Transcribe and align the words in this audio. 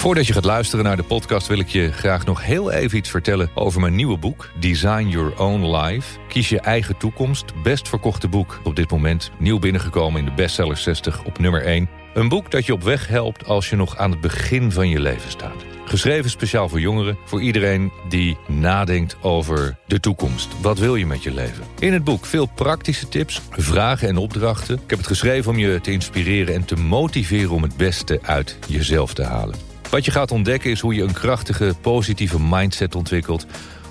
Voordat 0.00 0.26
je 0.26 0.32
gaat 0.32 0.44
luisteren 0.44 0.84
naar 0.84 0.96
de 0.96 1.02
podcast 1.02 1.46
wil 1.46 1.58
ik 1.58 1.68
je 1.68 1.92
graag 1.92 2.24
nog 2.24 2.44
heel 2.44 2.70
even 2.70 2.98
iets 2.98 3.10
vertellen 3.10 3.50
over 3.54 3.80
mijn 3.80 3.94
nieuwe 3.94 4.18
boek 4.18 4.50
Design 4.60 5.08
Your 5.08 5.40
Own 5.40 5.76
Life. 5.76 6.18
Kies 6.28 6.48
je 6.48 6.60
eigen 6.60 6.96
toekomst. 6.96 7.62
Best 7.62 7.88
verkochte 7.88 8.28
boek 8.28 8.60
op 8.64 8.76
dit 8.76 8.90
moment. 8.90 9.30
Nieuw 9.38 9.58
binnengekomen 9.58 10.18
in 10.18 10.24
de 10.24 10.32
bestseller 10.32 10.76
60 10.76 11.24
op 11.24 11.38
nummer 11.38 11.64
1. 11.64 11.88
Een 12.14 12.28
boek 12.28 12.50
dat 12.50 12.66
je 12.66 12.72
op 12.72 12.82
weg 12.82 13.08
helpt 13.08 13.44
als 13.46 13.70
je 13.70 13.76
nog 13.76 13.96
aan 13.96 14.10
het 14.10 14.20
begin 14.20 14.72
van 14.72 14.88
je 14.88 15.00
leven 15.00 15.30
staat. 15.30 15.64
Geschreven 15.84 16.30
speciaal 16.30 16.68
voor 16.68 16.80
jongeren, 16.80 17.18
voor 17.24 17.42
iedereen 17.42 17.92
die 18.08 18.38
nadenkt 18.48 19.16
over 19.20 19.76
de 19.86 20.00
toekomst. 20.00 20.60
Wat 20.60 20.78
wil 20.78 20.96
je 20.96 21.06
met 21.06 21.22
je 21.22 21.34
leven? 21.34 21.64
In 21.78 21.92
het 21.92 22.04
boek 22.04 22.26
veel 22.26 22.46
praktische 22.46 23.08
tips, 23.08 23.40
vragen 23.50 24.08
en 24.08 24.16
opdrachten. 24.16 24.74
Ik 24.74 24.90
heb 24.90 24.98
het 24.98 25.08
geschreven 25.08 25.50
om 25.50 25.58
je 25.58 25.80
te 25.80 25.92
inspireren 25.92 26.54
en 26.54 26.64
te 26.64 26.76
motiveren 26.76 27.50
om 27.50 27.62
het 27.62 27.76
beste 27.76 28.18
uit 28.22 28.58
jezelf 28.68 29.14
te 29.14 29.22
halen. 29.24 29.69
Wat 29.90 30.04
je 30.04 30.10
gaat 30.10 30.30
ontdekken 30.30 30.70
is 30.70 30.80
hoe 30.80 30.94
je 30.94 31.02
een 31.02 31.12
krachtige, 31.12 31.74
positieve 31.80 32.40
mindset 32.40 32.94
ontwikkelt. 32.94 33.46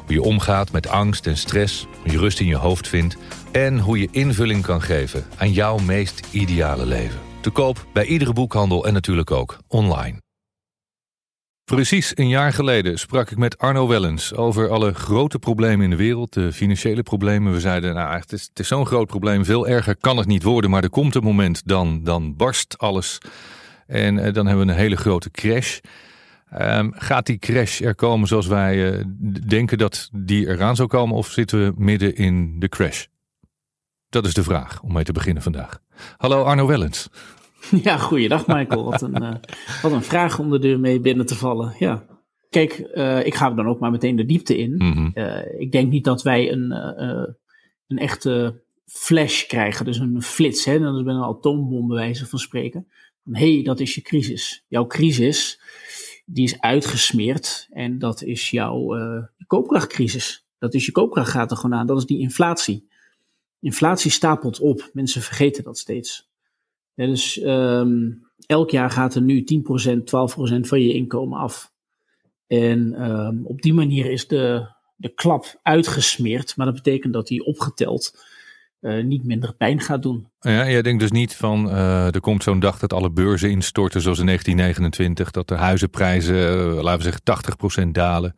Hoe 0.06 0.14
je 0.14 0.22
omgaat 0.22 0.72
met 0.72 0.88
angst 0.88 1.28
en 1.28 1.38
stress, 1.38 1.88
hoe 2.02 2.12
je 2.12 2.18
rust 2.18 2.40
in 2.40 2.48
je 2.48 2.56
hoofd 2.56 2.88
vindt... 2.88 3.18
en 3.52 3.80
hoe 3.80 4.00
je 4.00 4.08
invulling 4.12 4.64
kan 4.64 4.82
geven 4.82 5.26
aan 5.38 5.52
jouw 5.52 5.78
meest 5.78 6.28
ideale 6.32 6.86
leven. 6.86 7.20
Te 7.42 7.50
koop 7.50 7.86
bij 7.94 8.06
iedere 8.06 8.34
boekhandel 8.34 8.86
en 8.86 8.94
natuurlijk 8.94 9.32
ook 9.32 9.58
online. 9.68 10.22
Precies 11.64 12.12
een 12.16 12.28
jaar 12.28 12.54
geleden 12.54 13.00
sprak 13.00 13.32
ik 13.32 13.38
met 13.38 13.58
Arno 13.58 13.88
Wellens 13.88 14.34
over 14.34 14.70
alle 14.70 14.94
grote 14.94 15.40
problemen 15.40 15.84
in 15.84 15.90
de 15.90 15.96
wereld, 15.96 16.34
de 16.34 16.54
financiële 16.54 17.04
problemen. 17.04 17.54
We 17.54 17.60
zeiden, 17.60 17.94
nou, 17.96 18.20
het 18.20 18.32
is, 18.32 18.48
het 18.50 18.60
is 18.60 18.68
zo'n 18.68 18.86
groot 18.86 19.08
probleem, 19.08 19.46
veel 19.46 19.68
erger 19.68 19.98
kan 19.98 20.18
het 20.18 20.28
niet 20.28 20.44
worden, 20.44 20.70
maar 20.70 20.84
er 20.84 20.90
komt 20.90 21.16
een 21.16 21.24
moment, 21.24 21.62
dan, 21.66 22.04
dan 22.04 22.36
barst 22.36 22.78
alles. 22.78 23.18
En 23.90 24.18
uh, 24.18 24.34
dan 24.34 24.48
hebben 24.48 24.66
we 24.66 24.72
een 24.72 24.78
hele 24.78 24.96
grote 24.96 25.32
crash. 25.32 25.80
Um, 26.62 26.94
gaat 26.96 27.26
die 27.26 27.38
crash 27.38 27.82
er 27.82 27.96
komen 27.96 28.28
zoals 28.28 28.48
wij 28.48 29.00
uh, 29.00 29.06
denken 29.48 29.78
dat 29.78 30.10
die 30.14 30.48
eraan 30.48 30.76
zou 30.76 30.88
komen, 30.88 31.16
of 31.16 31.28
zitten 31.28 31.66
we 31.66 31.74
midden 31.78 32.16
in 32.16 32.60
de 32.60 32.70
crash? 32.70 33.06
Dat 34.10 34.26
is 34.26 34.34
de 34.34 34.44
vraag 34.44 34.82
om 34.82 34.94
mee 34.94 35.04
te 35.04 35.12
beginnen 35.12 35.44
vandaag. 35.44 35.80
Hallo 36.18 36.44
Arno 36.44 36.68
Wellens. 36.68 37.10
Ja, 37.84 37.98
goeiedag 37.98 38.48
Michael. 38.48 38.84
Wat 38.84 39.02
een, 39.02 39.24
uh, 39.24 39.34
wat 39.82 39.92
een 39.92 40.04
vraag 40.04 40.40
om 40.40 40.50
de 40.50 40.60
deur 40.60 40.80
mee 40.80 41.00
binnen 41.00 41.26
te 41.26 41.36
vallen. 41.36 41.76
Ja. 41.80 42.06
Kijk, 42.50 42.90
uh, 42.94 43.26
ik 43.26 43.36
ga 43.36 43.50
er 43.50 43.56
dan 43.56 43.68
ook 43.68 43.80
maar 43.80 43.92
meteen 43.92 44.16
de 44.16 44.26
diepte 44.26 44.58
in. 44.58 44.74
Mm 44.78 44.92
-hmm. 44.92 45.12
uh, 45.14 45.60
ik 45.60 45.72
denk 45.72 45.92
niet 45.92 46.04
dat 46.04 46.24
wij 46.24 46.52
een, 46.52 46.72
een 47.88 47.98
echte 47.98 48.62
flash 48.86 49.46
krijgen, 49.46 49.86
dus 49.86 49.98
een 49.98 50.22
flits. 50.22 50.66
Hè? 50.66 50.80
Dat 50.80 50.96
is 50.96 51.04
bijna 51.04 51.20
een 51.20 51.36
atoombom 51.36 51.88
bij 51.88 51.98
wijze 51.98 52.26
van 52.26 52.40
spreken. 52.40 52.88
Hé, 53.32 53.54
hey, 53.54 53.64
dat 53.64 53.80
is 53.80 53.96
je 53.96 54.02
crisis. 54.02 54.66
Jouw 54.68 54.88
crisis, 54.88 55.60
die 56.26 56.44
is 56.44 56.60
uitgesmeerd 56.60 57.68
en 57.72 58.00
dat 58.00 58.22
is 58.22 58.50
jouw 58.50 58.98
koopkrachtcrisis. 59.48 60.46
Dat 60.60 60.74
is 60.74 60.86
je 60.86 60.92
koopkracht 60.92 61.32
gaat 61.32 61.52
er 61.52 61.58
gewoon 61.58 61.80
aan. 61.80 61.88
Dat 61.88 61.98
is 61.98 62.06
die 62.06 62.20
inflatie. 62.20 62.88
Inflatie 63.60 64.12
stapelt 64.12 64.60
op. 64.60 64.90
Mensen 64.94 65.22
vergeten 65.22 65.64
dat 65.64 65.78
steeds. 65.78 66.30
Dus 66.96 67.42
um, 67.42 68.28
elk 68.46 68.70
jaar 68.70 68.90
gaat 68.90 69.16
er 69.16 69.22
nu 69.22 69.46
10%, 69.86 69.98
12% 70.00 70.04
van 70.60 70.82
je 70.82 70.94
inkomen 70.94 71.40
af. 71.40 71.74
En 72.48 73.10
um, 73.10 73.46
op 73.46 73.62
die 73.62 73.74
manier 73.74 74.12
is 74.12 74.28
de, 74.28 74.68
de 74.96 75.10
klap 75.10 75.60
uitgesmeerd, 75.64 76.58
maar 76.58 76.66
dat 76.66 76.76
betekent 76.76 77.14
dat 77.14 77.28
die 77.28 77.46
opgeteld 77.46 78.26
uh, 78.82 79.04
niet 79.04 79.24
minder 79.24 79.56
pijn 79.56 79.80
gaat 79.80 80.04
doen. 80.04 80.29
Ja, 80.40 80.70
jij 80.70 80.82
denkt 80.82 81.02
dus 81.02 81.12
niet 81.12 81.36
van 81.36 81.68
uh, 81.68 82.14
er 82.14 82.20
komt 82.20 82.44
zo'n 82.44 82.60
dag 82.60 82.80
dat 82.80 82.94
alle 82.94 83.12
beurzen 83.12 83.50
instorten 83.50 84.02
zoals 84.02 84.20
in 84.20 84.26
1929, 84.26 85.32
dat 85.32 85.48
de 85.48 85.56
huizenprijzen, 85.56 86.36
uh, 86.36 86.82
laten 86.82 87.12
we 87.12 87.18
zeggen, 87.24 87.88
80% 87.88 87.92
dalen. 87.92 88.36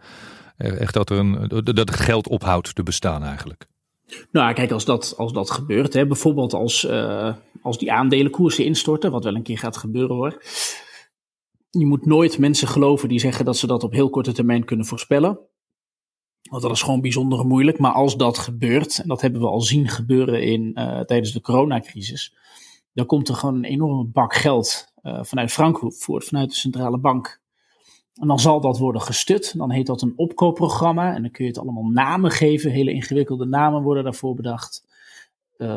Echt 0.57 0.93
dat, 0.93 1.09
er 1.09 1.17
een, 1.17 1.47
dat 1.47 1.77
het 1.77 1.95
geld 1.95 2.27
ophoudt 2.27 2.75
te 2.75 2.83
bestaan 2.83 3.23
eigenlijk. 3.23 3.65
Nou, 4.31 4.53
kijk, 4.53 4.71
als 4.71 4.85
dat, 4.85 5.13
als 5.17 5.33
dat 5.33 5.51
gebeurt, 5.51 5.93
hè, 5.93 6.07
bijvoorbeeld 6.07 6.53
als, 6.53 6.85
uh, 6.85 7.33
als 7.61 7.77
die 7.77 7.91
aandelenkoersen 7.91 8.65
instorten, 8.65 9.11
wat 9.11 9.23
wel 9.23 9.35
een 9.35 9.43
keer 9.43 9.57
gaat 9.57 9.77
gebeuren 9.77 10.15
hoor. 10.15 10.43
Je 11.69 11.85
moet 11.85 12.05
nooit 12.05 12.39
mensen 12.39 12.67
geloven 12.67 13.09
die 13.09 13.19
zeggen 13.19 13.45
dat 13.45 13.57
ze 13.57 13.67
dat 13.67 13.83
op 13.83 13.91
heel 13.91 14.09
korte 14.09 14.31
termijn 14.31 14.65
kunnen 14.65 14.85
voorspellen. 14.85 15.39
Want 16.49 16.61
dat 16.61 16.71
is 16.71 16.81
gewoon 16.81 17.01
bijzonder 17.01 17.45
moeilijk. 17.45 17.77
Maar 17.77 17.91
als 17.91 18.17
dat 18.17 18.37
gebeurt, 18.37 18.99
en 18.99 19.07
dat 19.07 19.21
hebben 19.21 19.41
we 19.41 19.47
al 19.47 19.61
zien 19.61 19.87
gebeuren 19.87 20.43
in, 20.43 20.71
uh, 20.75 20.99
tijdens 20.99 21.31
de 21.31 21.41
coronacrisis, 21.41 22.35
dan 22.93 23.05
komt 23.05 23.29
er 23.29 23.35
gewoon 23.35 23.55
een 23.55 23.63
enorme 23.63 24.05
bak 24.05 24.35
geld 24.35 24.93
uh, 25.03 25.19
vanuit 25.23 25.51
Frankfurt, 25.51 26.25
vanuit 26.25 26.49
de 26.49 26.55
centrale 26.55 26.97
bank, 26.97 27.41
en 28.21 28.27
dan 28.27 28.39
zal 28.39 28.61
dat 28.61 28.77
worden 28.77 29.01
gestut. 29.01 29.57
Dan 29.57 29.71
heet 29.71 29.85
dat 29.85 30.01
een 30.01 30.13
opkoopprogramma. 30.15 31.15
En 31.15 31.21
dan 31.21 31.31
kun 31.31 31.43
je 31.43 31.49
het 31.49 31.59
allemaal 31.59 31.83
namen 31.83 32.31
geven. 32.31 32.71
Hele 32.71 32.91
ingewikkelde 32.91 33.45
namen 33.45 33.81
worden 33.81 34.03
daarvoor 34.03 34.35
bedacht. 34.35 34.85
Uh, 35.57 35.67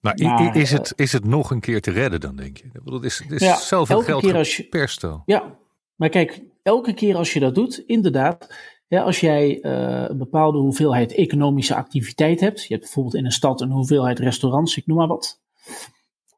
maar, 0.00 0.18
maar, 0.22 0.56
is, 0.56 0.70
het, 0.70 0.92
is 0.96 1.12
het 1.12 1.24
nog 1.24 1.50
een 1.50 1.60
keer 1.60 1.80
te 1.80 1.90
redden 1.90 2.20
dan, 2.20 2.36
denk 2.36 2.56
je? 2.56 2.70
Het 2.84 3.04
is, 3.04 3.22
is 3.28 3.40
ja, 3.40 3.56
zoveel 3.56 4.00
geld 4.00 4.22
keer 4.22 4.36
als 4.36 4.56
je, 4.56 4.64
per 4.64 4.88
stel. 4.88 5.22
Ja, 5.26 5.58
maar 5.94 6.08
kijk, 6.08 6.42
elke 6.62 6.94
keer 6.94 7.16
als 7.16 7.32
je 7.32 7.40
dat 7.40 7.54
doet, 7.54 7.82
inderdaad. 7.86 8.54
Ja, 8.88 9.02
als 9.02 9.20
jij 9.20 9.58
uh, 9.62 10.04
een 10.08 10.18
bepaalde 10.18 10.58
hoeveelheid 10.58 11.14
economische 11.14 11.74
activiteit 11.74 12.40
hebt. 12.40 12.62
Je 12.62 12.68
hebt 12.68 12.80
bijvoorbeeld 12.80 13.14
in 13.14 13.24
een 13.24 13.32
stad 13.32 13.60
een 13.60 13.70
hoeveelheid 13.70 14.18
restaurants, 14.18 14.76
ik 14.76 14.86
noem 14.86 14.96
maar 14.96 15.06
wat. 15.06 15.40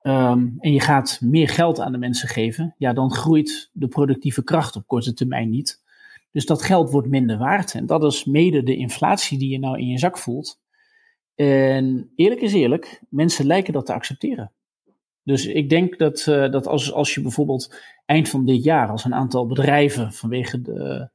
Um, 0.02 0.56
en 0.58 0.72
je 0.72 0.80
gaat 0.80 1.18
meer 1.20 1.48
geld 1.48 1.80
aan 1.80 1.92
de 1.92 1.98
mensen 1.98 2.28
geven, 2.28 2.74
ja, 2.78 2.92
dan 2.92 3.12
groeit 3.12 3.70
de 3.72 3.88
productieve 3.88 4.44
kracht 4.44 4.76
op 4.76 4.86
korte 4.86 5.14
termijn 5.14 5.50
niet. 5.50 5.82
Dus 6.32 6.46
dat 6.46 6.62
geld 6.62 6.90
wordt 6.90 7.08
minder 7.08 7.38
waard. 7.38 7.74
En 7.74 7.86
dat 7.86 8.04
is 8.04 8.24
mede 8.24 8.62
de 8.62 8.76
inflatie 8.76 9.38
die 9.38 9.50
je 9.50 9.58
nou 9.58 9.78
in 9.78 9.86
je 9.86 9.98
zak 9.98 10.18
voelt. 10.18 10.60
En 11.34 12.12
eerlijk 12.16 12.40
is 12.40 12.52
eerlijk, 12.52 13.02
mensen 13.08 13.46
lijken 13.46 13.72
dat 13.72 13.86
te 13.86 13.92
accepteren. 13.92 14.52
Dus 15.22 15.46
ik 15.46 15.68
denk 15.68 15.98
dat, 15.98 16.26
uh, 16.28 16.50
dat 16.50 16.66
als, 16.66 16.92
als 16.92 17.14
je 17.14 17.20
bijvoorbeeld 17.20 17.74
eind 18.04 18.28
van 18.28 18.44
dit 18.44 18.64
jaar, 18.64 18.88
als 18.88 19.04
een 19.04 19.14
aantal 19.14 19.46
bedrijven 19.46 20.12
vanwege 20.12 20.62
de 20.62 21.10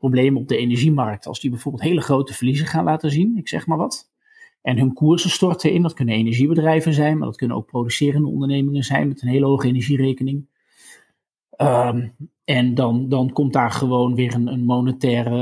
problemen 0.00 0.40
op 0.40 0.48
de 0.48 0.56
energiemarkt, 0.56 1.26
als 1.26 1.40
die 1.40 1.50
bijvoorbeeld 1.50 1.84
hele 1.84 2.00
grote 2.00 2.34
verliezen 2.34 2.66
gaan 2.66 2.84
laten 2.84 3.10
zien, 3.10 3.36
ik 3.36 3.48
zeg 3.48 3.66
maar 3.66 3.78
wat, 3.78 4.10
en 4.62 4.78
hun 4.78 4.92
koersen 4.92 5.30
storten 5.30 5.72
in. 5.72 5.82
Dat 5.82 5.94
kunnen 5.94 6.14
energiebedrijven 6.14 6.92
zijn, 6.92 7.18
maar 7.18 7.26
dat 7.26 7.36
kunnen 7.36 7.56
ook 7.56 7.66
producerende 7.66 8.28
ondernemingen 8.28 8.82
zijn 8.82 9.08
met 9.08 9.22
een 9.22 9.28
hele 9.28 9.46
hoge 9.46 9.66
energierekening. 9.66 10.48
Um, 11.56 12.14
en 12.44 12.74
dan, 12.74 13.08
dan 13.08 13.32
komt 13.32 13.52
daar 13.52 13.70
gewoon 13.70 14.14
weer 14.14 14.34
een, 14.34 14.46
een, 14.46 14.64
monetaire, 14.64 15.36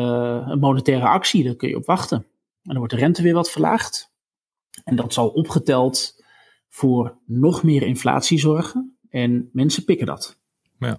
een 0.47 0.59
monetaire 0.59 1.07
actie, 1.07 1.45
daar 1.45 1.57
kun 1.57 1.69
je 1.69 1.77
op 1.77 1.87
wachten. 1.87 2.17
En 2.17 2.27
dan 2.75 2.79
wordt 2.79 2.93
de 2.93 2.99
rente 2.99 3.23
weer 3.23 3.35
wat 3.35 3.51
verlaagd. 3.51 4.13
En 4.85 4.97
dat 4.97 5.13
zal 5.13 5.29
opgeteld 5.29 6.25
voor 6.69 7.19
nog 7.27 7.63
meer 7.63 7.83
inflatie 7.83 8.39
zorgen. 8.39 8.99
En 9.09 9.49
mensen 9.53 9.85
pikken 9.85 10.07
dat. 10.07 10.39
Ja, 10.79 10.99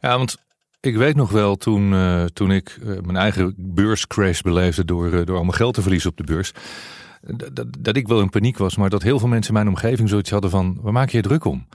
ja 0.00 0.16
want 0.16 0.43
ik 0.84 0.96
weet 0.96 1.16
nog 1.16 1.30
wel 1.30 1.56
toen, 1.56 1.92
uh, 1.92 2.24
toen 2.24 2.50
ik 2.50 2.78
uh, 2.82 2.86
mijn 2.86 3.16
eigen 3.16 3.54
beurscrash 3.56 4.40
beleefde 4.40 4.84
door, 4.84 5.06
uh, 5.06 5.24
door 5.24 5.36
allemaal 5.36 5.54
geld 5.54 5.74
te 5.74 5.82
verliezen 5.82 6.10
op 6.10 6.16
de 6.16 6.24
beurs 6.24 6.52
dat, 7.52 7.66
dat 7.78 7.96
ik 7.96 8.08
wel 8.08 8.20
in 8.20 8.30
paniek 8.30 8.58
was, 8.58 8.76
maar 8.76 8.90
dat 8.90 9.02
heel 9.02 9.18
veel 9.18 9.28
mensen 9.28 9.54
in 9.54 9.62
mijn 9.62 9.74
omgeving 9.74 10.08
zoiets 10.08 10.30
hadden 10.30 10.50
van, 10.50 10.78
waar 10.80 10.92
maak 10.92 11.08
je 11.08 11.16
je 11.16 11.22
druk 11.22 11.44
om? 11.44 11.66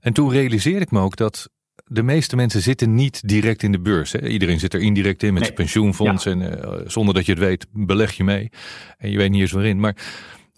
En 0.00 0.12
toen 0.12 0.30
realiseerde 0.30 0.80
ik 0.80 0.90
me 0.90 1.00
ook 1.00 1.16
dat 1.16 1.50
de 1.84 2.02
meeste 2.02 2.36
mensen 2.36 2.62
zitten 2.62 2.94
niet 2.94 3.28
direct 3.28 3.62
in 3.62 3.72
de 3.72 3.80
beurs. 3.80 4.12
Hè. 4.12 4.28
Iedereen 4.28 4.58
zit 4.58 4.74
er 4.74 4.80
indirect 4.80 5.22
in 5.22 5.32
met 5.32 5.42
nee. 5.42 5.44
zijn 5.44 5.54
pensioenfonds 5.54 6.26
en 6.26 6.60
zonder 6.86 7.14
dat 7.14 7.26
je 7.26 7.32
het 7.32 7.40
weet, 7.40 7.66
beleg 7.72 8.12
je 8.12 8.24
mee. 8.24 8.50
En 8.98 9.10
je 9.10 9.16
weet 9.16 9.30
niet 9.30 9.40
eens 9.40 9.52
waarin. 9.52 9.80
Maar, 9.80 9.96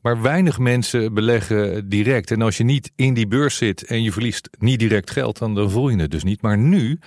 maar 0.03 0.23
weinig 0.23 0.59
mensen 0.59 1.15
beleggen 1.15 1.89
direct. 1.89 2.31
En 2.31 2.43
als 2.43 2.57
je 2.57 2.65
niet 2.65 2.93
in 2.97 3.15
die 3.15 3.27
beurs 3.27 3.57
zit 3.57 3.85
en 3.85 4.03
je 4.03 4.13
verliest 4.13 4.49
niet 4.59 4.79
direct 4.79 5.11
geld, 5.11 5.39
dan, 5.39 5.55
dan 5.55 5.71
voel 5.71 5.89
je 5.89 5.97
het 5.97 6.11
dus 6.11 6.25
niet. 6.25 6.43
Maar 6.43 6.59
nu 6.59 6.99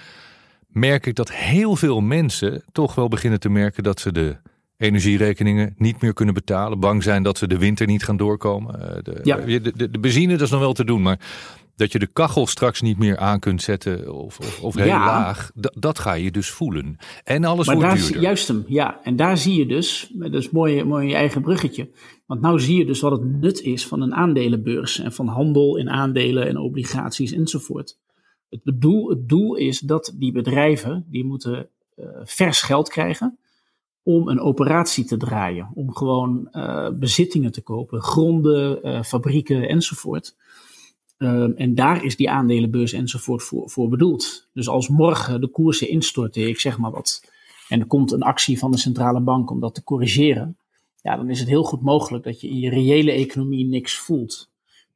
merk 0.75 1.05
ik 1.05 1.15
dat 1.15 1.31
heel 1.31 1.75
veel 1.75 2.01
mensen 2.01 2.63
toch 2.71 2.95
wel 2.95 3.07
beginnen 3.07 3.39
te 3.39 3.49
merken 3.49 3.83
dat 3.83 3.99
ze 3.99 4.11
de 4.11 4.37
energierekeningen 4.77 5.73
niet 5.77 6.01
meer 6.01 6.13
kunnen 6.13 6.33
betalen. 6.33 6.79
Bang 6.79 7.03
zijn 7.03 7.23
dat 7.23 7.37
ze 7.37 7.47
de 7.47 7.57
winter 7.57 7.87
niet 7.87 8.03
gaan 8.03 8.17
doorkomen. 8.17 9.03
De, 9.03 9.19
ja. 9.23 9.37
de, 9.37 9.61
de, 9.61 9.89
de, 9.89 9.99
benzine, 9.99 10.31
dat 10.31 10.41
is 10.41 10.49
nog 10.49 10.59
wel 10.59 10.73
te 10.73 10.85
doen. 10.85 11.01
Maar 11.01 11.19
dat 11.75 11.91
je 11.91 11.99
de 11.99 12.07
kachel 12.07 12.47
straks 12.47 12.81
niet 12.81 12.97
meer 12.97 13.17
aan 13.17 13.39
kunt 13.39 13.61
zetten 13.61 14.13
of, 14.13 14.39
of, 14.39 14.59
of 14.61 14.75
heel 14.75 14.85
ja. 14.85 15.05
laag. 15.05 15.51
Dat 15.55 15.99
ga 15.99 16.13
je 16.13 16.31
dus 16.31 16.49
voelen. 16.49 16.97
En 17.23 17.43
alles 17.43 17.67
maar 17.67 17.75
wordt 17.75 17.89
daar, 17.89 17.99
duurder. 17.99 18.21
Juist 18.21 18.47
hem, 18.47 18.63
ja. 18.67 18.99
En 19.03 19.15
daar 19.15 19.37
zie 19.37 19.59
je 19.59 19.65
dus, 19.65 20.11
dat 20.13 20.33
is 20.33 20.49
mooi, 20.49 20.83
mooi 20.83 21.07
je 21.07 21.15
eigen 21.15 21.41
bruggetje. 21.41 21.89
Want 22.25 22.41
nou 22.41 22.59
zie 22.59 22.77
je 22.77 22.85
dus 22.85 22.99
wat 22.99 23.11
het 23.11 23.41
nut 23.41 23.61
is 23.61 23.87
van 23.87 24.01
een 24.01 24.13
aandelenbeurs. 24.13 24.99
En 24.99 25.11
van 25.11 25.27
handel 25.27 25.77
in 25.77 25.89
aandelen 25.89 26.47
en 26.47 26.57
obligaties 26.57 27.31
enzovoort. 27.31 27.97
Het, 28.63 29.29
doel 29.29 29.55
is 29.55 29.79
dat 29.79 30.13
die 30.15 30.31
bedrijven, 30.31 31.05
die 31.07 31.25
moeten 31.25 31.69
uh, 31.95 32.05
vers 32.23 32.61
geld 32.61 32.89
krijgen 32.89 33.37
om 34.03 34.27
een 34.27 34.39
operatie 34.39 35.05
te 35.05 35.17
draaien. 35.17 35.71
Om 35.73 35.95
gewoon 35.95 36.47
uh, 36.51 36.89
bezittingen 36.89 37.51
te 37.51 37.61
kopen, 37.61 38.01
gronden, 38.01 38.87
uh, 38.87 39.01
fabrieken 39.03 39.67
enzovoort. 39.67 40.35
Ehm, 41.17 41.51
en 41.51 41.75
daar 41.75 42.03
is 42.03 42.15
die 42.15 42.29
aandelenbeurs 42.29 42.93
enzovoort 42.93 43.43
voor, 43.43 43.69
voor 43.69 43.89
bedoeld. 43.89 44.49
Dus 44.53 44.67
als 44.67 44.89
morgen 44.89 45.41
de 45.41 45.47
koersen 45.47 45.89
instorten, 45.89 46.47
ik 46.47 46.59
zeg 46.59 46.77
maar 46.77 46.91
wat, 46.91 47.31
en 47.69 47.79
er 47.79 47.85
komt 47.85 48.11
een 48.11 48.21
actie 48.21 48.59
van 48.59 48.71
de 48.71 48.77
centrale 48.77 49.21
bank 49.21 49.51
om 49.51 49.59
dat 49.59 49.75
te 49.75 49.83
corrigeren, 49.83 50.57
ja, 51.01 51.15
dan 51.15 51.29
is 51.29 51.39
het 51.39 51.47
heel 51.47 51.63
goed 51.63 51.81
mogelijk 51.81 52.23
dat 52.23 52.41
je 52.41 52.49
in 52.49 52.59
je 52.59 52.69
reële 52.69 53.11
economie 53.11 53.65
niks 53.65 53.97
voelt. 53.97 54.49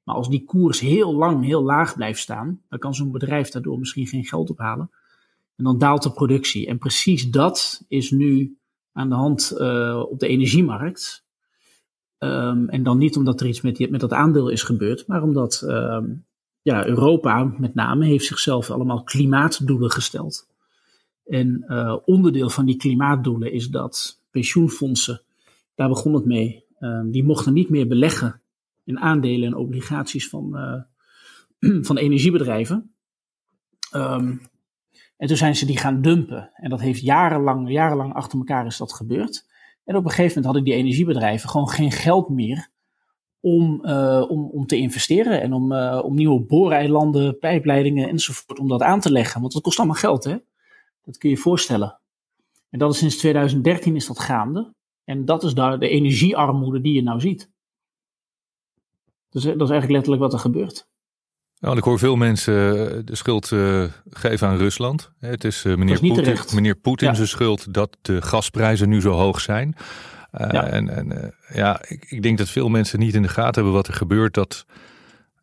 Maar 0.10 0.18
als 0.18 0.30
die 0.30 0.46
koers 0.46 0.80
heel 0.80 1.16
lang 1.16 1.46
heel 1.46 1.64
laag 1.64 1.96
blijft 1.96 2.20
staan, 2.20 2.62
dan 2.70 2.80
kan 2.80 2.96
zo'n 2.96 3.12
bedrijf 3.12 3.50
daardoor 3.50 3.80
misschien 3.80 4.08
geen 4.08 4.26
geld 4.26 4.50
ophalen. 4.50 4.92
En 5.56 5.64
dan 5.64 5.78
daalt 5.78 6.04
de 6.04 6.12
productie. 6.12 6.68
En 6.68 6.78
precies 6.78 7.30
dat 7.30 7.86
is 7.88 8.12
nu 8.12 8.58
aan 8.94 9.10
de 9.10 9.16
hand 9.16 9.54
uh, 9.58 10.04
op 10.10 10.20
de 10.20 10.28
energiemarkt. 10.28 11.26
Um, 12.20 12.70
en 12.70 12.84
dan 12.84 12.98
niet 12.98 13.18
omdat 13.18 13.42
er 13.42 13.48
iets 13.48 13.62
met, 13.62 13.90
met 13.90 14.00
dat 14.00 14.14
aandeel 14.14 14.50
is 14.50 14.64
gebeurd, 14.64 15.08
maar 15.08 15.24
omdat 15.24 15.64
um, 15.66 16.26
ja, 16.62 16.86
Europa 16.86 17.54
met 17.58 17.76
name 17.76 18.06
heeft 18.06 18.26
zichzelf 18.26 18.72
allemaal 18.72 19.04
klimaatdoelen 19.04 19.92
gesteld. 19.92 20.48
En 21.26 21.66
uh, 21.68 21.98
onderdeel 22.06 22.50
van 22.50 22.66
die 22.66 22.78
klimaatdoelen 22.78 23.52
is 23.52 23.70
dat 23.70 24.22
pensioenfondsen, 24.32 25.22
daar 25.76 25.90
begon 25.90 26.14
het 26.14 26.26
mee, 26.26 26.64
uh, 26.80 27.02
die 27.06 27.24
mochten 27.24 27.54
niet 27.54 27.70
meer 27.70 27.88
beleggen 27.88 28.42
in 28.90 29.00
aandelen 29.00 29.48
en 29.48 29.56
obligaties 29.56 30.30
van, 30.30 30.58
uh, 31.60 31.82
van 31.88 31.98
energiebedrijven. 31.98 32.94
Um, 33.96 34.42
en 35.18 35.28
toen 35.28 35.38
zijn 35.38 35.56
ze 35.56 35.66
die 35.66 35.78
gaan 35.78 36.02
dumpen. 36.02 36.52
En 36.54 36.70
dat 36.70 36.80
heeft 36.80 37.02
jarenlang, 37.02 37.72
jarenlang 37.72 38.14
achter 38.14 38.38
elkaar 38.38 38.66
is 38.66 38.78
dat 38.78 38.94
gebeurd. 38.94 39.48
En 39.86 39.96
op 39.96 40.04
een 40.04 40.10
gegeven 40.10 40.28
moment 40.28 40.46
hadden 40.46 40.64
die 40.64 40.74
energiebedrijven 40.74 41.50
gewoon 41.50 41.70
geen 41.70 41.92
geld 41.92 42.30
meer 42.30 42.70
om, 43.40 43.86
uh, 43.86 44.26
om, 44.28 44.50
om 44.50 44.66
te 44.66 44.78
investeren 44.78 45.42
en 45.42 45.54
om, 45.54 45.72
uh, 45.72 46.02
om 46.04 46.16
nieuwe 46.16 46.42
booreilanden, 46.42 47.40
pijpleidingen 47.40 48.10
enzovoort, 48.10 48.60
om 48.60 48.68
dat 48.68 48.82
aan 48.82 49.00
te 49.00 49.12
leggen. 49.12 49.42
Want 49.42 49.54
dat 49.54 49.62
kost 49.62 49.78
allemaal 49.78 49.96
geld, 49.96 50.24
hè? 50.24 50.38
Dat 51.04 51.18
kun 51.18 51.30
je 51.30 51.36
je 51.36 51.42
voorstellen. 51.42 52.00
En 52.70 52.80
dat 52.80 52.94
is 52.94 52.98
sinds 52.98 53.18
2013 53.18 53.96
is 53.96 54.08
dat 54.08 54.20
gaande. 54.20 54.74
En 55.04 55.26
dat 55.26 55.44
is 55.44 55.54
daar 55.54 55.80
de 55.80 55.90
energiearmoede 55.90 56.82
die 56.82 56.94
je 56.94 57.04
nou 57.04 57.20
ziet. 57.20 57.52
Dus 59.30 59.44
dat 59.44 59.54
is 59.54 59.60
eigenlijk 59.60 59.92
letterlijk 59.92 60.22
wat 60.22 60.34
er 60.34 60.40
gebeurt. 60.40 60.88
Nou, 61.60 61.78
ik 61.78 61.84
hoor 61.84 62.00
veel 62.00 62.16
mensen 62.16 62.90
eh, 62.92 62.98
de 63.06 63.16
schuld 63.16 63.52
uh, 63.52 63.84
geven 64.10 64.48
aan 64.48 64.58
Rusland. 64.58 65.12
Het 65.20 65.44
is 65.44 65.66
uh, 65.66 65.76
meneer 65.76 66.00
Poetin, 66.00 66.38
meneer 66.54 66.76
Poetin 66.76 67.08
ja. 67.08 67.14
zijn 67.14 67.28
schuld 67.28 67.74
dat 67.74 67.98
de 68.02 68.22
gasprijzen 68.22 68.90
nu 68.90 69.02
zo 69.02 69.12
hoog 69.12 69.42
zijn. 69.42 69.76
Uh, 70.34 70.48
ja. 70.52 70.68
En, 70.68 70.90
en 70.90 71.34
ja, 71.54 71.82
ik, 71.88 72.06
ik, 72.10 72.22
denk 72.22 72.38
dat 72.38 72.50
veel 72.50 72.70
mensen 72.70 73.00
niet 73.00 73.16
in 73.16 73.22
de 73.22 73.28
gaten 73.28 73.54
hebben 73.54 73.74
wat 73.74 73.88
er 73.88 73.94
gebeurt. 73.94 74.34
Dat 74.34 74.66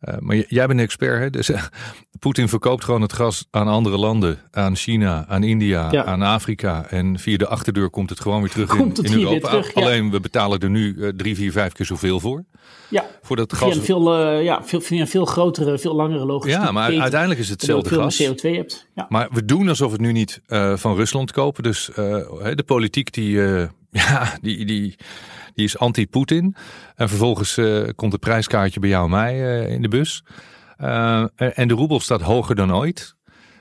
uh, 0.01 0.15
maar 0.19 0.35
jij 0.35 0.67
bent 0.67 0.79
een 0.79 0.85
expert, 0.85 1.19
hè? 1.19 1.29
Dus 1.29 1.49
uh, 1.49 1.63
Poetin 2.19 2.49
verkoopt 2.49 2.83
gewoon 2.83 3.01
het 3.01 3.13
gas 3.13 3.45
aan 3.51 3.67
andere 3.67 3.97
landen, 3.97 4.39
aan 4.51 4.75
China, 4.75 5.25
aan 5.27 5.43
India, 5.43 5.91
ja. 5.91 6.05
aan 6.05 6.21
Afrika. 6.21 6.85
En 6.89 7.19
via 7.19 7.37
de 7.37 7.47
achterdeur 7.47 7.89
komt 7.89 8.09
het 8.09 8.19
gewoon 8.19 8.39
weer 8.41 8.49
terug 8.49 8.69
komt 8.69 9.03
in, 9.03 9.11
in 9.11 9.19
Europa. 9.19 9.49
Terug, 9.49 9.73
ja. 9.73 9.81
Alleen 9.81 10.11
we 10.11 10.19
betalen 10.19 10.59
er 10.59 10.69
nu 10.69 10.95
uh, 10.95 11.09
drie, 11.09 11.35
vier, 11.35 11.51
vijf 11.51 11.73
keer 11.73 11.85
zoveel 11.85 12.19
voor. 12.19 12.45
Ja, 12.89 13.05
voor 13.21 13.35
dat 13.35 13.53
via 13.55 13.67
gas. 13.67 13.75
Een 13.75 13.83
veel, 13.83 14.39
ja, 14.39 14.63
veel, 14.63 14.81
via 14.81 15.01
een 15.01 15.07
veel 15.07 15.25
grotere, 15.25 15.77
veel 15.77 15.95
langere 15.95 16.25
logistiek. 16.25 16.63
Ja, 16.63 16.71
maar 16.71 16.99
uiteindelijk 16.99 17.39
is 17.39 17.49
het 17.49 17.61
hetzelfde 17.61 17.89
veel 17.89 18.01
gas. 18.01 18.23
CO2 18.23 18.55
hebt. 18.55 18.87
Ja. 18.95 19.05
Maar 19.09 19.27
we 19.31 19.45
doen 19.45 19.69
alsof 19.69 19.87
we 19.87 19.93
het 19.93 20.01
nu 20.01 20.11
niet 20.11 20.41
van 20.75 20.95
Rusland 20.95 21.31
kopen. 21.31 21.63
Dus 21.63 21.89
de 21.93 22.63
politiek 22.65 23.13
die, 23.13 23.39
ja, 24.01 24.37
die, 24.41 24.65
die 24.65 24.95
die 25.57 25.65
is 25.65 25.77
anti-Poetin. 25.77 26.55
En 26.95 27.09
vervolgens 27.09 27.57
uh, 27.57 27.87
komt 27.95 28.11
het 28.11 28.21
prijskaartje 28.21 28.79
bij 28.79 28.89
jou 28.89 29.03
en 29.03 29.09
mij 29.09 29.35
uh, 29.35 29.71
in 29.71 29.81
de 29.81 29.87
bus. 29.87 30.23
Uh, 30.79 31.25
en 31.37 31.67
de 31.67 31.73
roebel 31.73 31.99
staat 31.99 32.21
hoger 32.21 32.55
dan 32.55 32.75
ooit. 32.75 33.15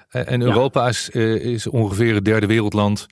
en 0.09 0.43
Europa 0.43 0.83
ja. 0.83 0.89
is, 0.89 1.09
is, 1.09 1.67
ongeveer 1.67 2.15
het 2.15 2.25
derde 2.25 2.47
wereldland 2.47 3.07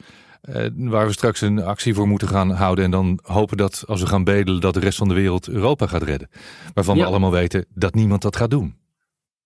waar 0.74 1.06
we 1.06 1.12
straks 1.12 1.40
een 1.40 1.62
actie 1.62 1.94
voor 1.94 2.08
moeten 2.08 2.28
gaan 2.28 2.50
houden. 2.50 2.84
En 2.84 2.90
dan 2.90 3.18
hopen 3.22 3.56
dat 3.56 3.84
als 3.86 4.00
we 4.00 4.06
gaan 4.06 4.24
bedelen 4.24 4.60
dat 4.60 4.74
de 4.74 4.80
rest 4.80 4.98
van 4.98 5.08
de 5.08 5.14
wereld 5.14 5.48
Europa 5.48 5.86
gaat 5.86 6.02
redden. 6.02 6.28
Waarvan 6.74 6.96
ja. 6.96 7.02
we 7.02 7.08
allemaal 7.08 7.30
weten 7.30 7.66
dat 7.74 7.94
niemand 7.94 8.22
dat 8.22 8.36
gaat 8.36 8.50
doen. 8.50 8.74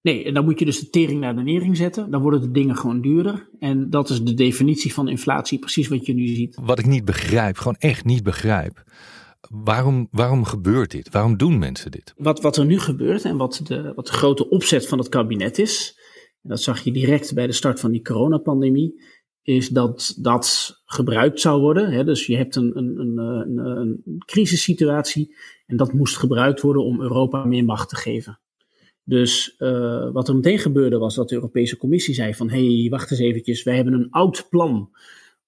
Nee, 0.08 0.24
en 0.24 0.34
dan 0.34 0.44
moet 0.44 0.58
je 0.58 0.64
dus 0.64 0.80
de 0.80 0.90
tering 0.90 1.20
naar 1.20 1.36
de 1.36 1.42
nering 1.42 1.76
zetten. 1.76 2.10
Dan 2.10 2.22
worden 2.22 2.40
de 2.40 2.50
dingen 2.50 2.76
gewoon 2.76 3.00
duurder. 3.00 3.48
En 3.58 3.90
dat 3.90 4.10
is 4.10 4.22
de 4.22 4.34
definitie 4.34 4.94
van 4.94 5.08
inflatie, 5.08 5.58
precies 5.58 5.88
wat 5.88 6.06
je 6.06 6.14
nu 6.14 6.26
ziet. 6.26 6.58
Wat 6.62 6.78
ik 6.78 6.86
niet 6.86 7.04
begrijp, 7.04 7.56
gewoon 7.56 7.76
echt 7.78 8.04
niet 8.04 8.22
begrijp. 8.22 8.84
Waarom, 9.40 10.08
waarom 10.10 10.44
gebeurt 10.44 10.90
dit? 10.90 11.10
Waarom 11.10 11.36
doen 11.36 11.58
mensen 11.58 11.90
dit? 11.90 12.14
Wat, 12.16 12.40
wat 12.40 12.56
er 12.56 12.64
nu 12.64 12.78
gebeurt 12.78 13.24
en 13.24 13.36
wat 13.36 13.60
de, 13.64 13.92
wat 13.94 14.06
de 14.06 14.12
grote 14.12 14.48
opzet 14.48 14.88
van 14.88 14.98
het 14.98 15.08
kabinet 15.08 15.58
is, 15.58 15.98
en 16.42 16.48
dat 16.48 16.62
zag 16.62 16.80
je 16.80 16.92
direct 16.92 17.34
bij 17.34 17.46
de 17.46 17.52
start 17.52 17.80
van 17.80 17.90
die 17.90 18.02
coronapandemie, 18.02 19.02
is 19.42 19.68
dat 19.68 20.16
dat 20.20 20.76
gebruikt 20.84 21.40
zou 21.40 21.60
worden. 21.60 21.90
Hè? 21.90 22.04
Dus 22.04 22.26
je 22.26 22.36
hebt 22.36 22.56
een, 22.56 22.78
een, 22.78 22.98
een, 22.98 23.18
een, 23.18 24.02
een 24.04 24.22
crisissituatie 24.26 25.36
en 25.66 25.76
dat 25.76 25.92
moest 25.92 26.16
gebruikt 26.16 26.60
worden 26.60 26.84
om 26.84 27.00
Europa 27.00 27.44
meer 27.44 27.64
macht 27.64 27.88
te 27.88 27.96
geven. 27.96 28.40
Dus 29.08 29.54
uh, 29.58 30.10
wat 30.12 30.28
er 30.28 30.34
meteen 30.34 30.58
gebeurde 30.58 30.98
was 30.98 31.14
dat 31.14 31.28
de 31.28 31.34
Europese 31.34 31.76
Commissie 31.76 32.14
zei 32.14 32.34
van 32.34 32.50
hé, 32.50 32.78
hey, 32.78 32.88
wacht 32.90 33.10
eens 33.10 33.20
eventjes, 33.20 33.62
wij 33.62 33.74
hebben 33.74 33.92
een 33.92 34.10
oud 34.10 34.46
plan 34.50 34.90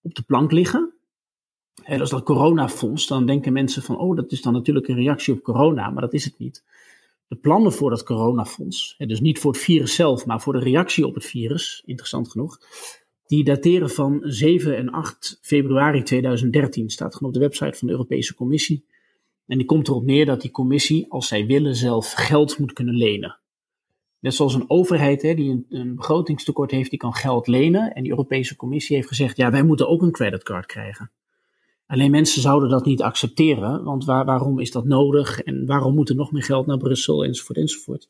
op 0.03 0.15
de 0.15 0.23
plank 0.23 0.53
liggen. 0.53 0.93
En 1.85 1.99
dat 1.99 2.07
is 2.07 2.13
dat 2.13 2.23
coronafonds. 2.23 3.07
Dan 3.07 3.27
denken 3.27 3.53
mensen 3.53 3.83
van, 3.83 3.99
oh, 3.99 4.17
dat 4.17 4.33
is 4.33 4.43
dan 4.43 4.53
natuurlijk 4.53 4.89
een 4.89 4.95
reactie 4.95 5.35
op 5.35 5.43
corona, 5.43 5.91
maar 5.91 6.03
dat 6.03 6.13
is 6.13 6.25
het 6.25 6.39
niet. 6.39 6.65
De 7.29 7.37
plannen 7.37 7.73
voor 7.73 7.91
dat 7.91 8.03
coronafonds, 8.03 8.95
dus 8.99 9.21
niet 9.21 9.39
voor 9.39 9.53
het 9.53 9.61
virus 9.61 9.95
zelf, 9.95 10.27
maar 10.27 10.41
voor 10.41 10.53
de 10.53 10.59
reactie 10.59 11.07
op 11.07 11.15
het 11.15 11.25
virus, 11.25 11.83
interessant 11.85 12.31
genoeg, 12.31 12.59
die 13.27 13.45
dateren 13.45 13.91
van 13.91 14.21
7 14.23 14.77
en 14.77 14.91
8 14.91 15.39
februari 15.43 16.03
2013. 16.03 16.91
Staat 16.91 17.15
gewoon 17.15 17.29
op 17.29 17.35
de 17.35 17.45
website 17.47 17.79
van 17.79 17.87
de 17.87 17.93
Europese 17.93 18.35
Commissie. 18.35 18.85
En 19.47 19.59
die 19.59 19.67
komt 19.67 19.89
erop 19.89 20.05
neer 20.05 20.27
dat 20.27 20.41
die 20.41 20.51
commissie, 20.51 21.07
als 21.09 21.29
zij 21.29 21.47
willen, 21.47 21.75
zelf 21.75 22.13
geld 22.13 22.59
moet 22.59 22.73
kunnen 22.73 22.95
lenen. 22.95 23.40
Net 24.21 24.35
zoals 24.35 24.55
een 24.55 24.71
overheid 24.71 25.23
hè, 25.23 25.35
die 25.35 25.51
een, 25.51 25.67
een 25.69 25.95
begrotingstekort 25.95 26.71
heeft, 26.71 26.91
die 26.91 26.99
kan 26.99 27.15
geld 27.15 27.47
lenen. 27.47 27.95
En 27.95 28.03
die 28.03 28.11
Europese 28.11 28.57
Commissie 28.57 28.97
heeft 28.97 29.09
gezegd, 29.09 29.37
ja, 29.37 29.51
wij 29.51 29.63
moeten 29.63 29.89
ook 29.89 30.03
een 30.03 30.13
creditcard 30.13 30.67
krijgen. 30.67 31.11
Alleen 31.87 32.11
mensen 32.11 32.43
zouden 32.43 32.69
dat 32.69 32.85
niet 32.85 33.03
accepteren, 33.03 33.85
want 33.85 34.05
waar, 34.05 34.25
waarom 34.25 34.59
is 34.59 34.71
dat 34.71 34.85
nodig 34.85 35.41
en 35.41 35.67
waarom 35.67 35.95
moet 35.95 36.09
er 36.09 36.15
nog 36.15 36.33
meer 36.33 36.43
geld 36.43 36.67
naar 36.67 36.77
Brussel 36.77 37.25
enzovoort 37.25 37.59
enzovoort. 37.59 38.09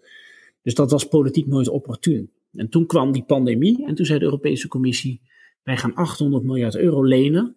Dus 0.63 0.75
dat 0.75 0.91
was 0.91 1.09
politiek 1.09 1.47
nooit 1.47 1.69
opportun. 1.69 2.31
En 2.53 2.69
toen 2.69 2.87
kwam 2.87 3.13
die 3.13 3.25
pandemie 3.25 3.87
en 3.87 3.95
toen 3.95 4.07
zei 4.07 4.19
de 4.19 4.25
Europese 4.25 4.69
Commissie, 4.69 5.21
wij 5.63 5.77
gaan 5.77 5.95
800 5.95 6.45
miljard 6.45 6.77
euro 6.77 7.03
lenen. 7.05 7.57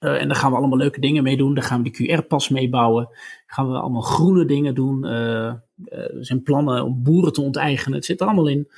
Uh, 0.00 0.20
en 0.20 0.28
daar 0.28 0.36
gaan 0.36 0.50
we 0.50 0.56
allemaal 0.56 0.78
leuke 0.78 1.00
dingen 1.00 1.22
mee 1.22 1.36
doen. 1.36 1.54
Daar 1.54 1.64
gaan 1.64 1.82
we 1.82 1.90
de 1.90 2.16
QR-pas 2.16 2.48
mee 2.48 2.68
bouwen. 2.68 3.08
Gaan 3.46 3.70
we 3.70 3.78
allemaal 3.78 4.00
groene 4.00 4.44
dingen 4.44 4.74
doen. 4.74 5.04
Uh, 5.04 5.10
uh, 5.10 5.54
er 5.90 6.24
zijn 6.26 6.42
plannen 6.42 6.84
om 6.84 7.02
boeren 7.02 7.32
te 7.32 7.40
onteigenen. 7.40 7.96
Het 7.96 8.06
zit 8.06 8.20
er 8.20 8.26
allemaal 8.26 8.48
in. 8.48 8.68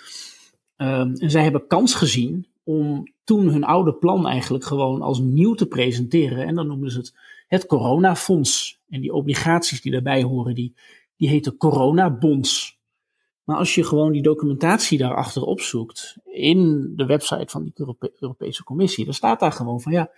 en 0.77 1.31
zij 1.31 1.43
hebben 1.43 1.67
kans 1.67 1.95
gezien 1.95 2.47
om 2.65 3.13
toen 3.25 3.49
hun 3.49 3.65
oude 3.65 3.95
plan 3.95 4.27
eigenlijk 4.27 4.65
gewoon 4.65 5.03
als 5.03 5.19
nieuw 5.19 5.55
te 5.55 5.67
presenteren. 5.67 6.47
En 6.47 6.55
dan 6.55 6.67
noemden 6.67 6.91
ze 6.91 6.99
het 6.99 7.15
het 7.51 7.67
coronafonds. 7.67 8.81
En 8.89 9.01
die 9.01 9.13
obligaties 9.13 9.81
die 9.81 9.93
daarbij 9.93 10.23
horen, 10.23 10.55
die, 10.55 10.75
die 11.17 11.29
heten 11.29 11.57
coronabonds. 11.57 12.79
Maar 13.45 13.57
als 13.57 13.75
je 13.75 13.85
gewoon 13.85 14.13
die 14.13 14.23
documentatie 14.23 14.99
daarachter 14.99 15.43
opzoekt, 15.43 16.17
in 16.25 16.93
de 16.97 17.07
website 17.07 17.51
van 17.51 17.63
die 17.63 17.73
Europe 17.75 18.13
Europese 18.19 18.65
Commissie, 18.65 19.05
dan 19.05 19.15
staat 19.15 19.41
daar 19.41 19.53
gewoon 19.53 19.81
van 19.81 19.93
ja, 19.93 20.11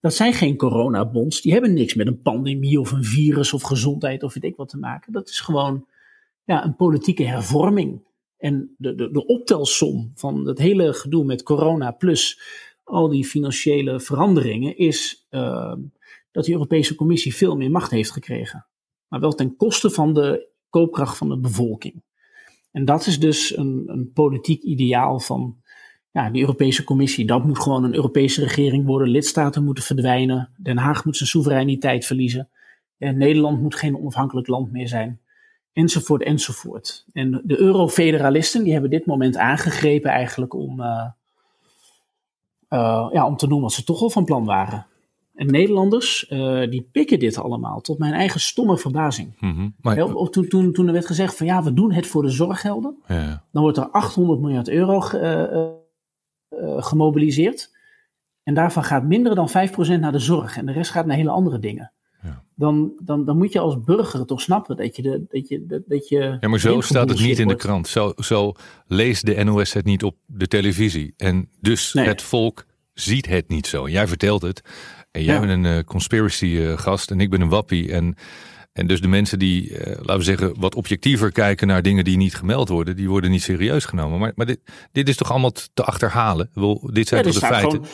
dat 0.00 0.14
zijn 0.14 0.32
geen 0.32 0.56
coronabonds. 0.56 1.40
Die 1.40 1.52
hebben 1.52 1.74
niks 1.74 1.94
met 1.94 2.06
een 2.06 2.22
pandemie 2.22 2.80
of 2.80 2.92
een 2.92 3.04
virus 3.04 3.52
of 3.52 3.62
gezondheid 3.62 4.22
of 4.22 4.34
weet 4.34 4.44
ik 4.44 4.56
wat 4.56 4.68
te 4.68 4.78
maken. 4.78 5.12
Dat 5.12 5.28
is 5.28 5.40
gewoon 5.40 5.86
ja, 6.44 6.64
een 6.64 6.76
politieke 6.76 7.24
hervorming. 7.24 8.02
En 8.38 8.74
de, 8.78 8.94
de, 8.94 9.10
de 9.10 9.26
optelsom 9.26 10.12
van 10.14 10.46
het 10.46 10.58
hele 10.58 10.92
gedoe 10.92 11.24
met 11.24 11.42
corona 11.42 11.90
plus 11.90 12.40
al 12.84 13.08
die 13.08 13.24
financiële 13.24 14.00
veranderingen 14.00 14.76
is 14.76 15.26
uh, 15.30 15.74
dat 16.30 16.44
de 16.44 16.52
Europese 16.52 16.94
Commissie 16.94 17.34
veel 17.34 17.56
meer 17.56 17.70
macht 17.70 17.90
heeft 17.90 18.10
gekregen. 18.10 18.66
Maar 19.08 19.20
wel 19.20 19.32
ten 19.32 19.56
koste 19.56 19.90
van 19.90 20.14
de 20.14 20.48
koopkracht 20.68 21.16
van 21.16 21.28
de 21.28 21.38
bevolking. 21.38 22.02
En 22.72 22.84
dat 22.84 23.06
is 23.06 23.20
dus 23.20 23.56
een, 23.56 23.84
een 23.86 24.12
politiek 24.12 24.62
ideaal 24.62 25.20
van 25.20 25.56
ja, 26.10 26.30
de 26.30 26.40
Europese 26.40 26.84
Commissie. 26.84 27.26
Dat 27.26 27.44
moet 27.44 27.58
gewoon 27.58 27.84
een 27.84 27.94
Europese 27.94 28.42
regering 28.42 28.86
worden. 28.86 29.08
Lidstaten 29.08 29.64
moeten 29.64 29.84
verdwijnen. 29.84 30.48
Den 30.56 30.78
Haag 30.78 31.04
moet 31.04 31.16
zijn 31.16 31.28
soevereiniteit 31.28 32.06
verliezen. 32.06 32.48
En 32.98 33.18
Nederland 33.18 33.60
moet 33.60 33.74
geen 33.74 33.98
onafhankelijk 33.98 34.46
land 34.46 34.72
meer 34.72 34.88
zijn 34.88 35.20
enzovoort, 35.72 36.22
enzovoort. 36.22 37.04
En 37.12 37.42
de 37.44 37.58
eurofederalisten 37.58 38.62
die 38.62 38.72
hebben 38.72 38.90
dit 38.90 39.06
moment 39.06 39.36
aangegrepen 39.36 40.10
eigenlijk 40.10 40.54
om, 40.54 40.80
uh, 40.80 41.06
uh, 42.68 43.08
ja, 43.12 43.26
om 43.26 43.36
te 43.36 43.48
doen 43.48 43.60
wat 43.60 43.72
ze 43.72 43.84
toch 43.84 44.02
al 44.02 44.10
van 44.10 44.24
plan 44.24 44.44
waren. 44.44 44.86
En 45.34 45.46
Nederlanders, 45.46 46.26
die 46.70 46.88
pikken 46.92 47.18
dit 47.18 47.38
allemaal, 47.38 47.80
tot 47.80 47.98
mijn 47.98 48.12
eigen 48.12 48.40
stomme 48.40 48.78
verbazing. 48.78 49.36
Mhm. 49.40 49.68
Maar, 49.80 49.94
Heel- 49.94 50.28
toen, 50.28 50.48
toen, 50.48 50.72
toen 50.72 50.86
er 50.86 50.92
werd 50.92 51.06
gezegd 51.06 51.36
van 51.36 51.46
ja, 51.46 51.62
we 51.62 51.74
doen 51.74 51.92
het 51.92 52.06
voor 52.06 52.22
de 52.22 52.30
zorggelden, 52.30 52.96
ja. 53.06 53.44
dan 53.52 53.62
wordt 53.62 53.78
er 53.78 53.88
800 53.88 54.40
miljard 54.40 54.68
euro 54.68 55.00
eh, 55.00 55.32
eh, 55.32 55.52
eh, 55.52 55.68
gemobiliseerd. 56.76 57.70
En 58.42 58.54
daarvan 58.54 58.84
gaat 58.84 59.04
minder 59.04 59.34
dan 59.34 59.48
5% 59.48 59.52
naar 60.00 60.12
de 60.12 60.18
zorg 60.18 60.56
en 60.56 60.66
de 60.66 60.72
rest 60.72 60.90
gaat 60.90 61.06
naar 61.06 61.16
hele 61.16 61.30
andere 61.30 61.58
dingen. 61.58 61.92
Ja. 62.22 62.44
Dan, 62.54 62.92
dan, 63.02 63.24
dan 63.24 63.36
moet 63.38 63.52
je 63.52 63.58
als 63.58 63.82
burger 63.82 64.26
toch 64.26 64.40
snappen 64.40 64.76
dat 64.76 64.96
je... 64.96 65.02
De, 65.02 65.24
dat 65.28 65.48
je, 65.48 65.66
dat, 65.66 65.82
dat 65.86 66.08
je 66.08 66.36
Ja, 66.40 66.48
maar 66.48 66.58
zo 66.60 66.80
staat 66.80 67.08
het 67.08 67.20
niet 67.20 67.38
in 67.38 67.48
de 67.48 67.56
krant. 67.56 67.88
Zo, 67.88 68.12
zo 68.16 68.52
leest 68.86 69.26
de 69.26 69.44
NOS 69.44 69.72
het 69.72 69.84
niet 69.84 70.04
op 70.04 70.16
de 70.26 70.46
televisie. 70.46 71.14
En 71.16 71.48
dus 71.60 71.92
Nee. 71.92 72.06
het 72.06 72.22
volk 72.22 72.64
ziet 72.92 73.26
het 73.26 73.48
niet 73.48 73.66
zo. 73.66 73.88
Jij 73.88 74.06
vertelt 74.08 74.42
het. 74.42 74.60
En 75.10 75.22
jij 75.22 75.34
Ja. 75.34 75.40
bent 75.40 75.52
een 75.52 75.64
eh, 75.78 75.84
conspiracy 75.84 76.56
eh, 76.60 76.78
gast 76.78 77.10
en 77.10 77.20
ik 77.20 77.30
ben 77.30 77.40
een 77.40 77.48
wappie. 77.48 77.92
En, 77.92 78.14
en 78.80 78.86
dus 78.86 79.00
de 79.00 79.08
mensen 79.08 79.38
die, 79.38 79.76
eh, 79.76 79.96
laten 79.96 80.16
we 80.16 80.22
zeggen, 80.22 80.54
wat 80.60 80.74
objectiever 80.74 81.32
kijken 81.32 81.66
naar 81.66 81.82
dingen 81.82 82.04
die 82.04 82.16
niet 82.16 82.34
gemeld 82.34 82.68
worden, 82.68 82.96
die 82.96 83.08
worden 83.08 83.30
niet 83.30 83.42
serieus 83.42 83.84
genomen. 83.84 84.18
Maar, 84.18 84.32
maar 84.34 84.46
dit, 84.46 84.60
dit 84.92 85.08
is 85.08 85.16
toch 85.16 85.30
allemaal 85.30 85.52
te 85.74 85.84
achterhalen? 85.84 86.50
Dit 86.92 87.08
zijn 87.08 87.24
Ja, 87.24 87.30
toch 87.30 87.40
de 87.40 87.46
feiten? 87.46 87.70
gewoon- 87.70 87.86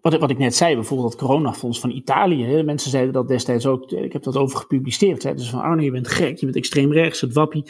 wat, 0.00 0.18
wat 0.18 0.30
ik 0.30 0.38
net 0.38 0.54
zei, 0.54 0.74
bijvoorbeeld 0.74 1.10
dat 1.10 1.20
coronafonds 1.20 1.80
van 1.80 1.90
Italië. 1.90 2.44
Hè, 2.44 2.62
mensen 2.62 2.90
zeiden 2.90 3.12
dat 3.12 3.28
destijds 3.28 3.66
ook. 3.66 3.90
Ik 3.90 4.12
heb 4.12 4.22
dat 4.22 4.36
over 4.36 4.58
gepubliceerd. 4.58 5.22
Hè, 5.22 5.34
dus 5.34 5.50
van 5.50 5.60
Arno, 5.60 5.82
je 5.82 5.90
bent 5.90 6.08
gek, 6.08 6.38
je 6.38 6.44
bent 6.44 6.56
extreem 6.56 6.92
rechts, 6.92 7.20
het 7.20 7.32
wappie. 7.32 7.62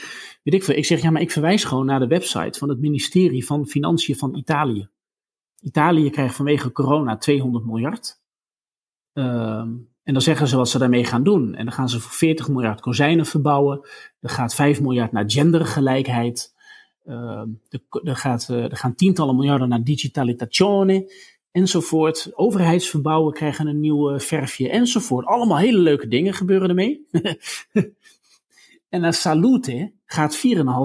Weet 0.43 0.55
ik 0.55 0.65
veel. 0.65 0.75
Ik 0.77 0.85
zeg 0.85 1.03
ja, 1.03 1.11
maar 1.11 1.23
ik 1.23 1.31
verwijs 1.31 1.65
gewoon 1.65 1.87
naar 1.87 2.01
de 2.01 2.07
website 2.07 2.59
van 2.59 2.69
het 2.69 2.81
ministerie 2.81 3.47
van 3.47 3.67
Financiën 3.67 4.17
van 4.17 4.35
Italië. 4.35 4.89
Italië 5.61 6.11
krijgt 6.11 6.35
vanwege 6.35 6.73
corona 6.73 7.17
200 7.17 7.65
miljard. 7.65 8.21
Ehm, 9.13 9.69
en 10.05 10.13
dan 10.13 10.23
zeggen 10.23 10.49
ze 10.49 10.57
wat 10.57 10.69
ze 10.69 10.79
daarmee 10.79 11.05
gaan 11.05 11.23
doen. 11.23 11.55
En 11.55 11.65
dan 11.65 11.75
gaan 11.75 11.89
ze 11.89 12.01
voor 12.01 12.13
40 12.13 12.49
miljard 12.49 12.81
kozijnen 12.81 13.27
verbouwen. 13.27 13.81
Er 14.21 14.31
gaat 14.31 14.55
5 14.55 14.81
miljard 14.81 15.13
naar 15.13 15.31
gendergelijkheid. 15.31 16.55
Er, 17.05 17.49
er, 18.05 18.17
gaat, 18.17 18.49
eh, 18.49 18.63
er 18.65 18.77
gaan 18.77 18.95
tientallen 18.95 19.37
miljarden 19.37 19.69
naar 19.69 19.83
digitalizzazione 19.83 21.13
enzovoort. 21.53 22.31
Overheidsverbouwen 22.35 23.33
krijgen 23.33 23.67
een 23.67 23.81
nieuw 23.81 24.11
eh, 24.11 24.19
verfje 24.19 24.71
enzovoort. 24.71 25.27
Allemaal 25.27 25.59
hele 25.59 25.79
leuke 25.79 26.09
dingen 26.09 26.35
gebeuren 26.35 26.69
ermee. 26.69 27.07
en 28.89 29.01
naar 29.01 29.15
salute 29.15 29.93
gaat 30.05 30.37
4,5 30.37 30.43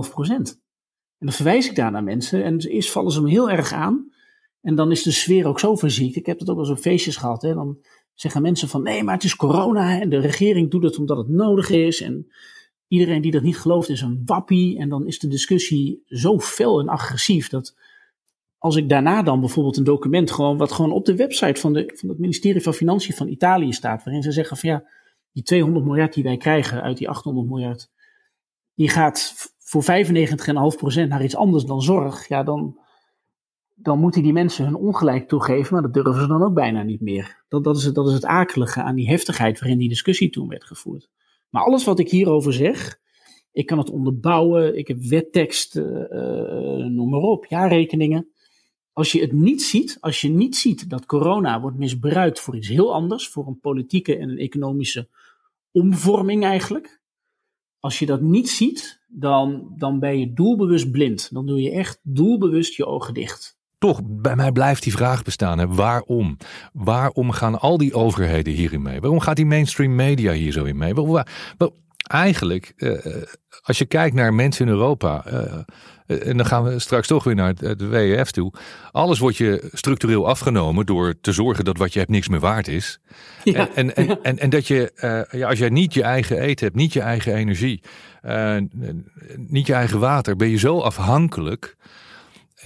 procent. 0.10 0.62
En 1.20 1.26
dan 1.26 1.36
verwijs 1.36 1.70
ik 1.70 1.76
daar 1.76 1.92
naar 1.92 2.04
mensen 2.04 2.44
en 2.44 2.60
eerst 2.60 2.92
vallen 2.92 3.12
ze 3.12 3.22
me 3.22 3.30
heel 3.30 3.50
erg 3.50 3.74
aan. 3.74 4.12
En 4.62 4.76
dan 4.76 4.92
is 4.92 5.04
de 5.04 5.12
sfeer 5.12 5.48
ook 5.48 5.60
zo 5.60 5.76
verziekt. 5.76 6.16
Ik 6.16 6.26
heb 6.26 6.40
dat 6.40 6.50
ook 6.50 6.56
wel 6.56 6.66
eens 6.66 6.78
op 6.78 6.82
feestjes 6.82 7.18
gehad. 7.18 7.42
Hè. 7.42 7.54
Dan 7.54 7.78
zeggen 8.20 8.42
mensen 8.42 8.68
van 8.68 8.84
nee, 8.84 9.04
maar 9.04 9.14
het 9.14 9.24
is 9.24 9.36
corona 9.36 10.02
en 10.02 10.10
de 10.10 10.20
regering 10.20 10.72
doet 10.72 10.84
het 10.84 10.98
omdat 10.98 11.18
het 11.18 11.28
nodig 11.28 11.70
is. 11.70 12.02
En 12.02 12.32
iedereen 12.88 13.22
die 13.22 13.32
dat 13.32 13.42
niet 13.42 13.58
gelooft 13.58 13.90
is 13.90 14.02
een 14.02 14.22
wappie. 14.26 14.78
En 14.80 14.90
dan 14.90 15.08
is 15.08 15.20
de 15.20 15.28
discussie 15.28 16.04
zo 16.06 16.40
fel 16.40 16.80
en 16.80 16.88
agressief 16.88 17.50
dat 17.50 17.76
als 18.58 18.76
ik 18.76 18.90
daarna 18.90 19.24
dan 19.24 19.40
bijvoorbeeld 19.40 19.78
een 19.78 19.84
document 19.84 20.32
gewoon 20.32 20.58
wat 20.58 20.72
gewoon 20.72 20.92
op 20.92 21.06
de 21.06 21.16
website 21.16 21.62
van, 21.62 21.74
de, 21.74 21.92
van 21.96 22.10
het 22.10 22.20
ministerie 22.20 22.62
van 22.62 22.74
Financiën 22.74 23.16
van 23.16 23.28
Italië 23.28 23.74
staat, 23.74 24.04
waarin 24.04 24.24
ze 24.24 24.32
zeggen 24.32 24.58
van 24.58 24.70
ja, 24.70 24.84
die 25.32 25.44
200 25.44 25.86
miljard 25.86 26.14
die 26.14 26.24
wij 26.24 26.38
krijgen 26.38 26.82
uit 26.82 26.98
die 26.98 27.10
800 27.10 27.48
miljard, 27.48 27.90
die 28.74 28.90
gaat 28.90 29.34
voor 29.58 29.84
95,5% 29.84 31.08
naar 31.08 31.24
iets 31.24 31.36
anders 31.36 31.64
dan 31.64 31.82
zorg, 31.82 32.28
ja 32.28 32.44
dan, 32.44 32.80
dan 33.80 34.00
moeten 34.00 34.24
die 34.24 34.34
mensen 34.34 34.66
hun 34.66 34.76
ongelijk 34.76 35.28
toegeven, 35.28 35.74
maar 35.74 35.82
dat 35.82 35.94
durven 35.94 36.22
ze 36.22 36.28
dan 36.28 36.44
ook 36.44 36.54
bijna 36.54 36.84
niet 36.84 37.02
meer. 37.02 37.44
Dat, 37.48 37.64
dat, 37.64 37.78
is, 37.78 37.84
het, 37.84 37.96
dat 37.96 38.08
is 38.08 38.14
het 38.14 38.26
akelige 38.26 38.82
aan 38.82 38.96
die 38.96 39.08
heftigheid 39.08 39.60
waarin 39.60 39.78
die 39.78 39.90
discussie 39.90 40.30
toen 40.30 40.48
werd 40.48 40.64
gevoerd. 40.64 41.10
Maar 41.50 41.64
alles 41.64 41.84
wat 41.84 42.00
ik 42.00 42.10
hierover 42.10 42.54
zeg, 42.54 43.00
ik 43.52 43.66
kan 43.66 43.78
het 43.78 43.90
onderbouwen, 43.90 44.78
ik 44.78 44.88
heb 44.88 45.02
wettekst, 45.02 45.76
eh, 45.76 46.12
eh, 46.12 46.86
noem 46.86 47.10
maar 47.10 47.20
op, 47.20 47.46
jaarrekeningen. 47.46 48.32
Als 48.94 49.12
je 49.12 49.22
het 49.22 49.32
niet 49.32 49.64
ziet, 49.64 49.98
als 50.00 50.22
je 50.22 50.30
niet 50.30 50.56
ziet 50.56 50.90
dat 50.90 51.06
corona 51.06 51.62
wordt 51.62 51.78
misbruikt 51.78 52.40
voor 52.40 52.56
iets 52.56 52.68
heel 52.68 52.94
anders, 52.94 53.28
voor 53.28 53.48
een 53.48 53.60
politieke 53.60 54.18
en 54.18 54.30
een 54.30 54.38
economische 54.38 55.10
omvorming 55.72 56.44
eigenlijk. 56.44 57.02
Als 57.80 58.00
je 58.00 58.06
dat 58.06 58.22
niet 58.22 58.50
ziet, 58.50 59.06
dan, 59.08 59.74
dan 59.78 60.00
ben 60.00 60.20
je 60.20 60.34
doelbewust 60.34 60.92
blind. 60.92 61.34
Dan 61.34 61.46
doe 61.46 61.62
je 61.62 61.72
echt 61.72 62.00
doelbewust 62.04 62.76
je 62.76 62.86
ogen 62.86 63.14
dicht. 63.14 63.57
Toch, 63.78 64.00
bij 64.04 64.36
mij 64.36 64.52
blijft 64.52 64.84
die 64.84 64.92
vraag 64.92 65.24
bestaan. 65.24 65.60
Hè. 65.60 65.68
Waarom? 65.68 66.38
Waarom 66.74 67.32
gaan 67.32 67.60
al 67.60 67.78
die 67.78 67.94
overheden 67.94 68.54
hierin 68.54 68.82
mee? 68.82 69.00
Waarom 69.00 69.20
gaat 69.20 69.36
die 69.36 69.46
mainstream 69.46 69.96
media 69.96 70.32
hier 70.32 70.52
zo 70.52 70.64
in 70.64 70.78
mee? 70.78 70.94
Waarom, 70.94 71.14
waar- 71.14 71.28
eigenlijk, 72.08 72.74
eh, 72.78 73.22
als 73.62 73.78
je 73.78 73.86
kijkt 73.86 74.16
naar 74.16 74.34
mensen 74.34 74.66
in 74.66 74.72
Europa, 74.72 75.26
eh, 75.26 75.54
eh, 76.08 76.28
en 76.28 76.38
dan 76.38 76.46
gaan 76.46 76.64
we 76.64 76.80
straks 76.80 77.08
toch 77.08 77.24
weer 77.24 77.36
naar 77.36 77.54
het 77.60 77.88
WEF 77.88 78.32
toe. 78.32 78.54
Alles 78.92 79.20
wordt 79.20 79.38
je 79.38 79.70
structureel 79.74 80.28
afgenomen 80.28 80.86
door 80.86 81.14
te 81.22 81.32
zorgen 81.32 81.66
dat 81.66 81.78
wat 81.78 81.94
je 81.94 82.00
hebt 82.00 82.12
niks 82.12 82.28
meer 82.28 82.40
waard 82.40 82.68
is. 82.68 83.00
Ja. 83.44 83.70
En, 83.76 83.96
en, 83.96 84.08
en, 84.10 84.24
en, 84.24 84.40
en 84.40 84.50
dat 84.50 84.68
je, 84.68 84.92
eh, 84.96 85.40
ja, 85.40 85.48
als 85.50 85.60
jij 85.60 85.70
niet 85.70 85.94
je 85.94 86.04
eigen 86.04 86.40
eten 86.40 86.66
hebt, 86.66 86.78
niet 86.78 86.94
je 86.94 87.02
eigen 87.02 87.34
energie, 87.34 87.82
eh, 88.22 88.56
niet 89.36 89.68
je 89.68 89.74
eigen 89.74 90.00
water, 90.00 90.36
ben 90.36 90.50
je 90.50 90.58
zo 90.58 90.80
afhankelijk. 90.80 91.76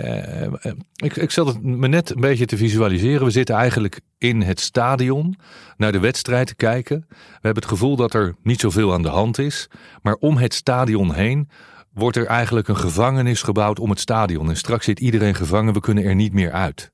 Eh, 0.01 0.43
eh, 0.43 0.73
ik, 0.95 1.15
ik 1.15 1.31
zat 1.31 1.47
het 1.47 1.63
me 1.63 1.87
net 1.87 2.09
een 2.09 2.21
beetje 2.21 2.45
te 2.45 2.57
visualiseren. 2.57 3.25
We 3.25 3.31
zitten 3.31 3.55
eigenlijk 3.55 3.99
in 4.17 4.41
het 4.41 4.59
stadion 4.59 5.35
naar 5.77 5.91
de 5.91 5.99
wedstrijd 5.99 6.47
te 6.47 6.55
kijken. 6.55 7.05
We 7.09 7.15
hebben 7.31 7.63
het 7.63 7.71
gevoel 7.71 7.95
dat 7.95 8.13
er 8.13 8.35
niet 8.43 8.59
zoveel 8.59 8.93
aan 8.93 9.01
de 9.01 9.09
hand 9.09 9.37
is. 9.37 9.67
Maar 10.01 10.15
om 10.15 10.37
het 10.37 10.53
stadion 10.53 11.13
heen 11.13 11.49
wordt 11.93 12.17
er 12.17 12.25
eigenlijk 12.25 12.67
een 12.67 12.77
gevangenis 12.77 13.41
gebouwd 13.41 13.79
om 13.79 13.89
het 13.89 13.99
stadion. 13.99 14.49
En 14.49 14.57
straks 14.57 14.85
zit 14.85 14.99
iedereen 14.99 15.35
gevangen, 15.35 15.73
we 15.73 15.79
kunnen 15.79 16.03
er 16.03 16.15
niet 16.15 16.33
meer 16.33 16.51
uit. 16.51 16.91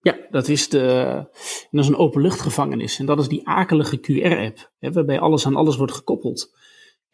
Ja, 0.00 0.16
dat 0.30 0.48
is, 0.48 0.68
de, 0.68 1.04
dat 1.70 1.82
is 1.82 1.88
een 1.88 1.96
openluchtgevangenis. 1.96 2.98
En 2.98 3.06
dat 3.06 3.18
is 3.18 3.28
die 3.28 3.48
akelige 3.48 4.00
QR-app, 4.00 4.70
waarbij 4.94 5.20
alles 5.20 5.46
aan 5.46 5.56
alles 5.56 5.76
wordt 5.76 5.92
gekoppeld. 5.92 6.52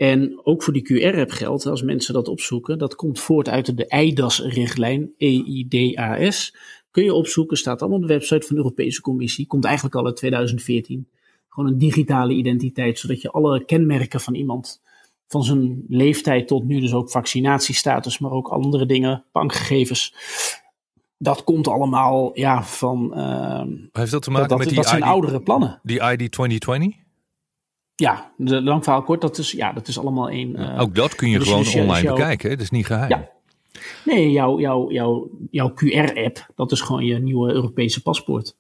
En 0.01 0.41
ook 0.43 0.63
voor 0.63 0.73
die 0.73 0.83
QR-app 0.83 1.31
geldt, 1.31 1.67
als 1.67 1.83
mensen 1.83 2.15
dat 2.15 2.29
opzoeken, 2.29 2.79
dat 2.79 2.95
komt 2.95 3.21
voort 3.21 3.49
uit 3.49 3.77
de 3.77 3.87
EIDAS-richtlijn, 3.87 5.11
E-I-D-A-S. 5.17 6.57
Kun 6.91 7.05
je 7.05 7.15
opzoeken, 7.15 7.57
staat 7.57 7.81
allemaal 7.81 7.99
op 7.99 8.07
de 8.07 8.13
website 8.13 8.47
van 8.47 8.57
de 8.57 8.63
Europese 8.63 9.01
Commissie. 9.01 9.47
Komt 9.47 9.65
eigenlijk 9.65 9.95
al 9.95 10.07
uit 10.07 10.17
2014. 10.17 11.09
Gewoon 11.49 11.71
een 11.71 11.79
digitale 11.79 12.33
identiteit, 12.33 12.99
zodat 12.99 13.21
je 13.21 13.31
alle 13.31 13.65
kenmerken 13.65 14.21
van 14.21 14.35
iemand, 14.35 14.83
van 15.27 15.45
zijn 15.45 15.85
leeftijd 15.89 16.49
tot 16.49 16.65
nu, 16.65 16.81
dus 16.81 16.95
ook 16.95 17.11
vaccinatiestatus, 17.11 18.19
maar 18.19 18.31
ook 18.31 18.49
andere 18.49 18.87
dingen, 18.87 19.25
bankgegevens. 19.33 20.15
Dat 21.19 21.45
komt 21.45 21.69
allemaal 21.69 22.31
ja, 22.35 22.65
van. 22.65 23.15
ehm, 23.15 23.69
Heeft 23.93 24.11
dat 24.11 24.23
te 24.23 24.31
maken 24.31 24.49
dat, 24.49 24.59
met 24.59 24.67
die, 24.67 24.77
dat 24.77 24.87
zijn 24.87 25.01
ID, 25.01 25.07
oudere 25.07 25.43
plannen. 25.43 25.81
die 25.83 25.97
ID 25.97 26.33
2020? 26.33 27.00
Ja, 28.01 28.31
de 28.37 28.63
lang 28.63 28.85
verhaal 28.85 29.03
kort, 29.03 29.21
dat 29.21 29.39
is, 29.39 29.53
ja, 29.53 29.73
dat 29.73 29.89
is 29.89 29.99
allemaal 29.99 30.29
één. 30.31 30.57
eh, 30.57 30.81
Ook 30.81 30.95
dat 30.95 31.15
kun 31.15 31.29
je 31.31 31.39
dus 31.39 31.49
gewoon 31.49 31.63
dus 31.63 31.75
online 31.75 32.09
bekijken. 32.09 32.49
hè? 32.51 32.55
Dat 32.57 32.65
is 32.65 32.71
niet 32.71 32.87
geheim. 32.87 33.09
Ja. 33.09 33.29
Nee, 34.05 34.31
jouw, 34.31 34.61
jouw, 34.61 34.91
jouw, 34.91 35.31
jouw 35.51 35.69
QR-app, 35.75 36.47
dat 36.55 36.73
is 36.73 36.81
gewoon 36.81 37.05
je 37.05 37.19
nieuwe 37.19 37.53
Europese 37.53 38.03
paspoort. 38.03 38.57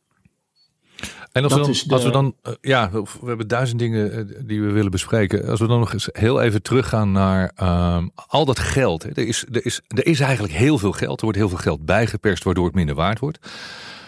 En 1.32 1.42
als, 1.42 1.52
we 1.52 1.58
Dat 1.58 1.66
dan, 1.66 1.74
is 1.74 1.82
de- 1.82 1.94
als 1.94 2.04
we 2.04 2.10
dan, 2.10 2.34
eh, 2.42 2.52
ja, 2.60 2.90
we 2.90 3.04
hebben 3.26 3.48
duizend 3.48 3.78
dingen 3.78 4.12
eh, 4.12 4.24
die 4.46 4.62
we 4.62 4.70
willen 4.70 4.90
bespreken. 4.90 5.48
Als 5.48 5.60
we 5.60 5.66
dan 5.66 5.78
nog 5.78 5.92
eens 5.92 6.08
heel 6.12 6.40
even 6.40 6.62
teruggaan 6.62 7.12
naar 7.12 7.52
ehm, 7.56 8.08
al 8.26 8.44
dat 8.44 8.58
geld. 8.58 9.02
Hè. 9.02 9.08
Er, 9.08 9.26
is, 9.26 9.44
er, 9.52 9.64
is, 9.66 9.80
er 9.88 10.06
is 10.06 10.20
eigenlijk 10.20 10.52
heel 10.54 10.78
veel 10.78 10.92
geld. 10.92 11.16
Er 11.18 11.24
wordt 11.24 11.38
heel 11.38 11.48
veel 11.48 11.58
geld 11.58 11.84
bijgeperst, 11.84 12.44
waardoor 12.44 12.64
het 12.66 12.74
minder 12.74 12.94
waard 12.94 13.18
wordt. 13.18 13.38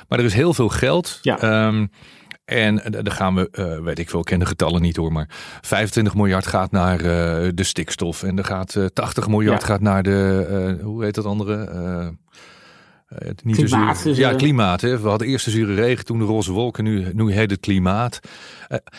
Maar 0.08 0.18
er 0.18 0.24
is 0.24 0.34
heel 0.34 0.54
veel 0.54 0.68
geld. 0.68 1.18
Ja. 1.22 1.38
Ehm, 1.38 1.86
en 2.44 2.84
eh, 2.84 2.92
dan 3.02 3.12
gaan 3.12 3.34
we, 3.34 3.48
eh, 3.52 3.78
weet 3.78 3.98
ik 3.98 4.10
veel, 4.10 4.18
ik 4.20 4.24
ken 4.26 4.38
de 4.38 4.46
getallen 4.46 4.82
niet 4.82 4.96
hoor, 4.96 5.12
maar 5.12 5.28
25 5.60 6.14
miljard 6.14 6.46
gaat 6.46 6.70
naar 6.70 6.96
eh, 7.00 7.50
de 7.54 7.62
stikstof. 7.64 8.22
En 8.22 8.38
er 8.38 8.44
gaat 8.44 8.74
eh, 8.76 8.84
80 8.84 9.28
miljard 9.28 9.60
Ja. 9.60 9.66
gaat 9.66 9.80
naar 9.80 10.02
de, 10.02 10.78
hoe 10.82 11.04
heet 11.04 11.14
dat 11.14 11.24
andere? 11.24 11.56
Het 13.14 13.44
niet 13.44 13.56
Klimaat, 13.56 14.02
ja, 14.16 14.34
klimaat. 14.34 14.80
Hè. 14.80 15.00
We 15.00 15.08
hadden 15.08 15.28
eerst 15.28 15.44
de 15.44 15.50
zure 15.50 15.74
regen, 15.74 16.04
toen 16.04 16.18
de 16.18 16.24
roze 16.24 16.52
wolken, 16.52 16.84
nu, 16.84 17.10
nu 17.12 17.32
heet 17.32 17.50
het 17.50 17.60
klimaat. 17.60 18.20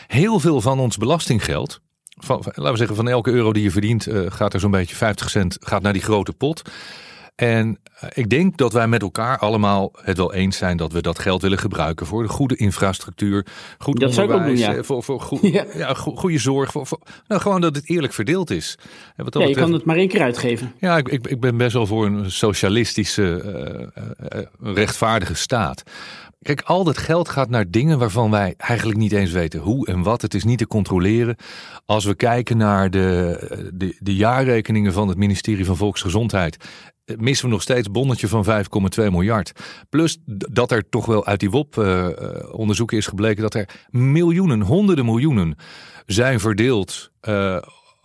Heel 0.07 0.39
veel 0.39 0.61
van 0.61 0.79
ons 0.79 0.97
belastinggeld, 0.97 1.79
van, 2.19 2.43
van- 2.43 2.51
laten 2.55 2.71
we 2.71 2.77
zeggen 2.77 2.95
van 2.95 3.07
elke 3.09 3.31
euro 3.31 3.53
die 3.53 3.63
je 3.63 3.71
verdient, 3.71 4.07
gaat 4.27 4.53
er 4.53 4.59
zo'n 4.59 4.71
beetje 4.71 4.95
50 4.95 5.29
cent 5.29 5.57
gaat 5.59 5.81
naar 5.81 5.93
die 5.93 6.01
grote 6.01 6.33
pot. 6.33 6.61
En 7.35 7.79
eh, 7.99 8.09
ik 8.13 8.29
denk 8.29 8.57
dat 8.57 8.73
wij 8.73 8.87
met 8.87 9.01
elkaar 9.01 9.37
allemaal 9.37 9.91
het 10.01 10.17
wel 10.17 10.33
eens 10.33 10.57
zijn 10.57 10.77
dat 10.77 10.91
we 10.91 11.01
dat 11.01 11.19
geld 11.19 11.41
willen 11.41 11.57
gebruiken 11.57 12.05
voor 12.05 12.23
de 12.23 12.29
goede 12.29 12.55
infrastructuur, 12.55 13.45
goed 13.77 13.99
Dat 13.99 14.17
onderwijs, 14.17 14.45
doen, 14.59 14.69
ja. 14.71 14.75
eh, 14.77 14.83
voor, 14.83 15.03
voor 15.03 15.21
goed, 15.21 15.39
Ja. 15.53 15.65
ja. 15.75 15.93
go- 15.93 16.15
goede 16.15 16.37
zorg, 16.37 16.71
voor, 16.71 16.87
voor, 16.87 16.99
nou, 17.27 17.41
gewoon 17.41 17.61
dat 17.61 17.75
het 17.75 17.89
eerlijk 17.89 18.13
verdeeld 18.13 18.49
is. 18.49 18.77
En 19.15 19.23
wat 19.23 19.33
Ja, 19.33 19.39
je 19.39 19.45
betreft- 19.47 19.67
kan 19.67 19.77
het 19.77 19.85
maar 19.85 19.95
één 19.95 20.07
keer 20.07 20.21
uitgeven. 20.21 20.73
ja, 20.79 20.97
ik, 20.97 21.07
ik, 21.07 21.27
ik 21.27 21.39
ben 21.39 21.57
best 21.57 21.73
wel 21.73 21.87
voor 21.87 22.05
een 22.05 22.31
socialistische, 22.31 23.41
eh, 24.27 24.41
rechtvaardige 24.73 25.33
staat. 25.35 25.83
Kijk, 26.43 26.61
al 26.61 26.83
dat 26.83 26.97
geld 26.97 27.29
gaat 27.29 27.49
naar 27.49 27.69
dingen 27.69 27.99
waarvan 27.99 28.31
wij 28.31 28.53
eigenlijk 28.57 28.99
niet 28.99 29.11
eens 29.11 29.31
weten 29.31 29.59
hoe 29.59 29.87
en 29.87 30.03
wat. 30.03 30.21
Het 30.21 30.33
is 30.33 30.43
niet 30.43 30.57
te 30.57 30.67
controleren. 30.67 31.35
Als 31.85 32.05
we 32.05 32.15
kijken 32.15 32.57
naar 32.57 32.89
de, 32.89 33.69
de, 33.73 33.95
de 33.99 34.15
jaarrekeningen 34.15 34.93
van 34.93 35.07
het 35.07 35.17
ministerie 35.17 35.65
van 35.65 35.77
Volksgezondheid, 35.77 36.57
eh, 37.05 37.17
missen 37.17 37.45
we 37.45 37.51
nog 37.51 37.61
steeds 37.61 37.91
bonnetje 37.91 38.27
van 38.27 38.45
5,2 38.45 39.03
miljard. 39.11 39.51
Plus 39.89 40.17
dat 40.25 40.71
er 40.71 40.89
toch 40.89 41.05
wel 41.05 41.25
uit 41.25 41.39
die 41.39 41.49
WOP-onderzoeken 41.49 42.97
is 42.97 43.07
gebleken 43.07 43.41
dat 43.41 43.53
er 43.53 43.69
miljoenen, 43.89 44.61
honderden 44.61 45.05
miljoenen 45.05 45.55
zijn 46.05 46.39
verdeeld. 46.39 47.11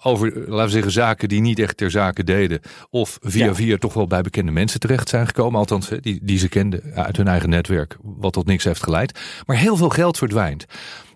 Over, 0.08 0.32
laten 0.34 0.64
we 0.64 0.70
zeggen, 0.70 0.92
zaken 0.92 1.28
die 1.28 1.40
niet 1.40 1.58
echt 1.58 1.76
ter 1.76 1.90
zake 1.90 2.24
deden. 2.24 2.60
Of 2.90 3.18
via 3.20 3.54
via 3.54 3.76
toch 3.76 3.94
wel 3.94 4.06
bij 4.06 4.22
bekende 4.22 4.52
mensen 4.52 4.80
terecht 4.80 5.08
zijn 5.08 5.26
gekomen. 5.26 5.58
Althans, 5.58 5.88
die, 6.00 6.20
die 6.22 6.38
ze 6.38 6.48
kenden 6.48 6.82
uit 6.94 7.16
hun 7.16 7.28
eigen 7.28 7.48
netwerk. 7.48 7.96
Wat 8.02 8.32
tot 8.32 8.46
niks 8.46 8.64
heeft 8.64 8.82
geleid. 8.82 9.20
Maar 9.46 9.56
heel 9.56 9.76
veel 9.76 9.88
geld 9.88 10.18
verdwijnt. 10.18 10.64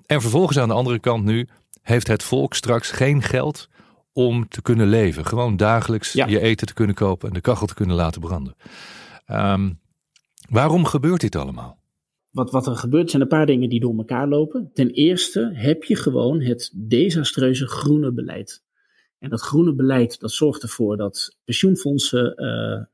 En 0.07 0.21
vervolgens 0.21 0.59
aan 0.59 0.69
de 0.69 0.75
andere 0.75 0.99
kant 0.99 1.25
nu 1.25 1.49
heeft 1.83 2.07
het 2.07 2.23
volk 2.23 2.55
straks 2.55 2.91
geen 2.91 3.23
geld 3.23 3.69
om 4.13 4.49
te 4.49 4.63
kunnen 4.63 4.89
leven. 4.89 5.27
Gewoon 5.27 5.57
dagelijks 5.57 6.13
je 6.13 6.41
eten 6.41 6.67
te 6.67 6.75
kunnen 6.75 6.95
kopen 6.95 7.29
en 7.29 7.35
de 7.35 7.41
kachel 7.41 7.67
te 7.67 7.75
kunnen 7.75 7.97
laten 7.97 8.21
branden. 8.21 8.55
Um, 9.31 9.81
waarom 10.49 10.85
gebeurt 10.85 11.21
dit 11.21 11.37
allemaal? 11.37 11.81
Wat, 12.31 12.51
wat 12.51 12.67
er 12.67 12.77
gebeurt 12.77 13.11
zijn 13.11 13.23
een 13.23 13.29
paar 13.29 13.47
dingen 13.47 13.69
die 13.69 13.81
door 13.81 13.97
elkaar 13.97 14.29
lopen. 14.29 14.71
Ten 14.75 14.91
eerste 14.91 15.51
heb 15.55 15.85
je 15.85 15.97
gewoon 15.97 16.41
het 16.41 16.73
desastreuze 16.75 17.67
groene 17.67 18.13
beleid. 18.13 18.63
En 19.23 19.31
dat 19.31 19.41
groene 19.41 19.75
beleid 19.75 20.21
dat 20.21 20.33
zorgt 20.33 20.63
ervoor 20.63 20.97
dat 20.97 21.37
pensioenfondsen 21.45 22.43
uh, 22.43 22.85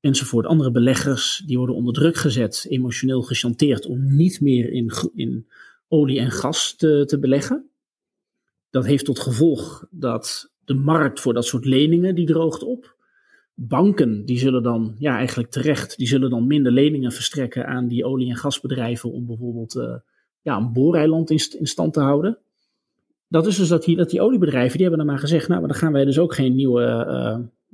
enzovoort, 0.00 0.46
andere 0.46 0.70
beleggers, 0.70 1.42
die 1.46 1.56
worden 1.56 1.74
onder 1.74 1.94
druk 1.94 2.16
gezet, 2.16 2.66
emotioneel 2.68 3.22
gechanteerd 3.22 3.86
om 3.86 4.16
niet 4.16 4.40
meer 4.40 4.72
in, 4.72 4.92
in 5.14 5.48
olie 5.88 6.18
en 6.18 6.30
gas 6.30 6.76
te, 6.76 7.04
te 7.06 7.18
beleggen. 7.18 7.70
Dat 8.70 8.86
heeft 8.86 9.04
tot 9.04 9.18
gevolg 9.18 9.86
dat 9.90 10.52
de 10.64 10.74
markt 10.74 11.20
voor 11.20 11.34
dat 11.34 11.46
soort 11.46 11.64
leningen 11.64 12.14
die 12.14 12.26
droogt 12.26 12.62
op. 12.62 12.96
Banken 13.54 14.24
die 14.24 14.38
zullen 14.38 14.62
dan, 14.62 14.94
ja 14.98 15.16
eigenlijk 15.16 15.50
terecht, 15.50 15.96
die 15.96 16.06
zullen 16.06 16.30
dan 16.30 16.46
minder 16.46 16.72
leningen 16.72 17.12
verstrekken 17.12 17.66
aan 17.66 17.88
die 17.88 18.04
olie- 18.04 18.30
en 18.30 18.36
gasbedrijven 18.36 19.12
om 19.12 19.26
bijvoorbeeld 19.26 19.74
uh, 19.74 19.96
ja, 20.42 20.56
een 20.56 20.72
booreiland 20.72 21.30
in 21.30 21.66
stand 21.66 21.92
te 21.92 22.00
houden 22.00 22.38
dat 23.28 23.46
is 23.46 23.56
dus 23.56 23.68
dat 23.68 23.84
die, 23.84 23.96
dat 23.96 24.10
die 24.10 24.20
oliebedrijven, 24.20 24.72
die 24.78 24.86
hebben 24.86 25.06
dan 25.06 25.14
maar 25.14 25.22
gezegd, 25.22 25.48
nou, 25.48 25.60
dan 25.60 25.74
gaan 25.74 25.92
wij 25.92 26.04
dus 26.04 26.18
ook 26.18 26.34
geen 26.34 26.54
nieuwe 26.54 27.06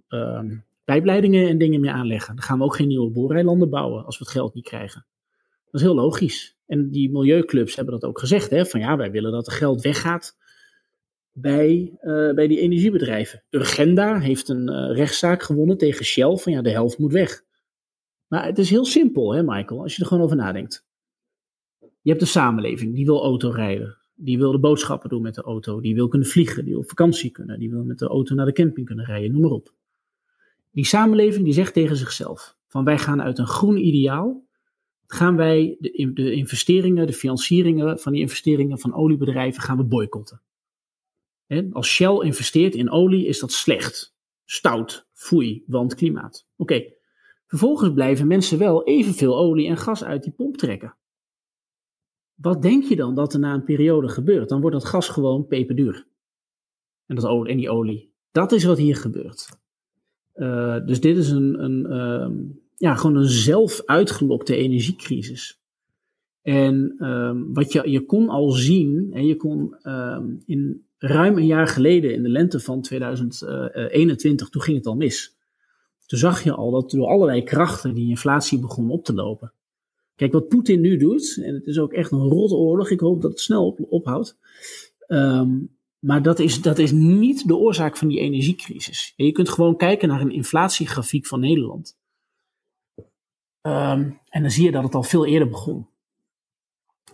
uh, 0.08 0.40
pijpleidingen 0.84 1.48
en 1.48 1.58
dingen 1.58 1.80
meer 1.80 1.92
aanleggen. 1.92 2.34
Dan 2.34 2.44
gaan 2.44 2.58
we 2.58 2.64
ook 2.64 2.76
geen 2.76 2.88
nieuwe 2.88 3.10
booreilanden 3.10 3.70
bouwen 3.70 4.04
als 4.04 4.18
we 4.18 4.24
het 4.24 4.32
geld 4.32 4.54
niet 4.54 4.64
krijgen. 4.64 5.06
Dat 5.64 5.80
is 5.80 5.86
heel 5.86 5.94
logisch. 5.94 6.56
En 6.66 6.90
die 6.90 7.10
milieuclubs 7.10 7.76
hebben 7.76 7.94
dat 7.94 8.04
ook 8.04 8.18
gezegd, 8.18 8.50
hè, 8.50 8.66
van 8.66 8.80
ja, 8.80 8.96
wij 8.96 9.10
willen 9.10 9.32
dat 9.32 9.46
er 9.46 9.52
geld 9.52 9.82
weggaat 9.82 10.36
bij, 11.32 11.98
uh, 12.02 12.34
bij 12.34 12.46
die 12.46 12.60
energiebedrijven. 12.60 13.42
Urgenda 13.50 14.18
heeft 14.18 14.48
een 14.48 14.70
uh, 14.70 14.96
rechtszaak 14.96 15.42
gewonnen 15.42 15.78
tegen 15.78 16.04
Shell 16.04 16.36
van 16.36 16.52
ja, 16.52 16.62
de 16.62 16.70
helft 16.70 16.98
moet 16.98 17.12
weg. 17.12 17.42
Maar 18.26 18.46
het 18.46 18.58
is 18.58 18.70
heel 18.70 18.84
simpel, 18.84 19.34
hè, 19.34 19.42
Michael, 19.42 19.82
als 19.82 19.96
je 19.96 20.02
er 20.02 20.08
gewoon 20.08 20.24
over 20.24 20.36
nadenkt. 20.36 20.86
Je 21.78 22.10
hebt 22.10 22.20
de 22.20 22.26
samenleving, 22.26 22.94
die 22.94 23.04
wil 23.04 23.22
autorijden. 23.22 23.96
Die 24.14 24.38
wil 24.38 24.52
de 24.52 24.58
boodschappen 24.58 25.08
doen 25.08 25.22
met 25.22 25.34
de 25.34 25.42
auto. 25.42 25.80
Die 25.80 25.94
wil 25.94 26.08
kunnen 26.08 26.28
vliegen. 26.28 26.64
Die 26.64 26.72
wil 26.72 26.82
op 26.82 26.88
vakantie 26.88 27.30
kunnen. 27.30 27.58
Die 27.58 27.70
wil 27.70 27.84
met 27.84 27.98
de 27.98 28.06
auto 28.06 28.34
naar 28.34 28.46
de 28.46 28.52
camping 28.52 28.86
kunnen 28.86 29.04
rijden. 29.04 29.32
Noem 29.32 29.40
maar 29.40 29.50
op. 29.50 29.74
Die 30.70 30.84
samenleving 30.84 31.44
die 31.44 31.54
zegt 31.54 31.72
tegen 31.72 31.96
zichzelf: 31.96 32.56
van 32.68 32.84
wij 32.84 32.98
gaan 32.98 33.22
uit 33.22 33.38
een 33.38 33.46
groen 33.46 33.86
ideaal. 33.86 34.42
Gaan 35.06 35.36
wij 35.36 35.76
de, 35.78 36.10
de 36.14 36.32
investeringen, 36.32 37.06
de 37.06 37.12
financieringen 37.12 37.98
van 37.98 38.12
die 38.12 38.20
investeringen 38.20 38.78
van 38.78 38.94
oliebedrijven 38.94 39.62
gaan 39.62 39.76
we 39.76 39.84
boycotten. 39.84 40.40
als 41.72 41.88
Shell 41.88 42.18
investeert 42.18 42.74
in 42.74 42.90
olie 42.90 43.26
is 43.26 43.38
dat 43.38 43.52
slecht. 43.52 44.16
Stout, 44.44 45.06
foei, 45.12 45.62
want 45.66 45.94
klimaat. 45.94 46.46
Oké. 46.56 46.92
Vervolgens 47.46 47.92
blijven 47.92 48.26
mensen 48.26 48.58
wel 48.58 48.84
evenveel 48.84 49.38
olie 49.38 49.68
en 49.68 49.76
gas 49.76 50.04
uit 50.04 50.22
die 50.22 50.32
pomp 50.32 50.56
trekken. 50.56 50.96
Wat 52.34 52.62
denk 52.62 52.84
je 52.84 52.96
dan 52.96 53.14
dat 53.14 53.32
er 53.32 53.38
na 53.38 53.54
een 53.54 53.64
periode 53.64 54.08
gebeurt? 54.08 54.48
Dan 54.48 54.60
wordt 54.60 54.76
dat 54.76 54.84
gas 54.84 55.08
gewoon 55.08 55.46
peperduur. 55.46 56.06
En, 57.06 57.14
dat 57.14 57.24
olie, 57.24 57.52
en 57.52 57.58
die 57.58 57.70
olie. 57.70 58.12
Dat 58.30 58.52
is 58.52 58.64
wat 58.64 58.78
hier 58.78 58.96
gebeurt. 58.96 59.48
Uh, 60.34 60.86
dus 60.86 61.00
dit 61.00 61.16
is 61.16 61.30
een, 61.30 61.64
een 61.64 61.86
uh, 61.86 62.52
ja, 62.76 62.94
gewoon 62.94 63.16
een 63.16 63.28
zelf 63.28 63.82
uitgelokte 63.84 64.56
energiecrisis. 64.56 65.62
En 66.42 66.94
uh, 66.98 67.32
wat 67.52 67.72
je, 67.72 67.90
je 67.90 68.04
kon 68.04 68.28
al 68.28 68.50
zien, 68.50 69.10
en 69.12 69.26
je 69.26 69.36
kon 69.36 69.76
ehm, 69.82 70.36
in 70.44 70.86
ruim 70.98 71.36
een 71.36 71.46
jaar 71.46 71.66
geleden, 71.66 72.14
in 72.14 72.22
de 72.22 72.28
lente 72.28 72.60
van 72.60 72.82
2021, 72.82 74.48
toen 74.48 74.62
ging 74.62 74.76
het 74.76 74.86
al 74.86 74.96
mis. 74.96 75.36
Toen 76.06 76.18
zag 76.18 76.42
je 76.42 76.52
al 76.52 76.70
dat 76.70 76.90
door 76.90 77.06
allerlei 77.06 77.42
krachten 77.42 77.94
die 77.94 78.08
inflatie 78.08 78.60
begon 78.60 78.90
op 78.90 79.04
te 79.04 79.14
lopen. 79.14 79.52
Kijk, 80.16 80.32
wat 80.32 80.48
Poetin 80.48 80.80
nu 80.80 80.96
doet, 80.96 81.40
en 81.42 81.54
het 81.54 81.66
is 81.66 81.78
ook 81.78 81.92
echt 81.92 82.12
een 82.12 82.28
rotte 82.28 82.54
oorlog, 82.54 82.90
ik 82.90 83.00
hoop 83.00 83.22
dat 83.22 83.30
het 83.30 83.40
snel 83.40 83.66
op, 83.66 83.80
ophoudt. 83.88 84.38
Um, 85.08 85.76
maar 85.98 86.22
dat 86.22 86.38
is, 86.38 86.62
dat 86.62 86.78
is 86.78 86.92
niet 86.92 87.48
de 87.48 87.56
oorzaak 87.56 87.96
van 87.96 88.08
die 88.08 88.18
energiecrisis. 88.18 89.12
je 89.16 89.32
kunt 89.32 89.48
gewoon 89.48 89.76
kijken 89.76 90.08
naar 90.08 90.20
een 90.20 90.30
inflatiegrafiek 90.30 91.26
van 91.26 91.40
Nederland. 91.40 91.98
Um, 93.66 94.20
en 94.28 94.42
dan 94.42 94.50
zie 94.50 94.64
je 94.64 94.70
dat 94.70 94.82
het 94.82 94.94
al 94.94 95.02
veel 95.02 95.26
eerder 95.26 95.48
begon. 95.48 95.86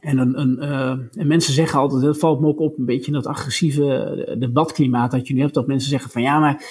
En, 0.00 0.18
een, 0.18 0.40
een, 0.40 0.56
uh, 0.62 1.20
en 1.20 1.26
mensen 1.26 1.52
zeggen 1.52 1.78
altijd, 1.78 2.02
dat 2.02 2.18
valt 2.18 2.40
me 2.40 2.46
ook 2.46 2.60
op, 2.60 2.78
een 2.78 2.84
beetje 2.84 3.06
in 3.06 3.12
dat 3.12 3.26
agressieve 3.26 4.36
debatklimaat 4.38 5.10
dat 5.10 5.28
je 5.28 5.34
nu 5.34 5.40
hebt, 5.40 5.54
dat 5.54 5.66
mensen 5.66 5.90
zeggen 5.90 6.10
van 6.10 6.22
ja, 6.22 6.38
maar 6.38 6.64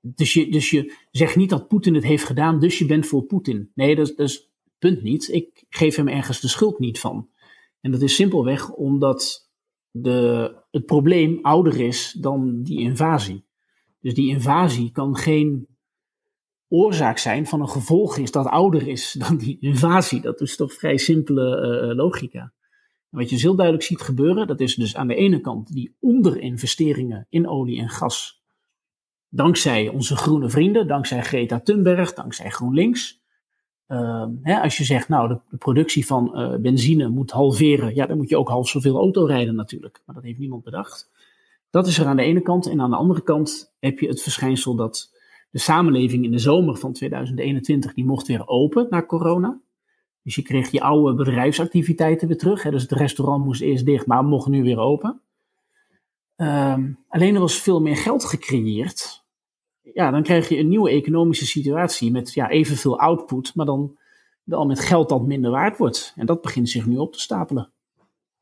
dus 0.00 0.32
je, 0.32 0.50
dus 0.50 0.70
je 0.70 0.96
zegt 1.10 1.36
niet 1.36 1.50
dat 1.50 1.68
Poetin 1.68 1.94
het 1.94 2.04
heeft 2.04 2.24
gedaan, 2.24 2.60
dus 2.60 2.78
je 2.78 2.86
bent 2.86 3.06
voor 3.06 3.22
Poetin. 3.22 3.70
Nee, 3.74 3.94
dat, 3.94 4.06
dat 4.16 4.28
is 4.28 4.51
Punt 4.82 5.02
niet. 5.02 5.28
Ik 5.28 5.64
geef 5.68 5.96
hem 5.96 6.08
ergens 6.08 6.40
de 6.40 6.48
schuld 6.48 6.78
niet 6.78 7.00
van. 7.00 7.28
En 7.80 7.90
dat 7.90 8.02
is 8.02 8.14
simpelweg 8.14 8.70
omdat 8.70 9.50
de, 9.90 10.54
het 10.70 10.86
probleem 10.86 11.38
ouder 11.42 11.80
is 11.80 12.16
dan 12.20 12.62
die 12.62 12.80
invasie. 12.80 13.44
Dus 14.00 14.14
die 14.14 14.28
invasie 14.28 14.92
kan 14.92 15.16
geen 15.16 15.66
oorzaak 16.68 17.18
zijn 17.18 17.46
van 17.46 17.60
een 17.60 17.68
gevolg 17.68 18.16
is 18.16 18.30
dat 18.30 18.46
ouder 18.46 18.88
is 18.88 19.12
dan 19.26 19.36
die 19.36 19.56
invasie. 19.60 20.20
Dat 20.20 20.40
is 20.40 20.56
toch 20.56 20.72
vrij 20.72 20.96
simpele 20.96 21.56
uh, 21.88 21.96
logica. 21.96 22.40
En 23.10 23.18
wat 23.18 23.28
je 23.28 23.34
dus 23.34 23.42
heel 23.42 23.56
duidelijk 23.56 23.86
ziet 23.86 24.00
gebeuren, 24.00 24.46
dat 24.46 24.60
is 24.60 24.74
dus 24.74 24.96
aan 24.96 25.08
de 25.08 25.14
ene 25.14 25.40
kant 25.40 25.72
die 25.72 25.96
onderinvesteringen 26.00 27.26
in 27.28 27.48
olie 27.48 27.80
en 27.80 27.88
gas. 27.88 28.42
Dankzij 29.28 29.88
onze 29.88 30.16
groene 30.16 30.50
vrienden, 30.50 30.86
dankzij 30.86 31.22
Greta 31.22 31.60
Thunberg, 31.60 32.14
dankzij 32.14 32.50
GroenLinks. 32.50 33.21
Uh, 33.92 34.24
hè, 34.42 34.60
als 34.60 34.76
je 34.76 34.84
zegt, 34.84 35.08
nou, 35.08 35.28
de, 35.28 35.56
productie 35.56 36.06
van 36.06 36.32
uh, 36.34 36.56
benzine 36.56 37.08
moet 37.08 37.30
halveren, 37.30 37.94
ja, 37.94 38.06
dan 38.06 38.16
moet 38.16 38.28
je 38.28 38.36
ook 38.36 38.48
half 38.48 38.68
zoveel 38.68 38.96
auto 38.96 39.24
rijden 39.24 39.54
natuurlijk. 39.54 40.02
Maar 40.06 40.14
dat 40.14 40.24
heeft 40.24 40.38
niemand 40.38 40.64
bedacht. 40.64 41.10
Dat 41.70 41.86
is 41.86 41.98
er 41.98 42.06
aan 42.06 42.16
de 42.16 42.22
ene 42.22 42.40
kant. 42.40 42.66
En 42.66 42.80
aan 42.80 42.90
de 42.90 42.96
andere 42.96 43.22
kant 43.22 43.74
heb 43.80 43.98
je 43.98 44.08
het 44.08 44.22
verschijnsel 44.22 44.74
dat 44.74 45.12
de 45.50 45.58
samenleving 45.58 46.24
in 46.24 46.30
de 46.30 46.38
zomer 46.38 46.76
van 46.76 46.92
2021, 46.92 47.94
die 47.94 48.04
mocht 48.04 48.26
weer 48.26 48.46
open 48.46 48.86
na 48.90 49.02
corona. 49.02 49.60
Dus 50.22 50.34
je 50.34 50.42
kreeg 50.42 50.70
je 50.70 50.80
oude 50.80 51.14
bedrijfsactiviteiten 51.14 52.28
weer 52.28 52.38
terug. 52.38 52.62
Hè. 52.62 52.70
Dus 52.70 52.82
het 52.82 52.92
restaurant 52.92 53.44
moest 53.44 53.60
eerst 53.60 53.84
dicht, 53.84 54.06
maar 54.06 54.24
mocht 54.24 54.48
nu 54.48 54.62
weer 54.62 54.78
open. 54.78 55.20
Um, 56.36 56.98
alleen 57.08 57.34
er 57.34 57.40
was 57.40 57.60
veel 57.60 57.80
meer 57.80 57.96
geld 57.96 58.24
gecreëerd 58.24 59.21
ja, 59.82 60.10
dan 60.10 60.22
krijg 60.22 60.48
je 60.48 60.58
een 60.58 60.68
nieuwe 60.68 60.90
economische 60.90 61.46
situatie 61.46 62.10
met 62.10 62.34
ja, 62.34 62.50
evenveel 62.50 62.98
output, 62.98 63.54
maar 63.54 63.66
dan 63.66 63.98
wel 64.42 64.66
met 64.66 64.80
geld 64.80 65.08
dat 65.08 65.26
minder 65.26 65.50
waard 65.50 65.78
wordt. 65.78 66.12
En 66.16 66.26
dat 66.26 66.42
begint 66.42 66.68
zich 66.68 66.86
nu 66.86 66.96
op 66.96 67.12
te 67.12 67.20
stapelen. 67.20 67.72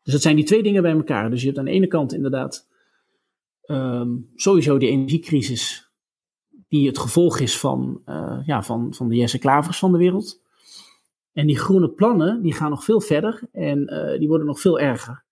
Dus 0.02 0.12
dat 0.12 0.22
zijn 0.22 0.36
die 0.36 0.44
twee 0.44 0.62
dingen 0.62 0.82
bij 0.82 0.92
elkaar. 0.92 1.30
Dus 1.30 1.40
je 1.40 1.46
hebt 1.46 1.58
aan 1.58 1.64
de 1.64 1.70
ene 1.70 1.86
kant 1.86 2.12
inderdaad 2.12 2.68
um, 3.66 4.30
sowieso 4.34 4.78
die 4.78 4.88
energiecrisis, 4.88 5.90
die 6.68 6.86
het 6.86 6.98
gevolg 6.98 7.38
is 7.38 7.58
van, 7.58 8.02
uh, 8.06 8.40
ja, 8.44 8.62
van, 8.62 8.94
van 8.94 9.08
de 9.08 9.16
Jesse 9.16 9.38
Klavers 9.38 9.78
van 9.78 9.92
de 9.92 9.98
wereld. 9.98 10.42
En 11.32 11.46
die 11.46 11.58
groene 11.58 11.90
plannen, 11.90 12.42
die 12.42 12.52
gaan 12.52 12.70
nog 12.70 12.84
veel 12.84 13.00
verder 13.00 13.40
en 13.52 13.92
uh, 13.92 14.18
die 14.18 14.28
worden 14.28 14.46
nog 14.46 14.60
veel 14.60 14.78
erger. 14.78 15.24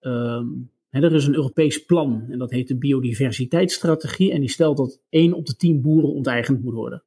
Um, 0.00 0.70
er 0.90 1.14
is 1.14 1.26
een 1.26 1.34
Europees 1.34 1.84
plan 1.84 2.26
en 2.30 2.38
dat 2.38 2.50
heet 2.50 2.68
de 2.68 2.78
biodiversiteitsstrategie. 2.78 4.32
En 4.32 4.40
die 4.40 4.48
stelt 4.48 4.76
dat 4.76 5.00
1 5.08 5.32
op 5.32 5.46
de 5.46 5.56
10 5.56 5.82
boeren 5.82 6.12
onteigend 6.12 6.62
moet 6.62 6.74
worden. 6.74 7.02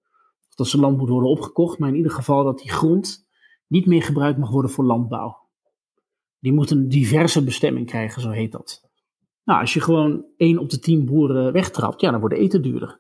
Of 0.50 0.56
dat 0.56 0.68
zijn 0.68 0.82
land 0.82 0.98
moet 0.98 1.10
worden 1.10 1.30
opgekocht, 1.30 1.80
maar 1.80 1.90
in 1.90 1.96
ieder 1.96 2.12
geval 2.12 2.44
dat 2.44 2.60
die 2.60 2.72
grond 2.72 3.28
niet 3.68 3.86
meer 3.86 4.04
gebruikt 4.04 4.40
mag 4.40 4.50
worden 4.50 4.72
voor 4.72 4.86
landbouw. 4.86 5.38
Die 6.40 6.54
moet 6.54 6.72
een 6.72 6.90
diverse 6.90 7.44
bestemming 7.44 7.86
krijgen, 7.86 8.22
zo 8.22 8.30
heet 8.30 8.52
dat. 8.52 8.90
Nou, 9.44 9.62
als 9.62 9.74
je 9.74 9.82
gewoon 9.82 10.26
1 10.38 10.58
op 10.58 10.70
de 10.70 10.80
10 10.80 11.06
boeren 11.06 11.54
wegtrapt, 11.54 12.02
ja, 12.02 12.12
dan 12.12 12.20
wordt 12.20 12.36
eten 12.36 12.62
duurder. 12.62 13.00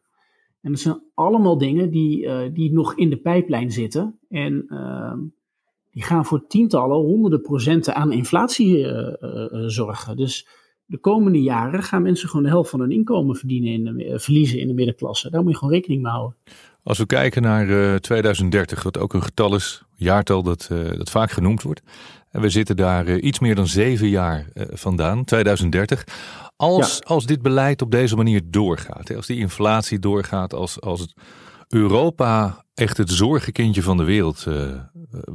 En 0.61 0.71
dat 0.71 0.79
zijn 0.79 1.01
allemaal 1.13 1.57
dingen 1.57 1.89
die, 1.89 2.25
uh, 2.25 2.53
die 2.53 2.71
nog 2.71 2.95
in 2.95 3.09
de 3.09 3.17
pijplijn 3.17 3.71
zitten. 3.71 4.19
En 4.29 4.65
uh, 4.67 5.13
die 5.91 6.03
gaan 6.03 6.25
voor 6.25 6.47
tientallen, 6.47 6.97
honderden 6.97 7.41
procenten 7.41 7.95
aan 7.95 8.11
inflatie 8.11 8.87
zorgen. 9.67 10.17
Dus 10.17 10.47
de 10.89 10.97
komende 10.97 11.41
jaren 11.41 11.83
gaan 11.83 12.01
mensen 12.01 12.29
gewoon 12.29 12.43
de 12.43 12.49
helft 12.49 12.69
van 12.69 12.79
hun 12.79 12.91
inkomen 12.91 13.35
verdienen 13.35 13.71
in 13.71 13.83
de, 13.83 14.19
verliezen 14.19 14.59
in 14.59 14.67
de 14.67 14.73
middenklasse. 14.73 15.29
Daar 15.29 15.41
moet 15.41 15.51
je 15.51 15.57
gewoon 15.57 15.73
rekening 15.73 16.01
mee 16.01 16.11
houden. 16.11 16.37
Als 16.83 16.97
we 16.97 17.05
kijken 17.05 17.41
naar 17.41 17.99
2030, 17.99 18.83
wat 18.83 18.97
ook 18.97 19.13
een 19.13 19.23
getal 19.23 19.55
is, 19.55 19.83
jaartal 19.95 20.43
dat, 20.43 20.69
dat 20.97 21.09
vaak 21.09 21.31
genoemd 21.31 21.61
wordt. 21.61 21.81
En 22.31 22.41
we 22.41 22.49
zitten 22.49 22.75
daar 22.75 23.17
iets 23.17 23.39
meer 23.39 23.55
dan 23.55 23.67
zeven 23.67 24.07
jaar 24.07 24.47
vandaan, 24.55 25.23
2030. 25.23 26.03
Als, 26.55 27.03
als 27.03 27.25
dit 27.25 27.41
beleid 27.41 27.81
op 27.81 27.91
deze 27.91 28.15
manier 28.15 28.41
doorgaat, 28.45 29.15
als 29.15 29.27
die 29.27 29.39
inflatie 29.39 29.99
doorgaat, 29.99 30.53
als, 30.53 30.81
als 30.81 31.15
Europa 31.67 32.65
echt 32.73 32.97
het 32.97 33.11
zorgenkindje 33.11 33.81
van 33.81 33.97
de 33.97 34.03
wereld 34.03 34.47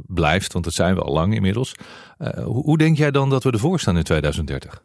blijft, 0.07 0.53
want 0.53 0.65
dat 0.65 0.73
zijn 0.73 0.95
we 0.95 1.01
al 1.01 1.13
lang 1.13 1.35
inmiddels. 1.35 1.75
Uh, 2.19 2.29
hoe 2.43 2.77
denk 2.77 2.97
jij 2.97 3.11
dan 3.11 3.29
dat 3.29 3.43
we 3.43 3.51
ervoor 3.51 3.79
staan 3.79 3.97
in 3.97 4.03
2030? 4.03 4.83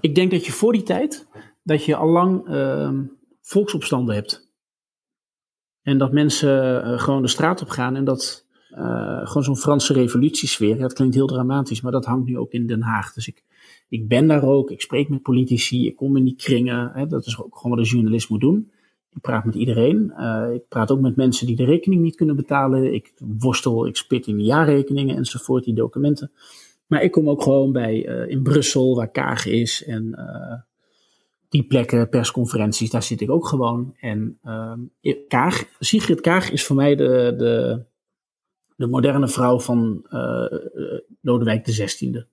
Ik 0.00 0.14
denk 0.14 0.30
dat 0.30 0.46
je 0.46 0.52
voor 0.52 0.72
die 0.72 0.82
tijd, 0.82 1.26
dat 1.62 1.84
je 1.84 1.96
al 1.96 2.08
lang 2.08 2.48
uh, 2.48 2.98
volksopstanden 3.42 4.14
hebt. 4.14 4.50
En 5.82 5.98
dat 5.98 6.12
mensen 6.12 6.82
gewoon 7.00 7.22
de 7.22 7.28
straat 7.28 7.62
op 7.62 7.68
gaan 7.68 7.96
en 7.96 8.04
dat 8.04 8.46
gewoon 9.24 9.44
zo'n 9.44 9.56
Franse 9.56 9.92
revolutiesfeer, 9.92 10.78
dat 10.78 10.92
klinkt 10.92 11.14
heel 11.14 11.26
dramatisch, 11.26 11.80
maar 11.80 11.92
dat 11.92 12.04
hangt 12.04 12.26
nu 12.26 12.38
ook 12.38 12.52
in 12.52 12.66
Den 12.66 12.82
Haag. 12.82 13.12
Dus 13.12 13.28
ik, 13.28 13.44
ik 13.88 14.08
ben 14.08 14.26
daar 14.26 14.42
ook, 14.42 14.70
ik 14.70 14.80
spreek 14.80 15.08
met 15.08 15.22
politici, 15.22 15.86
ik 15.86 15.96
kom 15.96 16.16
in 16.16 16.24
die 16.24 16.36
kringen. 16.36 16.90
Hè, 16.94 17.06
dat 17.06 17.26
is 17.26 17.40
ook 17.40 17.56
gewoon 17.56 17.76
wat 17.76 17.86
een 17.86 17.92
journalist 17.92 18.28
moet 18.28 18.40
doen. 18.40 18.70
Ik 19.10 19.20
praat 19.20 19.44
met 19.44 19.54
iedereen. 19.54 20.12
Uh, 20.18 20.54
ik 20.54 20.68
praat 20.68 20.90
ook 20.90 21.00
met 21.00 21.16
mensen 21.16 21.46
die 21.46 21.56
de 21.56 21.64
rekening 21.64 22.02
niet 22.02 22.16
kunnen 22.16 22.36
betalen. 22.36 22.94
Ik 22.94 23.12
worstel, 23.38 23.86
ik 23.86 23.96
spit 23.96 24.26
in 24.26 24.36
de 24.36 24.44
jaarrekeningen 24.44 25.16
enzovoort, 25.16 25.64
die 25.64 25.74
documenten. 25.74 26.30
Maar 26.88 27.02
ik 27.02 27.10
kom 27.10 27.28
ook 27.28 27.42
gewoon 27.42 27.72
bij 27.72 28.08
uh, 28.08 28.30
in 28.30 28.42
Brussel, 28.42 28.96
waar 28.96 29.10
Kaag 29.10 29.46
is. 29.46 29.84
En 29.84 30.14
uh, 30.18 30.60
die 31.48 31.66
plekken, 31.66 32.08
persconferenties, 32.08 32.90
daar 32.90 33.02
zit 33.02 33.20
ik 33.20 33.30
ook 33.30 33.46
gewoon. 33.46 33.94
En 34.00 34.38
Kaag, 35.28 35.64
Sigrid 35.78 36.20
Kaag 36.20 36.50
is 36.50 36.64
voor 36.64 36.76
mij 36.76 36.96
de, 36.96 37.34
de, 37.36 37.82
de 38.76 38.86
moderne 38.86 39.28
vrouw 39.28 39.60
van 39.60 40.06
Lodewijk 41.20 41.64
XVI. 41.64 42.24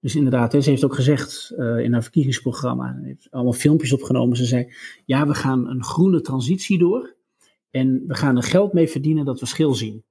Dus 0.00 0.14
inderdaad, 0.14 0.52
ze 0.52 0.70
heeft 0.70 0.84
ook 0.84 0.94
gezegd 0.94 1.52
uh, 1.56 1.78
in 1.78 1.92
haar 1.92 2.02
verkiezingsprogramma, 2.02 2.98
heeft 3.02 3.30
allemaal 3.30 3.52
filmpjes 3.52 3.92
opgenomen. 3.92 4.36
Ze 4.36 4.44
zei, 4.44 4.72
ja, 5.04 5.26
we 5.26 5.34
gaan 5.34 5.68
een 5.68 5.84
groene 5.84 6.20
transitie 6.20 6.78
door 6.78 7.14
en 7.70 8.04
we 8.06 8.14
gaan 8.14 8.36
er 8.36 8.42
geld 8.42 8.72
mee 8.72 8.88
verdienen 8.88 9.24
dat 9.24 9.40
we 9.40 9.46
schil 9.46 9.74
zien. 9.74 10.04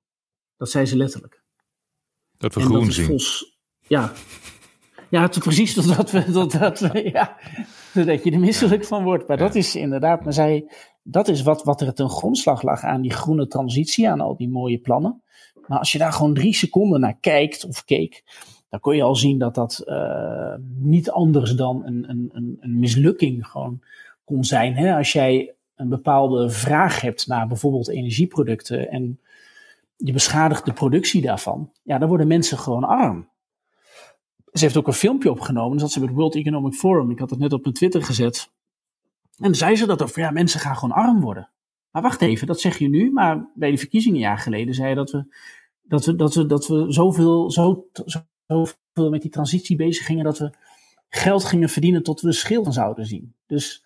Dat 0.58 0.70
zei 0.70 0.86
ze 0.86 0.98
letterlijk. 0.98 1.42
Dat 2.38 2.54
we 2.54 2.62
groen 2.62 2.92
zien. 2.92 3.06
Vols, 3.06 3.49
ja, 3.90 4.12
ja 5.10 5.22
het, 5.22 5.40
precies 5.40 5.74
dat 5.96 6.12
we, 6.12 6.32
dat, 6.32 6.52
dat, 6.52 6.80
ja, 7.04 7.38
dat 7.94 8.24
je 8.24 8.32
er 8.32 8.40
misselijk 8.40 8.86
van 8.86 9.04
wordt. 9.04 9.28
Maar 9.28 9.38
dat 9.38 9.56
is 9.56 9.76
inderdaad, 9.76 10.24
maar 10.24 10.34
zij, 10.34 10.72
dat 11.04 11.28
is 11.28 11.42
wat, 11.42 11.64
wat 11.64 11.82
er 11.82 11.94
ten 11.94 12.10
grondslag 12.10 12.62
lag 12.62 12.84
aan 12.84 13.02
die 13.02 13.14
groene 13.14 13.48
transitie, 13.48 14.10
aan 14.10 14.22
al 14.22 14.36
die 14.36 14.50
mooie 14.50 14.80
plannen. 14.80 15.24
Maar 15.68 15.80
als 15.80 15.92
je 15.92 15.98
daar 15.98 16.14
gewoon 16.14 16.34
drie 16.34 16.56
seconden 16.56 17.00
naar 17.00 17.18
kijkt 17.20 17.66
of 17.66 17.84
keek, 17.84 18.24
dan 18.70 18.80
kon 18.80 18.96
je 18.96 19.04
al 19.04 19.16
zien 19.16 19.38
dat 19.38 19.56
dat 19.56 19.84
uh, 19.86 20.54
niet 20.80 21.12
anders 21.12 21.56
dan 21.56 21.86
een, 21.86 22.10
een, 22.10 22.58
een, 22.60 22.80
mislukking 22.80 23.48
gewoon 23.48 23.82
kon 24.24 24.44
zijn. 24.44 24.76
Hè? 24.76 24.96
Als 24.96 25.12
jij 25.12 25.54
een 25.76 25.90
bepaalde 25.90 26.50
vraag 26.50 27.02
hebt 27.02 27.28
naar 27.28 27.48
bijvoorbeeld 27.48 27.90
energieproducten 27.90 28.90
en 28.90 29.20
je 29.96 30.14
beschadigt 30.14 30.66
de 30.66 30.74
productie 30.74 31.22
daarvan, 31.22 31.72
ja, 31.84 31.98
dan 31.98 32.08
worden 32.08 32.28
mensen 32.28 32.58
gewoon 32.58 32.84
arm. 32.84 33.30
Ze 34.52 34.64
heeft 34.64 34.78
ook 34.78 34.88
een 34.88 34.94
filmpje 34.94 35.32
opgenomen, 35.32 35.78
dat 35.78 35.92
ze 35.92 36.00
bij 36.00 36.08
het 36.08 36.18
World 36.18 36.36
Economic 36.36 36.74
Forum, 36.74 37.12
ik 37.12 37.20
had 37.20 37.30
het 37.30 37.40
net 37.40 37.54
op 37.54 37.64
mijn 37.64 37.76
Twitter 37.76 38.04
gezet. 38.04 38.52
En 39.38 39.56
zei 39.56 39.76
ze 39.76 39.86
dat 39.86 40.02
over, 40.02 40.22
ja, 40.22 40.32
mensen 40.32 40.60
gaan 40.60 40.76
gewoon 40.76 40.96
arm 40.96 41.22
worden. 41.22 41.50
Maar 41.92 42.02
wacht 42.02 42.22
even, 42.22 42.48
dat 42.48 42.60
zeg 42.60 42.78
je 42.78 42.90
nu, 42.90 43.12
maar 43.12 43.50
bij 43.56 43.72
de 43.72 43.78
verkiezingen 43.78 44.18
een 44.18 44.24
jaar 44.24 44.38
geleden 44.38 44.74
zei 44.74 44.90
je 44.90 44.96
dat 44.96 45.12
we, 45.12 45.26
dat 45.82 46.06
we, 46.06 46.16
dat 46.16 46.36
we, 46.36 46.46
dat 46.46 46.68
we 46.68 46.86
zoveel, 46.88 47.52
zo, 47.52 47.86
zo 48.06 48.20
zoveel 48.50 49.10
met 49.10 49.22
die 49.22 49.32
transitie 49.32 49.76
bezig 49.76 50.06
gingen 50.06 50.24
dat 50.24 50.38
we 50.38 50.54
geld 51.10 51.44
gingen 51.44 51.70
verdienen 51.70 52.04
tot 52.04 52.22
we 52.22 52.28
de 52.28 52.34
schilden 52.34 52.74
zouden 52.74 53.06
zien. 53.06 53.34
Dus 53.48 53.84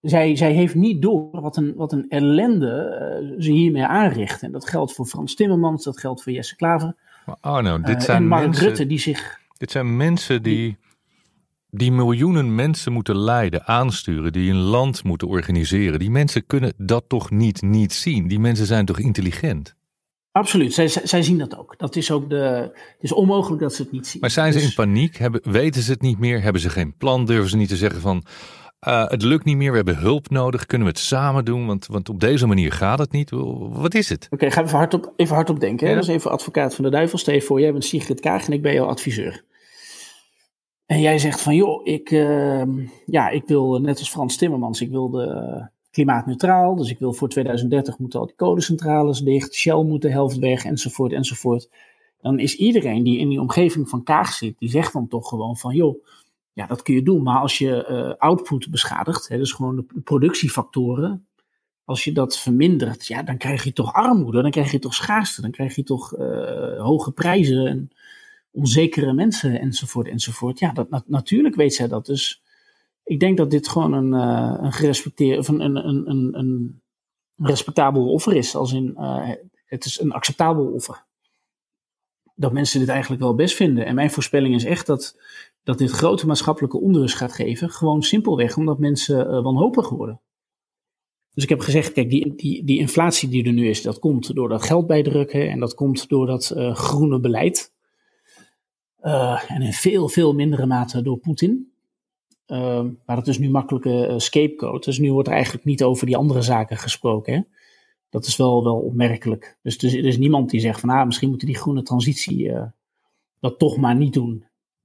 zij, 0.00 0.36
zij 0.36 0.52
heeft 0.52 0.74
niet 0.74 1.02
door 1.02 1.40
wat 1.40 1.56
een, 1.56 1.74
wat 1.74 1.92
een 1.92 2.08
ellende 2.08 2.98
uh, 3.22 3.42
ze 3.42 3.50
hiermee 3.50 3.84
aanricht. 3.84 4.42
En 4.42 4.52
dat 4.52 4.68
geldt 4.68 4.92
voor 4.92 5.06
Frans 5.06 5.34
Timmermans, 5.34 5.84
dat 5.84 5.98
geldt 5.98 6.22
voor 6.22 6.32
Jesse 6.32 6.56
Klaver. 6.56 6.94
Maar 7.26 7.36
Arno, 7.40 7.80
dit 7.80 7.94
uh, 7.94 8.00
zijn 8.00 8.22
en 8.22 8.28
Mark 8.28 8.44
mensen, 8.44 8.66
Rutte 8.66 8.86
die 8.86 8.98
zich... 8.98 9.42
Dit 9.56 9.70
zijn 9.70 9.96
mensen 9.96 10.42
die, 10.42 10.76
die 11.70 11.92
miljoenen 11.92 12.54
mensen 12.54 12.92
moeten 12.92 13.16
leiden, 13.16 13.66
aansturen, 13.66 14.32
die 14.32 14.50
een 14.50 14.56
land 14.56 15.04
moeten 15.04 15.28
organiseren. 15.28 15.98
Die 15.98 16.10
mensen 16.10 16.46
kunnen 16.46 16.72
dat 16.76 17.08
toch 17.08 17.30
niet 17.30 17.62
niet 17.62 17.92
zien? 17.92 18.28
Die 18.28 18.38
mensen 18.38 18.66
zijn 18.66 18.86
toch 18.86 18.98
intelligent? 18.98 19.74
Absoluut, 20.32 20.74
zij, 20.74 20.88
zij 20.88 21.22
zien 21.22 21.38
dat 21.38 21.56
ook. 21.56 21.78
Dat 21.78 21.96
is 21.96 22.10
ook 22.10 22.30
de, 22.30 22.36
het 22.72 22.96
is 22.98 23.12
onmogelijk 23.12 23.62
dat 23.62 23.74
ze 23.74 23.82
het 23.82 23.92
niet 23.92 24.06
zien. 24.06 24.20
Maar 24.20 24.30
zijn 24.30 24.52
ze 24.52 24.58
dus 24.58 24.68
in 24.68 24.74
paniek? 24.74 25.16
Hebben, 25.16 25.40
weten 25.44 25.82
ze 25.82 25.90
het 25.90 26.00
niet 26.00 26.18
meer? 26.18 26.42
Hebben 26.42 26.62
ze 26.62 26.70
geen 26.70 26.96
plan? 26.96 27.24
Durven 27.24 27.50
ze 27.50 27.56
niet 27.56 27.68
te 27.68 27.76
zeggen 27.76 28.00
van 28.00 28.24
uh, 28.86 29.08
het 29.08 29.22
lukt 29.22 29.44
niet 29.44 29.56
meer, 29.56 29.70
we 29.70 29.76
hebben 29.76 29.96
hulp 29.96 30.30
nodig, 30.30 30.66
kunnen 30.66 30.86
we 30.86 30.92
het 30.92 31.02
samen 31.02 31.44
doen? 31.44 31.66
Want, 31.66 31.86
want 31.86 32.08
op 32.08 32.20
deze 32.20 32.46
manier 32.46 32.72
gaat 32.72 32.98
het 32.98 33.12
niet. 33.12 33.30
Wat 33.70 33.94
is 33.94 34.08
het? 34.08 34.24
Oké, 34.24 34.34
okay, 34.34 34.50
ga 34.50 34.62
even 34.62 34.78
hardop, 34.78 35.12
even 35.16 35.34
hardop 35.34 35.60
denken. 35.60 35.88
Hè? 35.88 35.94
Dat 35.94 36.02
is 36.02 36.08
even 36.08 36.30
advocaat 36.30 36.74
van 36.74 36.84
de 36.84 36.90
duivel. 36.90 37.18
Stel 37.18 37.34
je 37.34 37.42
voor, 37.42 37.60
jij 37.60 37.72
bent 37.72 37.84
Sigrid 37.84 38.20
Kaag 38.20 38.46
en 38.46 38.52
ik 38.52 38.62
ben 38.62 38.72
jouw 38.72 38.86
adviseur. 38.86 39.44
En 40.86 41.00
jij 41.00 41.18
zegt 41.18 41.40
van, 41.40 41.54
joh, 41.54 41.86
ik, 41.86 42.10
uh, 42.10 42.62
ja, 43.06 43.28
ik 43.28 43.42
wil 43.46 43.80
net 43.80 43.98
als 43.98 44.10
Frans 44.10 44.36
Timmermans, 44.36 44.80
ik 44.80 44.90
wil 44.90 45.10
de 45.10 45.68
klimaatneutraal. 45.90 46.76
Dus 46.76 46.90
ik 46.90 46.98
wil 46.98 47.12
voor 47.12 47.28
2030 47.28 47.98
moeten 47.98 48.20
al 48.20 48.26
die 48.26 48.34
kolencentrales 48.34 49.20
dicht, 49.20 49.54
Shell 49.54 49.82
moet 49.82 50.02
de 50.02 50.10
helft 50.10 50.38
weg, 50.38 50.64
enzovoort, 50.64 51.12
enzovoort. 51.12 51.70
Dan 52.20 52.38
is 52.38 52.56
iedereen 52.56 53.02
die 53.02 53.18
in 53.18 53.28
die 53.28 53.40
omgeving 53.40 53.88
van 53.88 54.02
Kaag 54.02 54.32
zit, 54.32 54.58
die 54.58 54.70
zegt 54.70 54.92
dan 54.92 55.08
toch 55.08 55.28
gewoon 55.28 55.56
van, 55.56 55.74
joh, 55.74 56.04
ja, 56.54 56.66
dat 56.66 56.82
kun 56.82 56.94
je 56.94 57.02
doen. 57.02 57.22
Maar 57.22 57.40
als 57.40 57.58
je 57.58 57.86
uh, 57.90 58.14
output 58.18 58.70
beschadigt, 58.70 59.28
hè, 59.28 59.38
dus 59.38 59.52
gewoon 59.52 59.76
de 59.76 60.00
productiefactoren, 60.00 61.26
als 61.84 62.04
je 62.04 62.12
dat 62.12 62.38
vermindert, 62.38 63.06
ja, 63.06 63.22
dan 63.22 63.38
krijg 63.38 63.64
je 63.64 63.72
toch 63.72 63.92
armoede, 63.92 64.42
dan 64.42 64.50
krijg 64.50 64.70
je 64.70 64.78
toch 64.78 64.94
schaarste, 64.94 65.40
dan 65.40 65.50
krijg 65.50 65.74
je 65.74 65.82
toch 65.82 66.18
uh, 66.18 66.80
hoge 66.80 67.12
prijzen 67.12 67.66
en 67.66 67.90
onzekere 68.50 69.12
mensen, 69.12 69.60
enzovoort, 69.60 70.08
enzovoort. 70.08 70.58
Ja, 70.58 70.72
dat, 70.72 71.08
natuurlijk 71.08 71.54
weet 71.54 71.74
zij 71.74 71.88
dat. 71.88 72.06
Dus 72.06 72.42
ik 73.04 73.20
denk 73.20 73.36
dat 73.36 73.50
dit 73.50 73.68
gewoon 73.68 73.92
een, 73.92 74.12
uh, 74.12 74.64
een 74.64 74.72
gerespecteerd, 74.72 75.38
of 75.38 75.48
een, 75.48 75.60
een, 75.60 76.10
een, 76.10 76.38
een, 76.38 76.82
respectabel 77.36 78.10
offer 78.12 78.36
is. 78.36 78.56
Als 78.56 78.72
in, 78.72 78.96
het 79.66 79.84
is 79.84 80.00
een 80.00 80.12
acceptabel 80.12 80.66
offer. 80.66 81.04
Dat 82.34 82.52
mensen 82.52 82.80
dit 82.80 82.88
eigenlijk 82.88 83.22
wel 83.22 83.34
best 83.34 83.56
vinden. 83.56 83.86
En 83.86 83.94
mijn 83.94 84.10
voorspelling 84.10 84.54
is 84.54 84.64
echt 84.64 84.86
dat, 84.86 85.16
dat 85.64 85.78
dit 85.78 85.90
grote 85.90 86.26
maatschappelijke 86.26 86.80
onrust 86.80 87.16
gaat 87.16 87.32
geven. 87.32 87.70
Gewoon 87.70 88.02
simpelweg 88.02 88.56
omdat 88.56 88.78
mensen 88.78 89.26
uh, 89.26 89.42
wanhopig 89.42 89.88
worden. 89.88 90.20
Dus 91.34 91.42
ik 91.42 91.48
heb 91.48 91.60
gezegd, 91.60 91.92
kijk, 91.92 92.10
die, 92.10 92.34
die, 92.34 92.64
die 92.64 92.78
inflatie 92.78 93.28
die 93.28 93.44
er 93.44 93.52
nu 93.52 93.68
is, 93.68 93.82
dat 93.82 93.98
komt 93.98 94.34
door 94.34 94.48
dat 94.48 94.62
geld 94.62 94.86
bijdrukken 94.86 95.50
en 95.50 95.60
dat 95.60 95.74
komt 95.74 96.08
door 96.08 96.26
dat 96.26 96.54
groene 96.56 97.20
beleid. 97.20 97.72
en 99.48 99.62
in 99.62 99.72
veel, 99.72 100.08
veel 100.08 100.34
mindere 100.34 100.66
mate 100.66 101.02
door 101.02 101.18
Poetin. 101.18 101.72
Uh, 102.46 102.84
maar 103.06 103.16
dat 103.16 103.26
is 103.26 103.38
nu 103.38 103.50
makkelijke 103.50 104.14
scapegoat. 104.16 104.84
Dus 104.84 104.98
nu 104.98 105.12
wordt 105.12 105.28
er 105.28 105.34
eigenlijk 105.34 105.64
niet 105.64 105.82
over 105.82 106.06
die 106.06 106.16
andere 106.16 106.42
zaken 106.42 106.76
gesproken. 106.76 107.46
Dat 108.10 108.26
is 108.26 108.36
wel, 108.36 108.64
wel 108.64 108.76
opmerkelijk. 108.76 109.58
Dus 109.62 109.78
er 109.78 110.04
is, 110.04 110.18
niemand 110.18 110.50
die 110.50 110.60
zegt 110.60 110.80
van 110.80 110.88
ah, 110.88 111.06
misschien 111.06 111.28
moeten 111.28 111.46
die 111.46 111.56
groene 111.56 111.82
transitie 111.82 112.52
dat 113.40 113.58
toch 113.58 113.76
maar 113.76 113.96
niet 113.96 114.12
doen. 114.12 114.44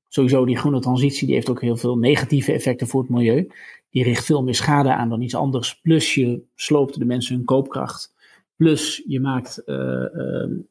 Sowieso, 0.10 0.46
die 0.46 0.58
groene 0.58 0.80
transitie 0.80 1.26
die 1.26 1.36
heeft 1.36 1.50
ook 1.50 1.62
heel 1.62 1.78
veel 1.78 1.98
negatieve 1.98 2.52
effecten 2.52 2.88
voor 2.88 3.02
het 3.02 3.10
milieu. 3.10 3.48
Die 3.90 4.04
richt 4.04 4.26
veel 4.26 4.44
meer 4.44 4.56
schade 4.56 4.94
aan 4.94 5.10
dan 5.10 5.22
iets 5.22 5.36
anders. 5.36 5.80
Plus 5.82 6.14
je 6.14 6.42
sloopt 6.56 7.00
de 7.00 7.06
mensen 7.06 7.36
hun 7.36 7.46
koopkracht. 7.46 8.14
Plus 8.56 9.04
je 9.08 9.20
maakt 9.20 9.62
uh, 9.66 10.06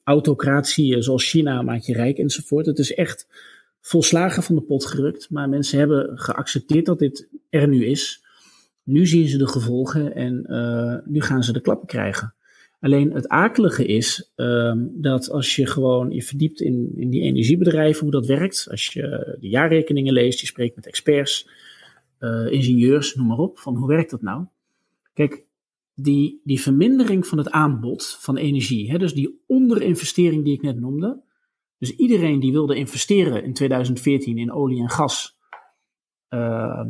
autocratie 0.05 1.03
zoals 1.03 1.31
China 1.31 1.63
maak 1.63 1.81
je 1.81 1.93
rijk 1.93 2.19
enzovoort. 2.19 2.67
Het 2.67 2.79
is 2.79 2.95
echt 2.95 3.27
volslagen 3.81 4.43
van 4.43 4.55
de 4.55 4.61
pot 4.61 4.87
gerukt. 4.87 5.31
Maar 5.31 5.49
mensen 5.49 5.79
hebben 5.79 6.19
geaccepteerd 6.19 6.87
dat 6.87 6.99
dit 6.99 7.29
er 7.51 7.69
nu 7.69 7.85
is. 7.85 8.25
Nu 8.83 9.07
zien 9.07 9.29
ze 9.29 9.39
de 9.39 9.49
gevolgen 9.49 10.15
en 10.15 10.45
uh, 10.49 10.95
nu 11.05 11.21
gaan 11.21 11.43
ze 11.43 11.53
de 11.53 11.61
klappen 11.61 11.89
krijgen. 11.89 12.35
Alleen 12.81 13.13
het 13.13 13.29
akelige 13.29 13.87
is 13.87 14.33
um, 14.37 14.91
dat 14.95 15.31
als 15.31 15.57
je 15.57 15.67
gewoon 15.67 16.11
je 16.11 16.23
verdiept 16.23 16.61
in, 16.61 16.93
in 16.97 17.11
die 17.11 17.23
energiebedrijven, 17.23 18.03
hoe 18.03 18.11
dat 18.11 18.27
werkt. 18.27 18.67
Als 18.71 18.87
je 18.87 19.37
de 19.41 19.49
jaarrekeningen 19.49 20.13
leest, 20.13 20.41
je 20.41 20.47
spreekt 20.47 20.77
met 20.77 20.87
experts, 20.87 21.49
uh, 22.21 22.53
ingenieurs, 22.53 23.15
noem 23.15 23.27
maar 23.27 23.39
op. 23.39 23.59
Van 23.59 23.77
hoe 23.77 23.89
werkt 23.89 24.11
dat 24.11 24.23
nou? 24.23 24.45
Kijk, 25.15 25.45
die, 25.95 26.41
die 26.45 26.61
vermindering 26.61 27.27
van 27.27 27.39
het 27.39 27.51
aanbod 27.51 28.17
van 28.21 28.37
energie, 28.37 28.91
hè, 28.91 28.99
dus 28.99 29.15
die 29.15 29.41
onderinvestering 29.47 30.45
die 30.45 30.55
ik 30.55 30.63
net 30.63 30.81
noemde, 30.81 31.23
Dus 31.79 31.97
iedereen 31.97 32.41
die 32.41 32.53
wilde 32.53 32.77
investeren 32.77 33.45
in 33.45 33.53
2014 33.53 34.39
in 34.39 34.53
olie 34.53 34.81
en 34.81 34.91
gas, 34.91 35.39
uh, 36.31 36.85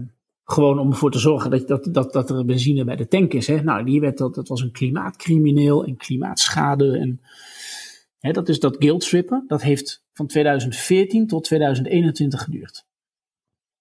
gewoon 0.52 0.78
om 0.78 0.90
ervoor 0.90 1.10
te 1.10 1.18
zorgen 1.18 1.50
dat, 1.50 1.68
dat, 1.68 1.88
dat, 1.94 2.12
dat 2.12 2.30
er 2.30 2.44
benzine 2.44 2.84
bij 2.84 2.96
de 2.96 3.08
tank 3.08 3.32
is. 3.32 3.46
Hè? 3.46 3.62
Nou, 3.62 3.84
die 3.84 4.00
werd 4.00 4.18
dat, 4.18 4.34
dat 4.34 4.48
was 4.48 4.60
een 4.60 4.72
klimaatcrimineel 4.72 5.84
en 5.84 5.96
klimaatschade. 5.96 6.98
En, 6.98 7.20
hè, 8.18 8.32
dat 8.32 8.48
is 8.48 8.60
dat 8.60 8.76
guildstrippen. 8.78 9.44
Dat 9.46 9.62
heeft 9.62 10.04
van 10.12 10.26
2014 10.26 11.26
tot 11.26 11.44
2021 11.44 12.42
geduurd. 12.42 12.86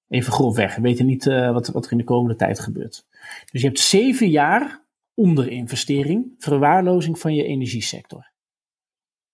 Even 0.08 0.34
grofweg. 0.34 0.76
We 0.76 0.82
weten 0.82 1.06
niet 1.06 1.26
uh, 1.26 1.52
wat, 1.52 1.68
wat 1.68 1.86
er 1.86 1.92
in 1.92 1.98
de 1.98 2.04
komende 2.04 2.36
tijd 2.36 2.60
gebeurt. 2.60 3.06
Dus 3.52 3.62
je 3.62 3.68
hebt 3.68 3.80
zeven 3.80 4.30
jaar 4.30 4.86
onderinvestering, 5.14 6.36
verwaarlozing 6.38 7.20
van 7.20 7.34
je 7.34 7.44
energiesector. 7.44 8.32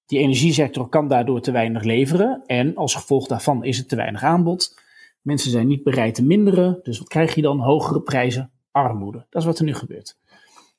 Die 0.06 0.20
energiesector 0.20 0.90
kan 0.90 1.08
daardoor 1.08 1.42
te 1.42 1.52
weinig 1.52 1.84
leveren 1.84 2.44
en 2.46 2.76
als 2.76 2.96
gevolg 2.96 3.28
daarvan 3.28 3.64
is 3.64 3.78
het 3.78 3.90
te 3.90 3.96
weinig 3.96 4.24
aanbod. 4.24 4.82
Mensen 5.24 5.52
zijn 5.52 5.68
niet 5.68 5.84
bereid 5.84 6.16
te 6.16 6.24
minderen, 6.24 6.80
dus 6.84 7.00
wat 7.00 7.08
krijg 7.08 7.36
je 7.36 7.42
dan? 7.42 7.60
Hogere 7.60 8.02
prijzen, 8.02 8.52
armoede. 8.72 9.26
Dat 9.30 9.42
is 9.42 9.48
wat 9.48 9.60
er 9.60 9.66
nu 9.66 9.74
gebeurt. 9.74 10.18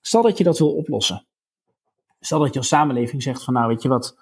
Stel 0.00 0.22
dat 0.22 0.38
je 0.38 0.44
dat 0.44 0.58
wil 0.58 0.74
oplossen. 0.74 1.26
Stel 2.20 2.38
dat 2.38 2.52
je 2.52 2.58
als 2.58 2.68
samenleving 2.68 3.22
zegt 3.22 3.44
van 3.44 3.54
nou 3.54 3.68
weet 3.68 3.82
je 3.82 3.88
wat, 3.88 4.18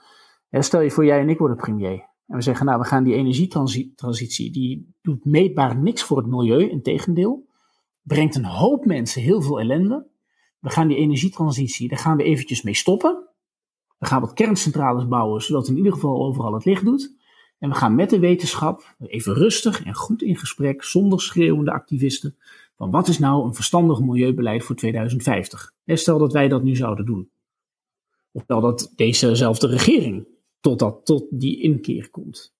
stel 0.51 0.81
je 0.81 0.91
voor 0.91 1.05
jij 1.05 1.21
en 1.21 1.29
ik 1.29 1.39
worden 1.39 1.57
premier. 1.57 2.11
En 2.27 2.37
we 2.37 2.43
zeggen 2.43 2.67
nou 2.67 2.79
we 2.79 2.85
gaan 2.85 3.05
die 3.05 3.15
energietransitie, 3.15 4.51
die 4.51 4.95
doet 5.03 5.25
meetbaar 5.25 5.77
niks 5.77 6.03
voor 6.03 6.17
het 6.17 6.27
milieu, 6.27 6.69
integendeel. 6.69 7.47
Brengt 8.03 8.35
een 8.35 8.45
hoop 8.45 8.85
mensen 8.85 9.23
heel 9.23 9.43
veel 9.43 9.61
ellende. 9.61 10.07
We 10.59 10.71
gaan 10.71 10.89
die 10.89 10.97
energietransitie, 10.97 11.89
daar 11.89 11.99
gaan 11.99 12.17
we 12.17 12.23
eventjes 12.23 12.63
mee 12.63 12.75
stoppen. 12.75 13.29
We 13.99 14.07
gaan 14.07 14.21
wat 14.21 14.33
kerncentrales 14.33 15.09
bouwen, 15.09 15.43
zodat 15.43 15.69
in 15.69 15.77
ieder 15.77 15.93
geval 15.93 16.27
overal 16.27 16.55
het 16.55 16.65
licht 16.65 16.85
doet. 16.85 17.15
En 17.63 17.69
we 17.69 17.75
gaan 17.75 17.95
met 17.95 18.11
de 18.11 18.19
wetenschap 18.19 18.95
even 18.99 19.35
rustig 19.35 19.85
en 19.85 19.95
goed 19.95 20.23
in 20.23 20.37
gesprek, 20.37 20.83
zonder 20.83 21.21
schreeuwende 21.21 21.71
activisten, 21.71 22.37
van 22.77 22.91
wat 22.91 23.09
is 23.09 23.19
nou 23.19 23.47
een 23.47 23.55
verstandig 23.55 24.01
milieubeleid 24.01 24.65
voor 24.65 24.77
2050? 24.77 25.75
En 25.85 25.99
stel 25.99 26.19
dat 26.19 26.33
wij 26.33 26.49
dat 26.49 26.63
nu 26.63 26.77
zouden 26.77 27.07
doen. 27.07 27.31
Of 28.33 28.43
stel 28.43 28.61
dat 28.61 28.93
dezezelfde 28.97 29.67
regering 29.67 30.27
tot, 30.61 30.79
dat, 30.79 31.01
tot 31.05 31.27
die 31.31 31.61
inkeer 31.61 32.11
komt. 32.11 32.55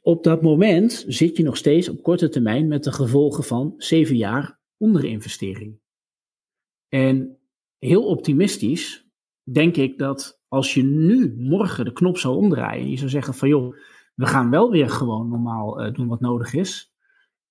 Op 0.00 0.24
dat 0.24 0.42
moment 0.42 1.04
zit 1.08 1.36
je 1.36 1.42
nog 1.42 1.56
steeds 1.56 1.88
op 1.88 2.02
korte 2.02 2.28
termijn 2.28 2.68
met 2.68 2.84
de 2.84 2.92
gevolgen 2.92 3.44
van 3.44 3.74
zeven 3.76 4.16
jaar 4.16 4.58
onderinvestering. 4.76 5.78
En 6.88 7.38
heel 7.78 8.06
optimistisch 8.06 9.06
denk 9.42 9.76
ik 9.76 9.98
dat 9.98 10.41
als 10.52 10.74
je 10.74 10.82
nu 10.82 11.34
morgen 11.38 11.84
de 11.84 11.92
knop 11.92 12.18
zou 12.18 12.36
omdraaien, 12.36 12.90
je 12.90 12.96
zou 12.96 13.10
zeggen 13.10 13.34
van 13.34 13.48
joh, 13.48 13.76
we 14.14 14.26
gaan 14.26 14.50
wel 14.50 14.70
weer 14.70 14.90
gewoon 14.90 15.28
normaal 15.28 15.86
uh, 15.86 15.94
doen 15.94 16.06
wat 16.06 16.20
nodig 16.20 16.54
is, 16.54 16.92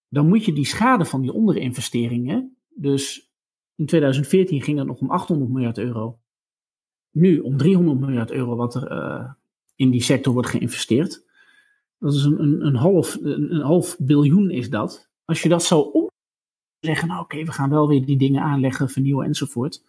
dan 0.07 0.27
moet 0.27 0.45
je 0.45 0.53
die 0.53 0.65
schade 0.65 1.05
van 1.05 1.21
die 1.21 1.33
onderinvesteringen, 1.33 2.57
dus 2.69 3.31
in 3.75 3.85
2014 3.85 4.61
ging 4.61 4.77
dat 4.77 4.85
nog 4.85 4.99
om 4.99 5.09
800 5.09 5.51
miljard 5.51 5.77
euro, 5.77 6.19
nu 7.11 7.39
om 7.39 7.57
300 7.57 7.99
miljard 7.99 8.31
euro 8.31 8.55
wat 8.55 8.75
er 8.75 8.91
uh, 8.91 9.31
in 9.75 9.89
die 9.89 10.01
sector 10.01 10.33
wordt 10.33 10.49
geïnvesteerd. 10.49 11.25
Dat 11.97 12.13
is 12.13 12.23
een, 12.23 12.41
een, 12.41 12.65
een, 12.65 12.75
half, 12.75 13.17
een, 13.21 13.61
half 13.61 13.97
biljoen 13.99 14.49
is 14.49 14.69
dat. 14.69 15.09
Als 15.25 15.41
je 15.41 15.49
dat 15.49 15.63
zou 15.63 15.91
om 15.91 16.09
zeggen, 16.79 17.07
nou 17.07 17.21
oké, 17.21 17.43
we 17.43 17.51
gaan 17.51 17.69
wel 17.69 17.87
weer 17.87 18.05
die 18.05 18.17
dingen 18.17 18.41
aanleggen, 18.41 18.89
vernieuwen 18.89 19.25
enzovoort 19.25 19.83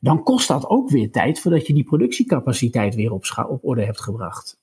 dan 0.00 0.22
kost 0.22 0.48
dat 0.48 0.66
ook 0.66 0.90
weer 0.90 1.10
tijd 1.10 1.40
voordat 1.40 1.66
je 1.66 1.74
die 1.74 1.84
productiecapaciteit 1.84 2.94
weer 2.94 3.12
op, 3.12 3.24
op 3.48 3.64
orde 3.64 3.84
hebt 3.84 4.00
gebracht. 4.00 4.60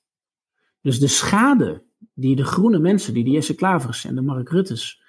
Dus 0.80 0.98
de 0.98 1.08
schade 1.08 1.82
die 2.14 2.36
de 2.36 2.44
groene 2.44 2.78
mensen, 2.78 3.14
die 3.14 3.24
de 3.24 3.30
Jesse 3.30 3.54
Klavers 3.54 4.04
en 4.04 4.14
de 4.14 4.20
Mark 4.20 4.48
Ruttes, 4.48 5.02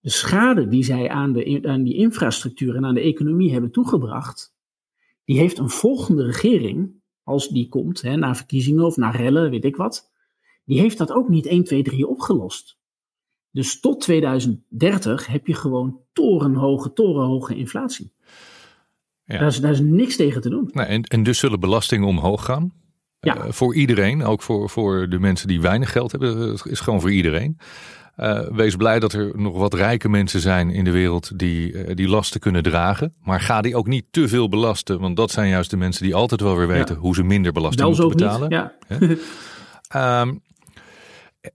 de 0.00 0.10
schade 0.10 0.68
die 0.68 0.84
zij 0.84 1.08
aan, 1.08 1.32
de, 1.32 1.60
aan 1.62 1.82
die 1.82 1.94
infrastructuur 1.94 2.76
en 2.76 2.84
aan 2.84 2.94
de 2.94 3.00
economie 3.00 3.52
hebben 3.52 3.70
toegebracht, 3.70 4.54
die 5.24 5.38
heeft 5.38 5.58
een 5.58 5.70
volgende 5.70 6.24
regering, 6.24 7.00
als 7.22 7.48
die 7.48 7.68
komt, 7.68 8.02
hè, 8.02 8.16
na 8.16 8.34
verkiezingen 8.34 8.84
of 8.84 8.96
na 8.96 9.10
rellen, 9.10 9.50
weet 9.50 9.64
ik 9.64 9.76
wat, 9.76 10.10
die 10.64 10.80
heeft 10.80 10.98
dat 10.98 11.12
ook 11.12 11.28
niet 11.28 11.46
1, 11.46 11.64
2, 11.64 11.82
3 11.82 12.06
opgelost. 12.06 12.78
Dus 13.50 13.80
tot 13.80 14.00
2030 14.00 15.26
heb 15.26 15.46
je 15.46 15.54
gewoon 15.54 16.00
torenhoge, 16.12 16.92
torenhoge 16.92 17.56
inflatie. 17.56 18.12
Ja. 19.30 19.38
Daar, 19.38 19.48
is, 19.48 19.60
daar 19.60 19.70
is 19.70 19.80
niks 19.80 20.16
tegen 20.16 20.40
te 20.40 20.48
doen. 20.48 20.68
Nou, 20.72 20.88
en, 20.88 21.02
en 21.02 21.22
dus 21.22 21.38
zullen 21.38 21.60
belastingen 21.60 22.08
omhoog 22.08 22.44
gaan? 22.44 22.72
Ja. 23.20 23.36
Uh, 23.36 23.42
voor 23.48 23.74
iedereen, 23.74 24.24
ook 24.24 24.42
voor, 24.42 24.70
voor 24.70 25.08
de 25.08 25.18
mensen 25.18 25.48
die 25.48 25.60
weinig 25.60 25.92
geld 25.92 26.10
hebben. 26.10 26.38
Het 26.38 26.66
is 26.66 26.80
gewoon 26.80 27.00
voor 27.00 27.12
iedereen. 27.12 27.58
Uh, 28.16 28.40
wees 28.48 28.76
blij 28.76 29.00
dat 29.00 29.12
er 29.12 29.32
nog 29.34 29.56
wat 29.56 29.74
rijke 29.74 30.08
mensen 30.08 30.40
zijn 30.40 30.70
in 30.70 30.84
de 30.84 30.90
wereld 30.90 31.38
die 31.38 31.72
uh, 31.72 31.94
die 31.94 32.08
lasten 32.08 32.40
kunnen 32.40 32.62
dragen. 32.62 33.14
Maar 33.22 33.40
ga 33.40 33.60
die 33.60 33.76
ook 33.76 33.86
niet 33.86 34.04
te 34.10 34.28
veel 34.28 34.48
belasten. 34.48 35.00
Want 35.00 35.16
dat 35.16 35.30
zijn 35.30 35.48
juist 35.48 35.70
de 35.70 35.76
mensen 35.76 36.04
die 36.04 36.14
altijd 36.14 36.40
wel 36.40 36.56
weer 36.56 36.66
weten 36.66 36.94
ja. 36.94 37.00
hoe 37.00 37.14
ze 37.14 37.22
minder 37.22 37.52
belasting 37.52 37.88
moeten 37.88 38.08
betalen. 38.08 38.48
Niet, 38.48 39.20
ja. 39.88 40.20
um, 40.20 40.42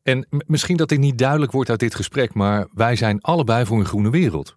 en 0.04 0.28
misschien 0.48 0.78
dat 0.78 0.90
dit 0.90 1.00
niet 1.00 1.18
duidelijk 1.18 1.52
wordt 1.52 1.70
uit 1.70 1.80
dit 1.80 1.96
gesprek. 1.96 2.34
Maar 2.34 2.68
wij 2.74 2.96
zijn 2.96 3.22
allebei 3.22 3.66
voor 3.66 3.80
een 3.80 3.86
groene 3.86 4.10
wereld. 4.10 4.56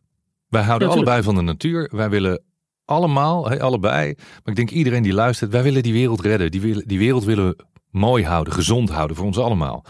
Wij 0.48 0.62
houden 0.62 0.88
allebei 0.88 1.22
van 1.22 1.34
de 1.34 1.42
natuur. 1.42 1.90
Wij 1.94 2.10
willen 2.10 2.42
allemaal, 2.88 3.50
allebei. 3.58 4.14
Maar 4.16 4.40
ik 4.44 4.56
denk 4.56 4.70
iedereen 4.70 5.02
die 5.02 5.12
luistert, 5.12 5.50
wij 5.50 5.62
willen 5.62 5.82
die 5.82 5.92
wereld 5.92 6.20
redden. 6.20 6.50
Die, 6.50 6.86
die 6.86 6.98
wereld 6.98 7.24
willen 7.24 7.56
mooi 7.90 8.24
houden, 8.24 8.52
gezond 8.52 8.90
houden 8.90 9.16
voor 9.16 9.26
ons 9.26 9.38
allemaal. 9.38 9.84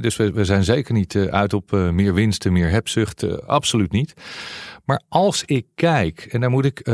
dus 0.00 0.16
we, 0.16 0.32
we, 0.32 0.44
zijn 0.44 0.64
zeker 0.64 0.94
niet 0.94 1.14
uh, 1.14 1.24
uit 1.24 1.52
op 1.52 1.72
uh, 1.72 1.90
meer 1.90 2.14
winsten, 2.14 2.52
meer 2.52 2.70
hebzucht. 2.70 3.22
Uh, 3.22 3.32
absoluut 3.32 3.92
niet. 3.92 4.14
Maar 4.84 5.02
als 5.08 5.44
ik 5.44 5.66
kijk, 5.74 6.20
en 6.20 6.40
daar 6.40 6.50
moet 6.50 6.64
ik 6.64 6.86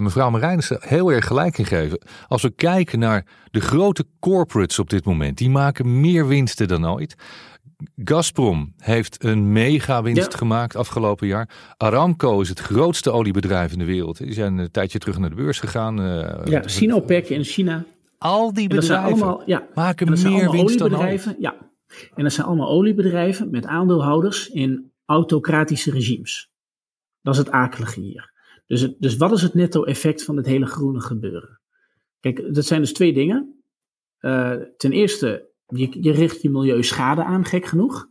mevrouw 0.00 0.30
Marijnissen 0.30 0.78
heel 0.80 1.12
erg 1.12 1.26
gelijk 1.26 1.58
in 1.58 1.66
geven. 1.66 2.02
Als 2.28 2.42
we 2.42 2.50
kijken 2.50 2.98
naar 2.98 3.26
de 3.50 3.60
grote 3.60 4.06
corporates 4.20 4.78
op 4.78 4.90
dit 4.90 5.04
moment, 5.04 5.38
die 5.38 5.50
maken 5.50 6.00
meer 6.00 6.26
winsten 6.26 6.68
dan 6.68 6.88
ooit. 6.88 7.14
Gazprom 7.96 8.74
heeft 8.76 9.24
een 9.24 9.52
mega 9.52 10.02
winst 10.02 10.34
gemaakt 10.34 10.76
afgelopen 10.76 11.26
jaar. 11.26 11.74
Aramco 11.76 12.40
is 12.40 12.48
het 12.48 12.58
grootste 12.58 13.10
oliebedrijf 13.10 13.72
in 13.72 13.78
de 13.78 13.84
wereld. 13.84 14.18
Die 14.18 14.32
zijn 14.32 14.58
een 14.58 14.70
tijdje 14.70 14.98
terug 14.98 15.18
naar 15.18 15.30
de 15.30 15.36
beurs 15.36 15.60
gegaan. 15.60 16.00
Uh, 16.00 16.44
ja, 16.44 16.68
Sinopec 16.68 17.28
in 17.28 17.44
China. 17.44 17.84
Al 18.18 18.52
die 18.52 18.68
bedrijven 18.68 19.04
allemaal, 19.04 19.42
ja, 19.46 19.66
maken 19.74 20.22
meer 20.22 20.50
winst 20.50 20.78
dan 20.78 20.96
ooit. 20.96 21.34
Ja, 21.38 21.56
en 22.14 22.22
dat 22.22 22.32
zijn 22.32 22.46
allemaal 22.46 22.68
oliebedrijven 22.68 23.50
met 23.50 23.66
aandeelhouders 23.66 24.48
in 24.48 24.92
autocratische 25.04 25.90
regimes. 25.90 26.50
Dat 27.22 27.34
is 27.34 27.40
het 27.40 27.50
akelige 27.50 28.00
hier. 28.00 28.32
Dus, 28.66 28.80
het, 28.80 28.96
dus 28.98 29.16
wat 29.16 29.32
is 29.32 29.42
het 29.42 29.54
netto-effect 29.54 30.24
van 30.24 30.36
het 30.36 30.46
hele 30.46 30.66
groene 30.66 31.00
gebeuren? 31.00 31.60
Kijk, 32.20 32.54
dat 32.54 32.64
zijn 32.64 32.80
dus 32.80 32.92
twee 32.92 33.12
dingen. 33.12 33.62
Uh, 34.20 34.54
ten 34.76 34.92
eerste 34.92 35.51
je, 35.72 36.02
je 36.02 36.12
richt 36.12 36.42
je 36.42 36.50
milieu 36.50 36.82
schade 36.82 37.24
aan, 37.24 37.44
gek 37.44 37.66
genoeg. 37.66 38.10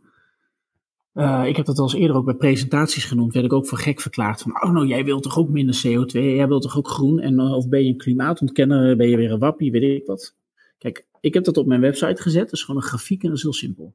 Uh, 1.14 1.44
ik 1.46 1.56
heb 1.56 1.66
dat 1.66 1.78
al 1.78 1.84
eens 1.84 1.94
eerder 1.94 2.16
ook 2.16 2.24
bij 2.24 2.34
presentaties 2.34 3.04
genoemd. 3.04 3.32
Werd 3.32 3.46
ik 3.46 3.52
ook 3.52 3.66
voor 3.66 3.78
gek 3.78 4.00
verklaard. 4.00 4.42
Van, 4.42 4.62
oh 4.62 4.70
nou, 4.70 4.86
jij 4.86 5.04
wilt 5.04 5.22
toch 5.22 5.38
ook 5.38 5.48
minder 5.48 5.76
CO2? 5.76 6.12
Jij 6.12 6.48
wilt 6.48 6.62
toch 6.62 6.76
ook 6.76 6.88
groen? 6.88 7.20
En 7.20 7.34
uh, 7.34 7.52
of 7.52 7.68
ben 7.68 7.84
je 7.84 7.88
een 7.88 7.96
klimaatontkenner? 7.96 8.96
Ben 8.96 9.08
je 9.08 9.16
weer 9.16 9.32
een 9.32 9.38
wappie? 9.38 9.70
Weet 9.70 10.00
ik 10.00 10.06
wat. 10.06 10.36
Kijk, 10.78 11.06
ik 11.20 11.34
heb 11.34 11.44
dat 11.44 11.56
op 11.56 11.66
mijn 11.66 11.80
website 11.80 12.22
gezet. 12.22 12.44
Dat 12.44 12.52
is 12.52 12.62
gewoon 12.62 12.80
een 12.80 12.88
grafiek 12.88 13.22
en 13.22 13.28
dat 13.28 13.36
is 13.36 13.42
heel 13.42 13.52
simpel. 13.52 13.94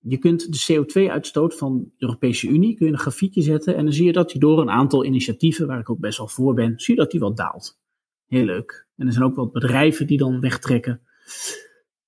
Je 0.00 0.18
kunt 0.18 0.66
de 0.66 0.84
CO2-uitstoot 0.84 1.54
van 1.54 1.78
de 1.78 1.90
Europese 1.98 2.48
Unie 2.48 2.76
kun 2.76 2.86
je 2.86 2.92
een 2.92 2.98
grafiekje 2.98 3.42
zetten. 3.42 3.76
En 3.76 3.84
dan 3.84 3.92
zie 3.92 4.06
je 4.06 4.12
dat 4.12 4.30
die 4.30 4.40
door 4.40 4.60
een 4.60 4.70
aantal 4.70 5.04
initiatieven, 5.04 5.66
waar 5.66 5.78
ik 5.78 5.90
ook 5.90 5.98
best 5.98 6.18
wel 6.18 6.28
voor 6.28 6.54
ben, 6.54 6.72
zie 6.76 6.94
je 6.94 7.00
dat 7.00 7.10
die 7.10 7.20
wat 7.20 7.36
daalt. 7.36 7.78
Heel 8.26 8.44
leuk. 8.44 8.86
En 8.96 9.06
er 9.06 9.12
zijn 9.12 9.24
ook 9.24 9.34
wat 9.34 9.52
bedrijven 9.52 10.06
die 10.06 10.18
dan 10.18 10.40
wegtrekken. 10.40 11.00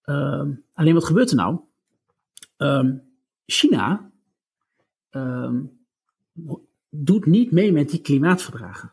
Uh, 0.09 0.43
alleen 0.73 0.95
wat 0.95 1.05
gebeurt 1.05 1.31
er 1.31 1.37
nou? 1.37 1.59
Uh, 2.59 2.95
China 3.47 4.11
ehm, 5.11 5.63
doet 6.91 7.27
niet 7.27 7.51
mee 7.51 7.73
met 7.73 7.91
die 7.91 8.01
klimaatverdragen. 8.01 8.93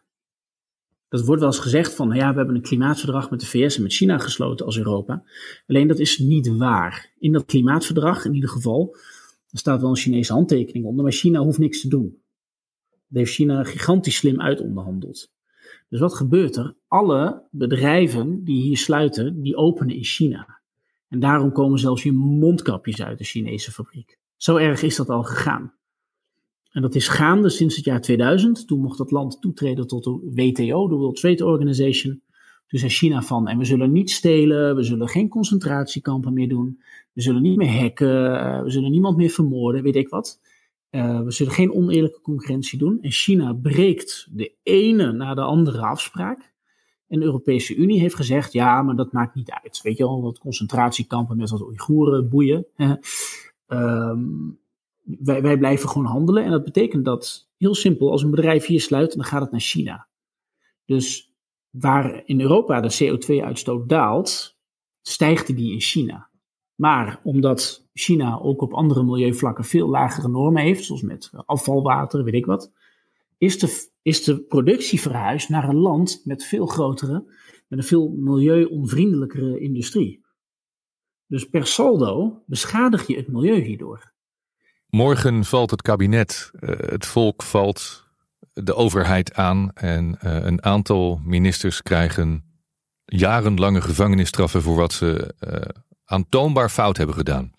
Dat 1.07 1.25
wordt 1.25 1.41
wel 1.41 1.51
eens 1.51 1.59
gezegd 1.59 1.93
van, 1.93 2.07
nou 2.07 2.19
ja, 2.19 2.31
we 2.31 2.37
hebben 2.37 2.55
een 2.55 2.61
klimaatverdrag 2.61 3.29
met 3.29 3.39
de 3.39 3.45
VS 3.45 3.75
en 3.75 3.81
met 3.81 3.93
China 3.93 4.17
gesloten 4.17 4.65
als 4.65 4.77
Europa. 4.77 5.23
Alleen 5.67 5.87
dat 5.87 5.99
is 5.99 6.17
niet 6.17 6.47
waar. 6.47 7.13
In 7.19 7.31
dat 7.31 7.45
klimaatverdrag, 7.45 8.25
in 8.25 8.33
ieder 8.33 8.49
geval, 8.49 8.95
staat 9.51 9.81
wel 9.81 9.89
een 9.89 9.95
Chinese 9.95 10.33
handtekening 10.33 10.85
onder, 10.85 11.03
maar 11.03 11.13
China 11.13 11.39
hoeft 11.39 11.57
niks 11.57 11.81
te 11.81 11.87
doen. 11.87 12.21
Dat 12.89 13.17
heeft 13.17 13.33
China 13.33 13.63
gigantisch 13.63 14.15
slim 14.15 14.41
uitonderhandeld. 14.41 15.31
Dus 15.89 15.99
wat 15.99 16.13
gebeurt 16.13 16.55
er? 16.55 16.75
Alle 16.87 17.43
bedrijven 17.51 18.43
die 18.43 18.61
hier 18.61 18.77
sluiten, 18.77 19.41
die 19.41 19.55
openen 19.55 19.95
in 19.95 20.03
China. 20.03 20.59
En 21.15 21.21
daarom 21.21 21.51
komen 21.51 21.79
zelfs 21.79 22.03
je 22.03 22.11
mondkapjes 22.11 23.01
uit 23.01 23.17
de 23.17 23.23
Chinese 23.23 23.71
fabriek. 23.71 24.17
Zo 24.37 24.55
erg 24.55 24.81
is 24.81 24.95
dat 24.95 25.09
al 25.09 25.23
gegaan. 25.23 25.73
En 26.71 26.81
dat 26.81 26.95
is 26.95 27.07
gaande 27.07 27.49
sinds 27.49 27.75
het 27.75 27.85
jaar 27.85 28.01
2000. 28.01 28.67
Toen 28.67 28.81
mocht 28.81 28.97
dat 28.97 29.11
land 29.11 29.41
toetreden 29.41 29.87
tot 29.87 30.03
de 30.03 30.31
WTO, 30.33 30.87
de 30.87 30.95
World 30.95 31.15
Trade 31.15 31.45
Organization. 31.45 32.21
Toen 32.67 32.79
zei 32.79 32.91
China 32.91 33.21
van, 33.21 33.47
en 33.47 33.57
we 33.57 33.65
zullen 33.65 33.91
niet 33.91 34.11
stelen, 34.11 34.75
we 34.75 34.83
zullen 34.83 35.07
geen 35.07 35.29
concentratiekampen 35.29 36.33
meer 36.33 36.49
doen, 36.49 36.81
we 37.13 37.21
zullen 37.21 37.41
niet 37.41 37.57
meer 37.57 37.81
hacken, 37.81 38.39
eh, 38.39 38.63
we 38.63 38.69
zullen 38.69 38.91
niemand 38.91 39.17
meer 39.17 39.29
vermoorden, 39.29 39.83
weet 39.83 39.95
ik 39.95 40.09
wat. 40.09 40.39
Uh, 40.91 41.21
we 41.21 41.31
zullen 41.31 41.53
geen 41.53 41.73
oneerlijke 41.73 42.21
concurrentie 42.21 42.79
doen. 42.79 42.97
En 43.01 43.11
China 43.11 43.53
breekt 43.53 44.27
de 44.31 44.53
ene 44.63 45.11
na 45.11 45.33
de 45.33 45.41
andere 45.41 45.81
afspraak. 45.81 46.53
En 47.07 47.19
de 47.19 47.25
Europese 47.25 47.75
Unie 47.75 47.99
heeft 47.99 48.15
gezegd, 48.15 48.53
ja, 48.53 48.81
maar 48.81 48.95
dat 48.95 49.11
maakt 49.11 49.35
niet 49.35 49.51
uit. 49.51 49.81
Weet 49.81 49.97
je 49.97 50.03
wel, 50.03 50.21
dat 50.21 50.39
concentratiekampen 50.39 51.37
met 51.37 51.49
wat 51.49 51.61
Oeigoeren 51.61 52.29
boeien. 52.29 52.65
um, 53.67 54.59
wij, 55.03 55.41
wij 55.41 55.57
blijven 55.57 55.89
gewoon 55.89 56.07
handelen. 56.07 56.43
En 56.43 56.51
dat 56.51 56.63
betekent 56.63 57.05
dat, 57.05 57.49
heel 57.57 57.75
simpel, 57.75 58.11
als 58.11 58.23
een 58.23 58.31
bedrijf 58.31 58.65
hier 58.65 58.81
sluit, 58.81 59.15
dan 59.15 59.23
gaat 59.23 59.41
het 59.41 59.51
naar 59.51 59.59
China. 59.59 60.07
Dus 60.85 61.33
waar 61.69 62.21
in 62.25 62.41
Europa 62.41 62.81
de 62.81 62.97
CO2-uitstoot 63.03 63.89
daalt, 63.89 64.57
stijgt 65.01 65.55
die 65.55 65.71
in 65.71 65.81
China. 65.81 66.29
Maar 66.75 67.19
omdat 67.23 67.87
China 67.93 68.39
ook 68.39 68.61
op 68.61 68.73
andere 68.73 69.03
milieuvlakken 69.03 69.63
veel 69.63 69.87
lagere 69.89 70.27
normen 70.27 70.63
heeft, 70.63 70.83
zoals 70.83 71.01
met 71.01 71.31
afvalwater, 71.45 72.23
weet 72.23 72.33
ik 72.33 72.45
wat, 72.45 72.71
is 73.37 73.59
de, 73.59 73.89
is 74.05 74.23
de 74.23 74.39
productie 74.39 75.01
verhuisd 75.01 75.49
naar 75.49 75.69
een 75.69 75.75
land 75.75 76.21
met 76.23 76.43
veel 76.43 76.65
grotere, 76.65 77.23
met 77.67 77.79
een 77.79 77.85
veel 77.85 78.09
milieuonvriendelijkere 78.09 79.59
industrie. 79.59 80.25
Dus 81.27 81.49
per 81.49 81.67
saldo 81.67 82.43
beschadig 82.45 83.07
je 83.07 83.15
het 83.15 83.27
milieu 83.27 83.61
hierdoor. 83.61 84.13
Morgen 84.87 85.45
valt 85.45 85.71
het 85.71 85.81
kabinet, 85.81 86.51
eh, 86.59 86.69
het 86.77 87.05
volk 87.05 87.43
valt 87.43 88.03
de 88.53 88.75
overheid 88.75 89.33
aan 89.33 89.71
en 89.73 90.17
eh, 90.19 90.45
een 90.45 90.63
aantal 90.63 91.19
ministers 91.23 91.81
krijgen 91.81 92.43
jarenlange 93.05 93.81
gevangenisstraffen 93.81 94.61
voor 94.61 94.75
wat 94.75 94.93
ze 94.93 95.33
uh, 95.39 95.81
aantoonbaar 96.05 96.69
fout 96.69 96.97
hebben 96.97 97.15
gedaan. 97.15 97.51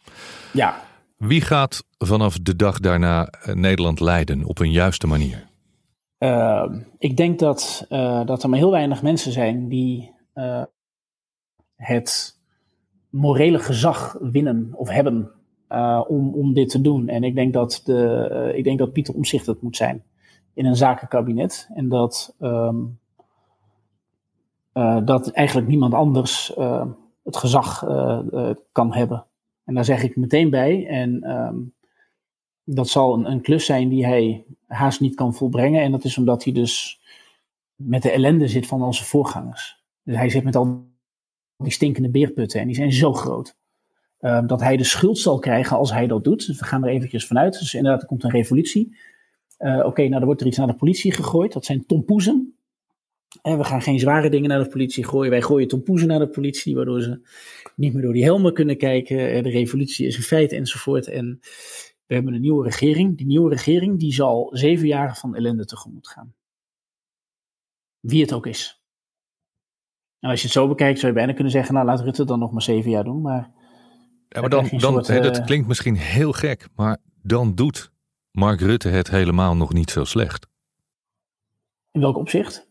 Ja. 0.52 0.84
Wie 1.16 1.40
gaat 1.40 1.84
vanaf 1.98 2.38
de 2.38 2.56
dag 2.56 2.78
daarna 2.78 3.32
Nederland 3.52 4.00
leiden 4.00 4.44
op 4.44 4.58
een 4.58 4.72
juiste 4.72 5.06
manier? 5.06 5.46
Ehm, 6.26 6.80
ik 6.98 7.16
denk 7.16 7.38
dat, 7.38 7.86
dat 8.24 8.42
er 8.42 8.48
maar 8.48 8.58
heel 8.58 8.70
weinig 8.70 9.02
mensen 9.02 9.32
zijn 9.32 9.68
die 9.68 10.12
het 11.76 12.38
morele 13.10 13.58
gezag 13.58 14.18
winnen 14.20 14.70
of 14.72 14.88
hebben 14.88 15.30
uh, 15.68 16.04
om, 16.08 16.34
om 16.34 16.54
dit 16.54 16.68
te 16.68 16.80
doen. 16.80 17.08
En 17.08 17.24
ik 17.24 17.34
denk 17.34 17.52
dat, 17.52 17.80
de, 17.84 18.52
ik 18.54 18.64
denk 18.64 18.78
dat 18.78 18.92
Pieter 18.92 19.14
Omzicht 19.14 19.46
het 19.46 19.62
moet 19.62 19.76
zijn 19.76 20.02
in 20.54 20.66
een 20.66 20.76
zakenkabinet. 20.76 21.68
En 21.74 21.88
dat, 21.88 22.34
uh, 22.40 22.74
dat 25.04 25.30
eigenlijk 25.30 25.68
niemand 25.68 25.94
anders 25.94 26.54
het 27.22 27.36
gezag 27.36 27.84
kan 28.72 28.94
hebben. 28.94 29.24
En 29.64 29.74
daar 29.74 29.84
zeg 29.84 30.02
ik 30.02 30.16
meteen 30.16 30.50
bij. 30.50 30.86
En 30.86 31.30
um, 31.30 31.72
dat 32.68 32.88
zal 32.88 33.14
een, 33.14 33.30
een 33.30 33.40
klus 33.40 33.64
zijn 33.64 33.88
die 33.88 34.06
hij 34.06 34.44
haast 34.66 35.00
niet 35.00 35.14
kan 35.14 35.34
volbrengen. 35.34 35.82
En 35.82 35.90
dat 35.90 36.04
is 36.04 36.18
omdat 36.18 36.44
hij 36.44 36.52
dus 36.52 37.00
met 37.74 38.02
de 38.02 38.10
ellende 38.10 38.48
zit 38.48 38.66
van 38.66 38.82
onze 38.82 39.04
voorgangers. 39.04 39.84
Dus 40.02 40.16
hij 40.16 40.28
zit 40.28 40.44
met 40.44 40.56
al 40.56 40.84
die 41.56 41.72
stinkende 41.72 42.10
beerputten 42.10 42.60
en 42.60 42.66
die 42.66 42.76
zijn 42.76 42.92
zo 42.92 43.12
groot. 43.12 43.56
Ehm, 44.18 44.46
dat 44.46 44.60
hij 44.60 44.76
de 44.76 44.84
schuld 44.84 45.18
zal 45.18 45.38
krijgen 45.38 45.76
als 45.76 45.92
hij 45.92 46.06
dat 46.06 46.24
doet. 46.24 46.46
Dus 46.46 46.58
we 46.58 46.64
gaan 46.64 46.84
er 46.84 46.90
eventjes 46.90 47.26
vanuit. 47.26 47.58
Dus 47.58 47.74
inderdaad, 47.74 48.00
er 48.00 48.06
komt 48.06 48.24
een 48.24 48.30
revolutie. 48.30 48.96
Uh, 49.58 49.84
Oké, 49.84 50.00
nou, 50.00 50.12
dan 50.12 50.24
wordt 50.24 50.40
er 50.40 50.46
iets 50.46 50.56
naar 50.56 50.66
de 50.66 50.74
politie 50.74 51.12
gegooid. 51.12 51.52
Dat 51.52 51.64
zijn 51.64 51.86
tompoezen. 51.86 52.54
En 53.42 53.58
we 53.58 53.64
gaan 53.64 53.82
geen 53.82 53.98
zware 53.98 54.30
dingen 54.30 54.48
naar 54.48 54.62
de 54.62 54.68
politie 54.68 55.04
gooien. 55.04 55.30
Wij 55.30 55.42
gooien 55.42 55.68
tompoezen 55.68 56.08
naar 56.08 56.18
de 56.18 56.28
politie, 56.28 56.74
waardoor 56.74 57.02
ze 57.02 57.20
niet 57.76 57.92
meer 57.92 58.02
door 58.02 58.12
die 58.12 58.24
helmen 58.24 58.54
kunnen 58.54 58.76
kijken. 58.76 59.30
Eh, 59.30 59.42
de 59.42 59.50
revolutie 59.50 60.06
is 60.06 60.16
een 60.16 60.22
feit 60.22 60.52
enzovoort. 60.52 61.08
En 61.08 61.40
we 62.06 62.14
hebben 62.14 62.34
een 62.34 62.40
nieuwe 62.40 62.64
regering. 62.64 63.16
Die 63.16 63.26
nieuwe 63.26 63.50
regering 63.50 63.98
die 63.98 64.12
zal 64.12 64.48
zeven 64.52 64.86
jaar 64.86 65.16
van 65.16 65.34
ellende 65.34 65.64
tegemoet 65.64 66.08
gaan. 66.08 66.34
Wie 68.00 68.22
het 68.22 68.32
ook 68.32 68.46
is. 68.46 68.80
En 70.20 70.30
als 70.30 70.40
je 70.40 70.44
het 70.46 70.56
zo 70.56 70.68
bekijkt, 70.68 70.98
zou 70.98 71.12
je 71.12 71.18
bijna 71.18 71.32
kunnen 71.32 71.52
zeggen: 71.52 71.74
Nou, 71.74 71.86
laat 71.86 72.00
Rutte 72.00 72.24
dan 72.24 72.38
nog 72.38 72.52
maar 72.52 72.62
zeven 72.62 72.90
jaar 72.90 73.04
doen. 73.04 73.20
Maar 73.20 73.50
ja, 74.28 74.40
maar 74.40 74.50
dan, 74.50 74.68
dan 74.70 75.04
soort, 75.04 75.22
dat 75.22 75.38
eh, 75.38 75.44
klinkt 75.44 75.68
misschien 75.68 75.96
heel 75.96 76.32
gek, 76.32 76.68
maar 76.74 76.98
dan 77.22 77.54
doet 77.54 77.92
Mark 78.30 78.60
Rutte 78.60 78.88
het 78.88 79.10
helemaal 79.10 79.56
nog 79.56 79.72
niet 79.72 79.90
zo 79.90 80.04
slecht. 80.04 80.46
In 81.92 82.00
welk 82.00 82.16
opzicht? 82.16 82.68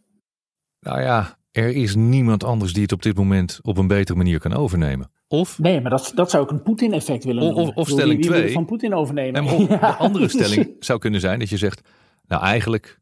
Nou 0.79 1.01
ja, 1.01 1.37
er 1.51 1.69
is 1.69 1.95
niemand 1.95 2.43
anders 2.43 2.73
die 2.73 2.81
het 2.81 2.91
op 2.91 3.01
dit 3.01 3.17
moment 3.17 3.59
op 3.61 3.77
een 3.77 3.87
betere 3.87 4.17
manier 4.17 4.39
kan 4.39 4.53
overnemen. 4.53 5.11
Of, 5.27 5.59
nee, 5.59 5.81
maar 5.81 5.91
dat, 5.91 6.11
dat 6.15 6.29
zou 6.29 6.43
ook 6.43 6.51
een 6.51 6.61
Poetin-effect 6.61 7.23
willen 7.23 7.43
of, 7.43 7.67
Of, 7.67 7.75
of 7.75 7.87
stelling 7.87 8.21
2. 8.25 8.51
van 8.51 8.65
Poetin 8.65 8.93
overnemen. 8.93 9.47
En 9.47 9.65
De 9.67 9.85
andere 9.97 10.27
stelling 10.27 10.75
zou 10.79 10.99
kunnen 10.99 11.19
zijn 11.19 11.39
dat 11.39 11.49
je 11.49 11.57
zegt, 11.57 11.81
nou 12.27 12.43
eigenlijk, 12.43 12.99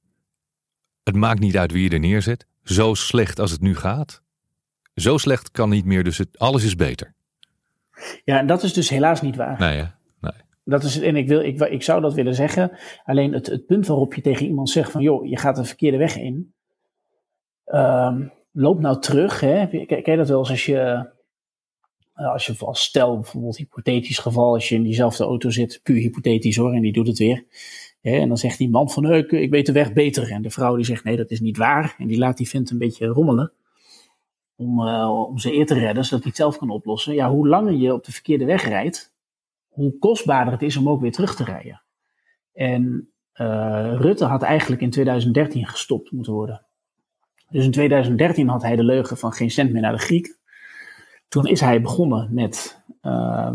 het 1.04 1.16
maakt 1.16 1.40
niet 1.40 1.58
uit 1.58 1.72
wie 1.72 1.84
je 1.84 1.90
er 1.90 2.00
neerzet. 2.00 2.48
Zo 2.64 2.94
slecht 2.94 3.40
als 3.40 3.52
het 3.52 3.62
nu 3.62 3.76
gaat. 3.76 4.22
Zo 4.96 5.18
slecht 5.18 5.52
kan 5.52 5.70
niet 5.70 5.86
meer, 5.86 6.04
dus 6.04 6.18
het, 6.18 6.40
alles 6.40 6.64
is 6.64 6.76
beter. 6.76 7.14
Ja, 8.24 8.40
en 8.40 8.48
dat 8.48 8.64
is 8.64 8.74
dus 8.74 8.90
helaas 8.90 9.22
niet 9.22 9.36
waar. 9.36 9.60
Nee, 9.60 9.78
ja. 9.78 9.96
nee. 10.20 10.32
Dat 10.64 10.84
is, 10.84 11.00
en 11.00 11.16
ik, 11.16 11.28
wil, 11.28 11.42
ik, 11.42 11.62
ik 11.62 11.84
zou 11.84 12.02
dat 12.02 12.14
willen 12.14 12.36
zeggen. 12.36 12.72
Alleen 13.04 13.34
het, 13.34 13.48
het 13.48 13.66
punt 13.66 13.88
waarop 13.88 14.14
je 14.14 14.22
tegen 14.22 14.46
iemand 14.46 14.70
zegt 14.70 14.92
van... 14.92 15.02
joh, 15.02 15.26
je 15.26 15.38
gaat 15.38 15.58
een 15.58 15.66
verkeerde 15.66 15.98
weg 15.98 16.18
in. 16.18 16.54
Um, 17.66 18.32
loop 18.52 18.80
nou 18.80 19.00
terug. 19.02 19.40
Hè. 19.40 19.68
Kijk 19.68 20.06
je 20.06 20.16
dat 20.16 20.30
wel 20.30 20.40
eens 20.40 20.50
als 20.50 20.66
je... 20.66 21.12
Als 22.13 22.45
je 22.45 22.56
als 22.60 22.84
stel, 22.84 23.15
bijvoorbeeld 23.15 23.58
hypothetisch 23.58 24.17
geval... 24.17 24.54
als 24.54 24.69
je 24.69 24.76
in 24.76 24.84
diezelfde 24.84 25.23
auto 25.23 25.49
zit, 25.49 25.80
puur 25.84 25.97
hypothetisch 25.97 26.56
hoor... 26.56 26.73
en 26.73 26.82
die 26.82 26.93
doet 26.93 27.08
het 27.08 27.17
weer... 27.17 27.45
En 28.02 28.28
dan 28.28 28.38
zegt 28.38 28.58
die 28.58 28.69
man 28.69 28.89
van, 28.89 29.13
ik, 29.13 29.32
ik 29.32 29.49
weet 29.49 29.65
de 29.65 29.71
weg 29.71 29.93
beter. 29.93 30.32
En 30.32 30.41
de 30.41 30.49
vrouw 30.49 30.76
die 30.76 30.86
zegt, 30.86 31.04
nee, 31.04 31.17
dat 31.17 31.32
is 31.32 31.39
niet 31.39 31.58
waar. 31.58 31.95
En 31.97 32.08
die 32.08 32.17
laat 32.17 32.38
die 32.38 32.49
vent 32.49 32.71
een 32.71 32.78
beetje 32.78 33.08
rommelen 33.08 33.52
om, 34.56 34.80
uh, 34.80 35.28
om 35.28 35.38
ze 35.38 35.54
eer 35.54 35.65
te 35.65 35.73
redden, 35.73 36.04
zodat 36.04 36.19
hij 36.19 36.28
het 36.28 36.38
zelf 36.38 36.58
kan 36.58 36.69
oplossen. 36.69 37.13
Ja, 37.13 37.30
hoe 37.30 37.47
langer 37.47 37.73
je 37.73 37.93
op 37.93 38.04
de 38.04 38.12
verkeerde 38.12 38.45
weg 38.45 38.67
rijdt, 38.67 39.13
hoe 39.67 39.97
kostbaarder 39.97 40.54
het 40.54 40.62
is 40.62 40.78
om 40.78 40.89
ook 40.89 41.02
weer 41.02 41.12
terug 41.12 41.36
te 41.36 41.43
rijden. 41.43 41.82
En 42.54 43.13
Rutte 43.97 44.26
had 44.26 44.41
eigenlijk 44.41 44.82
in 44.82 44.89
2013 44.89 45.67
gestopt 45.67 46.12
moeten 46.12 46.34
worden. 46.34 46.65
Dus 47.49 47.65
in 47.65 47.71
2013 47.71 48.47
had 48.47 48.62
hij 48.62 48.76
de 48.76 48.84
leugen 48.84 49.17
van 49.17 49.32
geen 49.32 49.52
cent 49.52 49.71
meer 49.71 49.82
naar 49.82 49.91
de 49.91 49.97
Grieken. 49.97 50.38
Toen 51.34 51.48
is 51.48 51.60
hij 51.60 51.82
begonnen 51.82 52.30
met 52.32 52.82
uh, 53.04 53.52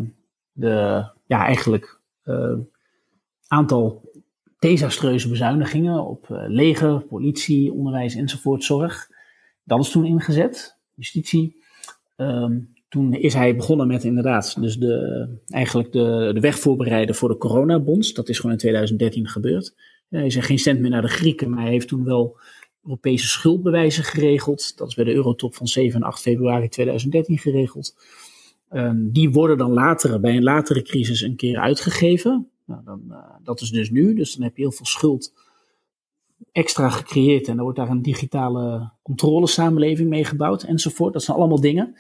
de, 0.53 1.05
ja, 1.27 1.45
eigenlijk 1.45 2.01
aantal 3.49 4.11
desastreuze 4.59 5.29
bezuinigingen 5.29 6.07
op 6.07 6.27
leger, 6.49 7.01
politie, 7.01 7.73
onderwijs 7.73 8.15
enzovoort, 8.15 8.65
zorg. 8.65 9.09
Dat 9.65 9.81
is 9.81 9.91
toen 9.91 10.05
ingezet 10.05 10.77
justitie. 10.95 11.63
Um, 12.17 12.75
toen 12.89 13.15
is 13.15 13.35
hij 13.35 13.57
begonnen 13.57 13.87
met 13.87 14.05
inderdaad 14.05 14.61
dus 14.61 14.77
de, 14.77 15.29
eigenlijk 15.47 15.93
de, 15.93 16.31
de 16.35 16.41
weg 16.41 16.59
voorbereiden 16.59 17.15
voor 17.15 17.29
de 17.29 17.39
coronabonds. 17.39 18.13
Dat 18.13 18.29
is 18.29 18.37
gewoon 18.37 18.53
in 18.53 18.59
2013 18.59 19.29
gebeurd. 19.29 19.75
Hij 20.09 20.27
is 20.27 20.37
geen 20.37 20.59
cent 20.59 20.81
meer 20.81 20.91
naar 20.91 21.03
de 21.03 21.09
Grieken, 21.09 21.51
maar 21.51 21.63
hij 21.63 21.71
heeft 21.71 21.89
toen 21.89 22.05
wel 22.05 22.37
Europese 22.89 23.27
schuldbewijzen 23.27 24.05
geregeld. 24.05 24.77
Dat 24.77 24.89
is 24.89 24.95
bij 24.95 25.05
de 25.05 25.15
Eurotop 25.15 25.55
van 25.55 25.67
7 25.67 26.01
en 26.01 26.07
8 26.07 26.21
februari 26.21 26.69
2013 26.69 27.39
geregeld. 27.39 27.97
Um, 28.73 29.13
die 29.13 29.31
worden 29.31 29.59
dan 29.59 29.73
later, 29.73 30.21
bij 30.21 30.37
een 30.37 30.43
latere 30.43 30.83
crisis 30.83 31.21
een 31.21 31.37
keer 31.37 31.59
uitgegeven. 31.59 32.49
Nou, 32.65 32.85
dan, 32.85 33.03
uh, 33.11 33.17
dat 33.43 33.61
is 33.61 33.71
dus 33.71 33.91
nu. 33.91 34.15
Dus 34.15 34.35
dan 34.35 34.45
heb 34.45 34.57
je 34.57 34.63
heel 34.63 34.73
veel 34.73 34.87
schuld 34.87 35.33
extra 36.53 36.89
gecreëerd 36.89 37.49
en 37.49 37.57
er 37.57 37.63
wordt 37.63 37.79
daar 37.79 37.89
een 37.89 38.03
digitale 38.03 38.91
controlesamenleving 39.03 40.09
mee 40.09 40.25
gebouwd 40.25 40.63
enzovoort. 40.63 41.13
Dat 41.13 41.23
zijn 41.23 41.37
allemaal 41.37 41.61
dingen. 41.61 41.95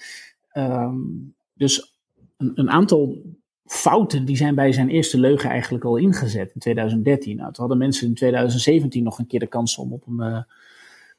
Um, 0.52 1.34
dus 1.54 1.98
een, 2.36 2.52
een, 2.54 2.70
aantal 2.70 3.22
fouten 3.64 4.24
die 4.24 4.36
zijn 4.36 4.54
bij 4.54 4.72
zijn 4.72 4.88
eerste 4.88 5.18
leugen 5.18 5.50
eigenlijk 5.50 5.84
al 5.84 5.96
ingezet 5.96 6.50
in 6.54 6.60
2013. 6.60 7.36
Nou, 7.36 7.52
toen 7.52 7.60
hadden 7.60 7.78
mensen 7.78 8.06
in 8.06 8.14
2017 8.14 9.02
nog 9.02 9.18
een 9.18 9.26
keer 9.26 9.40
de 9.40 9.46
kans 9.46 9.78
om 9.78 9.92
op 9.92 10.04
uh, 10.08 10.38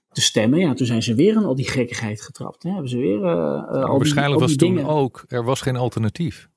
te 0.09 0.21
stemmen. 0.21 0.59
Ja, 0.59 0.73
toen 0.73 0.87
zijn 0.87 1.03
ze 1.03 1.15
weer 1.15 1.35
in 1.35 1.43
al 1.43 1.55
die 1.55 1.69
gekkigheid 1.69 2.21
getrapt. 2.21 2.63
Hè. 2.63 2.69
Hebben 2.69 2.89
ze 2.89 2.97
weer 2.97 3.19
uh, 3.19 3.83
al 3.83 3.97
waarschijnlijk 3.97 4.41
was 4.41 4.55
toen 4.55 4.85
ook, 4.85 5.23
er 5.27 5.43
was 5.43 5.61
geen 5.61 5.75
alternatief. 5.75 6.49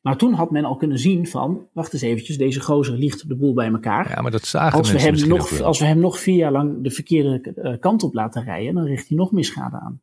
Maar 0.00 0.16
toen 0.16 0.32
had 0.32 0.50
men 0.50 0.64
al 0.64 0.76
kunnen 0.76 0.98
zien 0.98 1.26
van, 1.26 1.68
wacht 1.72 1.92
eens 1.92 2.02
eventjes, 2.02 2.38
deze 2.38 2.60
gozer 2.60 2.96
liegt 2.96 3.28
de 3.28 3.36
boel 3.36 3.54
bij 3.54 3.68
elkaar. 3.72 4.08
Ja, 4.08 4.22
maar 4.22 4.30
dat 4.30 4.44
zagen 4.44 4.78
als 4.78 4.92
we 4.92 5.00
hem 5.00 5.28
nog, 5.28 5.60
Als 5.60 5.78
we 5.78 5.84
hem 5.84 5.98
nog 5.98 6.18
vier 6.18 6.36
jaar 6.36 6.52
lang 6.52 6.82
de 6.82 6.90
verkeerde 6.90 7.54
uh, 7.56 7.78
kant 7.80 8.02
op 8.02 8.14
laten 8.14 8.44
rijden, 8.44 8.74
dan 8.74 8.84
richt 8.84 9.08
hij 9.08 9.16
nog 9.16 9.32
meer 9.32 9.44
schade 9.44 9.80
aan. 9.80 10.02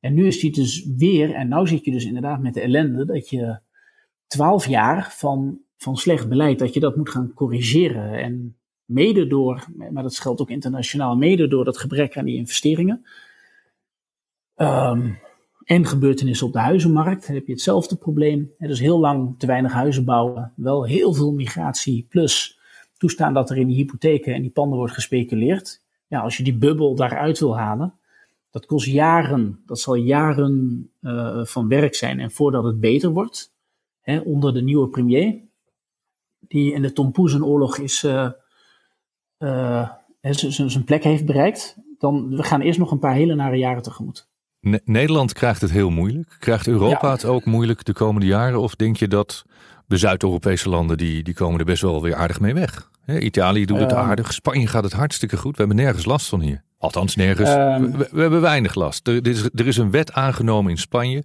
En 0.00 0.14
nu 0.14 0.26
is 0.26 0.42
hij 0.42 0.50
dus 0.50 0.86
weer, 0.96 1.34
en 1.34 1.48
nu 1.48 1.66
zit 1.66 1.84
je 1.84 1.90
dus 1.90 2.04
inderdaad 2.04 2.40
met 2.40 2.54
de 2.54 2.60
ellende 2.60 3.04
dat 3.04 3.28
je 3.28 3.60
twaalf 4.26 4.66
jaar 4.66 5.12
van, 5.12 5.58
van 5.76 5.96
slecht 5.96 6.28
beleid, 6.28 6.58
dat 6.58 6.74
je 6.74 6.80
dat 6.80 6.96
moet 6.96 7.10
gaan 7.10 7.32
corrigeren. 7.34 8.12
En 8.12 8.58
mede 8.88 9.26
door, 9.26 9.66
maar 9.90 10.02
dat 10.02 10.18
geldt 10.18 10.40
ook 10.40 10.50
internationaal, 10.50 11.16
mede 11.16 11.48
door 11.48 11.64
dat 11.64 11.78
gebrek 11.78 12.16
aan 12.16 12.24
die 12.24 12.36
investeringen, 12.36 13.04
Ehm, 14.58 15.10
en 15.64 15.86
gebeurtenissen 15.86 16.46
op 16.46 16.52
de 16.52 16.58
huizenmarkt. 16.58 17.26
Heb 17.26 17.46
je 17.46 17.52
hetzelfde 17.52 17.96
probleem. 17.96 18.52
Is 18.58 18.80
heel 18.80 18.98
lang 18.98 19.38
te 19.38 19.46
weinig 19.46 19.72
huizen 19.72 20.04
bouwen. 20.04 20.52
Wel 20.56 20.84
heel 20.84 21.14
veel 21.14 21.32
migratie. 21.32 22.06
Plus 22.08 22.58
toestaan 22.96 23.34
dat 23.34 23.50
er 23.50 23.56
in 23.56 23.66
die 23.66 23.76
hypotheken 23.76 24.34
en 24.34 24.42
die 24.42 24.50
panden 24.50 24.78
wordt 24.78 24.94
gespeculeerd. 24.94 25.82
Ja, 26.06 26.20
als 26.20 26.36
je 26.36 26.42
die 26.42 26.54
bubbel 26.54 26.94
daaruit 26.94 27.38
wil 27.38 27.58
halen, 27.58 27.94
dat 28.50 28.66
kost 28.66 28.86
jaren. 28.86 29.62
Dat 29.66 29.80
zal 29.80 29.94
jaren 29.94 30.90
uh, 31.00 31.44
van 31.44 31.68
werk 31.68 31.94
zijn. 31.94 32.20
En 32.20 32.30
voordat 32.30 32.64
het 32.64 32.80
beter 32.80 33.10
wordt, 33.10 33.54
hè, 34.00 34.18
onder 34.18 34.54
de 34.54 34.62
nieuwe 34.62 34.88
premier, 34.88 35.40
die 36.38 36.72
in 36.72 36.82
de 36.82 36.92
Tom 36.92 37.12
oorlog 37.42 37.78
is, 37.78 38.04
uh, 38.04 38.30
uh, 39.38 39.90
zijn 40.20 40.84
plek 40.84 41.04
heeft 41.04 41.24
bereikt, 41.24 41.76
dan 41.98 42.28
we 42.28 42.42
gaan 42.42 42.60
eerst 42.60 42.78
nog 42.78 42.90
een 42.90 42.98
paar 42.98 43.14
hele 43.14 43.34
nare 43.34 43.56
jaren 43.56 43.82
tegemoet. 43.82 44.28
Nederland 44.84 45.32
krijgt 45.32 45.60
het 45.60 45.70
heel 45.70 45.90
moeilijk. 45.90 46.36
Krijgt 46.38 46.66
Europa 46.66 47.10
het 47.10 47.24
ook 47.24 47.44
moeilijk 47.44 47.84
de 47.84 47.92
komende 47.92 48.26
jaren? 48.26 48.60
Of 48.60 48.74
denk 48.74 48.96
je 48.96 49.08
dat 49.08 49.44
de 49.86 49.96
Zuid-Europese 49.96 50.68
landen 50.68 50.96
die, 50.96 51.22
die 51.22 51.34
komen 51.34 51.58
er 51.58 51.64
best 51.64 51.82
wel 51.82 52.02
weer 52.02 52.14
aardig 52.14 52.40
mee 52.40 52.54
weg? 52.54 52.90
Italië 53.06 53.64
doet 53.64 53.80
het 53.80 53.92
ehm. 53.92 54.00
aardig. 54.00 54.32
Spanje 54.32 54.66
gaat 54.66 54.84
het 54.84 54.92
hartstikke 54.92 55.36
goed. 55.36 55.56
We 55.56 55.58
hebben 55.58 55.76
nergens 55.84 56.04
last 56.04 56.28
van 56.28 56.40
hier. 56.40 56.62
Althans, 56.78 57.16
nergens. 57.16 57.48
Ehm. 57.50 57.90
we, 58.10 58.20
hebben 58.20 58.40
weinig 58.40 58.74
last. 58.74 59.08
Er, 59.08 59.26
is, 59.26 59.42
er 59.42 59.66
is 59.66 59.76
een 59.76 59.90
wet 59.90 60.12
aangenomen 60.12 60.70
in 60.70 60.78
Spanje 60.78 61.24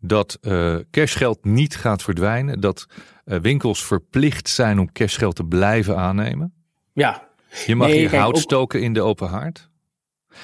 dat 0.00 0.38
uh, 0.40 0.76
cashgeld 0.90 1.44
niet 1.44 1.76
gaat 1.76 2.02
verdwijnen. 2.02 2.60
Dat 2.60 2.86
winkels 3.24 3.84
verplicht 3.84 4.48
zijn 4.48 4.78
om 4.78 4.92
cashgeld 4.92 5.36
te 5.36 5.44
blijven 5.44 5.96
aannemen. 5.96 6.52
Ja. 6.92 7.27
Je 7.66 7.76
mag 7.76 7.88
nee, 7.88 7.98
hier 7.98 8.16
hout 8.16 8.38
stoken 8.38 8.82
in 8.82 8.92
de 8.92 9.00
open 9.00 9.28
haard. 9.28 9.68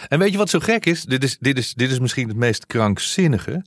En 0.09 0.19
weet 0.19 0.33
je 0.33 0.39
wat 0.39 0.51
zo 0.51 0.59
gek 0.59 0.87
is? 0.87 1.03
Dit 1.03 1.25
is, 1.25 1.39
dit 1.39 1.59
is, 1.59 1.75
dit 1.75 1.91
is 1.91 1.99
misschien 1.99 2.29
het 2.29 2.37
meest 2.37 2.67
krankzinnige. 2.67 3.65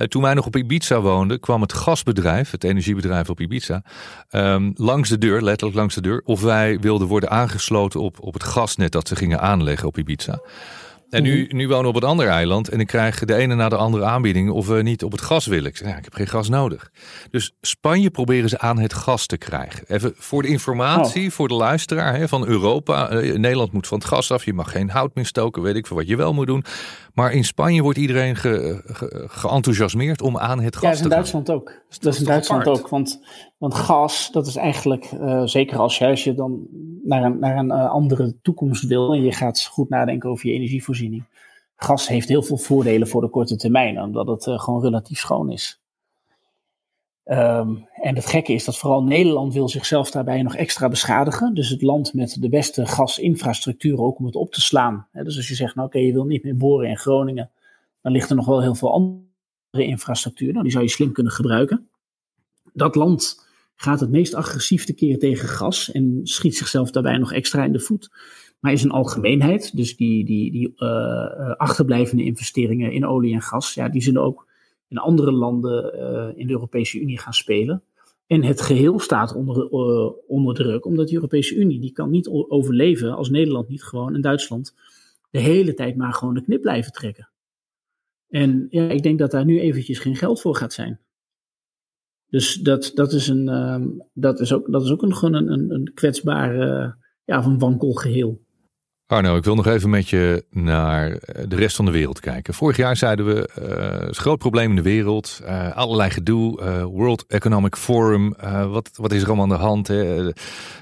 Eh, 0.00 0.06
toen 0.06 0.22
wij 0.22 0.34
nog 0.34 0.46
op 0.46 0.56
Ibiza 0.56 1.00
woonden, 1.00 1.40
kwam 1.40 1.60
het 1.60 1.72
gasbedrijf, 1.72 2.50
het 2.50 2.64
energiebedrijf 2.64 3.30
op 3.30 3.40
Ibiza, 3.40 3.82
um, 4.30 4.72
langs 4.76 5.08
de 5.08 5.18
deur, 5.18 5.42
letterlijk 5.42 5.78
langs 5.78 5.94
de 5.94 6.00
deur, 6.00 6.22
of 6.24 6.40
wij 6.40 6.78
wilden 6.78 7.06
worden 7.06 7.30
aangesloten 7.30 8.00
op, 8.00 8.20
op 8.20 8.32
het 8.32 8.44
gasnet 8.44 8.92
dat 8.92 9.08
ze 9.08 9.16
gingen 9.16 9.40
aanleggen 9.40 9.88
op 9.88 9.98
Ibiza. 9.98 10.40
En 11.10 11.22
nu, 11.22 11.44
mhm. 11.44 11.56
nu 11.56 11.68
wonen 11.68 11.82
we 11.82 11.88
op 11.88 11.94
het 11.94 12.04
andere 12.04 12.28
eiland 12.28 12.68
en 12.68 12.80
ik 12.80 12.86
krijg 12.86 13.24
de 13.24 13.34
ene 13.34 13.54
na 13.54 13.68
de 13.68 13.76
andere 13.76 14.04
aanbieding 14.04 14.50
of 14.50 14.66
we 14.66 14.82
niet 14.82 15.04
op 15.04 15.12
het 15.12 15.20
gas 15.20 15.46
willen. 15.46 15.70
Ik 15.70 15.76
zeg, 15.76 15.88
ja, 15.88 15.96
ik 15.96 16.04
heb 16.04 16.14
geen 16.14 16.26
gas 16.26 16.48
nodig. 16.48 16.90
Dus 17.30 17.52
Spanje 17.60 18.10
proberen 18.10 18.48
ze 18.48 18.58
aan 18.58 18.78
het 18.78 18.94
gas 18.94 19.26
te 19.26 19.38
krijgen. 19.38 19.84
Even 19.86 20.12
voor 20.16 20.42
de 20.42 20.48
informatie, 20.48 21.26
oh. 21.26 21.32
voor 21.32 21.48
de 21.48 21.54
luisteraar 21.54 22.16
hè, 22.16 22.28
van 22.28 22.46
Europa. 22.46 23.08
Eh, 23.08 23.38
Nederland 23.38 23.72
moet 23.72 23.86
van 23.86 23.98
het 23.98 24.06
gas 24.06 24.30
af, 24.30 24.44
je 24.44 24.52
mag 24.52 24.70
geen 24.70 24.90
hout 24.90 25.14
meer 25.14 25.26
stoken, 25.26 25.62
weet 25.62 25.76
ik 25.76 25.86
voor 25.86 25.96
wat 25.96 26.08
je 26.08 26.16
wel 26.16 26.34
moet 26.34 26.46
doen. 26.46 26.64
Maar 27.14 27.32
in 27.32 27.44
Spanje 27.44 27.82
wordt 27.82 27.98
iedereen 27.98 28.36
ge, 28.36 28.82
geenthousiasmeerd 29.26 30.22
om 30.22 30.38
aan 30.38 30.60
het 30.60 30.76
gas 30.76 30.82
ja, 30.82 30.90
te 30.90 30.96
gaan. 30.96 31.04
in 31.04 31.10
Duitsland 31.10 31.50
ook. 31.50 31.72
Dat, 31.98 32.12
is 32.12 32.18
in 32.18 32.26
Duitsland 32.26 32.66
ook, 32.66 32.88
want, 32.88 33.20
want 33.60 33.74
gas, 33.74 34.30
dat 34.32 34.46
is 34.46 34.56
eigenlijk, 34.56 35.12
uh, 35.12 35.42
zeker 35.44 35.78
als 35.78 35.98
je, 35.98 36.06
als 36.06 36.24
je 36.24 36.34
dan 36.34 36.66
naar 37.02 37.22
een, 37.24 37.38
naar 37.38 37.56
een 37.56 37.70
uh, 37.70 37.90
andere 37.90 38.40
toekomst 38.42 38.86
wil 38.86 39.12
en 39.12 39.22
je 39.22 39.32
gaat 39.32 39.66
goed 39.66 39.88
nadenken 39.88 40.30
over 40.30 40.46
je 40.46 40.54
energievoorziening. 40.54 41.24
Gas 41.76 42.08
heeft 42.08 42.28
heel 42.28 42.42
veel 42.42 42.56
voordelen 42.56 43.08
voor 43.08 43.20
de 43.20 43.28
korte 43.28 43.56
termijn, 43.56 44.02
omdat 44.02 44.26
het 44.26 44.46
uh, 44.46 44.58
gewoon 44.58 44.82
relatief 44.82 45.18
schoon 45.18 45.50
is. 45.50 45.80
Um, 47.24 47.86
en 47.94 48.14
het 48.14 48.26
gekke 48.26 48.52
is 48.52 48.64
dat 48.64 48.78
vooral 48.78 49.02
Nederland 49.02 49.52
wil 49.52 49.68
zichzelf 49.68 50.10
daarbij 50.10 50.42
nog 50.42 50.54
extra 50.56 50.88
beschadigen. 50.88 51.54
Dus 51.54 51.68
het 51.68 51.82
land 51.82 52.14
met 52.14 52.36
de 52.40 52.48
beste 52.48 52.86
gasinfrastructuur 52.86 53.98
ook 53.98 54.18
om 54.18 54.24
het 54.24 54.36
op 54.36 54.52
te 54.52 54.60
slaan. 54.60 55.06
dus 55.12 55.36
als 55.36 55.48
je 55.48 55.54
zegt, 55.54 55.74
nou 55.74 55.86
oké, 55.86 55.98
je 55.98 56.12
wil 56.12 56.24
niet 56.24 56.44
meer 56.44 56.56
boren 56.56 56.88
in 56.88 56.98
Groningen, 56.98 57.50
dan 58.02 58.12
ligt 58.12 58.30
er 58.30 58.36
nog 58.36 58.46
wel 58.46 58.62
heel 58.62 58.74
veel 58.74 58.92
andere 58.92 59.84
infrastructuur. 59.84 60.50
Nou, 60.50 60.62
die 60.62 60.72
zou 60.72 60.84
je 60.84 60.90
slim 60.90 61.12
kunnen 61.12 61.32
gebruiken. 61.32 61.88
Dat 62.72 62.94
land 62.94 63.48
gaat 63.80 64.00
het 64.00 64.10
meest 64.10 64.34
agressief 64.34 64.84
tekeer 64.84 65.18
tegen 65.18 65.48
gas 65.48 65.90
en 65.90 66.20
schiet 66.22 66.56
zichzelf 66.56 66.90
daarbij 66.90 67.18
nog 67.18 67.32
extra 67.32 67.64
in 67.64 67.72
de 67.72 67.80
voet. 67.80 68.10
Maar 68.60 68.72
is 68.72 68.82
een 68.82 68.90
algemeenheid, 68.90 69.76
dus 69.76 69.96
die, 69.96 70.24
die, 70.24 70.52
die 70.52 70.72
uh, 70.76 71.54
achterblijvende 71.56 72.24
investeringen 72.24 72.92
in 72.92 73.06
olie 73.06 73.34
en 73.34 73.40
gas, 73.40 73.74
ja, 73.74 73.88
die 73.88 74.02
zullen 74.02 74.22
ook 74.22 74.46
in 74.88 74.98
andere 74.98 75.32
landen 75.32 75.94
uh, 75.94 76.38
in 76.38 76.46
de 76.46 76.52
Europese 76.52 77.00
Unie 77.00 77.18
gaan 77.18 77.32
spelen. 77.32 77.82
En 78.26 78.42
het 78.42 78.60
geheel 78.60 78.98
staat 78.98 79.34
onder, 79.34 79.68
onder 80.26 80.54
druk, 80.54 80.84
omdat 80.84 81.08
de 81.08 81.14
Europese 81.14 81.54
Unie 81.54 81.80
die 81.80 81.92
kan 81.92 82.10
niet 82.10 82.28
overleven 82.28 83.16
als 83.16 83.30
Nederland 83.30 83.68
niet 83.68 83.82
gewoon 83.82 84.14
en 84.14 84.20
Duitsland 84.20 84.74
de 85.30 85.40
hele 85.40 85.74
tijd 85.74 85.96
maar 85.96 86.12
gewoon 86.12 86.34
de 86.34 86.42
knip 86.42 86.60
blijven 86.60 86.92
trekken. 86.92 87.30
En 88.28 88.66
ja, 88.70 88.88
ik 88.88 89.02
denk 89.02 89.18
dat 89.18 89.30
daar 89.30 89.44
nu 89.44 89.60
eventjes 89.60 89.98
geen 89.98 90.16
geld 90.16 90.40
voor 90.40 90.56
gaat 90.56 90.72
zijn. 90.72 91.00
Dus 92.30 92.54
dat, 92.54 92.90
dat, 92.94 93.12
is, 93.12 93.28
een, 93.28 93.48
uh, 93.48 94.02
dat, 94.12 94.40
is, 94.40 94.52
ook, 94.52 94.72
dat 94.72 94.82
is 94.82 94.90
ook 94.90 95.02
een, 95.02 95.34
een, 95.34 95.70
een, 95.70 95.92
uh, 96.24 96.90
ja, 97.24 97.38
of 97.38 97.46
een 97.46 97.58
wankel 97.58 97.92
geheel. 97.92 98.40
Arno, 99.06 99.36
ik 99.36 99.44
wil 99.44 99.54
nog 99.54 99.66
even 99.66 99.90
met 99.90 100.08
je 100.08 100.44
naar 100.50 101.10
eh, 101.10 101.44
de 101.48 101.56
rest 101.56 101.76
van 101.76 101.84
de 101.84 101.90
wereld 101.90 102.20
kijken. 102.20 102.54
Vorig 102.54 102.76
jaar 102.76 102.96
zeiden 102.96 103.26
we, 103.26 103.48
uh, 103.62 104.06
het 104.06 104.16
groot 104.16 104.38
probleem 104.38 104.70
in 104.70 104.76
de 104.76 104.82
wereld. 104.82 105.40
Uh, 105.42 105.76
allerlei 105.76 106.10
gedoe, 106.10 106.62
World 106.84 107.24
Economic 107.26 107.76
Forum, 107.76 108.34
wat, 108.68 108.90
wat 108.94 109.12
is 109.12 109.22
er 109.22 109.26
allemaal 109.26 109.44
aan 109.44 109.58
de 109.58 109.64
hand? 109.64 109.88
Hè? 109.88 110.30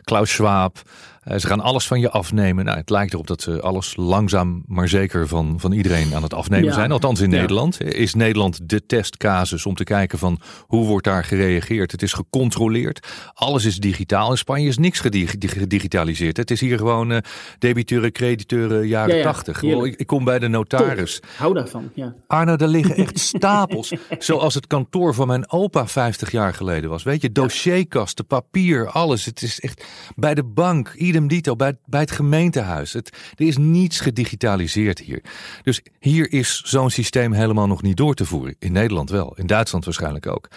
Klaus 0.02 0.30
Schwab, 0.30 0.76
eh, 0.76 1.17
ze 1.36 1.46
gaan 1.46 1.60
alles 1.60 1.86
van 1.86 2.00
je 2.00 2.10
afnemen. 2.10 2.64
Nou, 2.64 2.78
het 2.78 2.90
lijkt 2.90 3.12
erop 3.12 3.26
dat 3.26 3.42
ze 3.42 3.60
alles 3.60 3.96
langzaam 3.96 4.62
maar 4.66 4.88
zeker 4.88 5.28
van, 5.28 5.60
van 5.60 5.72
iedereen 5.72 6.14
aan 6.14 6.22
het 6.22 6.34
afnemen 6.34 6.72
zijn. 6.72 6.92
Althans 6.92 7.20
in 7.20 7.30
Nederland. 7.30 7.80
Is 7.82 8.14
Nederland 8.14 8.68
de 8.68 8.86
testcasus 8.86 9.66
om 9.66 9.74
te 9.74 9.84
kijken 9.84 10.18
van 10.18 10.40
hoe 10.66 10.86
wordt 10.86 11.04
daar 11.04 11.24
gereageerd? 11.24 11.92
Het 11.92 12.02
is 12.02 12.12
gecontroleerd. 12.12 13.06
Alles 13.34 13.64
is 13.64 13.78
digitaal. 13.78 14.30
In 14.30 14.38
Spanje 14.38 14.68
is 14.68 14.78
niks 14.78 15.00
gedigitaliseerd. 15.00 16.36
Het 16.36 16.50
is 16.50 16.60
hier 16.60 16.78
gewoon 16.78 17.12
uh, 17.12 17.18
debiteuren, 17.58 18.12
crediteuren, 18.12 18.86
jaren 18.86 19.22
tachtig. 19.22 19.62
ik, 19.62 19.94
ik, 19.96 20.06
kom 20.06 20.24
bij 20.24 20.38
de 20.38 20.48
notaris. 20.48 21.20
Hou 21.36 21.54
daarvan, 21.54 21.90
ja. 21.94 22.14
Arno, 22.26 22.56
daar 22.56 22.68
liggen 22.68 22.96
echt 22.96 23.18
stapels. 23.34 23.92
zoals 24.18 24.54
het 24.54 24.66
kantoor 24.66 25.14
van 25.14 25.26
mijn 25.26 25.50
opa 25.50 25.86
50 25.86 26.30
jaar 26.30 26.54
geleden 26.54 26.90
was. 26.90 27.02
Weet 27.02 27.22
je, 27.22 27.32
dossierkasten, 27.32 28.26
papier, 28.26 28.88
alles. 28.90 29.24
Het 29.24 29.42
is 29.42 29.60
echt 29.60 29.84
bij 30.16 30.34
de 30.34 30.44
bank, 30.44 30.92
ieder 31.22 31.36
dito 31.36 31.56
bij, 31.56 31.76
bij 31.86 32.00
het 32.00 32.10
gemeentehuis. 32.10 32.92
Het, 32.92 33.16
er 33.36 33.46
is 33.46 33.56
niets 33.56 34.00
gedigitaliseerd 34.00 34.98
hier. 34.98 35.22
Dus 35.62 35.82
hier 35.98 36.32
is 36.32 36.62
zo'n 36.64 36.90
systeem 36.90 37.32
helemaal 37.32 37.66
nog 37.66 37.82
niet 37.82 37.96
door 37.96 38.14
te 38.14 38.24
voeren. 38.24 38.56
In 38.58 38.72
Nederland 38.72 39.10
wel, 39.10 39.34
in 39.36 39.46
Duitsland 39.46 39.84
waarschijnlijk 39.84 40.26
ook. 40.26 40.48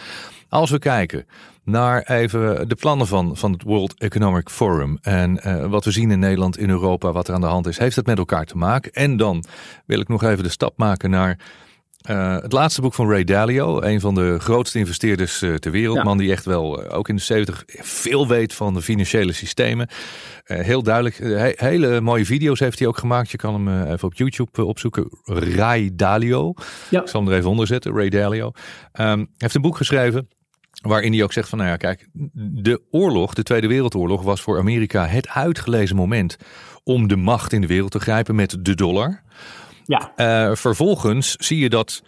Als 0.49 0.69
we 0.69 0.79
kijken 0.79 1.25
naar 1.63 2.01
even 2.01 2.67
de 2.67 2.75
plannen 2.75 3.07
van, 3.07 3.37
van 3.37 3.51
het 3.51 3.63
World 3.63 3.93
Economic 3.99 4.49
Forum 4.49 4.97
en 5.01 5.39
uh, 5.45 5.65
wat 5.65 5.85
we 5.85 5.91
zien 5.91 6.11
in 6.11 6.19
Nederland, 6.19 6.57
in 6.57 6.69
Europa, 6.69 7.11
wat 7.11 7.27
er 7.27 7.33
aan 7.33 7.41
de 7.41 7.47
hand 7.47 7.67
is, 7.67 7.77
heeft 7.77 7.95
het 7.95 8.05
met 8.05 8.17
elkaar 8.17 8.45
te 8.45 8.57
maken. 8.57 8.91
En 8.91 9.17
dan 9.17 9.43
wil 9.85 9.99
ik 9.99 10.07
nog 10.07 10.23
even 10.23 10.43
de 10.43 10.49
stap 10.49 10.77
maken 10.77 11.09
naar 11.09 11.37
uh, 12.09 12.35
het 12.41 12.51
laatste 12.51 12.81
boek 12.81 12.93
van 12.93 13.09
Ray 13.09 13.23
Dalio, 13.23 13.81
een 13.81 13.99
van 13.99 14.15
de 14.15 14.39
grootste 14.39 14.79
investeerders 14.79 15.41
uh, 15.41 15.55
ter 15.55 15.71
wereld. 15.71 16.03
Man 16.03 16.17
die 16.17 16.31
echt 16.31 16.45
wel 16.45 16.83
uh, 16.83 16.97
ook 16.97 17.09
in 17.09 17.15
de 17.15 17.21
70 17.21 17.63
veel 17.67 18.27
weet 18.27 18.53
van 18.53 18.73
de 18.73 18.81
financiële 18.81 19.33
systemen. 19.33 19.87
heel 20.45 20.83
duidelijk. 20.83 21.17
He 21.17 21.53
hele 21.55 22.01
mooie 22.01 22.25
video's 22.25 22.59
heeft 22.59 22.79
hij 22.79 22.87
ook 22.87 22.97
gemaakt. 22.97 23.31
Je 23.31 23.37
kan 23.37 23.53
hem 23.53 23.91
even 23.91 24.07
op 24.07 24.13
YouTube 24.13 24.65
opzoeken. 24.65 25.09
Ray 25.23 25.89
Dalio. 25.93 26.53
Ja. 26.89 27.01
Ik 27.01 27.07
zal 27.07 27.21
hem 27.21 27.31
er 27.31 27.37
even 27.37 27.49
onder 27.49 27.67
zetten. 27.67 27.93
Ray 27.93 28.09
Dalio. 28.09 28.51
Um, 28.99 29.29
heeft 29.37 29.55
een 29.55 29.61
boek 29.61 29.77
geschreven. 29.77 30.27
Waarin 30.81 31.13
hij 31.13 31.23
ook 31.23 31.33
zegt 31.33 31.49
van, 31.49 31.57
nou 31.57 31.69
ja, 31.69 31.77
kijk, 31.77 32.07
de 32.33 32.81
oorlog, 32.91 33.33
de 33.33 33.43
Tweede 33.43 33.67
Wereldoorlog, 33.67 34.21
was 34.21 34.41
voor 34.41 34.59
Amerika 34.59 35.05
het 35.05 35.27
uitgelezen 35.27 35.95
moment 35.95 36.37
om 36.83 37.07
de 37.07 37.15
macht 37.15 37.53
in 37.53 37.61
de 37.61 37.67
wereld 37.67 37.91
te 37.91 37.99
grijpen 37.99 38.35
met 38.35 38.57
de 38.59 38.75
dollar. 38.75 39.21
Ja. 39.91 40.11
Uh, 40.49 40.55
vervolgens 40.55 41.35
zie 41.35 41.59
je 41.59 41.69
dat 41.69 42.01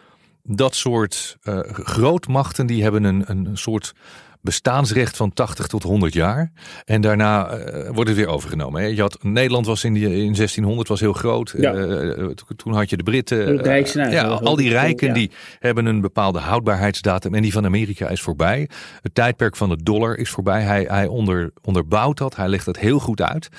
dat 0.44 0.76
soort 0.76 1.38
uh, 1.44 1.60
grootmachten, 1.64 2.66
die 2.66 2.84
hebben 2.84 3.04
een, 3.04 3.24
een 3.28 3.50
soort 3.54 3.94
bestaansrecht 4.42 5.18
van 5.18 5.34
80 5.34 5.68
tot 5.68 5.84
100 5.84 6.14
jaar. 6.14 6.52
En 6.86 7.02
daarna 7.02 7.58
uh, 7.58 7.90
wordt 7.90 8.10
het 8.10 8.18
weer 8.18 8.28
overgenomen. 8.28 8.82
Hè. 8.82 8.88
Je 8.88 9.02
had, 9.02 9.18
Nederland 9.22 9.66
was 9.66 9.84
in, 9.84 9.94
die, 9.94 10.04
in 10.04 10.34
1600 10.34 10.88
was 10.88 11.00
heel 11.00 11.14
groot. 11.14 11.54
Ja. 11.58 11.74
Uh, 11.74 12.30
toen 12.56 12.74
had 12.74 12.90
je 12.90 12.98
de 12.98 13.04
Britten. 13.04 13.58
De 13.58 14.08
ja, 14.10 14.24
al 14.24 14.56
die 14.56 14.70
rijken 14.70 15.14
die 15.14 15.32
hebben 15.60 15.86
een 15.86 16.02
bepaalde 16.02 16.40
houdbaarheidsdatum. 16.40 17.34
En 17.36 17.42
die 17.42 17.52
van 17.52 17.66
Amerika 17.66 18.08
is 18.08 18.22
voorbij. 18.22 18.70
Het 19.02 19.16
tijdperk 19.16 19.56
van 19.56 19.70
de 19.70 19.84
dollar 19.84 20.18
is 20.18 20.30
voorbij. 20.30 20.62
Hij, 20.62 20.84
hij 20.84 21.08
onder, 21.08 21.52
onderbouwt 21.62 22.18
dat. 22.18 22.36
Hij 22.36 22.48
legt 22.48 22.66
dat 22.66 22.78
heel 22.78 23.00
goed 23.00 23.22
uit. 23.22 23.50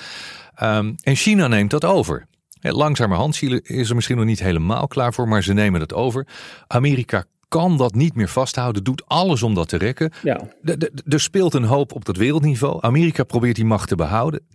Um, 0.62 0.94
en 1.02 1.16
China 1.16 1.48
neemt 1.48 1.70
dat 1.70 1.84
over. 1.84 2.26
Langzamerhand 2.72 3.42
is 3.62 3.88
er 3.88 3.94
misschien 3.94 4.16
nog 4.16 4.24
niet 4.24 4.42
helemaal 4.42 4.86
klaar 4.86 5.14
voor, 5.14 5.28
maar 5.28 5.42
ze 5.42 5.52
nemen 5.52 5.80
het 5.80 5.94
over. 5.94 6.26
Amerika 6.66 7.24
kan 7.48 7.76
dat 7.76 7.94
niet 7.94 8.14
meer 8.14 8.28
vasthouden, 8.28 8.84
doet 8.84 9.06
alles 9.06 9.42
om 9.42 9.54
dat 9.54 9.68
te 9.68 9.76
rekken. 9.76 10.12
Ja. 10.22 10.40
Er 11.06 11.20
speelt 11.20 11.54
een 11.54 11.64
hoop 11.64 11.92
op 11.92 12.04
dat 12.04 12.16
wereldniveau. 12.16 12.78
Amerika 12.80 13.24
probeert 13.24 13.56
die 13.56 13.64
macht 13.64 13.88
te 13.88 13.96
behouden. 13.96 14.46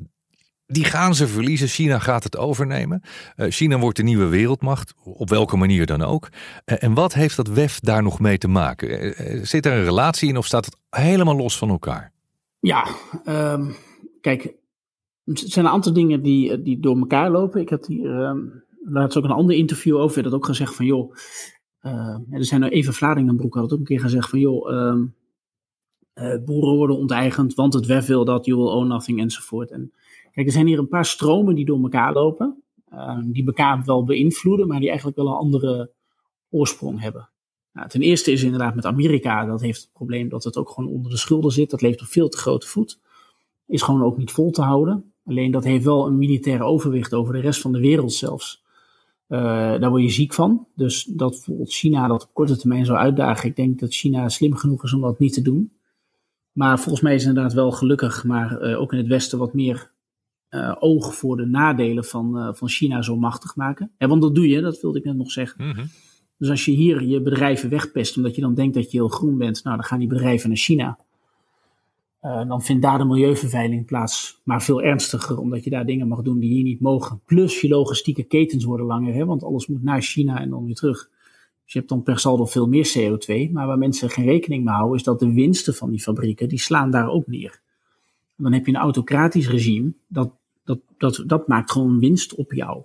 die 0.66 0.84
gaan 0.84 1.16
ze 1.16 1.28
verliezen. 1.28 1.68
China 1.68 1.99
gaat 1.99 2.24
het 2.24 2.38
overnemen. 2.38 3.01
Uh, 3.36 3.51
China 3.51 3.80
wordt 3.80 3.97
de 3.97 4.03
nieuwe 4.03 4.26
wereldmacht, 4.26 4.93
op 5.03 5.30
welke 5.30 5.57
manier 5.57 5.86
dan 5.86 6.01
ook. 6.01 6.30
Uh, 6.66 6.78
en 6.80 6.93
wat 6.93 7.14
heeft 7.14 7.36
dat 7.36 7.47
WEF 7.47 7.80
daar 7.80 8.03
nog 8.03 8.20
mee 8.20 8.38
te 8.38 8.47
maken? 8.47 9.03
Uh, 9.05 9.45
zit 9.45 9.66
er 9.66 9.74
een 9.74 9.84
relatie 9.84 10.30
in 10.30 10.38
of 10.38 10.45
staat 10.45 10.66
het 10.66 10.76
helemaal 10.89 11.36
los 11.36 11.57
van 11.57 11.70
elkaar? 11.70 12.12
Ja, 12.60 12.88
um, 13.26 13.76
kijk, 14.22 14.53
het 15.30 15.52
zijn 15.52 15.66
een 15.66 15.72
aantal 15.72 15.94
dingen 15.94 16.22
die, 16.22 16.62
die 16.62 16.80
door 16.80 16.98
elkaar 16.98 17.32
lopen. 17.32 17.62
Ik 17.62 17.70
had 17.70 17.88
hier 17.88 18.28
um, 18.28 18.64
laatst 18.84 19.18
ook 19.18 19.24
een 19.24 19.30
ander 19.30 19.56
interview 19.56 19.98
over, 19.98 20.24
dat 20.24 20.34
ook 20.34 20.46
gezegd 20.46 20.76
van 20.76 20.86
joh, 20.86 21.16
er 22.30 22.46
zijn 22.46 22.64
er 22.64 22.72
even 22.72 22.94
Vlaardingenbroek 22.94 23.54
had 23.54 23.64
het 23.64 23.74
ook 23.74 23.80
een 23.80 23.86
keer 23.86 24.00
gezegd 24.00 24.30
van 24.30 24.40
joh, 24.40 24.72
um, 24.72 25.16
boeren 26.46 26.76
worden 26.76 26.98
onteigend, 26.98 27.54
want 27.54 27.74
het 27.74 27.86
WEF 27.86 28.06
wil 28.06 28.26
dat, 28.26 28.46
you 28.46 28.58
will 28.58 28.72
own 28.72 28.88
nothing 28.88 29.20
enzovoort. 29.20 29.72
En 29.72 29.92
Kijk, 30.40 30.52
er 30.52 30.58
zijn 30.58 30.68
hier 30.68 30.80
een 30.80 30.88
paar 30.88 31.06
stromen 31.06 31.56
die 31.56 31.66
door 31.66 31.82
elkaar 31.82 32.14
lopen, 32.14 32.64
uh, 32.94 33.20
die 33.24 33.46
elkaar 33.46 33.84
wel 33.86 34.04
beïnvloeden, 34.04 34.68
maar 34.68 34.80
die 34.80 34.88
eigenlijk 34.88 35.18
wel 35.18 35.28
een 35.28 35.34
andere 35.34 35.92
oorsprong 36.50 37.02
hebben. 37.02 37.30
Nou, 37.74 37.90
ten 37.90 38.02
eerste 38.02 38.32
is 38.32 38.44
inderdaad 38.44 38.76
met 38.76 38.86
Amerika, 38.86 39.46
dat 39.46 39.62
heeft 39.62 39.82
het 39.82 39.92
probleem 39.94 40.30
dat 40.30 40.44
het 40.44 40.58
ook 40.58 40.70
gewoon 40.70 40.90
onder 40.90 41.12
de 41.12 41.18
schulden 41.18 41.52
zit. 41.52 41.70
Dat 41.70 41.82
leeft 41.82 42.02
op 42.02 42.08
veel 42.08 42.30
te 42.30 42.38
grote 42.38 42.68
voet. 42.68 43.00
Is 43.68 43.82
gewoon 43.82 44.04
ook 44.04 44.18
niet 44.18 44.32
vol 44.32 44.52
te 44.52 44.62
houden. 44.62 45.09
Alleen 45.30 45.52
dat 45.52 45.64
heeft 45.64 45.84
wel 45.84 46.08
een 46.08 46.18
militair 46.18 46.62
overwicht 46.62 47.14
over 47.14 47.34
de 47.34 47.40
rest 47.40 47.62
van 47.62 47.72
de 47.72 47.80
wereld 47.80 48.14
zelfs. 48.14 48.64
Uh, 49.28 49.40
daar 49.80 49.90
word 49.90 50.02
je 50.02 50.10
ziek 50.10 50.34
van. 50.34 50.68
Dus 50.76 51.04
dat 51.04 51.30
bijvoorbeeld 51.30 51.74
China 51.74 52.08
dat 52.08 52.24
op 52.24 52.34
korte 52.34 52.58
termijn 52.58 52.86
zou 52.86 52.98
uitdagen. 52.98 53.50
Ik 53.50 53.56
denk 53.56 53.80
dat 53.80 53.94
China 53.94 54.30
slim 54.30 54.56
genoeg 54.56 54.84
is 54.84 54.94
om 54.94 55.02
dat 55.02 55.20
niet 55.20 55.34
te 55.34 55.42
doen. 55.42 55.72
Maar 56.52 56.80
volgens 56.80 57.02
mij 57.02 57.14
is 57.14 57.20
het 57.20 57.30
inderdaad 57.30 57.54
wel 57.54 57.72
gelukkig, 57.72 58.24
maar 58.24 58.62
uh, 58.62 58.82
ook 58.82 58.92
in 58.92 58.98
het 58.98 59.08
Westen 59.08 59.38
wat 59.38 59.54
meer 59.54 59.92
uh, 60.50 60.76
oog 60.80 61.16
voor 61.16 61.38
de 61.38 61.46
nadelen 61.46 62.06
van, 62.06 62.56
van 62.56 62.70
China 62.70 63.02
zo 63.02 63.18
machtig 63.18 63.56
maken. 63.56 63.92
Ja, 63.98 64.08
want 64.08 64.22
dat 64.22 64.36
doe 64.36 64.48
je, 64.48 64.62
dat 64.62 64.82
wilde 64.82 65.00
ik 65.00 65.06
net 65.06 65.18
nog 65.18 65.32
zeggen. 65.32 65.66
Mm 65.66 65.72
-hmm. 65.72 65.90
Dus 66.38 66.50
als 66.50 66.66
je 66.66 66.72
hier 66.72 67.04
je 67.04 67.22
bedrijven 67.22 67.70
wegpest 67.70 68.18
omdat 68.18 68.36
je 68.36 68.42
dan 68.42 68.54
denkt 68.54 68.74
dat 68.74 68.92
je 68.92 68.98
heel 68.98 69.08
groen 69.08 69.38
bent, 69.38 69.64
nou 69.64 69.76
dan 69.76 69.86
gaan 69.86 70.00
die 70.00 70.08
bedrijven 70.08 70.50
naar 70.50 70.58
China. 70.58 70.98
Uh, 72.22 72.47
dan 72.47 72.61
vindt 72.61 72.82
daar 72.82 72.97
de 72.97 73.05
milieuvervuiling 73.05 73.86
plaats, 73.86 74.41
maar 74.43 74.63
veel 74.63 74.82
ernstiger, 74.82 75.38
omdat 75.38 75.63
je 75.63 75.70
daar 75.70 75.86
dingen 75.86 76.07
mag 76.07 76.22
doen 76.22 76.39
die 76.39 76.49
hier 76.49 76.63
niet 76.63 76.80
mogen. 76.80 77.22
Plus 77.26 77.61
je 77.61 77.67
logistieke 77.67 78.24
ketens 78.24 78.63
worden 78.63 78.86
langer, 78.86 79.13
hè, 79.13 79.26
want 79.26 79.43
alles 79.43 79.67
moet 79.67 79.84
naar 79.84 80.01
China 80.01 80.39
en 80.39 80.49
dan 80.49 80.65
weer 80.65 80.76
terug. 80.76 81.09
Dus 81.63 81.74
je 81.74 81.80
hebt 81.80 81.89
dan 81.89 82.03
per 82.03 82.20
saldo 82.20 82.45
veel 82.45 82.67
meer 82.67 82.91
CO2. 82.97 83.51
Maar 83.51 83.67
waar 83.67 83.78
mensen 83.78 84.09
geen 84.09 84.26
rekening 84.26 84.63
mee 84.63 84.74
houden, 84.74 84.97
is 84.97 85.03
dat 85.03 85.20
de 85.20 85.34
winsten 85.34 85.76
van 85.76 85.89
die 85.89 86.01
fabrieken, 86.01 86.49
die 86.49 86.59
slaan 86.59 86.91
daar 86.91 87.09
ook 87.09 87.28
neer. 87.28 87.61
En 88.38 88.43
dan 88.43 88.53
heb 88.53 88.65
je 88.65 88.72
een 88.72 88.82
autocratisch 88.82 89.49
regime 89.49 89.93
dat 90.07 90.32
dat, 90.70 90.80
dat, 90.97 91.24
dat 91.26 91.47
maakt 91.47 91.72
gewoon 91.72 91.99
winst 91.99 92.36
op 92.36 92.53
jou. 92.53 92.84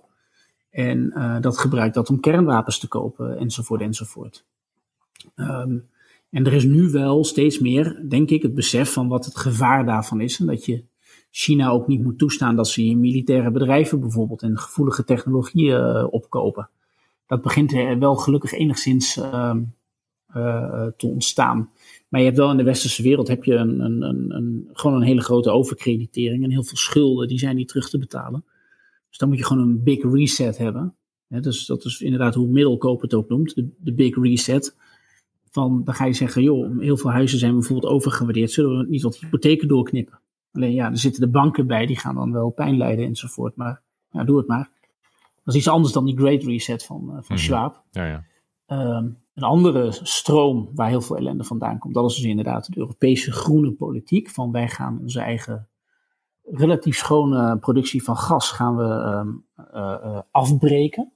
En 0.69 1.13
uh, 1.15 1.41
dat 1.41 1.57
gebruikt 1.57 1.95
dat 1.95 2.09
om 2.09 2.19
kernwapens 2.19 2.79
te 2.79 2.87
kopen, 2.87 3.37
enzovoort, 3.37 3.81
enzovoort. 3.81 4.45
Um, 5.35 5.89
en 6.29 6.45
er 6.45 6.53
is 6.53 6.63
nu 6.63 6.89
wel 6.89 7.23
steeds 7.23 7.59
meer, 7.59 8.03
denk 8.07 8.29
ik, 8.29 8.41
het 8.41 8.53
besef 8.53 8.93
van 8.93 9.07
wat 9.07 9.25
het 9.25 9.37
gevaar 9.37 9.85
daarvan 9.85 10.21
is. 10.21 10.39
En 10.39 10.45
dat 10.45 10.65
je 10.65 10.83
China 11.31 11.69
ook 11.69 11.87
niet 11.87 12.03
moet 12.03 12.17
toestaan 12.17 12.55
dat 12.55 12.67
ze 12.67 12.85
je 12.85 12.97
militaire 12.97 13.51
bedrijven 13.51 13.99
bijvoorbeeld 13.99 14.41
en 14.41 14.57
gevoelige 14.57 15.03
technologieën 15.03 15.79
uh, 15.79 16.07
opkopen. 16.09 16.69
Dat 17.27 17.41
begint 17.41 17.71
wel 17.99 18.15
gelukkig 18.15 18.51
enigszins 18.51 19.17
uh, 19.17 19.55
uh, 20.35 20.87
te 20.97 21.07
ontstaan. 21.07 21.69
Maar 22.09 22.19
je 22.19 22.25
hebt 22.25 22.37
wel 22.37 22.51
in 22.51 22.57
de 22.57 22.63
westerse 22.63 23.03
wereld 23.03 23.27
heb 23.27 23.43
je 23.43 23.53
een, 23.53 23.79
een, 23.79 24.01
een, 24.01 24.35
een, 24.35 24.69
gewoon 24.73 24.95
een 24.95 25.07
hele 25.07 25.21
grote 25.21 25.49
overkreditering 25.49 26.43
en 26.43 26.51
heel 26.51 26.63
veel 26.63 26.77
schulden 26.77 27.27
die 27.27 27.39
zijn 27.39 27.55
niet 27.55 27.67
terug 27.67 27.89
te 27.89 27.97
betalen. 27.97 28.45
Dus 29.09 29.17
dan 29.17 29.29
moet 29.29 29.37
je 29.37 29.45
gewoon 29.45 29.63
een 29.63 29.83
big 29.83 30.03
reset 30.03 30.57
hebben. 30.57 30.95
dus 31.27 31.65
dat 31.65 31.85
is 31.85 32.01
inderdaad 32.01 32.35
hoe 32.35 32.47
Middelkoop 32.47 33.01
het 33.01 33.13
ook 33.13 33.29
noemt, 33.29 33.55
de 33.77 33.93
big 33.93 34.15
reset. 34.15 34.75
Van, 35.55 35.81
dan 35.83 35.93
ga 35.93 36.05
je 36.05 36.13
zeggen, 36.13 36.43
joh, 36.43 36.79
heel 36.79 36.97
veel 36.97 37.11
huizen 37.11 37.39
zijn 37.39 37.53
bijvoorbeeld 37.53 37.93
overgewaardeerd, 37.93 38.51
zullen 38.51 38.77
we 38.77 38.89
niet 38.89 39.01
wat 39.01 39.17
hypotheken 39.17 39.67
doorknippen? 39.67 40.19
Alleen 40.51 40.73
ja, 40.73 40.91
er 40.91 40.97
zitten 40.97 41.21
de 41.21 41.29
banken 41.29 41.67
bij, 41.67 41.85
die 41.85 41.99
gaan 41.99 42.15
dan 42.15 42.31
wel 42.31 42.49
pijn 42.49 42.77
lijden 42.77 43.05
enzovoort, 43.05 43.55
maar 43.55 43.81
ja, 44.11 44.23
doe 44.23 44.37
het 44.37 44.47
maar. 44.47 44.69
Dat 45.43 45.53
is 45.53 45.59
iets 45.59 45.69
anders 45.69 45.93
dan 45.93 46.05
die 46.05 46.17
great 46.17 46.43
reset 46.43 46.85
van, 46.85 47.01
uh, 47.01 47.07
van 47.07 47.15
mm 47.15 47.23
-hmm. 47.27 47.37
Schwab. 47.37 47.83
Ja, 47.91 48.05
ja. 48.05 48.23
Um, 48.97 49.17
een 49.33 49.43
andere 49.43 49.91
stroom 49.91 50.69
waar 50.73 50.89
heel 50.89 51.01
veel 51.01 51.17
ellende 51.17 51.43
vandaan 51.43 51.79
komt, 51.79 51.93
dat 51.93 52.09
is 52.09 52.15
dus 52.15 52.25
inderdaad 52.25 52.73
de 52.73 52.77
Europese 52.79 53.31
groene 53.31 53.71
politiek. 53.71 54.29
Van 54.29 54.51
wij 54.51 54.67
gaan 54.67 54.99
onze 55.01 55.19
eigen 55.19 55.67
relatief 56.43 56.97
schone 56.97 57.57
productie 57.57 58.03
van 58.03 58.17
gas 58.17 58.51
gaan 58.51 58.75
we 58.75 58.83
um, 58.83 59.45
uh, 59.57 59.95
uh, 60.03 60.19
afbreken. 60.31 61.11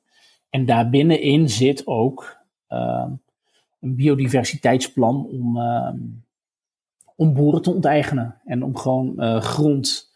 En 0.50 0.66
daarbinnenin 0.66 1.50
zit 1.50 1.88
ook 1.88 2.38
uh, 2.70 3.06
een 3.80 3.96
biodiversiteitsplan 3.96 5.28
om, 5.28 5.58
om 7.16 7.34
boeren 7.34 7.62
te 7.62 7.74
onteigenen. 7.74 8.42
En 8.46 8.64
om 8.64 8.78
gewoon 8.78 9.14
uh, 9.18 9.42
grond 9.42 10.12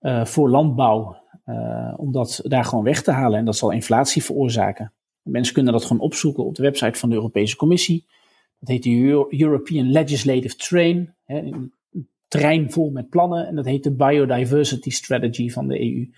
uh, 0.00 0.24
voor 0.24 0.50
landbouw, 0.50 1.16
uh, 1.46 1.94
om 1.96 2.12
dat 2.12 2.40
daar 2.42 2.64
gewoon 2.64 2.84
weg 2.84 3.02
te 3.02 3.10
halen. 3.10 3.38
En 3.38 3.44
dat 3.44 3.56
zal 3.56 3.70
inflatie 3.70 4.24
veroorzaken. 4.24 4.92
Mensen 5.22 5.54
kunnen 5.54 5.72
dat 5.72 5.84
gewoon 5.84 6.02
opzoeken 6.02 6.44
op 6.44 6.54
de 6.54 6.62
website 6.62 6.98
van 6.98 7.08
de 7.08 7.14
Europese 7.14 7.56
Commissie. 7.56 8.06
Dat 8.58 8.68
heet 8.68 8.82
de 8.82 9.26
European 9.30 9.90
Legislative 9.90 10.56
Train. 10.56 11.14
Hè, 11.24 11.38
een 11.38 11.72
trein 12.28 12.70
vol 12.70 12.90
met 12.90 13.08
plannen. 13.08 13.46
En 13.46 13.56
dat 13.56 13.64
heet 13.64 13.82
de 13.82 13.94
Biodiversity 13.94 14.90
Strategy 14.90 15.50
van 15.50 15.68
de 15.68 15.80
EU. 15.80 16.10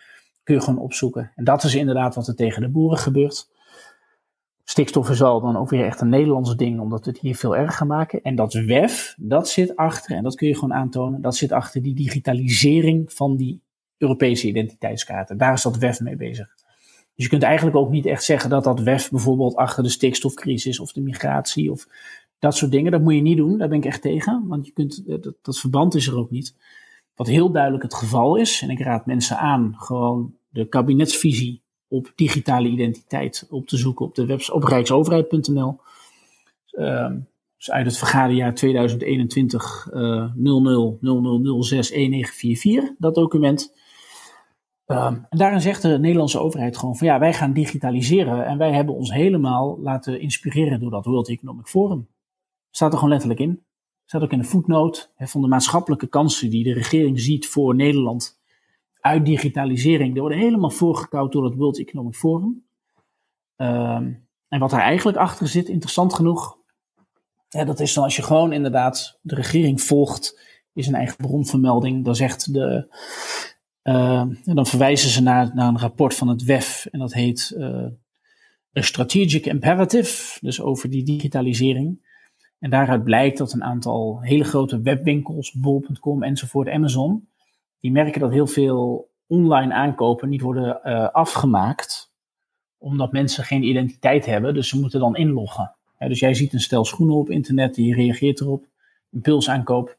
Kun 0.43 0.55
je 0.55 0.61
gewoon 0.61 0.81
opzoeken. 0.81 1.33
En 1.35 1.45
dat 1.45 1.65
is 1.65 1.75
inderdaad 1.75 2.15
wat 2.15 2.29
er 2.29 2.35
tegen 2.35 2.63
de 2.63 2.69
boeren 2.69 2.99
gebeurt. 2.99 3.49
Stikstof 4.71 5.11
is 5.11 5.23
al 5.23 5.41
dan 5.41 5.57
ook 5.57 5.71
weer 5.71 5.85
echt 5.85 6.01
een 6.01 6.09
Nederlands 6.09 6.57
ding, 6.57 6.81
omdat 6.81 7.05
we 7.05 7.11
het 7.11 7.21
hier 7.21 7.37
veel 7.37 7.57
erger 7.57 7.87
maken. 7.87 8.23
En 8.23 8.35
dat 8.35 8.53
WEF, 8.53 9.15
dat 9.19 9.49
zit 9.49 9.77
achter, 9.77 10.17
en 10.17 10.23
dat 10.23 10.35
kun 10.35 10.49
je 10.49 10.55
gewoon 10.55 10.75
aantonen, 10.75 11.21
dat 11.21 11.37
zit 11.37 11.53
achter 11.53 11.83
die 11.83 11.95
digitalisering 11.95 13.13
van 13.13 13.37
die 13.37 13.61
Europese 13.99 14.47
identiteitskaarten. 14.47 15.39
Daar 15.39 15.53
is 15.53 15.63
dat 15.63 15.79
WEF 15.79 16.01
mee 16.01 16.17
bezig. 16.17 16.55
Dus 17.15 17.25
je 17.25 17.29
kunt 17.29 17.43
eigenlijk 17.43 17.77
ook 17.77 17.91
niet 17.91 18.07
echt 18.07 18.25
zeggen 18.25 18.51
dat 18.51 18.65
dat 18.65 18.81
WEF 18.81 19.11
bijvoorbeeld 19.11 19.57
achter 19.57 19.83
de 19.83 19.89
stikstofcrisis 19.89 20.81
of 20.81 20.93
de 20.93 21.01
migratie 21.01 21.71
of 21.71 21.87
dat 22.39 22.57
soort 22.57 22.71
dingen. 22.71 22.93
Dat 22.93 23.03
moet 23.03 23.15
je 23.15 23.21
niet 23.21 23.37
doen, 23.37 23.59
daar 23.59 23.69
ben 23.69 23.79
ik 23.79 23.85
echt 23.85 24.03
tegen, 24.03 24.47
want 24.47 24.67
je 24.67 24.73
kunt, 24.73 25.05
eh, 25.07 25.17
dat, 25.21 25.35
dat 25.43 25.59
verband 25.59 25.95
is 25.95 26.07
er 26.07 26.17
ook 26.17 26.31
niet. 26.31 26.55
Wat 27.15 27.27
heel 27.27 27.51
duidelijk 27.51 27.83
het 27.83 27.95
geval 27.95 28.37
is, 28.37 28.63
en 28.63 28.71
ik 28.71 28.81
raad 28.81 29.07
mensen 29.07 29.39
aan 29.39 29.75
gewoon 29.77 30.35
de 30.49 30.69
kabinetsvisie 30.69 31.63
op 31.89 32.13
digitale 32.15 32.69
identiteit 32.69 33.47
op 33.51 33.67
te 33.67 33.77
zoeken 33.77 34.07
op 34.07 34.15
de 34.15 34.27
website 34.27 34.55
op 34.55 34.63
rijksoverheid.nl. 34.63 35.81
Um, 36.73 37.29
dus 37.57 37.71
uit 37.71 37.87
het 37.87 37.99
vergaderjaar 37.99 38.55
2021 38.55 39.89
uh, 39.93 40.33
0000061944, 40.35 40.39
dat 42.99 43.15
document. 43.15 43.77
Um, 44.87 45.27
en 45.29 45.39
daarin 45.39 45.61
zegt 45.61 45.83
de 45.83 45.99
Nederlandse 45.99 46.39
overheid 46.39 46.77
gewoon 46.77 46.97
van 46.97 47.07
ja, 47.07 47.19
wij 47.19 47.33
gaan 47.33 47.53
digitaliseren 47.53 48.47
en 48.47 48.59
wij 48.59 48.73
hebben 48.73 48.95
ons 48.95 49.13
helemaal 49.13 49.81
laten 49.81 50.21
inspireren 50.21 50.81
door 50.81 50.91
dat 50.91 51.05
World 51.05 51.29
Economic 51.29 51.67
Forum. 51.67 52.09
Staat 52.71 52.93
er 52.93 52.99
gewoon 52.99 53.13
letterlijk 53.13 53.41
in. 53.41 53.63
Staat 54.05 54.23
ook 54.23 54.33
in 54.33 54.39
de 54.39 54.45
footnote 54.45 55.07
van 55.17 55.41
de 55.41 55.49
maatschappelijke 55.49 56.07
kansen 56.07 56.51
die 56.51 56.65
de 56.65 56.73
regering 56.73 57.21
ziet 57.21 57.47
voor 57.47 57.75
Nederland 57.75 58.38
uit 59.01 59.27
digitalisering. 59.27 60.13
Die 60.13 60.21
worden 60.21 60.39
helemaal 60.39 60.71
voorgekoud 60.71 61.33
door 61.33 61.45
het 61.45 61.55
World 61.55 61.79
Economic 61.79 62.15
Forum. 62.15 62.67
Um, 63.57 64.27
en 64.49 64.59
wat 64.59 64.71
daar 64.71 64.81
eigenlijk 64.81 65.19
achter 65.19 65.49
zit, 65.49 65.69
interessant 65.69 66.15
genoeg, 66.15 66.59
dat 67.49 67.81
is 67.81 67.95
dan 67.95 68.05
als 68.05 68.17
je 68.17 68.23
gewoon 68.23 68.53
inderdaad 68.53 69.19
de 69.23 69.35
regering 69.35 69.81
volgt, 69.81 70.41
is 70.73 70.87
een 70.87 70.95
eigen 70.95 71.17
bronvermelding. 71.17 72.05
Dan 72.05 72.15
zegt 72.15 72.53
de, 72.53 72.95
uh, 73.83 74.21
en 74.21 74.55
dan 74.55 74.67
verwijzen 74.67 75.11
ze 75.11 75.23
naar, 75.23 75.55
naar 75.55 75.69
een 75.69 75.79
rapport 75.79 76.15
van 76.15 76.29
het 76.29 76.45
WEF 76.45 76.87
en 76.91 76.99
dat 76.99 77.13
heet 77.13 77.55
uh, 77.57 77.87
A 78.79 78.83
Strategic 78.83 79.47
Imperative, 79.47 80.39
dus 80.41 80.61
over 80.61 80.91
die 80.91 81.05
digitalisering. 81.05 82.07
En 82.59 82.71
daaruit 82.71 83.05
blijkt 83.05 83.39
dat 83.39 83.53
een 83.53 83.65
aantal 83.65 84.21
hele 84.21 84.45
grote 84.45 84.81
webwinkels, 84.81 85.53
bol.com 85.53 86.23
enzovoort, 86.23 86.69
Amazon, 86.69 87.29
die 87.81 87.93
merken 87.93 88.21
dat 88.21 88.33
heel 88.33 88.47
veel 88.47 89.11
online 89.27 89.75
aankopen 89.75 90.29
niet 90.29 90.41
worden 90.41 90.81
uh, 90.85 91.09
afgemaakt, 91.09 92.13
omdat 92.79 93.13
mensen 93.13 93.45
geen 93.45 93.63
identiteit 93.63 94.27
hebben, 94.27 94.55
dus 94.55 94.69
ze 94.69 94.81
moeten 94.81 95.01
dan 95.01 95.17
inloggen. 95.17 95.73
Dus 95.99 96.21
jij 96.21 96.35
ziet 96.35 96.53
een 96.53 96.61
stel 96.61 96.85
schoenen 96.85 97.17
op 97.17 97.31
internet, 97.31 97.75
die 97.75 97.95
reageert 97.95 98.41
erop, 98.41 98.67
impulsaankoop. 99.11 99.97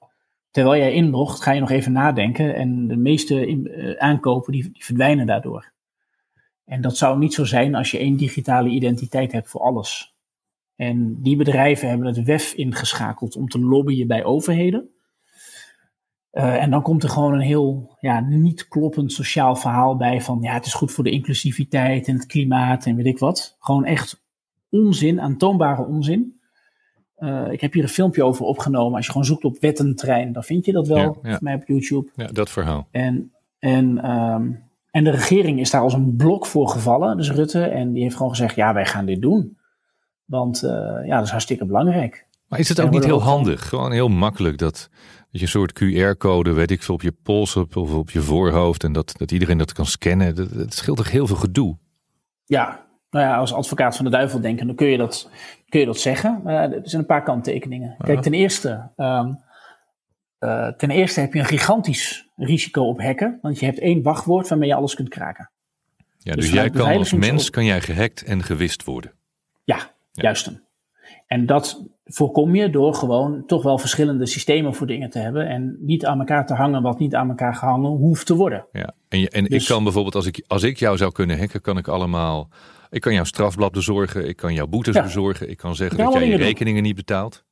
Terwijl 0.51 0.81
jij 0.81 0.93
inlogt, 0.93 1.41
ga 1.41 1.51
je 1.51 1.59
nog 1.59 1.69
even 1.69 1.91
nadenken 1.91 2.55
en 2.55 2.87
de 2.87 2.95
meeste 2.95 3.47
uh, 3.47 3.97
aankopen 3.97 4.51
die, 4.51 4.63
die 4.63 4.85
verdwijnen 4.85 5.25
daardoor. 5.25 5.71
En 6.65 6.81
dat 6.81 6.97
zou 6.97 7.17
niet 7.17 7.33
zo 7.33 7.45
zijn 7.45 7.75
als 7.75 7.91
je 7.91 7.97
één 7.97 8.17
digitale 8.17 8.69
identiteit 8.69 9.31
hebt 9.31 9.49
voor 9.49 9.61
alles. 9.61 10.15
En 10.75 11.21
die 11.21 11.35
bedrijven 11.35 11.89
hebben 11.89 12.07
het 12.07 12.23
WEF 12.23 12.53
ingeschakeld 12.53 13.35
om 13.35 13.47
te 13.47 13.59
lobbyen 13.59 14.07
bij 14.07 14.23
overheden. 14.23 14.89
Uh, 16.31 16.63
en 16.63 16.71
dan 16.71 16.81
komt 16.81 17.03
er 17.03 17.09
gewoon 17.09 17.33
een 17.33 17.39
heel 17.39 17.97
ja, 17.99 18.19
niet 18.19 18.67
kloppend 18.67 19.11
sociaal 19.11 19.55
verhaal 19.55 19.95
bij 19.95 20.21
van 20.21 20.41
ja, 20.41 20.53
het 20.53 20.65
is 20.65 20.73
goed 20.73 20.91
voor 20.91 21.03
de 21.03 21.09
inclusiviteit 21.09 22.07
en 22.07 22.13
het 22.13 22.25
klimaat 22.25 22.85
en 22.85 22.95
weet 22.95 23.05
ik 23.05 23.19
wat. 23.19 23.55
Gewoon 23.59 23.85
echt 23.85 24.23
onzin, 24.69 25.21
aantoonbare 25.21 25.85
onzin. 25.85 26.39
Uh, 27.17 27.51
ik 27.51 27.61
heb 27.61 27.73
hier 27.73 27.83
een 27.83 27.89
filmpje 27.89 28.23
over 28.23 28.45
opgenomen. 28.45 28.95
Als 28.95 29.05
je 29.05 29.11
gewoon 29.11 29.27
zoekt 29.27 29.43
op 29.43 29.59
wettentrein, 29.59 30.31
dan 30.31 30.43
vind 30.43 30.65
je 30.65 30.71
dat 30.71 30.87
wel. 30.87 31.17
Ja, 31.21 31.29
ja. 31.29 31.37
mij 31.41 31.55
op 31.55 31.63
YouTube. 31.65 32.09
Ja, 32.15 32.27
dat 32.27 32.49
verhaal. 32.49 32.87
En, 32.91 33.31
en, 33.59 34.11
um, 34.11 34.63
en 34.91 35.03
de 35.03 35.09
regering 35.09 35.59
is 35.59 35.71
daar 35.71 35.81
als 35.81 35.93
een 35.93 36.15
blok 36.15 36.45
voor 36.45 36.69
gevallen, 36.69 37.17
dus 37.17 37.31
Rutte. 37.31 37.63
En 37.63 37.93
die 37.93 38.03
heeft 38.03 38.15
gewoon 38.15 38.31
gezegd, 38.31 38.55
ja, 38.55 38.73
wij 38.73 38.85
gaan 38.85 39.05
dit 39.05 39.21
doen. 39.21 39.57
Want 40.25 40.63
uh, 40.63 40.69
ja, 41.05 41.15
dat 41.15 41.25
is 41.25 41.31
hartstikke 41.31 41.65
belangrijk. 41.65 42.27
Maar 42.47 42.59
is 42.59 42.69
het 42.69 42.81
ook 42.81 42.89
niet 42.89 43.05
heel 43.05 43.21
handig? 43.21 43.69
Gewoon 43.69 43.91
heel 43.91 44.07
makkelijk 44.07 44.57
dat, 44.57 44.89
dat 45.31 45.41
je 45.41 45.41
een 45.41 45.47
soort 45.47 45.83
QR-code, 45.83 46.51
weet 46.51 46.71
ik 46.71 46.83
veel, 46.83 46.95
op 46.95 47.01
je 47.01 47.11
pols 47.11 47.55
of 47.55 47.75
op 47.75 48.09
je 48.09 48.21
voorhoofd. 48.21 48.83
En 48.83 48.91
dat, 48.91 49.13
dat 49.17 49.31
iedereen 49.31 49.57
dat 49.57 49.73
kan 49.73 49.85
scannen. 49.85 50.35
Dat, 50.35 50.53
dat 50.53 50.73
scheelt 50.73 50.97
toch 50.97 51.11
heel 51.11 51.27
veel 51.27 51.35
gedoe? 51.35 51.77
Ja, 52.45 52.87
nou 53.09 53.25
ja, 53.25 53.37
als 53.37 53.53
advocaat 53.53 53.95
van 53.95 54.05
de 54.05 54.11
duivel 54.11 54.41
denken, 54.41 54.67
dan 54.67 54.75
kun 54.75 54.87
je 54.87 54.97
dat, 54.97 55.29
kun 55.69 55.79
je 55.79 55.85
dat 55.85 55.99
zeggen. 55.99 56.41
Maar 56.43 56.71
er 56.71 56.81
zijn 56.83 57.01
een 57.01 57.07
paar 57.07 57.23
kanttekeningen. 57.23 57.95
Kijk, 57.97 58.21
ten 58.21 58.33
eerste, 58.33 58.89
um, 58.97 59.39
uh, 60.39 60.67
ten 60.67 60.89
eerste 60.89 61.19
heb 61.19 61.33
je 61.33 61.39
een 61.39 61.45
gigantisch 61.45 62.29
risico 62.35 62.83
op 62.83 63.01
hacken. 63.01 63.39
Want 63.41 63.59
je 63.59 63.65
hebt 63.65 63.79
één 63.79 64.01
wachtwoord 64.01 64.47
waarmee 64.47 64.69
je 64.69 64.75
alles 64.75 64.95
kunt 64.95 65.09
kraken. 65.09 65.51
Ja, 66.17 66.35
dus, 66.35 66.45
dus 66.45 66.53
jij 66.53 66.69
kan 66.69 66.97
als 66.97 67.13
mens 67.13 67.49
kan 67.49 67.65
jij 67.65 67.81
gehackt 67.81 68.23
en 68.23 68.43
gewist 68.43 68.83
worden. 68.83 69.11
Ja, 69.63 69.75
ja. 69.75 70.23
juist. 70.23 70.51
En 71.29 71.45
dat 71.45 71.83
voorkom 72.03 72.55
je 72.55 72.69
door 72.69 72.93
gewoon 72.93 73.43
toch 73.45 73.63
wel 73.63 73.77
verschillende 73.77 74.25
systemen 74.25 74.73
voor 74.73 74.87
dingen 74.87 75.09
te 75.09 75.19
hebben. 75.19 75.47
En 75.47 75.77
niet 75.79 76.05
aan 76.05 76.19
elkaar 76.19 76.45
te 76.45 76.53
hangen 76.53 76.81
wat 76.81 76.99
niet 76.99 77.15
aan 77.15 77.29
elkaar 77.29 77.55
gehangen 77.55 77.89
hoeft 77.89 78.25
te 78.25 78.35
worden. 78.35 78.65
Ja, 78.71 78.93
en, 79.09 79.19
je, 79.19 79.29
en 79.29 79.43
ik 79.43 79.49
dus- 79.49 79.67
kan 79.67 79.83
bijvoorbeeld, 79.83 80.15
als 80.15 80.25
ik, 80.25 80.43
als 80.47 80.63
ik 80.63 80.77
jou 80.77 80.97
zou 80.97 81.11
kunnen 81.11 81.39
hacken, 81.39 81.61
kan 81.61 81.77
ik 81.77 81.87
allemaal 81.87 82.49
ik 82.89 83.01
kan 83.01 83.13
jouw 83.13 83.23
strafblad 83.23 83.71
bezorgen, 83.71 84.27
ik 84.27 84.35
kan 84.35 84.53
jouw 84.53 84.67
boetes 84.67 85.01
bezorgen, 85.01 85.49
ik 85.49 85.57
kan 85.57 85.75
zeggen 85.75 85.97
dat 85.97 86.13
jij 86.13 86.27
je 86.27 86.37
rekeningen 86.37 86.83
niet 86.83 86.95
betaalt. 86.95 87.43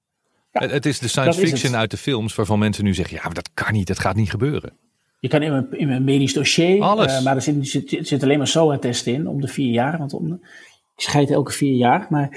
Ja, 0.52 0.68
het 0.68 0.86
is 0.86 1.00
de 1.00 1.08
science 1.08 1.40
fiction 1.40 1.76
uit 1.76 1.92
de 1.92 1.98
films 1.98 2.36
waarvan 2.36 2.60
mensen 2.60 2.84
nu 2.84 2.94
zeggen, 2.94 3.16
ja, 3.16 3.24
maar 3.24 3.34
dat 3.34 3.50
kan 3.54 3.74
niet, 3.74 3.88
dat 3.88 4.00
gaat 4.00 4.16
niet 4.16 4.30
gebeuren. 4.30 4.74
Je 5.20 5.28
kan 5.28 5.42
in 5.42 5.52
mijn, 5.52 5.68
in 5.72 5.88
mijn 5.88 6.04
medisch 6.04 6.34
dossier, 6.34 6.82
Alles. 6.82 7.18
Uh, 7.18 7.24
maar 7.24 7.36
er 7.36 7.42
zit, 7.42 7.68
zit, 7.68 8.08
zit 8.08 8.24
alleen 8.24 8.38
maar 8.38 8.48
SOA-test 8.48 9.08
in 9.08 9.28
om 9.28 9.42
de 9.42 9.48
vier 9.48 9.72
jaar, 9.72 9.98
want 9.98 10.14
om, 10.14 10.34
ik 10.96 11.02
scheid 11.02 11.32
elke 11.32 11.52
vier 11.52 11.76
jaar. 11.76 12.08
Maar, 12.10 12.30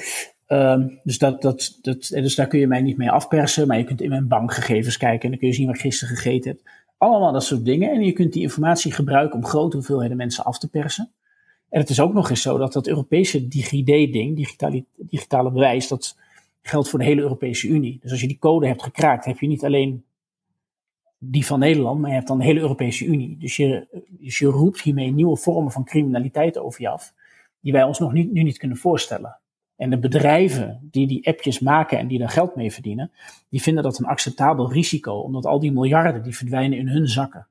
uh, 0.53 0.77
dus, 1.03 1.19
dat, 1.19 1.43
dat, 1.43 1.79
dat, 1.83 2.09
dus 2.09 2.35
daar 2.35 2.47
kun 2.47 2.59
je 2.59 2.67
mij 2.67 2.81
niet 2.81 2.97
mee 2.97 3.11
afpersen, 3.11 3.67
maar 3.67 3.79
je 3.79 3.85
kunt 3.85 4.01
in 4.01 4.09
mijn 4.09 4.29
bankgegevens 4.29 4.97
kijken 4.97 5.23
en 5.23 5.31
dan 5.31 5.39
kun 5.39 5.49
je 5.49 5.55
zien 5.55 5.67
wat 5.67 5.75
ik 5.75 5.81
gisteren 5.81 6.17
gegeten 6.17 6.51
heb. 6.51 6.61
Allemaal 6.99 7.33
dat 7.33 7.45
soort 7.45 7.65
dingen. 7.65 7.91
En 7.91 8.05
je 8.05 8.13
kunt 8.13 8.33
die 8.33 8.43
informatie 8.43 8.93
gebruiken 8.93 9.39
om 9.39 9.45
grote 9.45 9.77
hoeveelheden 9.77 10.17
mensen 10.17 10.45
af 10.45 10.59
te 10.59 10.71
persen. 10.71 11.11
En 11.69 11.81
het 11.81 11.91
is 11.91 12.01
ook 12.01 12.13
nog 12.13 12.31
eens 12.31 12.43
zo 12.43 12.59
dat 12.59 12.73
dat 12.73 12.87
Europese 12.87 13.49
DigiD-ding, 13.49 14.47
digitale 14.97 15.51
bewijs, 15.51 15.89
dat 15.89 16.17
geldt 16.63 16.89
voor 16.89 16.99
de 16.99 17.05
hele 17.05 17.21
Europese 17.21 17.69
Unie. 17.69 17.99
Dus 18.03 18.11
als 18.11 18.21
je 18.21 18.27
die 18.27 18.39
code 18.39 18.67
hebt 18.67 18.83
gekraakt, 18.83 19.25
heb 19.25 19.39
je 19.39 19.47
niet 19.47 19.65
alleen 19.65 20.05
die 21.19 21.47
van 21.47 21.59
Nederland, 21.59 22.01
maar 22.01 22.11
je 22.11 22.17
hebt 22.17 22.29
dan 22.29 22.39
de 22.39 22.45
hele 22.45 22.61
Europese 22.61 23.05
Unie. 23.05 23.37
Dus 23.39 23.57
je, 23.57 23.87
dus 24.09 24.39
je 24.39 24.47
roept 24.47 24.81
hiermee 24.81 25.13
nieuwe 25.13 25.37
vormen 25.37 25.73
van 25.73 25.85
criminaliteit 25.85 26.59
over 26.59 26.81
je 26.81 26.89
af, 26.89 27.15
die 27.61 27.73
wij 27.73 27.83
ons 27.83 27.99
nog 27.99 28.13
niet, 28.13 28.33
nu 28.33 28.43
niet 28.43 28.59
kunnen 28.59 28.77
voorstellen. 28.77 29.40
En 29.81 29.91
de 29.91 29.99
bedrijven 29.99 30.89
die 30.91 31.07
die 31.07 31.27
appjes 31.27 31.59
maken 31.59 31.99
en 31.99 32.07
die 32.07 32.19
daar 32.19 32.31
geld 32.31 32.57
mee 32.57 32.73
verdienen, 32.73 33.11
die 33.49 33.63
vinden 33.63 33.83
dat 33.83 33.99
een 33.99 34.05
acceptabel 34.05 34.73
risico, 34.73 35.13
omdat 35.13 35.47
al 35.47 35.61
die 35.61 35.73
miljarden 35.73 36.23
die 36.23 36.37
verdwijnen 36.37 36.79
in 36.79 36.89
hun 36.89 37.09
zakken. 37.09 37.47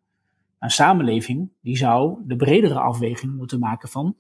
Een 0.60 0.70
samenleving 0.70 1.50
die 1.62 1.78
zou 1.78 2.18
de 2.26 2.36
bredere 2.36 2.80
afweging 2.80 3.36
moeten 3.38 3.60
maken 3.60 3.90
van. 3.90 4.16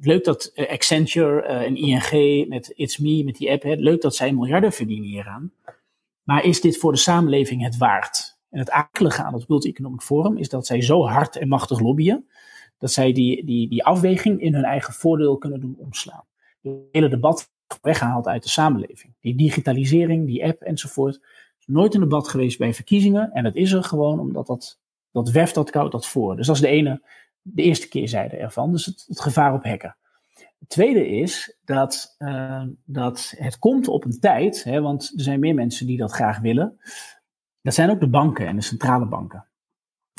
Leuk 0.00 0.24
dat 0.24 0.50
eh, 0.54 0.70
Accenture 0.70 1.42
uh, 1.42 1.66
en 1.66 1.76
ING 1.76 2.48
met 2.48 2.72
It's 2.74 2.98
Me, 2.98 3.24
met 3.24 3.36
die 3.36 3.50
app, 3.50 3.64
leuk 3.64 4.00
dat 4.00 4.14
zij 4.14 4.32
miljarden 4.32 4.72
verdienen 4.72 5.08
hieraan. 5.08 5.52
Maar 6.22 6.44
is 6.44 6.60
dit 6.60 6.78
voor 6.78 6.92
de 6.92 6.98
samenleving 6.98 7.62
het 7.62 7.76
waard? 7.76 8.38
En 8.50 8.58
het 8.58 8.70
akelige 8.70 9.22
aan 9.22 9.34
het 9.34 9.46
World 9.46 9.66
Economic 9.66 10.00
Forum 10.00 10.36
is 10.36 10.48
dat 10.48 10.66
zij 10.66 10.82
zo 10.82 11.06
hard 11.06 11.36
en 11.36 11.48
machtig 11.48 11.80
lobbyen, 11.80 12.28
dat 12.78 12.92
zij 12.92 13.12
die, 13.12 13.44
die, 13.44 13.68
die 13.68 13.84
afweging 13.84 14.40
in 14.40 14.54
hun 14.54 14.64
eigen 14.64 14.92
voordeel 14.92 15.38
kunnen 15.38 15.60
doen 15.60 15.76
omslaan. 15.78 16.24
Het 16.62 16.72
hele 16.92 17.08
debat 17.08 17.50
weggehaald 17.82 18.26
uit 18.26 18.42
de 18.42 18.48
samenleving. 18.48 19.14
Die 19.20 19.36
digitalisering, 19.36 20.26
die 20.26 20.44
app 20.44 20.62
enzovoort, 20.62 21.20
is 21.58 21.66
nooit 21.66 21.94
een 21.94 22.00
debat 22.00 22.28
geweest 22.28 22.58
bij 22.58 22.74
verkiezingen. 22.74 23.32
En 23.32 23.42
dat 23.42 23.56
is 23.56 23.72
er 23.72 23.84
gewoon 23.84 24.20
omdat 24.20 24.46
dat 24.46 24.78
dat 25.12 25.30
weft 25.30 25.54
dat 25.54 25.70
koud 25.70 25.92
dat 25.92 26.06
voor. 26.06 26.36
Dus 26.36 26.46
dat 26.46 26.56
is 26.56 26.62
de 26.62 26.68
ene, 26.68 27.02
de 27.42 27.62
eerste 27.62 27.88
keerzijde 27.88 28.36
ervan. 28.36 28.72
Dus 28.72 28.84
het, 28.84 29.20
gevaar 29.20 29.54
op 29.54 29.64
hacken. 29.64 29.96
Het 30.58 30.68
tweede 30.68 31.08
is 31.08 31.56
dat, 31.64 32.14
uh, 32.18 32.62
dat 32.84 33.34
het 33.36 33.58
komt 33.58 33.88
op 33.88 34.04
een 34.04 34.20
tijd, 34.20 34.64
hè, 34.64 34.80
want 34.80 35.12
er 35.16 35.22
zijn 35.22 35.40
meer 35.40 35.54
mensen 35.54 35.86
die 35.86 35.96
dat 35.96 36.12
graag 36.12 36.38
willen. 36.38 36.78
Dat 37.62 37.74
zijn 37.74 37.90
ook 37.90 38.00
de 38.00 38.08
banken 38.08 38.46
en 38.46 38.56
de 38.56 38.62
centrale 38.62 39.06
banken. 39.06 39.46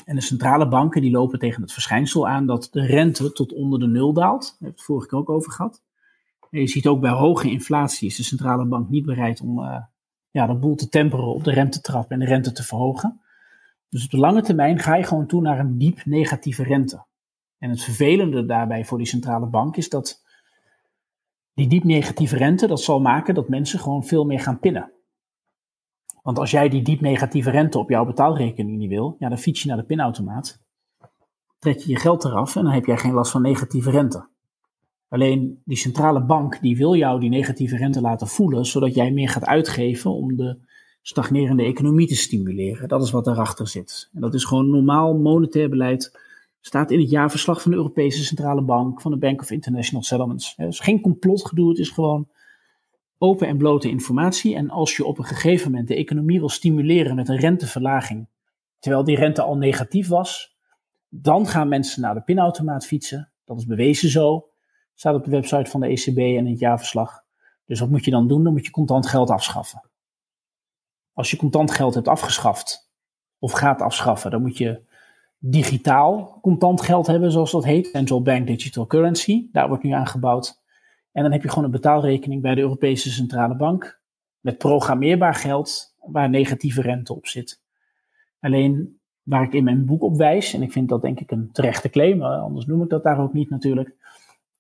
En 0.06 0.16
de 0.16 0.22
centrale 0.22 0.68
banken 0.68 1.02
die 1.02 1.12
lopen 1.12 1.40
tegen 1.40 1.62
het 1.62 1.74
verschijnsel 1.74 2.28
aan 2.28 2.46
dat 2.46 2.68
de 2.72 2.86
rente 2.86 3.32
tot 3.32 3.54
onder 3.54 3.80
de 3.80 3.88
nul 3.88 4.14
daalt. 4.14 4.42
Daar 4.42 4.50
hebben 4.50 4.68
we 4.70 4.76
het 4.76 4.84
vorige 4.84 5.08
keer 5.08 5.18
ook 5.18 5.30
over 5.30 5.52
gehad. 5.52 5.82
Je 6.50 6.68
ziet 6.68 6.88
ook 6.88 7.02
bij 7.02 7.12
hoge 7.12 7.50
inflatie 7.50 8.08
is 8.08 8.16
de 8.16 8.24
centrale 8.24 8.66
bank 8.66 8.90
niet 8.90 9.06
bereid 9.06 9.42
om 9.42 9.60
uh, 9.60 9.82
ja, 10.32 10.48
de 10.48 10.54
boel 10.54 10.76
te 10.76 10.90
temperen 10.90 11.26
op 11.26 11.44
de 11.44 11.52
rentetrap 11.52 12.12
en 12.12 12.20
de 12.20 12.26
rente 12.26 12.52
te 12.52 12.64
verhogen. 12.64 13.22
Dus 13.90 14.04
op 14.04 14.12
de 14.12 14.18
lange 14.18 14.42
termijn 14.42 14.80
ga 14.80 14.96
je 14.96 15.04
gewoon 15.04 15.28
toe 15.28 15.42
naar 15.42 15.60
een 15.60 15.78
diep 15.78 16.06
negatieve 16.06 16.64
rente. 16.64 17.06
En 17.58 17.70
het 17.70 17.84
vervelende 17.84 18.46
daarbij 18.46 18.86
voor 18.86 18.98
die 18.98 19.08
centrale 19.08 19.48
bank 19.48 19.78
is 19.78 19.90
dat 19.90 20.24
die 21.54 21.68
diep 21.68 21.84
negatieve 21.84 22.38
rente, 22.38 22.68
dat 22.68 22.82
zal 22.82 23.02
maken 23.02 23.34
dat 23.34 23.50
mensen 23.50 23.80
gewoon 23.80 24.04
veel 24.04 24.26
meer 24.26 24.40
gaan 24.40 24.60
pinnen. 24.60 24.92
Want 26.22 26.40
als 26.40 26.52
jij 26.52 26.70
die 26.70 26.82
diep 26.82 27.02
negatieve 27.02 27.50
rente 27.50 27.80
op 27.80 27.90
jouw 27.90 28.06
betaalrekening 28.06 28.78
niet 28.78 28.90
wil, 28.90 29.16
ja, 29.20 29.30
dan 29.30 29.38
fiets 29.38 29.62
je 29.62 29.68
naar 29.68 29.78
de 29.78 29.84
pinautomaat, 29.84 30.62
trek 31.60 31.78
je 31.80 31.90
je 31.90 32.00
geld 32.00 32.24
eraf 32.24 32.56
en 32.56 32.64
dan 32.64 32.74
heb 32.74 32.86
jij 32.86 32.98
geen 32.98 33.14
last 33.14 33.32
van 33.32 33.42
negatieve 33.42 33.92
rente. 33.92 34.28
Alleen 35.10 35.62
die 35.66 35.78
centrale 35.78 36.26
bank 36.26 36.62
die 36.62 36.78
wil 36.78 36.96
jou 36.96 37.20
die 37.20 37.30
negatieve 37.30 37.78
rente 37.78 38.02
laten 38.02 38.28
voelen, 38.28 38.66
zodat 38.66 38.96
jij 38.96 39.12
meer 39.12 39.30
gaat 39.30 39.46
uitgeven 39.46 40.12
om 40.12 40.36
de 40.36 40.58
stagnerende 41.02 41.64
economie 41.64 42.08
te 42.08 42.16
stimuleren. 42.16 42.88
Dat 42.88 43.04
is 43.04 43.12
wat 43.12 43.26
daarachter 43.26 43.68
zit. 43.68 44.10
En 44.14 44.22
dat 44.22 44.34
is 44.34 44.44
gewoon 44.44 44.70
normaal 44.70 45.18
monetair 45.18 45.70
beleid. 45.70 46.20
Staat 46.62 46.92
in 46.92 47.00
het 47.00 47.10
jaarverslag 47.10 47.62
van 47.62 47.72
de 47.72 47.78
Europese 47.78 48.24
Centrale 48.24 48.62
Bank, 48.62 49.02
van 49.02 49.12
de 49.12 49.18
Bank 49.18 49.42
of 49.42 49.52
International 49.52 50.04
Settlements. 50.04 50.54
Het 50.56 50.74
is 50.74 50.80
geen 50.80 51.02
complotgedoe, 51.02 51.70
het 51.70 51.80
is 51.80 51.90
gewoon 51.90 52.28
open 53.18 53.48
en 53.48 53.58
blote 53.58 53.90
informatie. 53.90 54.56
En 54.56 54.70
als 54.70 54.96
je 54.96 55.06
op 55.06 55.18
een 55.18 55.26
gegeven 55.26 55.72
moment 55.72 55.88
de 55.88 55.96
economie 55.96 56.40
wil 56.40 56.50
stimuleren 56.50 57.16
met 57.16 57.30
een 57.30 57.40
renteverlaging, 57.40 58.28
terwijl 58.80 59.04
die 59.04 59.16
rente 59.16 59.42
al 59.42 59.58
negatief 59.58 60.08
was, 60.08 60.58
dan 61.10 61.48
gaan 61.48 61.68
mensen 61.68 62.02
naar 62.02 62.14
de 62.14 62.22
pinautomaat 62.22 62.86
fietsen. 62.86 63.32
Dat 63.46 63.58
is 63.58 63.66
bewezen 63.66 64.10
zo. 64.10 64.49
Staat 65.00 65.16
op 65.16 65.24
de 65.24 65.30
website 65.30 65.70
van 65.70 65.80
de 65.80 65.88
ECB 65.88 66.18
en 66.18 66.46
het 66.46 66.60
jaarverslag. 66.60 67.24
Dus 67.66 67.80
wat 67.80 67.90
moet 67.90 68.06
je 68.06 68.12
dan 68.12 68.28
doen? 68.28 68.44
Dan 68.44 68.54
moet 68.54 68.66
je 68.66 68.72
contant 68.72 69.08
geld 69.08 69.30
afschaffen. 69.30 69.82
Als 71.14 71.32
je 71.32 71.38
contant 71.38 71.72
geld 71.72 71.94
hebt 71.94 72.08
afgeschaft 72.08 72.92
of 73.38 73.52
gaat 73.52 73.82
afschaffen, 73.82 74.32
dan 74.32 74.42
moet 74.42 74.58
je 74.58 74.82
digitaal 75.38 76.38
contant 76.42 76.82
geld 76.82 77.08
hebben, 77.08 77.32
zoals 77.32 77.52
dat 77.52 77.64
heet. 77.64 77.88
Central 77.88 78.22
Bank 78.22 78.48
Digital 78.48 78.88
Currency. 78.88 79.48
Daar 79.52 79.68
wordt 79.68 79.84
nu 79.84 79.92
aan 79.92 80.08
gebouwd. 80.08 80.62
En 81.12 81.24
dan 81.24 81.32
heb 81.32 81.44
je 81.44 81.50
gewoon 81.50 81.64
een 81.64 81.72
betaalrekening 81.72 82.42
bij 82.42 82.56
de 82.56 82.62
Europese 82.62 83.12
Centrale 83.12 83.56
Bank. 83.56 84.02
Met 84.40 84.58
programmeerbaar 84.58 85.36
geld 85.36 85.96
waar 86.00 86.30
negatieve 86.30 86.82
rente 86.82 87.16
op 87.16 87.28
zit. 87.28 87.62
Alleen 88.40 89.00
waar 89.24 89.44
ik 89.44 89.54
in 89.54 89.64
mijn 89.64 89.86
boek 89.86 90.02
op 90.02 90.18
wijs, 90.18 90.54
en 90.54 90.62
ik 90.62 90.72
vind 90.72 90.90
dat 90.90 91.02
denk 91.02 91.20
ik 91.20 91.32
een 91.32 91.50
terechte 91.52 91.90
claim, 91.90 92.22
anders 92.24 92.66
noem 92.66 92.84
ik 92.84 92.90
dat 92.90 93.04
daar 93.04 93.20
ook 93.20 93.34
niet 93.34 93.50
natuurlijk, 93.50 93.96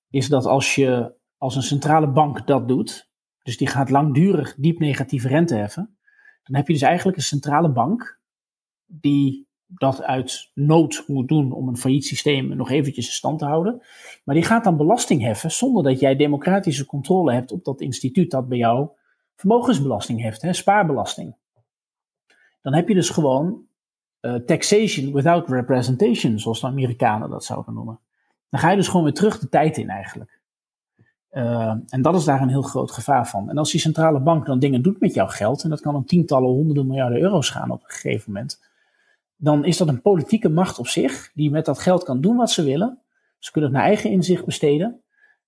is 0.09 0.27
dat 0.27 0.45
als 0.45 0.75
je 0.75 1.17
als 1.37 1.55
een 1.55 1.61
centrale 1.61 2.07
bank 2.07 2.47
dat 2.47 2.67
doet, 2.67 3.09
dus 3.43 3.57
die 3.57 3.67
gaat 3.67 3.89
langdurig 3.89 4.55
diep 4.55 4.79
negatieve 4.79 5.27
rente 5.27 5.55
heffen, 5.55 5.97
dan 6.43 6.55
heb 6.55 6.67
je 6.67 6.73
dus 6.73 6.81
eigenlijk 6.81 7.17
een 7.17 7.23
centrale 7.23 7.71
bank 7.71 8.19
die 8.85 9.47
dat 9.65 10.03
uit 10.03 10.51
nood 10.53 11.03
moet 11.07 11.27
doen 11.27 11.51
om 11.51 11.67
een 11.67 11.77
failliet 11.77 12.05
systeem 12.05 12.55
nog 12.55 12.69
eventjes 12.69 13.07
in 13.07 13.13
stand 13.13 13.39
te 13.39 13.45
houden. 13.45 13.81
Maar 14.23 14.35
die 14.35 14.43
gaat 14.43 14.63
dan 14.63 14.77
belasting 14.77 15.21
heffen 15.21 15.51
zonder 15.51 15.83
dat 15.83 15.99
jij 15.99 16.15
democratische 16.15 16.85
controle 16.85 17.33
hebt 17.33 17.51
op 17.51 17.63
dat 17.63 17.81
instituut 17.81 18.31
dat 18.31 18.47
bij 18.47 18.57
jou 18.57 18.89
vermogensbelasting 19.35 20.21
heeft, 20.21 20.41
hè, 20.41 20.53
spaarbelasting. 20.53 21.35
Dan 22.61 22.73
heb 22.73 22.87
je 22.87 22.93
dus 22.93 23.09
gewoon 23.09 23.67
uh, 24.21 24.35
taxation 24.35 25.13
without 25.13 25.49
representation, 25.49 26.39
zoals 26.39 26.61
de 26.61 26.67
Amerikanen 26.67 27.29
dat 27.29 27.43
zouden 27.43 27.73
noemen. 27.73 27.99
Dan 28.49 28.59
ga 28.59 28.69
je 28.69 28.75
dus 28.75 28.87
gewoon 28.87 29.03
weer 29.03 29.13
terug 29.13 29.39
de 29.39 29.49
tijd 29.49 29.77
in 29.77 29.89
eigenlijk. 29.89 30.39
Uh, 31.31 31.75
en 31.87 32.01
dat 32.01 32.15
is 32.15 32.23
daar 32.23 32.41
een 32.41 32.49
heel 32.49 32.61
groot 32.61 32.91
gevaar 32.91 33.27
van. 33.27 33.49
En 33.49 33.57
als 33.57 33.71
die 33.71 33.79
centrale 33.79 34.19
bank 34.19 34.45
dan 34.45 34.59
dingen 34.59 34.81
doet 34.81 34.99
met 34.99 35.13
jouw 35.13 35.27
geld, 35.27 35.63
en 35.63 35.69
dat 35.69 35.81
kan 35.81 35.95
om 35.95 36.05
tientallen, 36.05 36.49
honderden 36.49 36.87
miljarden 36.87 37.21
euro's 37.21 37.49
gaan 37.49 37.71
op 37.71 37.83
een 37.83 37.89
gegeven 37.89 38.31
moment, 38.31 38.61
dan 39.35 39.65
is 39.65 39.77
dat 39.77 39.87
een 39.87 40.01
politieke 40.01 40.49
macht 40.49 40.79
op 40.79 40.87
zich, 40.87 41.31
die 41.33 41.51
met 41.51 41.65
dat 41.65 41.79
geld 41.79 42.03
kan 42.03 42.21
doen 42.21 42.35
wat 42.35 42.51
ze 42.51 42.63
willen. 42.63 42.99
Ze 43.37 43.51
kunnen 43.51 43.69
het 43.69 43.79
naar 43.79 43.87
eigen 43.87 44.11
inzicht 44.11 44.45
besteden. 44.45 45.01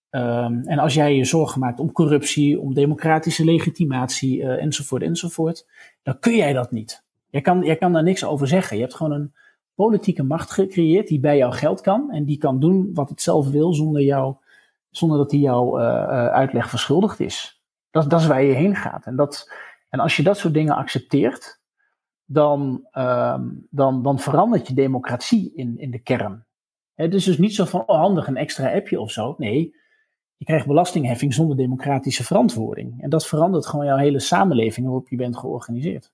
Um, 0.09 0.61
en 0.65 0.79
als 0.79 0.93
jij 0.93 1.15
je 1.15 1.25
zorgen 1.25 1.59
maakt 1.59 1.79
om 1.79 1.91
corruptie, 1.91 2.59
om 2.59 2.73
democratische 2.73 3.45
legitimatie 3.45 4.37
uh, 4.37 4.63
enzovoort 4.63 5.01
enzovoort, 5.01 5.67
dan 6.03 6.19
kun 6.19 6.35
jij 6.35 6.53
dat 6.53 6.71
niet. 6.71 7.03
Jij 7.29 7.41
kan, 7.41 7.63
jij 7.63 7.75
kan 7.75 7.93
daar 7.93 8.03
niks 8.03 8.23
over 8.23 8.47
zeggen. 8.47 8.75
Je 8.75 8.81
hebt 8.81 8.95
gewoon 8.95 9.11
een 9.11 9.33
politieke 9.75 10.23
macht 10.23 10.51
gecreëerd 10.51 11.07
die 11.07 11.19
bij 11.19 11.37
jou 11.37 11.53
geld 11.53 11.81
kan 11.81 12.11
en 12.11 12.25
die 12.25 12.37
kan 12.37 12.59
doen 12.59 12.93
wat 12.93 13.09
het 13.09 13.21
zelf 13.21 13.49
wil 13.49 13.73
zonder, 13.73 14.01
jou, 14.01 14.35
zonder 14.89 15.17
dat 15.17 15.29
die 15.29 15.39
jouw 15.39 15.79
uh, 15.79 15.83
uh, 15.83 16.27
uitleg 16.27 16.69
verschuldigd 16.69 17.19
is. 17.19 17.63
Dat, 17.89 18.09
dat 18.09 18.19
is 18.19 18.27
waar 18.27 18.43
je 18.43 18.53
heen 18.53 18.75
gaat. 18.75 19.05
En, 19.05 19.15
dat, 19.15 19.51
en 19.89 19.99
als 19.99 20.15
je 20.15 20.23
dat 20.23 20.37
soort 20.37 20.53
dingen 20.53 20.75
accepteert, 20.75 21.61
dan, 22.25 22.87
um, 22.93 23.67
dan, 23.69 24.03
dan 24.03 24.19
verandert 24.19 24.67
je 24.67 24.73
democratie 24.73 25.51
in, 25.55 25.77
in 25.77 25.91
de 25.91 25.99
kern. 25.99 26.45
Het 26.93 27.13
is 27.13 27.23
dus 27.23 27.37
niet 27.37 27.55
zo 27.55 27.65
van, 27.65 27.83
oh 27.85 27.97
handig, 27.97 28.27
een 28.27 28.37
extra 28.37 28.73
appje 28.73 28.99
of 28.99 29.11
zo. 29.11 29.35
Nee, 29.37 29.75
je 30.37 30.45
krijgt 30.45 30.67
belastingheffing 30.67 31.33
zonder 31.33 31.57
democratische 31.57 32.23
verantwoording. 32.23 33.01
En 33.01 33.09
dat 33.09 33.27
verandert 33.27 33.65
gewoon 33.65 33.85
jouw 33.85 33.97
hele 33.97 34.19
samenleving 34.19 34.85
waarop 34.85 35.09
je 35.09 35.15
bent 35.15 35.37
georganiseerd. 35.37 36.05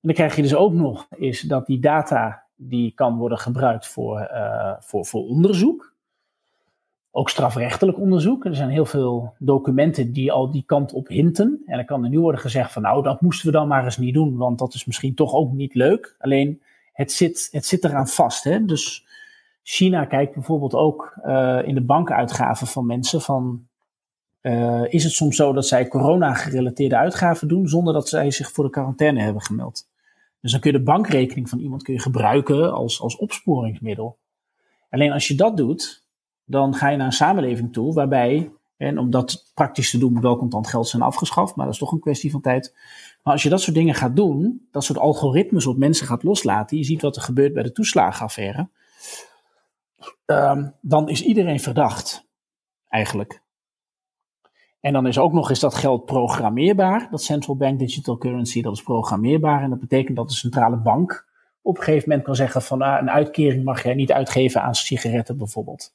En 0.00 0.08
dan 0.08 0.14
krijg 0.14 0.36
je 0.36 0.42
dus 0.42 0.54
ook 0.54 0.72
nog 0.72 1.06
is 1.10 1.40
dat 1.40 1.66
die 1.66 1.80
data 1.80 2.41
die 2.68 2.92
kan 2.94 3.16
worden 3.16 3.38
gebruikt 3.38 3.86
voor, 3.86 4.20
uh, 4.20 4.72
voor, 4.78 5.06
voor 5.06 5.26
onderzoek. 5.26 5.94
Ook 7.10 7.30
strafrechtelijk 7.30 7.98
onderzoek. 7.98 8.44
Er 8.44 8.54
zijn 8.54 8.70
heel 8.70 8.86
veel 8.86 9.34
documenten 9.38 10.12
die 10.12 10.32
al 10.32 10.50
die 10.50 10.62
kant 10.66 10.92
op 10.92 11.08
hinten. 11.08 11.62
En 11.66 11.76
dan 11.76 11.84
kan 11.84 12.04
er 12.04 12.10
nu 12.10 12.20
worden 12.20 12.40
gezegd 12.40 12.72
van 12.72 12.82
nou, 12.82 13.02
dat 13.02 13.20
moesten 13.20 13.46
we 13.46 13.52
dan 13.52 13.68
maar 13.68 13.84
eens 13.84 13.98
niet 13.98 14.14
doen, 14.14 14.36
want 14.36 14.58
dat 14.58 14.74
is 14.74 14.84
misschien 14.84 15.14
toch 15.14 15.32
ook 15.32 15.52
niet 15.52 15.74
leuk. 15.74 16.16
Alleen 16.18 16.62
het 16.92 17.12
zit, 17.12 17.48
het 17.50 17.66
zit 17.66 17.84
eraan 17.84 18.08
vast. 18.08 18.44
Hè? 18.44 18.64
Dus 18.64 19.06
China 19.62 20.04
kijkt 20.04 20.34
bijvoorbeeld 20.34 20.74
ook 20.74 21.18
uh, 21.24 21.60
in 21.64 21.74
de 21.74 21.84
bankenuitgaven 21.84 22.66
van 22.66 22.86
mensen 22.86 23.20
van 23.20 23.66
uh, 24.42 24.82
is 24.88 25.04
het 25.04 25.12
soms 25.12 25.36
zo 25.36 25.52
dat 25.52 25.66
zij 25.66 25.88
corona-gerelateerde 25.88 26.96
uitgaven 26.96 27.48
doen 27.48 27.68
zonder 27.68 27.94
dat 27.94 28.08
zij 28.08 28.30
zich 28.30 28.52
voor 28.52 28.64
de 28.64 28.70
quarantaine 28.70 29.22
hebben 29.22 29.42
gemeld. 29.42 29.90
Dus 30.42 30.50
dan 30.52 30.60
kun 30.60 30.72
je 30.72 30.78
de 30.78 30.84
bankrekening 30.84 31.48
van 31.48 31.58
iemand 31.58 31.82
kun 31.82 31.94
je 31.94 32.00
gebruiken 32.00 32.72
als, 32.72 33.00
als 33.00 33.16
opsporingsmiddel. 33.16 34.18
Alleen 34.90 35.12
als 35.12 35.28
je 35.28 35.34
dat 35.34 35.56
doet, 35.56 36.06
dan 36.44 36.74
ga 36.74 36.88
je 36.88 36.96
naar 36.96 37.06
een 37.06 37.12
samenleving 37.12 37.72
toe 37.72 37.94
waarbij, 37.94 38.50
en 38.76 38.98
om 38.98 39.10
dat 39.10 39.50
praktisch 39.54 39.90
te 39.90 39.98
doen, 39.98 40.12
moet 40.12 40.22
wel 40.22 40.36
contant 40.36 40.66
geld 40.66 40.88
zijn 40.88 41.02
afgeschaft, 41.02 41.54
maar 41.54 41.64
dat 41.64 41.74
is 41.74 41.80
toch 41.80 41.92
een 41.92 42.00
kwestie 42.00 42.30
van 42.30 42.40
tijd. 42.40 42.74
Maar 43.22 43.32
als 43.32 43.42
je 43.42 43.48
dat 43.48 43.60
soort 43.60 43.76
dingen 43.76 43.94
gaat 43.94 44.16
doen, 44.16 44.68
dat 44.70 44.84
soort 44.84 44.98
algoritmes 44.98 45.66
op 45.66 45.76
mensen 45.76 46.06
gaat 46.06 46.22
loslaten, 46.22 46.76
je 46.76 46.84
ziet 46.84 47.02
wat 47.02 47.16
er 47.16 47.22
gebeurt 47.22 47.52
bij 47.52 47.62
de 47.62 47.72
toeslagenaffaire, 47.72 48.68
um, 50.26 50.74
dan 50.80 51.08
is 51.08 51.22
iedereen 51.22 51.60
verdacht, 51.60 52.28
eigenlijk. 52.88 53.42
En 54.82 54.92
dan 54.92 55.06
is 55.06 55.18
ook 55.18 55.32
nog 55.32 55.50
eens 55.50 55.60
dat 55.60 55.74
geld 55.74 56.04
programmeerbaar. 56.04 57.08
Dat 57.10 57.22
central 57.22 57.56
bank 57.56 57.78
digital 57.78 58.18
currency, 58.18 58.62
dat 58.62 58.72
is 58.72 58.82
programmeerbaar. 58.82 59.62
En 59.62 59.70
dat 59.70 59.80
betekent 59.80 60.16
dat 60.16 60.28
de 60.28 60.34
centrale 60.34 60.76
bank 60.76 61.26
op 61.62 61.76
een 61.76 61.82
gegeven 61.82 62.08
moment 62.08 62.26
kan 62.26 62.36
zeggen 62.36 62.62
van 62.62 62.82
ah, 62.82 63.00
een 63.00 63.10
uitkering 63.10 63.64
mag 63.64 63.82
jij 63.82 63.94
niet 63.94 64.12
uitgeven 64.12 64.62
aan 64.62 64.74
sigaretten 64.74 65.36
bijvoorbeeld. 65.36 65.94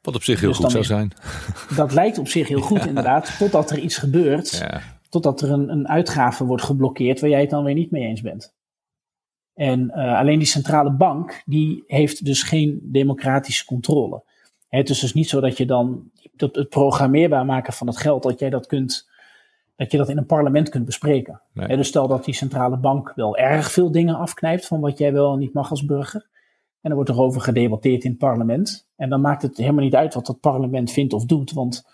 Wat 0.00 0.14
op 0.14 0.22
zich 0.22 0.40
heel 0.40 0.48
dus 0.48 0.58
goed 0.58 0.70
zou 0.70 0.84
zijn. 0.84 1.12
Dat 1.76 1.92
lijkt 1.92 2.18
op 2.18 2.28
zich 2.28 2.48
heel 2.48 2.60
goed 2.60 2.86
inderdaad, 2.86 3.38
totdat 3.38 3.70
er 3.70 3.78
iets 3.78 3.96
gebeurt. 3.96 4.50
Ja. 4.50 4.80
Totdat 5.08 5.40
er 5.40 5.50
een, 5.50 5.68
een 5.68 5.88
uitgave 5.88 6.44
wordt 6.44 6.62
geblokkeerd 6.62 7.20
waar 7.20 7.30
jij 7.30 7.40
het 7.40 7.50
dan 7.50 7.64
weer 7.64 7.74
niet 7.74 7.90
mee 7.90 8.06
eens 8.06 8.20
bent. 8.20 8.54
En 9.54 9.92
uh, 9.94 10.18
alleen 10.18 10.38
die 10.38 10.48
centrale 10.48 10.92
bank, 10.92 11.42
die 11.44 11.84
heeft 11.86 12.24
dus 12.24 12.42
geen 12.42 12.80
democratische 12.82 13.64
controle. 13.64 14.22
Het 14.70 14.90
is 14.90 14.98
dus 14.98 15.14
niet 15.14 15.28
zo 15.28 15.40
dat 15.40 15.56
je 15.56 15.66
dan 15.66 16.10
dat 16.32 16.54
het 16.54 16.68
programmeerbaar 16.68 17.44
maken 17.44 17.72
van 17.72 17.86
het 17.86 17.96
geld, 17.96 18.22
dat 18.22 18.38
jij 18.38 18.50
dat 18.50 18.66
kunt, 18.66 19.08
dat 19.76 19.90
je 19.90 19.98
dat 19.98 20.08
in 20.08 20.18
een 20.18 20.26
parlement 20.26 20.68
kunt 20.68 20.84
bespreken. 20.84 21.40
Nee. 21.52 21.76
dus 21.76 21.88
stel 21.88 22.08
dat 22.08 22.24
die 22.24 22.34
centrale 22.34 22.76
bank 22.76 23.12
wel 23.14 23.36
erg 23.36 23.70
veel 23.70 23.90
dingen 23.90 24.14
afknijpt 24.14 24.66
van 24.66 24.80
wat 24.80 24.98
jij 24.98 25.12
wel 25.12 25.32
en 25.32 25.38
niet 25.38 25.52
mag 25.52 25.70
als 25.70 25.84
burger. 25.84 26.28
En 26.80 26.90
dan 26.90 26.94
wordt 26.94 27.10
er 27.10 27.20
over 27.20 27.40
gedebatteerd 27.40 28.04
in 28.04 28.10
het 28.10 28.18
parlement. 28.18 28.88
En 28.96 29.08
dan 29.08 29.20
maakt 29.20 29.42
het 29.42 29.56
helemaal 29.56 29.84
niet 29.84 29.94
uit 29.94 30.14
wat 30.14 30.26
dat 30.26 30.40
parlement 30.40 30.90
vindt 30.92 31.12
of 31.12 31.24
doet. 31.24 31.52
Want 31.52 31.84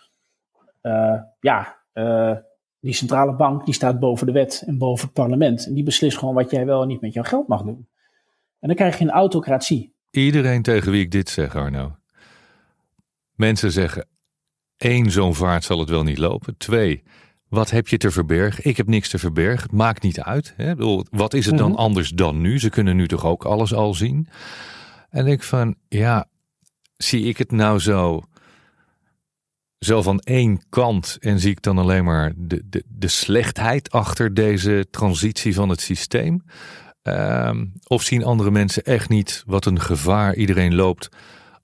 uh, 0.82 1.20
ja, 1.40 1.76
uh, 1.94 2.36
die 2.80 2.94
centrale 2.94 3.34
bank 3.34 3.64
die 3.64 3.74
staat 3.74 4.00
boven 4.00 4.26
de 4.26 4.32
wet 4.32 4.62
en 4.66 4.78
boven 4.78 5.04
het 5.04 5.14
parlement. 5.14 5.66
En 5.66 5.74
die 5.74 5.84
beslist 5.84 6.18
gewoon 6.18 6.34
wat 6.34 6.50
jij 6.50 6.66
wel 6.66 6.82
en 6.82 6.88
niet 6.88 7.00
met 7.00 7.12
jouw 7.12 7.22
geld 7.22 7.48
mag 7.48 7.62
doen. 7.62 7.88
En 8.58 8.68
dan 8.68 8.76
krijg 8.76 8.98
je 8.98 9.04
een 9.04 9.10
autocratie. 9.10 9.94
Iedereen 10.10 10.62
tegen 10.62 10.92
wie 10.92 11.02
ik 11.02 11.10
dit 11.10 11.28
zeg, 11.28 11.56
Arno. 11.56 11.95
Mensen 13.36 13.72
zeggen: 13.72 14.08
één, 14.76 15.10
zo'n 15.10 15.34
vaart 15.34 15.64
zal 15.64 15.78
het 15.78 15.88
wel 15.88 16.02
niet 16.02 16.18
lopen. 16.18 16.56
Twee, 16.56 17.02
wat 17.48 17.70
heb 17.70 17.88
je 17.88 17.96
te 17.96 18.10
verbergen? 18.10 18.64
Ik 18.64 18.76
heb 18.76 18.86
niks 18.86 19.08
te 19.08 19.18
verbergen. 19.18 19.62
Het 19.62 19.72
maakt 19.72 20.02
niet 20.02 20.20
uit. 20.20 20.54
Hè? 20.56 20.74
Wat 21.10 21.34
is 21.34 21.46
het 21.46 21.58
dan 21.58 21.70
mhm. 21.70 21.80
anders 21.80 22.10
dan 22.10 22.40
nu? 22.40 22.58
Ze 22.58 22.70
kunnen 22.70 22.96
nu 22.96 23.08
toch 23.08 23.24
ook 23.24 23.44
alles 23.44 23.74
al 23.74 23.94
zien? 23.94 24.28
En 25.10 25.26
ik 25.26 25.42
van, 25.42 25.76
ja, 25.88 26.28
zie 26.96 27.24
ik 27.24 27.38
het 27.38 27.50
nou 27.50 27.78
zo, 27.78 28.22
zo 29.78 30.02
van 30.02 30.18
één 30.18 30.62
kant 30.68 31.16
en 31.20 31.40
zie 31.40 31.50
ik 31.50 31.62
dan 31.62 31.78
alleen 31.78 32.04
maar 32.04 32.32
de, 32.36 32.62
de, 32.68 32.84
de 32.88 33.08
slechtheid 33.08 33.90
achter 33.90 34.34
deze 34.34 34.86
transitie 34.90 35.54
van 35.54 35.68
het 35.68 35.80
systeem? 35.80 36.44
Um, 37.02 37.72
of 37.86 38.02
zien 38.02 38.24
andere 38.24 38.50
mensen 38.50 38.82
echt 38.82 39.08
niet 39.08 39.42
wat 39.46 39.66
een 39.66 39.80
gevaar 39.80 40.34
iedereen 40.34 40.74
loopt 40.74 41.08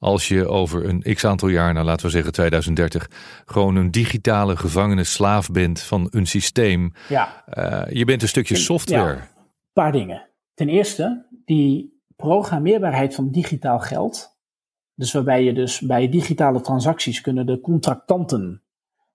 als 0.03 0.29
je 0.29 0.49
over 0.49 0.89
een 0.89 1.15
x 1.15 1.25
aantal 1.25 1.49
jaar, 1.49 1.73
nou 1.73 1.87
laten 1.87 2.07
we 2.07 2.13
zeggen 2.13 2.33
2030, 2.33 3.11
gewoon 3.45 3.77
een 3.77 3.91
digitale 3.91 4.57
gevangene 4.57 5.05
slaaf 5.05 5.51
bent 5.51 5.81
van 5.81 6.09
een 6.11 6.27
systeem. 6.27 6.93
Ja. 7.09 7.45
Uh, 7.55 7.83
je 7.89 8.05
bent 8.05 8.23
een 8.23 8.29
stukje 8.29 8.57
software. 8.57 9.13
Een 9.13 9.21
paar 9.73 9.93
dingen. 9.93 10.29
Ten 10.55 10.69
eerste, 10.69 11.27
die 11.45 12.01
programmeerbaarheid 12.17 13.15
van 13.15 13.31
digitaal 13.31 13.79
geld. 13.79 14.37
Dus 14.95 15.13
waarbij 15.13 15.45
je 15.45 15.53
dus 15.53 15.81
bij 15.81 16.09
digitale 16.09 16.61
transacties 16.61 17.21
kunnen 17.21 17.47
de 17.47 17.61
contractanten 17.61 18.63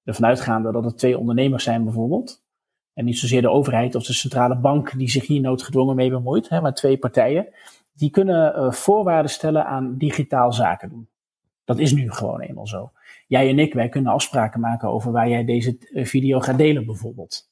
ervan 0.03 0.25
uitgaande 0.25 0.71
dat 0.71 0.83
het 0.83 0.97
twee 0.97 1.17
ondernemers 1.17 1.63
zijn 1.63 1.83
bijvoorbeeld. 1.83 2.43
En 2.93 3.05
niet 3.05 3.17
zozeer 3.17 3.41
de 3.41 3.49
overheid 3.49 3.95
of 3.95 4.05
de 4.05 4.13
centrale 4.13 4.57
bank 4.57 4.97
die 4.97 5.09
zich 5.09 5.27
hier 5.27 5.41
noodgedwongen 5.41 5.95
mee 5.95 6.09
bemoeit, 6.09 6.49
hè, 6.49 6.61
maar 6.61 6.73
twee 6.73 6.97
partijen 6.97 7.47
die 7.97 8.09
kunnen 8.09 8.55
uh, 8.55 8.71
voorwaarden 8.71 9.31
stellen 9.31 9.65
aan 9.65 9.97
digitaal 9.97 10.53
zaken 10.53 10.89
doen. 10.89 11.07
Dat 11.63 11.79
is 11.79 11.93
nu 11.93 12.11
gewoon 12.11 12.41
eenmaal 12.41 12.67
zo. 12.67 12.91
Jij 13.27 13.49
en 13.49 13.59
ik, 13.59 13.73
wij 13.73 13.89
kunnen 13.89 14.11
afspraken 14.11 14.59
maken 14.59 14.89
over 14.89 15.11
waar 15.11 15.29
jij 15.29 15.45
deze 15.45 15.77
eh, 15.93 16.05
video 16.05 16.39
gaat 16.39 16.57
delen 16.57 16.85
bijvoorbeeld. 16.85 17.49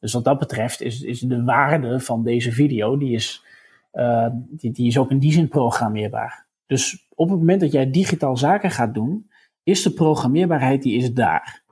Dus 0.00 0.12
wat 0.12 0.24
dat 0.24 0.38
betreft 0.38 0.80
is, 0.80 1.02
is 1.02 1.20
de 1.20 1.44
waarde 1.44 2.00
van 2.00 2.22
deze 2.22 2.52
video, 2.52 2.96
die 2.96 3.14
is, 3.14 3.44
uh, 3.92 4.26
die, 4.32 4.72
die 4.72 4.86
is 4.86 4.98
ook 4.98 5.10
in 5.10 5.18
die 5.18 5.32
zin 5.32 5.48
programmeerbaar. 5.48 6.46
Dus 6.66 7.08
op 7.14 7.28
het 7.28 7.38
moment 7.38 7.60
dat 7.60 7.72
jij 7.72 7.90
digitaal 7.90 8.36
zaken 8.36 8.70
gaat 8.70 8.94
doen, 8.94 9.30
is 9.62 9.82
de 9.82 9.92
programmeerbaarheid 9.92 10.82
die 10.82 10.96
is 10.96 11.12
daar. 11.12 11.62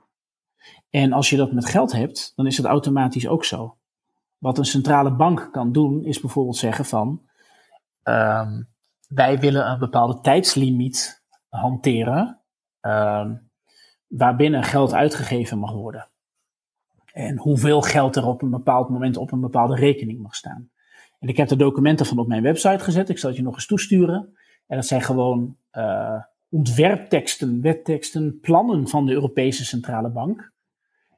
En 0.90 1.12
als 1.12 1.30
je 1.30 1.36
dat 1.36 1.52
met 1.52 1.66
geld 1.66 1.92
hebt, 1.92 2.32
dan 2.36 2.46
is 2.46 2.56
het 2.56 2.66
automatisch 2.66 3.28
ook 3.28 3.44
zo. 3.44 3.76
Wat 4.38 4.58
een 4.58 4.64
centrale 4.64 5.12
bank 5.12 5.48
kan 5.52 5.72
doen, 5.72 6.04
is 6.04 6.20
bijvoorbeeld 6.20 6.56
zeggen 6.56 6.84
van, 6.84 7.27
Um, 8.08 8.68
wij 9.08 9.38
willen 9.38 9.70
een 9.70 9.78
bepaalde 9.78 10.20
tijdslimiet 10.20 11.24
hanteren, 11.48 12.40
um, 12.80 13.50
waarbinnen 14.06 14.62
geld 14.62 14.94
uitgegeven 14.94 15.58
mag 15.58 15.72
worden. 15.72 16.08
En 17.12 17.38
hoeveel 17.38 17.82
geld 17.82 18.16
er 18.16 18.26
op 18.26 18.42
een 18.42 18.50
bepaald 18.50 18.88
moment 18.88 19.16
op 19.16 19.32
een 19.32 19.40
bepaalde 19.40 19.74
rekening 19.76 20.20
mag 20.20 20.34
staan. 20.34 20.70
En 21.18 21.28
ik 21.28 21.36
heb 21.36 21.48
de 21.48 21.56
documenten 21.56 22.06
van 22.06 22.18
op 22.18 22.28
mijn 22.28 22.42
website 22.42 22.84
gezet. 22.84 23.08
Ik 23.08 23.18
zal 23.18 23.28
het 23.28 23.38
je 23.38 23.44
nog 23.44 23.54
eens 23.54 23.66
toesturen. 23.66 24.36
En 24.66 24.76
dat 24.76 24.86
zijn 24.86 25.02
gewoon 25.02 25.56
uh, 25.72 26.22
ontwerpteksten, 26.48 27.60
wetteksten, 27.60 28.40
plannen 28.40 28.88
van 28.88 29.06
de 29.06 29.12
Europese 29.12 29.64
Centrale 29.64 30.10
Bank. 30.10 30.52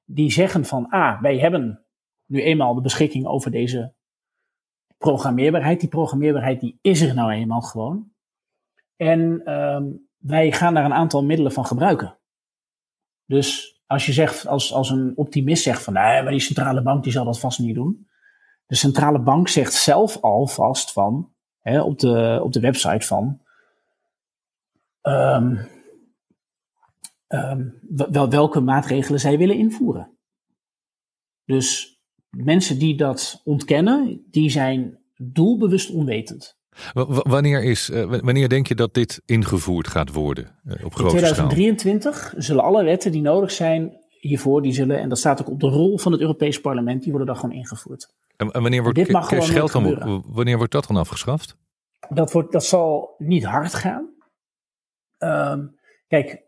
Die 0.05 0.33
zeggen 0.33 0.65
van, 0.65 0.89
ah, 0.89 1.23
wij 1.23 1.39
hebben 1.39 1.85
nu 2.27 2.43
eenmaal 2.43 2.75
de 2.75 2.81
beschikking 2.81 3.27
over 3.27 3.51
deze 3.51 3.93
programmeerbaarheid. 5.01 5.81
Die 5.81 5.89
programmeerbaarheid 5.89 6.61
die 6.61 6.79
is 6.81 7.01
er 7.01 7.15
nou 7.15 7.31
eenmaal 7.31 7.61
gewoon. 7.61 8.13
En 8.97 9.53
um, 9.53 10.09
wij 10.17 10.53
gaan 10.53 10.75
daar 10.75 10.85
een 10.85 10.93
aantal 10.93 11.25
middelen 11.25 11.53
van 11.53 11.67
gebruiken. 11.67 12.19
Dus 13.27 13.81
als 13.87 14.07
je 14.07 14.13
zegt, 14.13 14.47
als, 14.47 14.73
als 14.73 14.91
een 14.91 15.13
optimist 15.17 15.63
zegt 15.63 15.83
van 15.83 15.93
nee, 15.93 16.23
maar 16.23 16.31
die 16.31 16.41
centrale 16.41 16.83
bank 16.83 17.03
die 17.03 17.13
zal 17.13 17.25
dat 17.25 17.41
vast 17.41 17.59
niet 17.59 17.75
doen. 17.75 18.09
De 18.67 18.75
centrale 18.75 19.21
bank 19.21 19.49
zegt 19.49 19.73
zelf 19.73 20.21
al 20.21 20.47
vast 20.47 20.93
van, 20.93 21.33
hè, 21.61 21.81
op, 21.83 21.99
de, 21.99 22.41
op 22.43 22.53
de 22.53 22.61
website 22.61 23.07
van, 23.07 23.41
um, 25.03 25.69
wel, 28.11 28.31
welke 28.31 28.61
maatregelen 28.61 29.21
zij 29.21 29.39
willen 29.39 29.57
invoeren. 29.57 30.19
Dus 31.45 31.90
mensen 32.31 32.79
die 32.79 32.97
dat 32.97 33.41
ontkennen, 33.45 34.25
die 34.31 34.51
zijn 34.51 34.99
doelbewust 35.17 35.91
onwetend. 35.91 36.59
Wanneer, 36.93 37.65
is, 37.65 37.89
wanneer 38.07 38.49
denk 38.49 38.67
je 38.67 38.75
dat 38.75 38.95
dit 38.95 39.23
ingevoerd 39.27 39.89
gaat 39.89 40.13
worden 40.13 40.45
op 40.65 40.95
grote 40.95 41.17
In 41.17 41.23
2023 41.23 42.35
zullen 42.37 42.63
alle 42.63 42.85
wetten 42.85 43.13
die 43.13 43.21
nodig 43.21 43.51
zijn 43.51 43.99
hiervoor, 44.21 44.63
die 44.63 44.73
zullen, 44.73 44.99
en 44.99 45.09
dat 45.09 45.19
staat 45.19 45.41
ook 45.41 45.51
op 45.51 45.61
de 45.61 45.69
rol 45.69 45.99
van 45.99 46.13
het 46.13 46.21
Europees 46.21 46.61
Parlement, 46.61 47.03
die 47.03 47.11
worden 47.11 47.29
dan 47.29 47.37
gewoon 47.37 47.57
ingevoerd. 47.57 48.15
En, 48.37 48.51
wanneer 48.51 48.83
wordt 48.83 48.99
dit 48.99 49.11
mag 49.11 49.29
geld 49.29 49.73
dan, 49.73 50.25
wanneer 50.27 50.57
wordt 50.57 50.73
dat 50.73 50.87
dan 50.87 50.97
afgeschaft? 50.97 51.57
Dat, 52.09 52.33
wordt, 52.33 52.53
dat 52.53 52.65
zal 52.65 53.15
niet 53.19 53.45
hard 53.45 53.75
gaan. 53.75 54.09
Ehm, 55.19 55.67
kijk, 56.09 56.43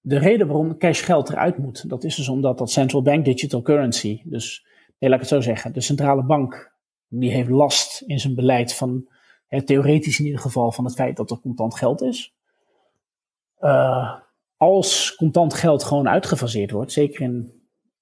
de 0.00 0.18
reden 0.18 0.46
waarom 0.46 0.78
cashgeld 0.78 1.30
eruit 1.30 1.58
moet, 1.58 1.88
dat 1.88 2.04
is 2.04 2.16
dus 2.16 2.28
omdat 2.28 2.58
dat 2.58 2.70
central 2.70 3.02
bank 3.02 3.24
digital 3.24 3.62
currency, 3.62 4.20
dus 4.24 4.66
nee, 5.02 5.10
laat 5.10 5.22
ik 5.22 5.28
het 5.28 5.42
zo 5.42 5.50
zeggen, 5.50 5.72
de 5.72 5.80
centrale 5.80 6.24
bank, 6.24 6.72
die 7.08 7.30
heeft 7.30 7.48
last 7.48 8.02
in 8.06 8.18
zijn 8.18 8.34
beleid 8.34 8.74
van, 8.74 9.08
hè, 9.46 9.62
theoretisch 9.62 10.18
in 10.18 10.24
ieder 10.24 10.40
geval, 10.40 10.72
van 10.72 10.84
het 10.84 10.94
feit 10.94 11.16
dat 11.16 11.30
er 11.30 11.40
contant 11.40 11.74
geld 11.74 12.02
is. 12.02 12.34
Uh, 13.60 14.14
als 14.56 15.14
contant 15.14 15.54
geld 15.54 15.84
gewoon 15.84 16.08
uitgefaseerd 16.08 16.70
wordt, 16.70 16.92
zeker 16.92 17.20
in 17.20 17.52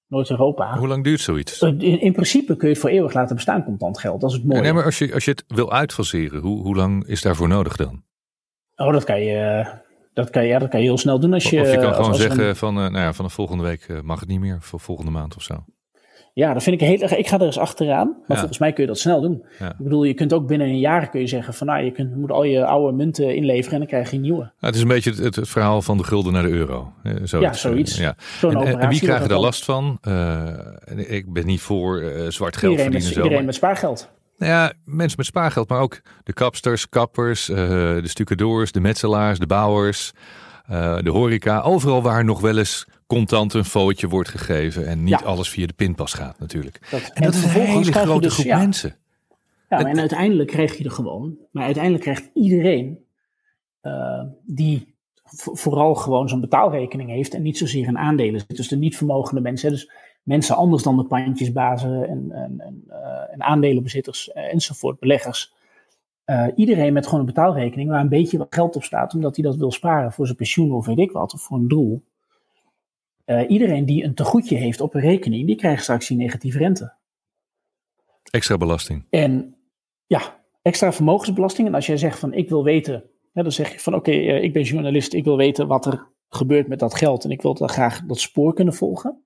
Noord-Europa. 0.07 0.77
Hoe 0.77 0.87
lang 0.87 1.03
duurt 1.03 1.21
zoiets? 1.21 1.61
In, 1.61 2.01
in, 2.01 2.13
principe 2.13 2.55
kun 2.55 2.67
je 2.67 2.73
het 2.73 2.81
voor 2.81 2.89
eeuwig 2.89 3.13
laten 3.13 3.35
bestaan, 3.35 3.63
contant 3.63 3.99
geld. 3.99 4.21
Dat 4.21 4.29
is 4.29 4.35
het 4.35 4.45
mooie. 4.45 4.61
Nee, 4.61 4.73
maar 4.73 4.85
als 4.85 4.97
je, 4.97 5.13
als 5.13 5.25
je 5.25 5.31
het 5.31 5.43
wil 5.47 5.71
uitfaseren, 5.71 6.41
hoe, 6.41 6.61
hoe 6.61 6.75
lang 6.75 7.07
is 7.07 7.21
daarvoor 7.21 7.47
nodig 7.47 7.75
dan? 7.75 8.03
Oh, 8.75 8.91
dat 8.91 9.03
kan 9.03 9.21
je, 9.21 9.65
dat 10.13 10.29
kan, 10.29 10.45
ja, 10.45 10.59
dat 10.59 10.69
kan 10.69 10.79
je 10.79 10.85
heel 10.85 10.97
snel 10.97 11.19
doen 11.19 11.33
als 11.33 11.49
je... 11.49 11.61
Of 11.61 11.71
je 11.71 11.77
kan 11.77 11.93
gewoon 11.93 12.15
zeggen 12.15 12.55
van, 12.55 12.77
uh, 12.77 12.81
nou 12.81 12.97
ja, 12.97 13.13
vanaf 13.13 13.33
volgende 13.33 13.63
week 13.63 13.81
eh, 13.81 14.01
mag 14.01 14.19
het 14.19 14.29
niet 14.29 14.39
meer, 14.39 14.57
voor 14.61 14.79
volgende 14.79 15.11
maand 15.11 15.35
of 15.35 15.41
zo. 15.41 15.65
Ja, 16.33 16.53
dat 16.53 16.63
vind 16.63 16.81
ik 16.81 16.87
heel 16.87 16.99
erg. 16.99 17.15
Ik 17.15 17.27
ga 17.27 17.39
er 17.39 17.45
eens 17.45 17.57
achteraan. 17.57 18.15
Maar 18.27 18.37
volgens 18.37 18.59
mij 18.59 18.73
kun 18.73 18.83
je 18.83 18.89
dat 18.89 18.99
snel 18.99 19.21
doen. 19.21 19.45
Ik 19.59 19.77
bedoel, 19.77 20.03
je 20.03 20.13
kunt 20.13 20.33
ook 20.33 20.47
binnen 20.47 20.67
een 20.67 20.79
jaar 20.79 21.09
kun 21.09 21.19
je 21.19 21.27
zeggen 21.27 21.53
van 21.53 21.67
nou, 21.67 21.83
je 21.83 21.91
kunt, 21.91 22.15
moet 22.15 22.31
al 22.31 22.43
je 22.43 22.65
oude 22.65 22.97
munten 22.97 23.35
inleveren 23.35 23.71
en 23.71 23.79
dan 23.79 23.87
krijg 23.87 24.11
je 24.11 24.17
nieuwe. 24.17 24.51
het 24.59 24.75
is 24.75 24.81
een 24.81 24.87
beetje 24.87 25.09
het, 25.09 25.35
het, 25.35 25.49
verhaal 25.49 25.81
van 25.81 25.97
de 25.97 26.03
gulden 26.03 26.33
naar 26.33 26.43
de 26.43 26.49
euro. 26.49 26.93
Zoiets. 27.03 27.31
Ja, 27.31 27.53
zoiets. 27.53 27.97
Ja. 27.97 28.15
En, 28.41 28.79
en, 28.79 28.89
wie 28.89 28.99
krijgen 28.99 29.29
daar 29.29 29.39
last 29.39 29.65
van? 29.65 29.97
Uh, 30.07 30.43
ik 31.07 31.33
ben 31.33 31.45
niet 31.45 31.61
voor 31.61 32.01
uh, 32.01 32.29
zwart 32.29 32.57
geld 32.57 32.71
iedereen 32.71 32.91
verdienen. 32.91 33.17
Met, 33.17 33.23
iedereen 33.23 33.45
met 33.45 33.55
spaargeld. 33.55 34.09
Nou 34.37 34.51
ja, 34.51 34.73
mensen 34.85 35.17
met 35.17 35.25
spaargeld, 35.25 35.69
maar 35.69 35.79
ook 35.79 36.01
de 36.23 36.33
kapsters, 36.33 36.89
kappers, 36.89 37.49
uh, 37.49 37.57
de 37.57 38.01
stucadoors, 38.07 38.71
de 38.71 38.79
metselaars, 38.79 39.39
de 39.39 39.47
bouwers, 39.47 40.11
de 41.01 41.09
horeca. 41.09 41.61
Overal 41.61 42.01
waar 42.01 42.25
nog 42.25 42.41
wel 42.41 42.57
eens 42.57 42.85
contant 43.15 43.53
een 43.53 43.65
footje 43.65 44.07
wordt 44.07 44.29
gegeven 44.29 44.87
en 44.87 45.03
niet 45.03 45.23
alles 45.23 45.49
via 45.49 45.67
de 45.67 45.73
pinpas 45.73 46.13
gaat 46.13 46.39
natuurlijk. 46.39 46.79
en, 46.91 47.01
en, 47.13 47.21
dat 47.23 47.33
is 47.33 47.43
een 47.43 47.49
hele 47.49 47.91
grote 47.91 48.21
dus, 48.21 48.33
groep 48.33 48.45
mensen. 48.45 48.95
Ja, 49.69 49.85
en 49.85 49.99
uiteindelijk 49.99 50.49
krijg 50.49 50.77
je 50.77 50.83
er 50.83 50.91
gewoon, 50.91 51.37
maar 51.51 51.63
uiteindelijk 51.63 52.03
krijgt 52.03 52.29
iedereen 52.33 53.05
uh, 53.81 54.23
die 54.43 54.95
vooral 55.53 55.95
gewoon 55.95 56.29
zo'n 56.29 56.41
betaalrekening 56.41 57.09
heeft 57.09 57.33
en 57.33 57.41
niet 57.41 57.57
zozeer 57.57 57.87
in 57.87 57.97
aandelen 57.97 58.39
zit. 58.39 58.57
Dus 58.57 58.67
de 58.67 58.77
niet 58.77 58.97
vermogende 58.97 59.41
mensen, 59.41 59.69
dus 59.69 59.91
mensen 60.23 60.55
anders 60.55 60.83
dan 60.83 60.97
de 60.97 61.05
pandjesbazen 61.05 62.07
en, 62.07 62.31
en, 62.31 62.59
en, 62.59 62.83
uh, 62.89 63.33
en 63.33 63.43
aandelenbezitters 63.43 64.29
uh, 64.33 64.53
enzovoort, 64.53 64.99
beleggers. 64.99 65.53
iedereen 66.55 66.93
met 66.93 67.05
gewoon 67.05 67.19
een 67.19 67.25
betaalrekening 67.25 67.89
waar 67.89 68.01
een 68.01 68.09
beetje 68.09 68.37
wat 68.37 68.55
geld 68.55 68.75
op 68.75 68.83
staat, 68.83 69.13
omdat 69.13 69.35
hij 69.35 69.45
dat 69.45 69.55
wil 69.55 69.71
sparen 69.71 70.11
voor 70.11 70.25
zijn 70.25 70.37
pensioen 70.37 70.71
of 70.71 70.85
weet 70.85 70.99
ik 70.99 71.11
wat, 71.11 71.33
of 71.33 71.41
voor 71.41 71.57
een 71.57 71.67
doel. 71.67 72.03
Uh, 73.31 73.49
iedereen 73.49 73.85
die 73.85 74.03
een 74.03 74.13
tegoedje 74.13 74.55
heeft 74.55 74.81
op 74.81 74.93
een 74.93 75.01
rekening, 75.01 75.47
die 75.47 75.55
krijgt 75.55 75.83
straks 75.83 76.07
die 76.07 76.17
negatieve 76.17 76.57
rente. 76.57 76.93
Extra 78.31 78.57
belasting. 78.57 79.05
En 79.09 79.55
ja, 80.05 80.43
extra 80.61 80.93
vermogensbelasting. 80.93 81.67
En 81.67 81.73
als 81.73 81.85
jij 81.85 81.97
zegt 81.97 82.19
van 82.19 82.33
ik 82.33 82.49
wil 82.49 82.63
weten, 82.63 83.03
dan 83.33 83.51
zeg 83.51 83.71
je 83.71 83.79
van 83.79 83.95
oké, 83.95 84.09
okay, 84.09 84.37
uh, 84.37 84.43
ik 84.43 84.53
ben 84.53 84.63
journalist, 84.63 85.13
ik 85.13 85.23
wil 85.23 85.37
weten 85.37 85.67
wat 85.67 85.85
er 85.85 86.07
gebeurt 86.29 86.67
met 86.67 86.79
dat 86.79 86.95
geld. 86.95 87.23
En 87.23 87.31
ik 87.31 87.41
wil 87.41 87.53
dan 87.53 87.69
graag 87.69 88.05
dat 88.05 88.19
spoor 88.19 88.53
kunnen 88.53 88.73
volgen. 88.73 89.23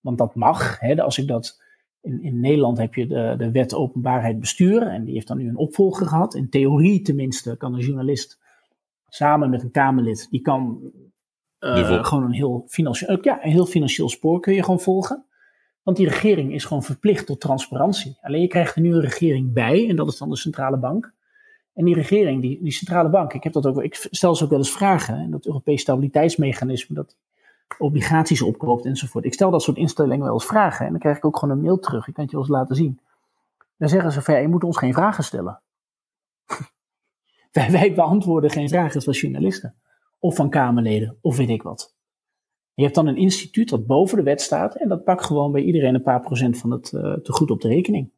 Want 0.00 0.18
dat 0.18 0.34
mag. 0.34 0.80
Hè, 0.80 1.02
als 1.02 1.18
ik 1.18 1.26
dat. 1.26 1.64
In, 2.00 2.22
in 2.22 2.40
Nederland 2.40 2.78
heb 2.78 2.94
je 2.94 3.06
de, 3.06 3.34
de 3.38 3.50
wet 3.50 3.74
openbaarheid 3.74 4.40
bestuur. 4.40 4.82
En 4.82 5.04
die 5.04 5.14
heeft 5.14 5.28
dan 5.28 5.38
nu 5.38 5.48
een 5.48 5.56
opvolger 5.56 6.06
gehad. 6.06 6.34
In 6.34 6.48
theorie 6.48 7.02
tenminste 7.02 7.56
kan 7.56 7.74
een 7.74 7.80
journalist 7.80 8.38
samen 9.08 9.50
met 9.50 9.62
een 9.62 9.70
Kamerlid, 9.70 10.26
die 10.30 10.40
kan 10.40 10.92
uh, 11.60 12.04
gewoon 12.04 12.24
een 12.24 12.32
heel, 12.32 12.64
financieel, 12.68 13.18
ja, 13.20 13.44
een 13.44 13.50
heel 13.50 13.66
financieel 13.66 14.08
spoor 14.08 14.40
kun 14.40 14.54
je 14.54 14.62
gewoon 14.62 14.80
volgen. 14.80 15.24
Want 15.82 15.96
die 15.96 16.08
regering 16.08 16.52
is 16.52 16.64
gewoon 16.64 16.82
verplicht 16.82 17.26
tot 17.26 17.40
transparantie. 17.40 18.18
Alleen 18.20 18.40
je 18.40 18.48
krijgt 18.48 18.74
er 18.74 18.82
nu 18.82 18.94
een 18.94 19.00
regering 19.00 19.52
bij, 19.52 19.88
en 19.88 19.96
dat 19.96 20.08
is 20.08 20.18
dan 20.18 20.30
de 20.30 20.36
centrale 20.36 20.78
bank. 20.78 21.14
En 21.74 21.84
die 21.84 21.94
regering, 21.94 22.40
die, 22.40 22.62
die 22.62 22.72
centrale 22.72 23.08
bank, 23.08 23.32
ik, 23.32 23.42
heb 23.42 23.52
dat 23.52 23.66
ook, 23.66 23.82
ik 23.82 24.08
stel 24.10 24.34
ze 24.34 24.44
ook 24.44 24.50
wel 24.50 24.58
eens 24.58 24.72
vragen. 24.72 25.14
En 25.14 25.30
dat 25.30 25.46
Europees 25.46 25.80
stabiliteitsmechanisme, 25.80 26.94
dat 26.94 27.16
obligaties 27.78 28.42
opkoopt 28.42 28.84
enzovoort. 28.84 29.24
Ik 29.24 29.34
stel 29.34 29.50
dat 29.50 29.62
soort 29.62 29.76
instellingen 29.76 30.24
wel 30.24 30.34
eens 30.34 30.46
vragen. 30.46 30.84
En 30.86 30.90
dan 30.90 31.00
krijg 31.00 31.16
ik 31.16 31.24
ook 31.24 31.38
gewoon 31.38 31.56
een 31.56 31.62
mail 31.62 31.78
terug. 31.78 32.08
Ik 32.08 32.14
kan 32.14 32.22
het 32.22 32.32
je 32.32 32.38
wel 32.38 32.46
eens 32.46 32.56
laten 32.56 32.76
zien. 32.76 33.00
Dan 33.76 33.88
zeggen 33.88 34.12
ze 34.12 34.22
van, 34.22 34.34
ja, 34.34 34.40
je 34.40 34.48
moet 34.48 34.64
ons 34.64 34.76
geen 34.78 34.94
vragen 34.94 35.24
stellen. 35.24 35.60
wij, 37.52 37.70
wij 37.70 37.94
beantwoorden 37.94 38.50
geen 38.50 38.68
vragen 38.68 39.06
als 39.06 39.20
journalisten 39.20 39.74
of 40.26 40.36
van 40.36 40.50
Kamerleden, 40.50 41.18
of 41.20 41.36
weet 41.36 41.48
ik 41.48 41.62
wat. 41.62 41.94
Je 42.74 42.82
hebt 42.82 42.94
dan 42.94 43.06
een 43.06 43.16
instituut 43.16 43.68
dat 43.68 43.86
boven 43.86 44.16
de 44.16 44.22
wet 44.22 44.40
staat 44.40 44.74
en 44.74 44.88
dat 44.88 45.04
pakt 45.04 45.24
gewoon 45.24 45.52
bij 45.52 45.62
iedereen 45.62 45.94
een 45.94 46.02
paar 46.02 46.20
procent 46.20 46.58
van 46.58 46.70
het 46.70 46.92
uh, 46.92 47.12
tegoed 47.12 47.50
op 47.50 47.60
de 47.60 47.68
rekening. 47.68 48.10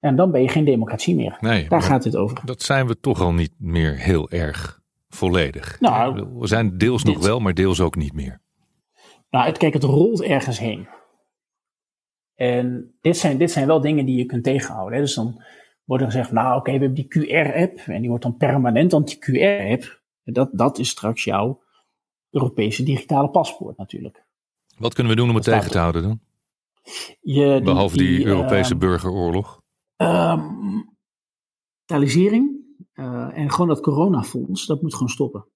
En 0.00 0.16
dan 0.16 0.30
ben 0.30 0.42
je 0.42 0.48
geen 0.48 0.64
democratie 0.64 1.14
meer. 1.14 1.36
Nee, 1.40 1.68
Daar 1.68 1.82
gaat 1.82 2.04
het 2.04 2.16
over. 2.16 2.40
Dat 2.44 2.62
zijn 2.62 2.86
we 2.86 3.00
toch 3.00 3.20
al 3.20 3.32
niet 3.32 3.54
meer 3.58 3.98
heel 3.98 4.30
erg 4.30 4.82
volledig. 5.08 5.80
Nou, 5.80 6.26
we 6.38 6.46
zijn 6.46 6.78
deels 6.78 7.04
nog 7.04 7.24
wel, 7.24 7.40
maar 7.40 7.54
deels 7.54 7.80
ook 7.80 7.96
niet 7.96 8.12
meer. 8.12 8.40
Nou, 9.30 9.46
het, 9.46 9.58
kijk, 9.58 9.72
het 9.72 9.82
rolt 9.82 10.22
ergens 10.22 10.58
heen. 10.58 10.88
En 12.34 12.94
dit 13.00 13.16
zijn, 13.16 13.38
dit 13.38 13.50
zijn 13.50 13.66
wel 13.66 13.80
dingen 13.80 14.06
die 14.06 14.16
je 14.16 14.26
kunt 14.26 14.44
tegenhouden. 14.44 14.94
Hè. 14.94 15.00
Dus 15.00 15.14
dan 15.14 15.42
wordt 15.84 16.02
er 16.02 16.10
gezegd, 16.10 16.32
nou 16.32 16.56
oké, 16.56 16.72
we 16.72 16.78
hebben 16.78 17.06
die 17.08 17.28
QR-app. 17.28 17.78
En 17.78 18.00
die 18.00 18.08
wordt 18.08 18.24
dan 18.24 18.36
permanent, 18.36 18.92
want 18.92 19.18
dat, 20.24 20.50
dat 20.52 20.78
is 20.78 20.88
straks 20.88 21.24
jouw 21.24 21.62
Europese 22.30 22.82
digitale 22.82 23.30
paspoort 23.30 23.76
natuurlijk. 23.76 24.24
Wat 24.78 24.94
kunnen 24.94 25.12
we 25.12 25.18
doen 25.18 25.28
om 25.28 25.34
het 25.34 25.44
tegen 25.44 25.70
te 25.70 25.78
houden 25.78 26.02
dan? 26.02 26.20
Je, 27.20 27.60
Behalve 27.64 27.96
die, 27.96 28.24
Europese 28.24 28.72
uh, 28.74 28.78
burgeroorlog. 28.78 29.60
Digitalisering 31.92 32.62
uh, 32.94 33.38
en 33.38 33.50
gewoon 33.50 33.68
dat 33.68 33.80
coronafonds, 33.80 34.66
dat 34.66 34.82
moet 34.82 34.92
gewoon 34.92 35.08
stoppen. 35.08 35.46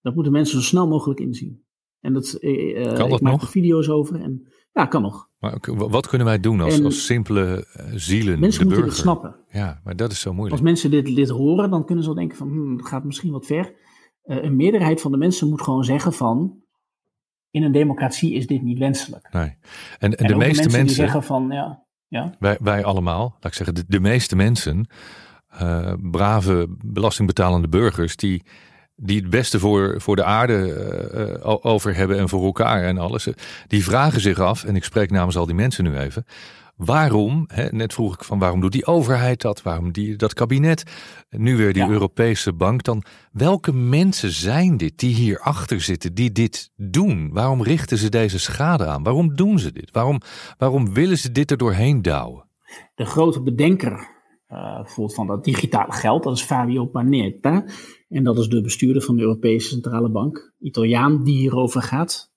Dat 0.00 0.14
moeten 0.14 0.32
mensen 0.32 0.60
zo 0.60 0.66
snel 0.66 0.88
mogelijk 0.88 1.20
inzien. 1.20 1.64
En 2.00 2.12
dat, 2.12 2.36
uh, 2.40 2.84
kan 2.84 3.08
dat 3.08 3.12
ik 3.12 3.20
maak 3.20 3.32
nog? 3.32 3.42
er 3.42 3.48
video's 3.48 3.88
over. 3.88 4.20
En, 4.20 4.46
ja, 4.76 4.86
kan 4.86 5.02
nog. 5.02 5.28
Maar 5.38 5.58
wat 5.74 6.08
kunnen 6.08 6.26
wij 6.26 6.40
doen 6.40 6.60
als, 6.60 6.82
als 6.82 7.06
simpele 7.06 7.66
zielen? 7.94 8.40
Mensen 8.40 8.60
de 8.60 8.66
moeten 8.66 8.84
het 8.84 8.96
snappen. 8.96 9.36
Ja, 9.48 9.80
maar 9.84 9.96
dat 9.96 10.12
is 10.12 10.20
zo 10.20 10.32
moeilijk. 10.32 10.52
Als 10.52 10.70
mensen 10.70 10.90
dit, 10.90 11.16
dit 11.16 11.28
horen, 11.28 11.70
dan 11.70 11.84
kunnen 11.84 12.04
ze 12.04 12.10
wel 12.10 12.18
denken 12.18 12.38
van, 12.38 12.48
hmm, 12.48 12.76
het 12.76 12.86
gaat 12.86 13.04
misschien 13.04 13.32
wat 13.32 13.46
ver. 13.46 13.74
Uh, 14.24 14.42
een 14.42 14.56
meerderheid 14.56 15.00
van 15.00 15.10
de 15.10 15.16
mensen 15.16 15.48
moet 15.48 15.62
gewoon 15.62 15.84
zeggen 15.84 16.12
van, 16.12 16.62
in 17.50 17.62
een 17.62 17.72
democratie 17.72 18.34
is 18.34 18.46
dit 18.46 18.62
niet 18.62 18.78
wenselijk. 18.78 19.32
Nee. 19.32 19.56
En, 19.98 20.14
en, 20.14 20.26
de 20.26 20.36
meeste 20.36 20.62
mensen, 20.62 20.86
die 20.86 20.94
zeggen 20.94 21.22
van, 21.22 21.48
ja. 21.50 21.84
ja. 22.08 22.34
Wij, 22.38 22.56
wij 22.60 22.84
allemaal, 22.84 23.22
laat 23.22 23.44
ik 23.44 23.54
zeggen, 23.54 23.74
de, 23.74 23.84
de 23.88 24.00
meeste 24.00 24.36
mensen, 24.36 24.88
uh, 25.62 25.92
brave 26.10 26.76
belastingbetalende 26.84 27.68
burgers, 27.68 28.16
die 28.16 28.42
die 28.96 29.20
het 29.20 29.30
beste 29.30 29.58
voor, 29.58 30.00
voor 30.00 30.16
de 30.16 30.24
aarde 30.24 31.40
uh, 31.44 31.56
over 31.60 31.96
hebben 31.96 32.18
en 32.18 32.28
voor 32.28 32.44
elkaar 32.44 32.82
en 32.82 32.98
alles. 32.98 33.28
Die 33.66 33.84
vragen 33.84 34.20
zich 34.20 34.38
af, 34.38 34.64
en 34.64 34.76
ik 34.76 34.84
spreek 34.84 35.10
namens 35.10 35.36
al 35.36 35.46
die 35.46 35.54
mensen 35.54 35.84
nu 35.84 35.98
even. 35.98 36.24
Waarom, 36.76 37.44
hè, 37.46 37.68
net 37.70 37.92
vroeg 37.92 38.14
ik 38.14 38.24
van 38.24 38.38
waarom 38.38 38.60
doet 38.60 38.72
die 38.72 38.86
overheid 38.86 39.40
dat? 39.40 39.62
Waarom 39.62 39.92
die, 39.92 40.16
dat 40.16 40.34
kabinet? 40.34 40.82
Nu 41.30 41.56
weer 41.56 41.72
die 41.72 41.82
ja. 41.82 41.88
Europese 41.88 42.52
bank. 42.52 42.82
Dan 42.82 43.02
welke 43.32 43.72
mensen 43.72 44.30
zijn 44.30 44.76
dit 44.76 44.98
die 44.98 45.14
hierachter 45.14 45.80
zitten, 45.80 46.14
die 46.14 46.32
dit 46.32 46.70
doen? 46.76 47.30
Waarom 47.32 47.62
richten 47.62 47.98
ze 47.98 48.08
deze 48.08 48.38
schade 48.38 48.86
aan? 48.86 49.02
Waarom 49.02 49.34
doen 49.34 49.58
ze 49.58 49.72
dit? 49.72 49.90
Waarom, 49.90 50.20
waarom 50.58 50.94
willen 50.94 51.18
ze 51.18 51.32
dit 51.32 51.50
er 51.50 51.56
doorheen 51.56 52.02
douwen? 52.02 52.48
De 52.94 53.04
grote 53.04 53.42
bedenker 53.42 53.92
uh, 54.48 54.74
bijvoorbeeld 54.76 55.14
van 55.14 55.26
dat 55.26 55.44
digitale 55.44 55.92
geld, 55.92 56.22
dat 56.22 56.36
is 56.36 56.42
Fabio 56.42 56.86
Panetta. 56.86 57.64
En 58.08 58.24
dat 58.24 58.38
is 58.38 58.48
de 58.48 58.60
bestuurder 58.60 59.02
van 59.02 59.16
de 59.16 59.22
Europese 59.22 59.68
Centrale 59.68 60.08
Bank, 60.08 60.52
Italiaan, 60.58 61.24
die 61.24 61.36
hierover 61.36 61.82
gaat. 61.82 62.32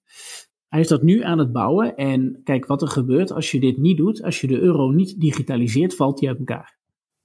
Hij 0.68 0.80
is 0.80 0.88
dat 0.88 1.02
nu 1.02 1.24
aan 1.24 1.38
het 1.38 1.52
bouwen. 1.52 1.96
En 1.96 2.42
kijk 2.44 2.66
wat 2.66 2.82
er 2.82 2.88
gebeurt 2.88 3.32
als 3.32 3.52
je 3.52 3.60
dit 3.60 3.78
niet 3.78 3.98
doet. 3.98 4.24
Als 4.24 4.42
je 4.42 4.48
de 4.48 4.60
euro 4.60 4.90
niet 4.90 5.20
digitaliseert, 5.20 5.96
valt 5.96 6.18
die 6.18 6.28
uit 6.28 6.38
elkaar. 6.38 6.78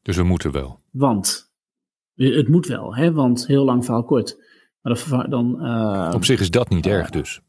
Dus 0.03 0.16
we 0.16 0.22
moeten 0.22 0.53
wel. 0.53 0.80
Want, 0.90 1.53
het 2.14 2.49
moet 2.49 2.66
wel, 2.66 2.97
hè? 2.97 3.12
want 3.12 3.47
heel 3.47 3.64
lang 3.64 3.84
verhaal 3.84 4.05
kort. 4.05 4.38
Maar 4.82 5.28
dan, 5.28 5.57
uh, 5.61 6.12
Op 6.14 6.24
zich 6.24 6.40
is 6.40 6.51
dat 6.51 6.68
niet 6.68 6.86
uh, 6.86 6.92
erg 6.92 7.11
dus. 7.11 7.40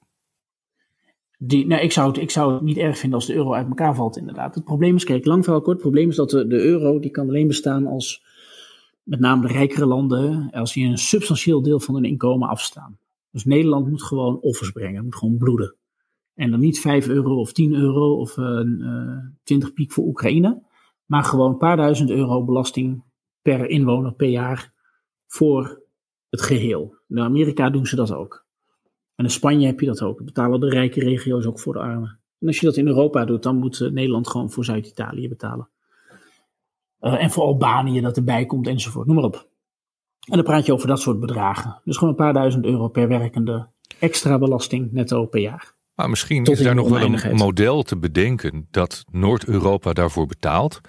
Die, 1.38 1.68
nou, 1.68 1.82
ik, 1.82 1.92
zou 1.92 2.08
het, 2.08 2.18
ik 2.18 2.32
zou 2.32 2.54
het 2.54 2.62
niet 2.62 2.78
erg 2.78 2.98
vinden 2.98 3.20
als 3.20 3.28
de 3.28 3.36
euro 3.36 3.54
uit 3.54 3.68
elkaar 3.68 3.96
valt, 3.96 4.18
inderdaad. 4.18 4.56
Het 4.56 4.64
probleem 4.64 4.96
is, 4.96 5.04
kijk, 5.04 5.26
lang 5.26 5.44
verhaal 5.44 5.62
kort, 5.62 5.74
het 5.76 5.86
probleem 5.86 6.10
is 6.10 6.16
dat 6.16 6.30
de, 6.30 6.48
de 6.48 6.64
euro, 6.64 7.00
die 7.00 7.12
kan 7.12 7.28
alleen 7.28 7.48
bestaan 7.48 7.88
als 7.88 8.24
met 9.06 9.20
name 9.20 9.48
de 9.48 9.54
rijkere 9.54 9.86
landen, 9.86 10.52
als 10.52 10.74
die 10.74 10.86
een 10.88 10.98
substantieel 10.98 11.62
deel 11.62 11.80
van 11.80 11.96
hun 11.96 12.06
inkomen 12.06 12.50
afstaan. 12.50 12.98
Dus 13.32 13.46
Nederland 13.46 13.90
moet 13.90 14.04
gewoon 14.04 14.40
offers 14.40 14.72
brengen, 14.72 15.04
moet 15.04 15.16
gewoon 15.16 15.38
bloeden. 15.38 15.76
En 16.34 16.52
dan 16.52 16.60
niet 16.60 16.80
5 16.80 17.08
euro 17.08 17.40
of 17.40 17.54
10 17.54 17.74
euro 17.74 18.20
of 18.20 18.38
uh, 18.38 18.60
uh, 18.64 19.18
20 19.44 19.74
piek 19.74 19.92
voor 19.92 20.06
Oekraïne, 20.06 20.64
maar 21.06 21.24
gewoon 21.24 21.52
een 21.52 21.58
paar 21.58 21.78
duizend 21.78 22.10
euro 22.10 22.44
belasting 22.44 23.04
per 23.42 23.70
inwoner 23.70 24.14
per 24.14 24.28
jaar 24.28 24.74
voor 25.28 25.82
het 26.30 26.42
geheel. 26.42 26.96
In 27.08 27.20
Amerika 27.20 27.70
doen 27.70 27.86
ze 27.86 27.96
dat 27.96 28.14
ook. 28.14 28.46
En 29.16 29.24
in 29.24 29.32
Spanje 29.32 29.66
heb 29.66 29.80
je 29.80 29.86
dat 29.86 30.02
ook. 30.02 30.24
Betalen 30.24 30.60
de 30.60 30.70
rijke 30.70 31.00
regio's 31.00 31.46
ook 31.46 31.60
voor 31.60 31.74
de 31.74 31.80
armen. 31.80 32.20
En 32.40 32.48
als 32.48 32.60
je 32.60 32.66
dat 32.66 32.78
in 32.78 32.88
Europa 32.88 33.26
doet, 33.26 33.44
dan 33.44 33.58
moet 33.58 33.80
Nederland 33.80 34.28
gewoon 34.28 34.52
voor 34.52 34.66
Zuid-Italië 34.66 35.28
betalen. 35.28 35.70
Uh, 37.06 37.24
en 37.24 37.32
voor 37.32 37.44
Albanië 37.44 38.02
dat 38.02 38.18
erbij 38.18 38.46
komt 38.46 38.68
enzovoort. 38.68 39.08
Noem 39.08 39.16
maar 39.16 39.26
op. 39.26 39.48
En 40.30 40.36
dan 40.36 40.44
praat 40.44 40.66
je 40.66 40.74
over 40.74 40.88
dat 40.88 41.00
soort 41.00 41.20
bedragen. 41.20 41.82
Dus 41.84 41.98
gewoon 41.98 42.10
een 42.10 42.20
paar 42.20 42.34
duizend 42.34 42.66
euro 42.66 42.88
per 42.88 43.08
werkende 43.08 43.68
extra 44.00 44.38
belasting 44.38 44.92
netto 44.92 45.26
per 45.26 45.42
jaar. 45.42 45.74
Maar 45.96 46.10
misschien 46.10 46.44
is 46.44 46.60
daar 46.60 46.76
nog 46.76 46.90
wel 46.90 47.02
een 47.02 47.36
model 47.36 47.84
te 47.84 47.98
bedenken 47.98 48.68
dat 48.72 49.06
Noord-Europa 49.12 49.94
daarvoor 49.94 50.26
betaalt. 50.26 50.82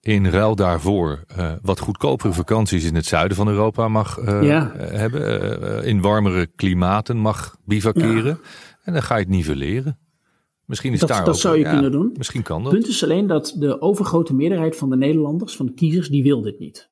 In 0.00 0.26
ruil 0.26 0.54
daarvoor 0.54 1.24
uh, 1.38 1.52
wat 1.62 1.78
goedkopere 1.78 2.32
vakanties 2.32 2.84
in 2.84 2.94
het 2.94 3.06
zuiden 3.06 3.36
van 3.36 3.48
Europa 3.48 3.88
mag 3.88 4.18
uh, 4.18 4.42
ja. 4.42 4.72
hebben. 4.76 5.84
in 5.84 6.00
warmere 6.00 6.46
klimaten 6.46 7.16
mag 7.16 7.56
bivakeren. 7.64 8.38
Ja. 8.42 8.48
En 8.82 8.92
dan 8.92 9.02
ga 9.02 9.14
je 9.14 9.20
het 9.20 9.30
nivelleren. 9.30 9.98
Misschien 10.72 10.92
is 10.92 11.00
dat, 11.00 11.08
daar 11.08 11.24
dat 11.24 11.38
zou 11.38 11.58
je 11.58 11.64
kunnen 11.64 11.92
doen. 11.92 12.14
Misschien 12.16 12.42
kan 12.42 12.62
dat. 12.62 12.72
Het 12.72 12.80
punt 12.80 12.92
is 12.92 13.04
alleen 13.04 13.26
dat 13.26 13.56
de 13.58 13.80
overgrote 13.80 14.34
meerderheid 14.34 14.76
van 14.76 14.90
de 14.90 14.96
Nederlanders, 14.96 15.56
van 15.56 15.66
de 15.66 15.72
kiezers, 15.72 16.08
die 16.08 16.22
wil 16.22 16.42
dit 16.42 16.58
niet. 16.58 16.90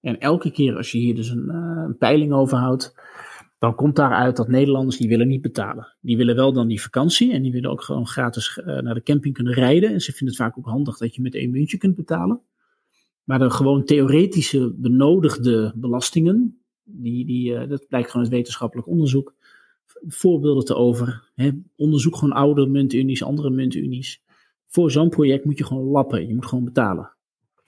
En 0.00 0.20
elke 0.20 0.50
keer 0.50 0.76
als 0.76 0.92
je 0.92 0.98
hier 0.98 1.14
dus 1.14 1.28
een, 1.28 1.48
uh, 1.48 1.82
een 1.86 1.96
peiling 1.96 2.32
over 2.32 2.58
houdt, 2.58 2.94
dan 3.58 3.74
komt 3.74 3.96
daaruit 3.96 4.36
dat 4.36 4.48
Nederlanders 4.48 4.96
die 4.96 5.08
willen 5.08 5.28
niet 5.28 5.42
betalen. 5.42 5.96
Die 6.00 6.16
willen 6.16 6.34
wel 6.34 6.52
dan 6.52 6.68
die 6.68 6.82
vakantie 6.82 7.32
en 7.32 7.42
die 7.42 7.52
willen 7.52 7.70
ook 7.70 7.82
gewoon 7.82 8.06
gratis 8.06 8.56
uh, 8.56 8.66
naar 8.66 8.94
de 8.94 9.02
camping 9.02 9.34
kunnen 9.34 9.52
rijden. 9.52 9.92
En 9.92 10.00
ze 10.00 10.12
vinden 10.12 10.36
het 10.36 10.44
vaak 10.44 10.58
ook 10.58 10.66
handig 10.66 10.98
dat 10.98 11.14
je 11.14 11.22
met 11.22 11.34
één 11.34 11.50
muntje 11.50 11.78
kunt 11.78 11.96
betalen. 11.96 12.40
Maar 13.24 13.38
de 13.38 13.50
gewoon 13.50 13.84
theoretische 13.84 14.74
benodigde 14.76 15.72
belastingen, 15.76 16.62
die, 16.82 17.26
die, 17.26 17.52
uh, 17.52 17.68
dat 17.68 17.86
blijkt 17.88 18.10
gewoon 18.10 18.26
uit 18.26 18.34
wetenschappelijk 18.34 18.88
onderzoek, 18.88 19.34
voorbeelden 20.06 20.64
te 20.64 20.74
over. 20.74 21.30
Hè. 21.34 21.50
Onderzoek 21.76 22.16
gewoon 22.16 22.34
oude 22.34 22.66
muntunies, 22.66 23.22
andere 23.22 23.50
muntunies. 23.50 24.22
Voor 24.66 24.90
zo'n 24.90 25.08
project 25.08 25.44
moet 25.44 25.58
je 25.58 25.64
gewoon 25.64 25.84
lappen, 25.84 26.26
je 26.26 26.34
moet 26.34 26.46
gewoon 26.46 26.64
betalen. 26.64 27.12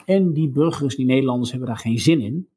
En 0.05 0.33
die 0.33 0.49
burgers, 0.49 0.97
die 0.97 1.07
Nederlanders, 1.07 1.51
hebben 1.51 1.69
daar 1.69 1.79
geen 1.79 1.99
zin 1.99 2.21
in. 2.21 2.49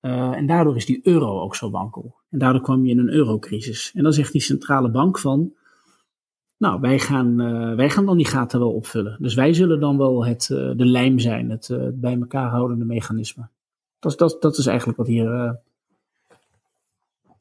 Uh, 0.00 0.36
en 0.36 0.46
daardoor 0.46 0.76
is 0.76 0.86
die 0.86 1.00
euro 1.02 1.40
ook 1.40 1.54
zo 1.54 1.70
wankel. 1.70 2.14
En 2.30 2.38
daardoor 2.38 2.62
kwam 2.62 2.84
je 2.84 2.90
in 2.90 2.98
een 2.98 3.12
eurocrisis. 3.12 3.92
En 3.94 4.02
dan 4.02 4.12
zegt 4.12 4.32
die 4.32 4.40
centrale 4.40 4.90
bank 4.90 5.18
van, 5.18 5.52
nou, 6.56 6.80
wij 6.80 6.98
gaan, 6.98 7.40
uh, 7.40 7.74
wij 7.74 7.90
gaan 7.90 8.06
dan 8.06 8.16
die 8.16 8.26
gaten 8.26 8.58
wel 8.58 8.72
opvullen. 8.72 9.16
Dus 9.20 9.34
wij 9.34 9.52
zullen 9.52 9.80
dan 9.80 9.98
wel 9.98 10.24
het, 10.24 10.48
uh, 10.52 10.72
de 10.76 10.86
lijm 10.86 11.18
zijn, 11.18 11.50
het 11.50 11.78
bij 11.94 12.18
elkaar 12.18 12.50
houdende 12.50 12.84
mechanisme. 12.84 13.48
Dat, 13.98 14.18
dat, 14.18 14.36
dat 14.40 14.58
is 14.58 14.66
eigenlijk 14.66 14.98
wat 14.98 15.06
hier 15.06 15.58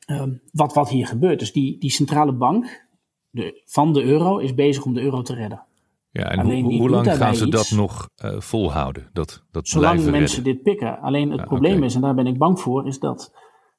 Ehm, 0.08 0.34
wat, 0.51 0.74
wat 0.74 0.89
hier 0.89 1.08
gebeurt. 1.08 1.39
Dus 1.39 1.51
die, 1.51 1.78
die 1.80 1.91
centrale 1.91 2.32
bank 2.32 2.88
de, 3.30 3.62
van 3.66 3.93
de 3.93 4.03
euro 4.03 4.38
is 4.38 4.53
bezig 4.53 4.86
om 4.86 4.93
de 4.93 5.01
euro 5.01 5.22
te 5.22 5.34
redden. 5.34 5.66
Ja, 6.12 6.24
en 6.24 6.39
hoe, 6.45 6.78
hoe 6.78 6.89
lang 6.89 7.16
gaan 7.16 7.36
ze 7.36 7.49
dat 7.49 7.72
nog 7.72 8.10
uh, 8.26 8.39
volhouden? 8.39 9.10
Dat, 9.14 9.43
dat 9.51 9.68
Zolang 9.68 10.05
mensen 10.05 10.43
dit 10.43 10.62
pikken. 10.62 10.99
Alleen 10.99 11.32
het 11.32 11.45
probleem 11.45 11.76
okay. 11.76 11.86
is, 11.86 11.95
en 11.95 12.01
daar 12.01 12.16
ben 12.16 12.28
ik 12.28 12.38
bang 12.38 12.60
voor, 12.60 12.88
is 12.88 12.99
dat 12.99 13.34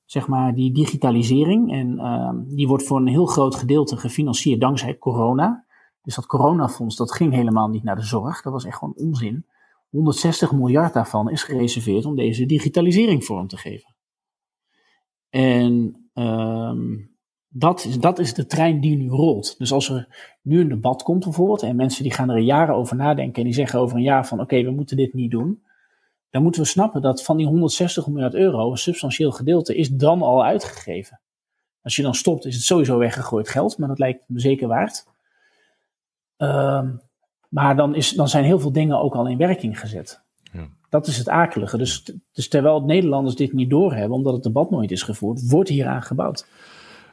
zeg 0.05 0.29
maar 0.29 0.55
die 0.55 0.73
digitalisering, 0.73 1.73
en 1.73 1.93
uh, 1.99 2.31
die 2.57 2.69
wordt 2.69 2.85
voor 2.87 3.01
een 3.01 3.07
heel 3.07 3.27
groot 3.27 3.55
gedeelte 3.55 3.97
gefinancierd 3.97 4.61
dankzij 4.61 4.99
corona. 4.99 5.65
Dus 6.03 6.15
dat 6.15 6.27
coronafonds, 6.27 6.97
dat 6.97 7.13
ging 7.13 7.33
helemaal 7.33 7.69
niet 7.69 7.83
naar 7.83 7.97
de 7.97 8.03
zorg. 8.03 8.43
Dat 8.43 8.53
was 8.53 8.65
echt 8.65 8.79
gewoon 8.79 8.95
onzin. 8.97 9.47
160 9.91 10.53
miljard 10.53 10.95
daarvan 10.95 11.31
is 11.31 11.43
gereserveerd 11.43 12.05
om 12.05 12.17
deze 12.17 12.47
digitalisering 12.47 13.25
vorm 13.25 13.49
te 13.49 13.57
geven. 13.57 13.95
En 15.31 16.08
Um, 16.19 17.17
dat, 17.49 17.85
is, 17.85 17.99
dat 17.99 18.19
is 18.19 18.35
de 18.35 18.47
trein 18.47 18.81
die 18.81 18.97
nu 18.97 19.09
rolt. 19.09 19.59
Dus 19.59 19.73
als 19.73 19.89
er 19.89 20.09
nu 20.43 20.61
een 20.61 20.69
debat 20.69 21.03
komt 21.03 21.25
bijvoorbeeld 21.25 21.63
en 21.63 21.77
mensen 21.77 22.03
die 22.03 22.13
gaan 22.13 22.31
er 22.31 22.39
jaren 22.39 22.75
over 22.75 22.97
nadenken 22.97 23.35
en 23.35 23.45
die 23.45 23.55
zeggen 23.55 23.81
over 23.81 23.97
een 23.97 24.03
jaar 24.03 24.27
van 24.27 24.41
oké, 24.41 24.63
we 24.63 24.71
moeten 24.71 24.97
dit 24.97 25.15
niet 25.15 25.31
doen. 25.31 25.63
Dan 26.31 26.43
moeten 26.43 26.63
we 26.63 26.67
snappen 26.67 27.03
dat 27.03 27.25
van 27.25 27.37
die 27.37 27.47
160 27.47 28.07
miljard 28.07 28.35
euro 28.35 28.71
een 28.71 28.77
substantieel 28.77 29.31
gedeelte 29.31 29.77
is 29.77 29.89
dan 29.89 30.23
al 30.23 30.45
uitgegeven. 30.45 31.21
Als 31.83 31.97
je 31.97 32.03
dan 32.03 32.15
stopt 32.15 32.45
is 32.45 32.55
het 32.55 32.65
sowieso 32.65 32.99
weggegooid 32.99 33.49
geld, 33.49 33.79
maar 33.79 33.89
dat 33.89 33.99
lijkt 33.99 34.25
me 34.27 34.41
zeker 34.41 34.69
waard. 34.69 35.07
Um, 36.37 37.01
maar 37.49 37.77
dan, 37.77 37.95
is, 37.95 38.11
dan 38.11 38.29
zijn 38.29 38.45
heel 38.45 38.61
veel 38.61 38.73
dingen 38.73 39.01
ook 39.01 39.15
al 39.15 39.29
in 39.29 39.39
werking 39.39 39.79
gezet. 39.79 40.23
Dat 40.89 41.07
is 41.07 41.17
het 41.17 41.29
akelige. 41.29 41.79
Dus, 41.79 42.13
dus 42.33 42.49
terwijl 42.49 42.81
Nederlanders 42.81 43.35
dit 43.35 43.53
niet 43.53 43.71
doorhebben, 43.71 44.17
omdat 44.17 44.33
het 44.33 44.43
debat 44.43 44.71
nooit 44.71 44.91
is 44.91 45.03
gevoerd, 45.03 45.49
wordt 45.49 45.69
hieraan 45.69 46.03
gebouwd. 46.03 46.47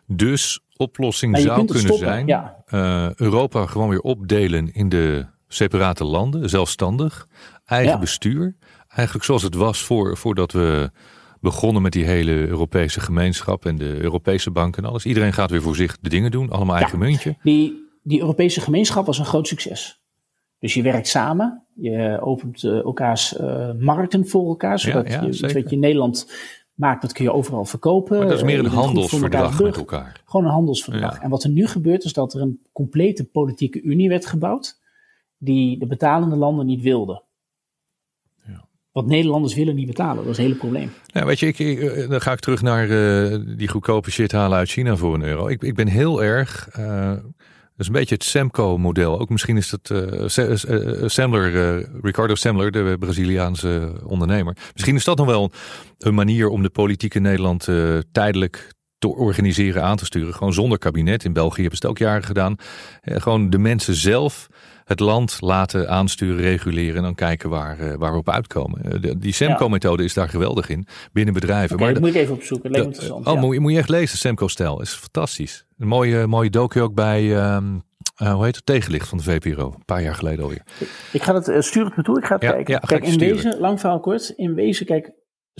Dus 0.07 0.63
oplossing 0.77 1.37
zou 1.37 1.55
kunnen 1.55 1.79
stoppen, 1.79 2.07
zijn 2.07 2.27
ja. 2.27 2.63
uh, 2.69 3.13
Europa 3.13 3.65
gewoon 3.65 3.89
weer 3.89 4.01
opdelen 4.01 4.73
in 4.73 4.89
de 4.89 5.25
separate 5.47 6.03
landen, 6.03 6.49
zelfstandig, 6.49 7.27
eigen 7.65 7.93
ja. 7.93 7.99
bestuur. 7.99 8.55
Eigenlijk 8.87 9.25
zoals 9.25 9.43
het 9.43 9.55
was 9.55 9.83
voor, 9.83 10.17
voordat 10.17 10.51
we 10.51 10.91
begonnen 11.39 11.81
met 11.81 11.91
die 11.91 12.05
hele 12.05 12.47
Europese 12.47 12.99
gemeenschap 12.99 13.65
en 13.65 13.77
de 13.77 14.01
Europese 14.01 14.51
banken 14.51 14.83
en 14.83 14.89
alles. 14.89 15.05
Iedereen 15.05 15.33
gaat 15.33 15.51
weer 15.51 15.61
voor 15.61 15.75
zich 15.75 15.97
de 16.01 16.09
dingen 16.09 16.31
doen, 16.31 16.49
allemaal 16.49 16.75
eigen 16.75 16.99
ja, 16.99 17.05
muntje. 17.05 17.35
Die, 17.43 17.89
die 18.03 18.19
Europese 18.19 18.61
gemeenschap 18.61 19.05
was 19.05 19.19
een 19.19 19.25
groot 19.25 19.47
succes. 19.47 20.03
Dus 20.59 20.73
je 20.73 20.81
werkt 20.81 21.07
samen, 21.07 21.64
je 21.75 22.19
opent 22.21 22.63
uh, 22.63 22.83
elkaars 22.83 23.37
uh, 23.37 23.71
markten 23.79 24.27
voor 24.27 24.47
elkaar, 24.47 24.79
zodat 24.79 25.07
ja, 25.07 25.21
ja, 25.21 25.27
je 25.31 25.53
wat 25.53 25.69
je 25.69 25.75
in 25.75 25.79
Nederland 25.79 26.31
maakt, 26.73 27.01
dat 27.01 27.11
kun 27.11 27.23
je 27.23 27.33
overal 27.33 27.65
verkopen. 27.65 28.17
Maar 28.17 28.27
dat 28.27 28.37
is 28.37 28.43
meer 28.43 28.59
een 28.59 28.65
handelsverdrag 28.65 29.61
met 29.61 29.77
elkaar. 29.77 30.21
Gewoon 30.25 30.45
een 30.45 30.51
handelsverdrag. 30.51 31.15
Ja. 31.15 31.21
En 31.21 31.29
wat 31.29 31.43
er 31.43 31.49
nu 31.49 31.67
gebeurt 31.67 32.03
is 32.03 32.13
dat 32.13 32.33
er 32.33 32.41
een 32.41 32.59
complete 32.71 33.25
politieke 33.25 33.81
unie 33.81 34.09
werd 34.09 34.25
gebouwd, 34.25 34.79
die 35.37 35.79
de 35.79 35.87
betalende 35.87 36.35
landen 36.35 36.65
niet 36.65 36.81
wilden. 36.81 37.23
Want 38.91 39.07
Nederlanders 39.07 39.55
willen 39.55 39.75
niet 39.75 39.87
betalen, 39.87 40.15
dat 40.15 40.25
is 40.25 40.37
het 40.37 40.45
hele 40.45 40.55
probleem. 40.55 40.91
Ja, 41.05 41.25
weet 41.25 41.39
je, 41.39 41.47
ik, 41.47 41.59
ik, 41.59 42.09
dan 42.09 42.21
ga 42.21 42.31
ik 42.31 42.39
terug 42.39 42.61
naar 42.61 42.87
uh, 42.87 43.57
die 43.57 43.67
goedkope 43.67 44.11
shit 44.11 44.31
halen 44.31 44.57
uit 44.57 44.69
China 44.69 44.95
voor 44.95 45.13
een 45.13 45.23
euro. 45.23 45.47
Ik, 45.47 45.61
ik 45.61 45.75
ben 45.75 45.87
heel 45.87 46.23
erg 46.23 46.69
is 47.77 47.87
een 47.87 47.93
beetje 47.93 48.15
het 48.15 48.23
Semco-model. 48.23 49.19
Ook 49.19 49.29
misschien 49.29 49.57
is 49.57 49.69
dat 49.69 49.89
uh, 49.89 51.07
Semler, 51.07 51.77
uh, 51.77 51.87
Ricardo 52.01 52.35
Semler, 52.35 52.71
de 52.71 52.95
Braziliaanse 52.99 53.93
ondernemer. 54.03 54.57
Misschien 54.73 54.95
is 54.95 55.03
dat 55.03 55.17
nog 55.17 55.27
wel 55.27 55.51
een 55.97 56.13
manier 56.13 56.49
om 56.49 56.61
de 56.61 56.69
politiek 56.69 57.13
in 57.13 57.21
Nederland 57.21 57.67
uh, 57.67 57.97
tijdelijk 58.11 58.73
te 59.09 59.15
organiseren, 59.15 59.83
aan 59.83 59.97
te 59.97 60.05
sturen. 60.05 60.33
Gewoon 60.33 60.53
zonder 60.53 60.77
kabinet. 60.77 61.23
In 61.23 61.33
België 61.33 61.61
hebben 61.61 61.77
ze 61.77 61.87
het 61.87 61.91
ook 61.91 62.07
jaren 62.07 62.23
gedaan. 62.23 62.55
gewoon 63.01 63.49
de 63.49 63.57
mensen 63.57 63.95
zelf 63.95 64.47
het 64.85 64.99
land 64.99 65.37
laten 65.41 65.89
aansturen, 65.89 66.41
reguleren 66.41 66.95
en 66.95 67.01
dan 67.01 67.15
kijken 67.15 67.49
waar, 67.49 67.79
uh, 67.79 67.93
waar 67.93 68.11
we 68.11 68.17
op 68.17 68.29
uitkomen. 68.29 69.01
De, 69.01 69.17
die 69.17 69.33
Semco-methode 69.33 70.03
is 70.03 70.13
daar 70.13 70.29
geweldig 70.29 70.69
in, 70.69 70.87
binnen 71.13 71.33
bedrijven. 71.33 71.75
Okay, 71.75 71.85
maar 71.85 71.93
dat 71.93 72.03
moet 72.03 72.15
ik 72.15 72.21
even 72.21 72.35
opzoeken, 72.35 72.71
dat 72.71 72.85
interessant. 72.85 73.27
Oh, 73.27 73.33
ja. 73.33 73.39
moet, 73.39 73.59
moet 73.59 73.71
je 73.71 73.77
echt 73.77 73.89
lezen, 73.89 74.17
Semco-stijl, 74.17 74.81
is 74.81 74.93
fantastisch. 74.93 75.65
Een 75.77 75.87
mooie, 75.87 76.27
mooie 76.27 76.49
docu 76.49 76.81
ook 76.81 76.93
bij, 76.93 77.23
uh, 77.23 77.57
hoe 78.17 78.43
heet 78.45 78.55
het, 78.55 78.65
Tegenlicht 78.65 79.07
van 79.07 79.17
de 79.17 79.23
VPRO, 79.23 79.65
een 79.65 79.85
paar 79.85 80.01
jaar 80.01 80.15
geleden 80.15 80.43
alweer. 80.43 80.61
Ik 81.11 81.23
ga 81.23 81.33
het, 81.33 81.47
uh, 81.47 81.59
stuur 81.59 81.85
het 81.85 81.95
me 81.97 82.03
toe, 82.03 82.17
ik 82.17 82.25
ga 82.25 82.33
het 82.33 82.43
ja, 82.43 82.51
kijken. 82.51 82.73
Ja, 82.73 82.79
kijk, 82.79 83.05
in 83.05 83.19
wezen, 83.19 83.59
lang 83.59 83.79
verhaal 83.79 83.99
kort, 83.99 84.29
in 84.29 84.53
wezen, 84.53 84.85
kijk, 84.85 85.11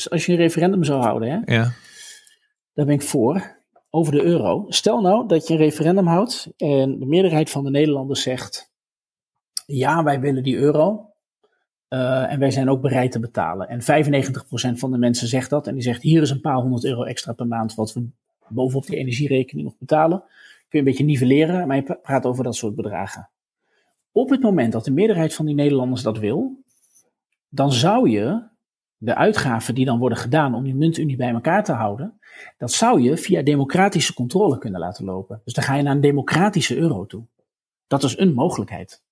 als 0.10 0.26
je 0.26 0.32
een 0.32 0.38
referendum 0.38 0.84
zou 0.84 1.02
houden, 1.02 1.30
hè, 1.30 1.56
ja. 1.56 1.72
Daar 2.76 2.86
ben 2.86 2.96
ik 2.96 3.02
voor, 3.02 3.58
over 3.90 4.12
de 4.12 4.24
euro. 4.24 4.66
Stel 4.68 5.02
nou 5.02 5.28
dat 5.28 5.48
je 5.48 5.54
een 5.54 5.60
referendum 5.60 6.08
houdt 6.08 6.52
en 6.58 7.00
de 7.00 7.06
meerderheid 7.06 7.50
van 7.50 7.64
de 7.64 7.70
Nederlanders 7.70 8.22
zegt 8.22 8.74
ja, 9.66 10.04
wij 10.04 10.20
willen 10.20 10.44
die 10.44 10.58
euro. 10.58 11.10
Uh, 11.90 12.32
en 12.32 12.40
wij 12.40 12.52
zijn 12.52 12.70
ook 12.70 12.82
bereid 12.82 13.12
te 13.12 13.20
betalen. 13.20 13.68
En 13.68 13.82
95% 13.82 14.78
van 14.78 14.92
de 14.92 14.98
mensen 14.98 15.28
zegt 15.28 15.50
dat. 15.50 15.68
En 15.68 15.74
die 15.74 15.84
zegt: 15.84 16.02
hier 16.02 16.22
is 16.22 16.30
een 16.30 16.42
paar 16.42 16.56
honderd 16.56 16.86
euro 16.86 17.04
extra 17.04 17.34
per 17.34 17.48
maand. 17.48 17.76
wat 17.76 17.94
we 17.94 18.08
bovenop 18.48 18.86
die 18.86 18.98
energierekening 18.98 19.68
nog 19.68 19.78
betalen. 19.78 20.20
Kun 20.20 20.28
je 20.70 20.78
een 20.78 20.84
beetje 20.84 21.04
nivelleren, 21.04 21.68
maar 21.68 21.76
je 21.76 21.98
praat 22.02 22.26
over 22.26 22.44
dat 22.44 22.56
soort 22.56 22.76
bedragen. 22.76 23.30
Op 24.12 24.30
het 24.30 24.42
moment 24.42 24.72
dat 24.72 24.86
de 24.86 24.92
meerderheid 24.92 25.34
van 25.34 25.46
die 25.46 25.56
Nederlanders 25.56 26.02
dat 26.02 26.18
wil, 26.18 26.64
dan 27.50 27.72
zou 27.72 28.10
je 28.10 28.44
de 28.98 29.16
uitgaven 29.16 29.76
die 29.76 29.86
dan 29.86 30.00
worden 30.00 30.18
gedaan 30.18 30.56
om 30.56 30.64
die 30.64 30.76
muntunie 30.76 31.16
bij 31.16 31.30
elkaar 31.30 31.64
te 31.64 31.72
houden, 31.72 32.20
dat 32.58 32.72
zou 32.72 33.02
je 33.02 33.18
via 33.18 33.42
democratische 33.42 34.14
controle 34.14 34.58
kunnen 34.58 34.80
laten 34.80 35.06
lopen. 35.06 35.42
Dus 35.44 35.54
dan 35.54 35.64
ga 35.64 35.76
je 35.76 35.84
naar 35.84 35.96
een 35.96 36.02
democratische 36.02 36.78
euro 36.78 37.06
toe. 37.06 37.24
Dat 37.88 38.04
is 38.04 38.18
een 38.18 38.34
mogelijkheid. 38.34 39.04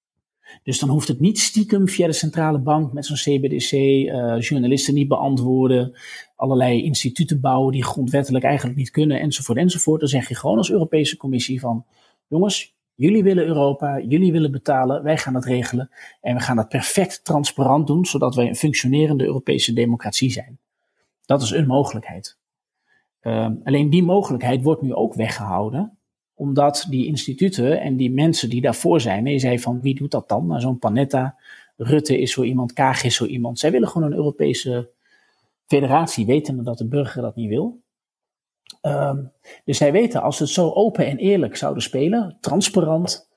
Dus 0.63 0.79
dan 0.79 0.89
hoeft 0.89 1.07
het 1.07 1.19
niet 1.19 1.39
stiekem 1.39 1.87
via 1.87 2.07
de 2.07 2.13
centrale 2.13 2.59
bank 2.59 2.93
met 2.93 3.05
zo'n 3.05 3.15
CBDC 3.15 3.71
uh, 3.71 4.39
journalisten 4.39 4.93
niet 4.93 5.07
beantwoorden, 5.07 5.93
allerlei 6.35 6.83
instituten 6.83 7.39
bouwen 7.39 7.71
die 7.71 7.83
grondwettelijk 7.83 8.43
eigenlijk 8.45 8.77
niet 8.77 8.91
kunnen, 8.91 9.19
enzovoort, 9.19 9.57
enzovoort. 9.57 9.99
Dan 9.99 10.09
zeg 10.09 10.27
je 10.27 10.35
gewoon 10.35 10.57
als 10.57 10.71
Europese 10.71 11.17
Commissie 11.17 11.59
van, 11.59 11.85
jongens, 12.27 12.75
jullie 12.95 13.23
willen 13.23 13.45
Europa, 13.45 13.99
jullie 13.99 14.31
willen 14.31 14.51
betalen, 14.51 15.03
wij 15.03 15.17
gaan 15.17 15.35
het 15.35 15.45
regelen 15.45 15.89
en 16.21 16.35
we 16.35 16.41
gaan 16.41 16.57
het 16.57 16.69
perfect 16.69 17.23
transparant 17.23 17.87
doen, 17.87 18.05
zodat 18.05 18.35
wij 18.35 18.47
een 18.47 18.55
functionerende 18.55 19.23
Europese 19.23 19.73
democratie 19.73 20.31
zijn. 20.31 20.59
Dat 21.25 21.41
is 21.41 21.51
een 21.51 21.67
mogelijkheid. 21.67 22.37
Uh, 23.21 23.49
alleen 23.63 23.89
die 23.89 24.03
mogelijkheid 24.03 24.63
wordt 24.63 24.81
nu 24.81 24.93
ook 24.93 25.13
weggehouden 25.13 25.97
omdat 26.35 26.85
die 26.89 27.05
instituten 27.05 27.81
en 27.81 27.95
die 27.95 28.11
mensen 28.11 28.49
die 28.49 28.61
daarvoor 28.61 29.01
zijn, 29.01 29.25
en 29.25 29.31
je 29.31 29.39
zei 29.39 29.59
van 29.59 29.81
wie 29.81 29.95
doet 29.95 30.11
dat 30.11 30.29
dan? 30.29 30.47
Nou, 30.47 30.61
zo'n 30.61 30.79
Panetta, 30.79 31.39
Rutte 31.77 32.19
is 32.19 32.31
zo 32.31 32.43
iemand, 32.43 32.73
Kaag 32.73 33.03
is 33.03 33.15
zo 33.15 33.25
iemand. 33.25 33.59
Zij 33.59 33.71
willen 33.71 33.87
gewoon 33.87 34.11
een 34.11 34.17
Europese 34.17 34.89
federatie, 35.65 36.25
wetende 36.25 36.63
dat 36.63 36.77
de 36.77 36.87
burger 36.87 37.21
dat 37.21 37.35
niet 37.35 37.49
wil. 37.49 37.82
Um, 38.81 39.31
dus 39.65 39.77
zij 39.77 39.91
weten, 39.91 40.21
als 40.21 40.37
ze 40.37 40.43
het 40.43 40.51
zo 40.51 40.69
open 40.69 41.05
en 41.05 41.17
eerlijk 41.17 41.55
zouden 41.55 41.83
spelen, 41.83 42.37
transparant, 42.39 43.29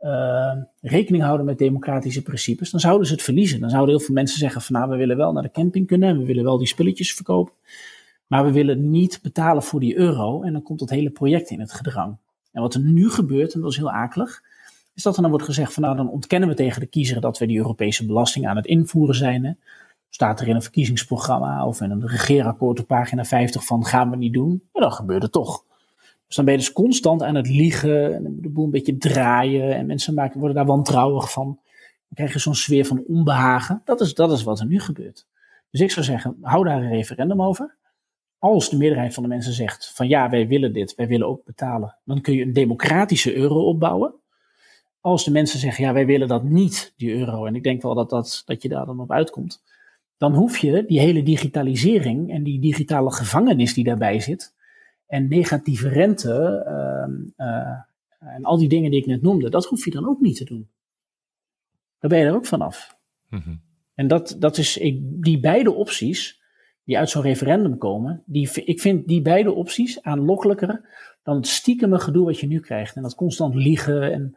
uh, 0.00 0.52
rekening 0.80 1.22
houden 1.22 1.46
met 1.46 1.58
democratische 1.58 2.22
principes, 2.22 2.70
dan 2.70 2.80
zouden 2.80 3.06
ze 3.06 3.12
het 3.12 3.22
verliezen. 3.22 3.60
Dan 3.60 3.70
zouden 3.70 3.94
heel 3.94 4.04
veel 4.04 4.14
mensen 4.14 4.38
zeggen 4.38 4.62
van 4.62 4.76
nou, 4.76 4.90
we 4.90 4.96
willen 4.96 5.16
wel 5.16 5.32
naar 5.32 5.42
de 5.42 5.50
camping 5.50 5.86
kunnen, 5.86 6.08
en 6.08 6.18
we 6.18 6.24
willen 6.24 6.44
wel 6.44 6.58
die 6.58 6.66
spulletjes 6.66 7.14
verkopen, 7.14 7.52
maar 8.26 8.44
we 8.44 8.52
willen 8.52 8.90
niet 8.90 9.18
betalen 9.22 9.62
voor 9.62 9.80
die 9.80 9.96
euro 9.96 10.42
en 10.42 10.52
dan 10.52 10.62
komt 10.62 10.80
het 10.80 10.90
hele 10.90 11.10
project 11.10 11.50
in 11.50 11.60
het 11.60 11.72
gedrang. 11.72 12.16
En 12.52 12.62
wat 12.62 12.74
er 12.74 12.80
nu 12.80 13.10
gebeurt, 13.10 13.54
en 13.54 13.60
dat 13.60 13.70
is 13.70 13.76
heel 13.76 13.90
akelig, 13.90 14.42
is 14.94 15.02
dat 15.02 15.16
er 15.16 15.22
dan 15.22 15.30
wordt 15.30 15.46
gezegd 15.46 15.72
van 15.72 15.82
nou 15.82 15.96
dan 15.96 16.10
ontkennen 16.10 16.48
we 16.48 16.54
tegen 16.54 16.80
de 16.80 16.86
kiezer 16.86 17.20
dat 17.20 17.38
we 17.38 17.46
die 17.46 17.58
Europese 17.58 18.06
belasting 18.06 18.46
aan 18.46 18.56
het 18.56 18.66
invoeren 18.66 19.14
zijn. 19.14 19.58
Staat 20.08 20.40
er 20.40 20.48
in 20.48 20.54
een 20.54 20.62
verkiezingsprogramma 20.62 21.66
of 21.66 21.80
in 21.80 21.90
een 21.90 22.06
regeerakkoord 22.06 22.80
op 22.80 22.86
pagina 22.86 23.24
50 23.24 23.64
van 23.64 23.84
gaan 23.84 24.10
we 24.10 24.16
niet 24.16 24.32
doen. 24.32 24.50
En 24.72 24.82
dan 24.82 24.92
gebeurt 24.92 25.22
het 25.22 25.32
toch. 25.32 25.64
Dus 26.26 26.36
dan 26.36 26.44
ben 26.44 26.54
je 26.54 26.60
dus 26.60 26.72
constant 26.72 27.22
aan 27.22 27.34
het 27.34 27.48
liegen 27.48 28.14
en 28.14 28.38
de 28.40 28.48
boel 28.48 28.64
een 28.64 28.70
beetje 28.70 28.96
draaien 28.96 29.76
en 29.76 29.86
mensen 29.86 30.14
maken, 30.14 30.38
worden 30.38 30.56
daar 30.56 30.66
wantrouwig 30.66 31.32
van. 31.32 31.46
Dan 31.46 32.14
krijg 32.14 32.32
je 32.32 32.38
zo'n 32.38 32.54
sfeer 32.54 32.84
van 32.84 33.04
onbehagen. 33.06 33.82
Dat 33.84 34.00
is, 34.00 34.14
dat 34.14 34.32
is 34.32 34.42
wat 34.42 34.60
er 34.60 34.66
nu 34.66 34.80
gebeurt. 34.80 35.26
Dus 35.70 35.80
ik 35.80 35.90
zou 35.90 36.06
zeggen, 36.06 36.36
hou 36.40 36.64
daar 36.64 36.82
een 36.82 36.88
referendum 36.88 37.42
over 37.42 37.76
als 38.38 38.70
de 38.70 38.76
meerderheid 38.76 39.14
van 39.14 39.22
de 39.22 39.28
mensen 39.28 39.52
zegt 39.52 39.92
van 39.94 40.08
ja, 40.08 40.30
wij 40.30 40.46
willen 40.46 40.72
dit, 40.72 40.94
wij 40.94 41.06
willen 41.06 41.26
ook 41.26 41.44
betalen, 41.44 41.96
dan 42.04 42.20
kun 42.20 42.34
je 42.34 42.42
een 42.42 42.52
democratische 42.52 43.34
euro 43.34 43.64
opbouwen. 43.64 44.14
Als 45.00 45.24
de 45.24 45.30
mensen 45.30 45.58
zeggen 45.58 45.84
ja, 45.84 45.92
wij 45.92 46.06
willen 46.06 46.28
dat 46.28 46.42
niet, 46.42 46.92
die 46.96 47.14
euro, 47.14 47.46
en 47.46 47.54
ik 47.54 47.62
denk 47.62 47.82
wel 47.82 47.94
dat, 47.94 48.10
dat, 48.10 48.42
dat 48.46 48.62
je 48.62 48.68
daar 48.68 48.86
dan 48.86 49.00
op 49.00 49.12
uitkomt, 49.12 49.62
dan 50.18 50.34
hoef 50.34 50.58
je 50.58 50.84
die 50.86 51.00
hele 51.00 51.22
digitalisering 51.22 52.30
en 52.30 52.42
die 52.42 52.60
digitale 52.60 53.12
gevangenis 53.12 53.74
die 53.74 53.84
daarbij 53.84 54.20
zit, 54.20 54.56
en 55.06 55.28
negatieve 55.28 55.88
rente 55.88 56.64
uh, 56.66 57.46
uh, 57.46 57.78
en 58.18 58.44
al 58.44 58.58
die 58.58 58.68
dingen 58.68 58.90
die 58.90 59.00
ik 59.00 59.06
net 59.06 59.22
noemde, 59.22 59.50
dat 59.50 59.64
hoef 59.64 59.84
je 59.84 59.90
dan 59.90 60.08
ook 60.08 60.20
niet 60.20 60.36
te 60.36 60.44
doen. 60.44 60.68
Daar 61.98 62.10
ben 62.10 62.18
je 62.18 62.24
er 62.24 62.34
ook 62.34 62.46
vanaf. 62.46 62.96
Mm 63.28 63.60
En 63.94 64.08
dat, 64.08 64.36
dat 64.38 64.58
is, 64.58 64.76
ik, 64.76 65.22
die 65.22 65.40
beide 65.40 65.72
opties, 65.72 66.42
die 66.84 66.98
uit 66.98 67.10
zo'n 67.10 67.22
referendum 67.22 67.78
komen, 67.78 68.22
die, 68.26 68.50
ik 68.64 68.80
vind 68.80 69.06
die 69.06 69.22
beide 69.22 69.52
opties 69.52 70.02
aanlokkelijker 70.02 70.88
dan 71.22 71.36
het 71.36 71.46
stiekeme 71.46 71.98
gedoe 71.98 72.24
wat 72.24 72.38
je 72.38 72.46
nu 72.46 72.60
krijgt. 72.60 72.96
En 72.96 73.02
dat 73.02 73.14
constant 73.14 73.54
liegen 73.54 74.12
en 74.12 74.36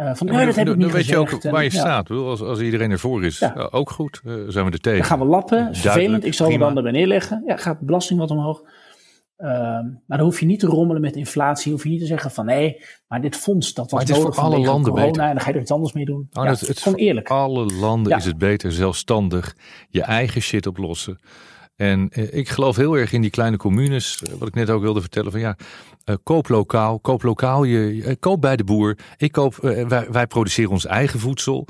uh, 0.00 0.14
van, 0.14 0.26
ja, 0.26 0.44
dat 0.44 0.54
heb 0.54 0.68
ik 0.68 0.76
niet 0.76 0.82
Dan 0.82 0.92
weet 0.92 1.06
je 1.06 1.16
ook 1.16 1.42
waar 1.42 1.64
je 1.64 1.70
staat. 1.70 2.10
Als, 2.10 2.40
als 2.40 2.60
iedereen 2.60 2.90
ervoor 2.90 3.24
is, 3.24 3.38
ja. 3.38 3.68
ook 3.70 3.90
goed. 3.90 4.20
Uh, 4.24 4.34
zijn 4.48 4.64
we 4.64 4.70
er 4.70 4.80
tegen. 4.80 4.98
Dan 4.98 5.08
gaan 5.08 5.18
we 5.18 5.24
lappen, 5.24 5.74
vervelend. 5.74 6.24
Ik 6.24 6.34
zal 6.34 6.46
prima. 6.46 6.66
er 6.66 6.74
dan 6.74 6.84
erbij 6.84 7.00
neerleggen. 7.00 7.42
Ja, 7.46 7.56
gaat 7.56 7.78
de 7.78 7.84
belasting 7.84 8.20
wat 8.20 8.30
omhoog. 8.30 8.62
Uh, 9.38 9.48
maar 9.48 10.18
dan 10.18 10.20
hoef 10.20 10.40
je 10.40 10.46
niet 10.46 10.60
te 10.60 10.66
rommelen 10.66 11.02
met 11.02 11.16
inflatie. 11.16 11.72
Hoef 11.72 11.82
je 11.82 11.88
niet 11.88 12.00
te 12.00 12.06
zeggen 12.06 12.30
van 12.30 12.44
nee, 12.44 12.82
maar 13.08 13.20
dit 13.20 13.36
fonds 13.36 13.74
dat 13.74 13.90
was 13.90 14.04
maar 14.04 14.18
nodig 14.18 14.34
voor 14.34 14.44
alle 14.44 14.58
landen 14.58 14.90
corona, 14.90 15.06
beter. 15.06 15.22
En 15.22 15.30
dan 15.30 15.40
ga 15.40 15.48
je 15.48 15.54
er 15.54 15.60
iets 15.60 15.70
anders 15.70 15.92
mee 15.92 16.04
doen. 16.04 16.28
Oh, 16.32 16.44
ja, 16.44 16.50
het, 16.50 16.60
het, 16.60 16.80
gewoon 16.80 16.98
eerlijk. 16.98 17.28
Alle 17.28 17.66
landen 17.66 18.16
is 18.16 18.24
het 18.24 18.38
beter 18.38 18.72
zelfstandig 18.72 19.56
je 19.88 20.02
eigen 20.02 20.40
shit 20.40 20.66
oplossen. 20.66 21.20
En 21.80 22.08
eh, 22.12 22.32
ik 22.32 22.48
geloof 22.48 22.76
heel 22.76 22.98
erg 22.98 23.12
in 23.12 23.20
die 23.20 23.30
kleine 23.30 23.56
communes, 23.56 24.22
eh, 24.22 24.32
wat 24.38 24.48
ik 24.48 24.54
net 24.54 24.70
ook 24.70 24.82
wilde 24.82 25.00
vertellen, 25.00 25.30
van 25.30 25.40
ja, 25.40 25.56
uh, 26.04 26.14
koop 26.22 26.48
lokaal, 26.48 26.98
koop 26.98 27.22
lokaal, 27.22 27.64
je, 27.64 28.16
koop 28.20 28.40
bij 28.40 28.56
de 28.56 28.64
boer. 28.64 28.98
Ik 29.16 29.32
koop, 29.32 29.56
wij, 29.88 30.06
wij, 30.10 30.26
produceren 30.26 30.70
ons 30.70 30.86
eigen 30.86 31.20
voedsel, 31.20 31.66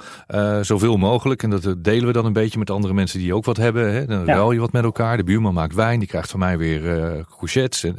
zoveel 0.61 0.97
mogelijk. 0.97 1.43
En 1.43 1.51
dat 1.51 1.75
delen 1.79 2.07
we 2.07 2.13
dan 2.13 2.25
een 2.25 2.33
beetje 2.33 2.59
met 2.59 2.71
andere 2.71 2.95
mensen 2.95 3.19
die 3.19 3.35
ook 3.35 3.45
wat 3.45 3.57
hebben. 3.57 3.93
Hè. 3.93 4.07
Dan 4.07 4.27
ja. 4.27 4.35
ruil 4.35 4.53
je 4.53 4.61
wat 4.61 4.73
met 4.73 4.85
elkaar. 4.85 5.17
De 5.17 5.25
buurman 5.25 5.55
maakt 5.55 5.75
wijn, 5.75 5.99
die 5.99 6.09
krijgt 6.09 6.31
van 6.31 6.41
mij 6.41 6.59
weer 6.59 6.81
courgettes. 7.39 7.85
En, 7.85 7.97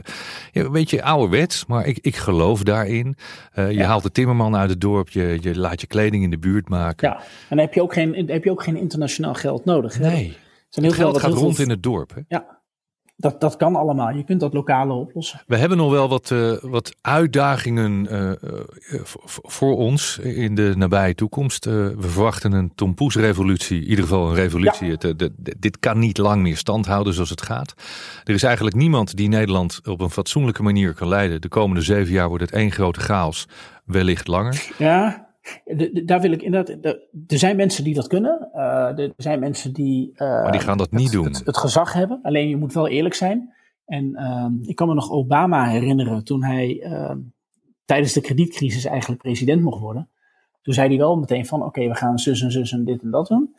ja, 0.52 0.64
een 0.64 0.72
beetje 0.72 1.04
ouderwets, 1.04 1.66
maar 1.66 1.88
ik, 1.88 1.98
ik 2.02 2.16
geloof 2.16 2.64
daarin. 2.64 3.16
je 3.56 3.68
ja. 3.70 3.86
haalt 3.86 4.04
de 4.04 4.12
timmerman 4.12 4.56
uit 4.56 4.70
het 4.70 4.82
dorp, 4.82 5.10
je, 5.10 5.38
je 5.42 5.60
laat 5.60 5.82
je 5.82 5.88
kleding 5.88 6.24
in 6.24 6.30
de 6.30 6.40
buurt 6.40 6.70
maken. 6.70 7.10
Ja, 7.10 7.16
en 7.16 7.24
dan 7.50 7.58
heb 7.58 7.74
je 7.74 7.82
ook 7.82 7.94
geen, 7.94 8.28
heb 8.28 8.44
je 8.44 8.52
ook 8.52 8.64
geen 8.64 8.78
internationaal 8.78 9.34
geld 9.34 9.66
nodig. 9.66 9.98
Hè? 9.98 10.10
Nee 10.10 10.38
zijn 10.72 10.86
heel 10.86 10.94
het 10.94 11.04
geld 11.04 11.20
veel, 11.20 11.30
gaat 11.30 11.40
rond 11.40 11.60
in 11.60 11.70
het 11.70 11.84
dorp. 11.84 12.14
Hè? 12.16 12.22
Ja, 12.28 12.62
dat, 13.22 13.42
dat 13.42 13.56
kan 13.56 13.76
allemaal. 13.76 14.10
Je 14.10 14.24
kunt 14.24 14.40
dat 14.40 14.54
lokale 14.54 14.94
oplossen. 14.94 15.42
We 15.48 15.58
hebben 15.58 15.78
nog 15.78 15.92
wel 15.92 16.10
wat, 16.10 16.30
uh, 16.30 16.58
wat 16.62 16.96
uitdagingen 17.02 18.08
uh, 18.12 19.02
voor 19.44 19.78
ons 19.78 20.18
in 20.18 20.56
de 20.56 20.74
nabije 20.78 21.16
toekomst. 21.16 21.66
we 21.66 21.96
verwachten 21.98 22.52
een 22.52 22.72
tompoesrevolutie. 22.76 23.82
In 23.82 23.90
ieder 23.90 24.04
geval 24.04 24.30
een 24.30 24.36
revolutie. 24.36 24.86
Ja. 24.86 24.92
Het, 24.92 25.02
de, 25.02 25.16
de, 25.38 25.56
dit 25.60 25.80
kan 25.80 26.00
niet 26.00 26.18
lang 26.18 26.42
meer 26.42 26.58
stand 26.58 26.86
houden 26.86 27.14
zoals 27.14 27.30
het 27.30 27.42
gaat. 27.42 27.74
Er 28.24 28.34
is 28.34 28.44
eigenlijk 28.44 28.76
niemand 28.76 29.16
die 29.16 29.28
Nederland 29.28 29.82
op 29.84 30.02
een 30.02 30.10
fatsoenlijke 30.10 30.64
manier 30.64 30.94
kan 30.94 31.08
leiden. 31.08 31.42
De 31.42 31.48
komende 31.48 31.82
zeven 31.82 32.14
jaar 32.14 32.28
wordt 32.28 32.44
het 32.44 32.54
één 32.54 32.72
grote 32.72 33.00
chaos. 33.00 33.48
Wellicht 33.86 34.28
langer. 34.28 34.70
Ja, 34.78 35.31
daar 36.06 36.22
wil 36.22 36.32
ik 36.32 36.42
inderdaad. 36.42 36.96
Er 37.28 37.38
zijn 37.38 37.56
mensen 37.56 37.84
die 37.84 37.94
dat 37.94 38.08
kunnen. 38.08 38.50
Uh, 38.56 39.00
er 39.00 39.14
zijn 39.18 39.40
mensen 39.40 39.74
die. 39.74 40.12
Uh, 40.14 40.18
maar 40.18 40.52
die 40.52 40.62
gaan 40.62 40.78
dat 40.78 40.92
niet 40.92 41.04
het, 41.04 41.12
doen. 41.12 41.26
Het, 41.26 41.46
het, 41.46 41.58
gezag 41.58 41.94
hebben. 41.94 42.20
Alleen 42.24 42.50
je 42.50 42.58
moet 42.58 42.74
wel 42.74 42.88
eerlijk 42.88 43.16
zijn. 43.16 43.54
En 43.86 44.06
uh, 44.06 44.70
ik 44.70 44.76
kan 44.76 44.88
me 44.88 44.94
nog 44.94 45.12
Obama 45.12 45.68
herinneren 45.68 46.24
toen 46.24 46.44
hij 46.44 46.82
ehm, 46.82 47.18
tijdens 47.86 48.14
de 48.14 48.22
kredietcrisis 48.22 48.86
eigenlijk 48.86 49.22
president 49.22 49.62
mocht 49.62 49.80
worden. 49.80 50.10
Toen 50.62 50.74
zei 50.74 50.88
hij 50.88 50.98
wel 50.98 51.18
meteen 51.18 51.46
van 51.46 51.64
oké, 51.64 51.88
we 51.88 51.96
gaan 51.96 52.20
zus 52.20 52.42
en 52.42 52.52
zus 52.52 52.72
en 52.72 52.86
dit 52.86 53.02
en 53.02 53.12
dat 53.12 53.28
doen. 53.28 53.56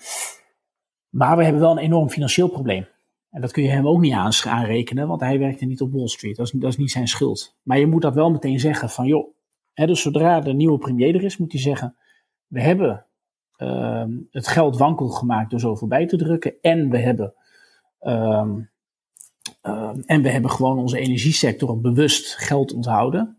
Maar 1.08 1.36
we 1.36 1.42
hebben 1.44 1.62
wel 1.62 1.70
een 1.70 1.78
enorm 1.78 2.10
financieel 2.10 2.48
probleem. 2.48 2.86
En 3.30 3.40
dat 3.40 3.52
kun 3.52 3.62
je 3.62 3.68
hem 3.68 3.88
ook 3.88 4.00
niet 4.00 4.12
aanrekenen, 4.44 5.08
want 5.08 5.20
hij 5.20 5.38
werkte 5.38 5.64
niet 5.64 5.80
op 5.80 5.92
Wall 5.92 6.08
Street. 6.08 6.36
Dat 6.36 6.46
is, 6.46 6.52
dat 6.52 6.70
is 6.70 6.76
niet 6.76 6.90
zijn 6.90 7.08
schuld. 7.08 7.56
Maar 7.62 7.78
je 7.78 7.86
moet 7.86 8.02
dat 8.02 8.14
wel 8.14 8.30
meteen 8.30 8.60
zeggen 8.60 8.90
van 8.90 9.06
joh, 9.06 9.34
dus 9.74 10.02
zodra 10.02 10.40
de 10.40 10.52
nieuwe 10.52 10.78
premier 10.78 11.14
er 11.14 11.24
is, 11.24 11.36
moet 11.36 11.52
hij 11.52 11.60
zeggen: 11.60 11.96
We 12.46 12.60
hebben 12.60 13.06
uh, 13.58 14.04
het 14.30 14.48
geld 14.48 14.76
wankel 14.76 15.08
gemaakt 15.08 15.50
door 15.50 15.60
zoveel 15.60 15.88
bij 15.88 16.06
te 16.06 16.16
drukken. 16.16 16.54
En 16.60 16.90
we 16.90 16.98
hebben. 16.98 17.34
Uh, 18.00 18.48
en 20.06 20.22
we 20.22 20.28
hebben 20.28 20.50
gewoon 20.50 20.78
onze 20.78 20.98
energiesector 20.98 21.80
bewust 21.80 22.36
geld 22.36 22.72
onthouden. 22.72 23.38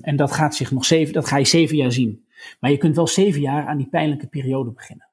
en 0.00 0.16
dat 0.16 0.32
gaat 0.32 0.54
zich 0.54 0.70
nog 0.70 0.84
zeven, 0.84 1.14
dat 1.14 1.26
ga 1.26 1.36
je 1.36 1.44
zeven 1.44 1.76
jaar 1.76 1.92
zien. 1.92 2.26
Maar 2.60 2.70
je 2.70 2.76
kunt 2.76 2.96
wel 2.96 3.06
zeven 3.06 3.40
jaar 3.40 3.66
aan 3.66 3.76
die 3.76 3.88
pijnlijke 3.88 4.26
periode 4.26 4.70
beginnen. 4.70 5.08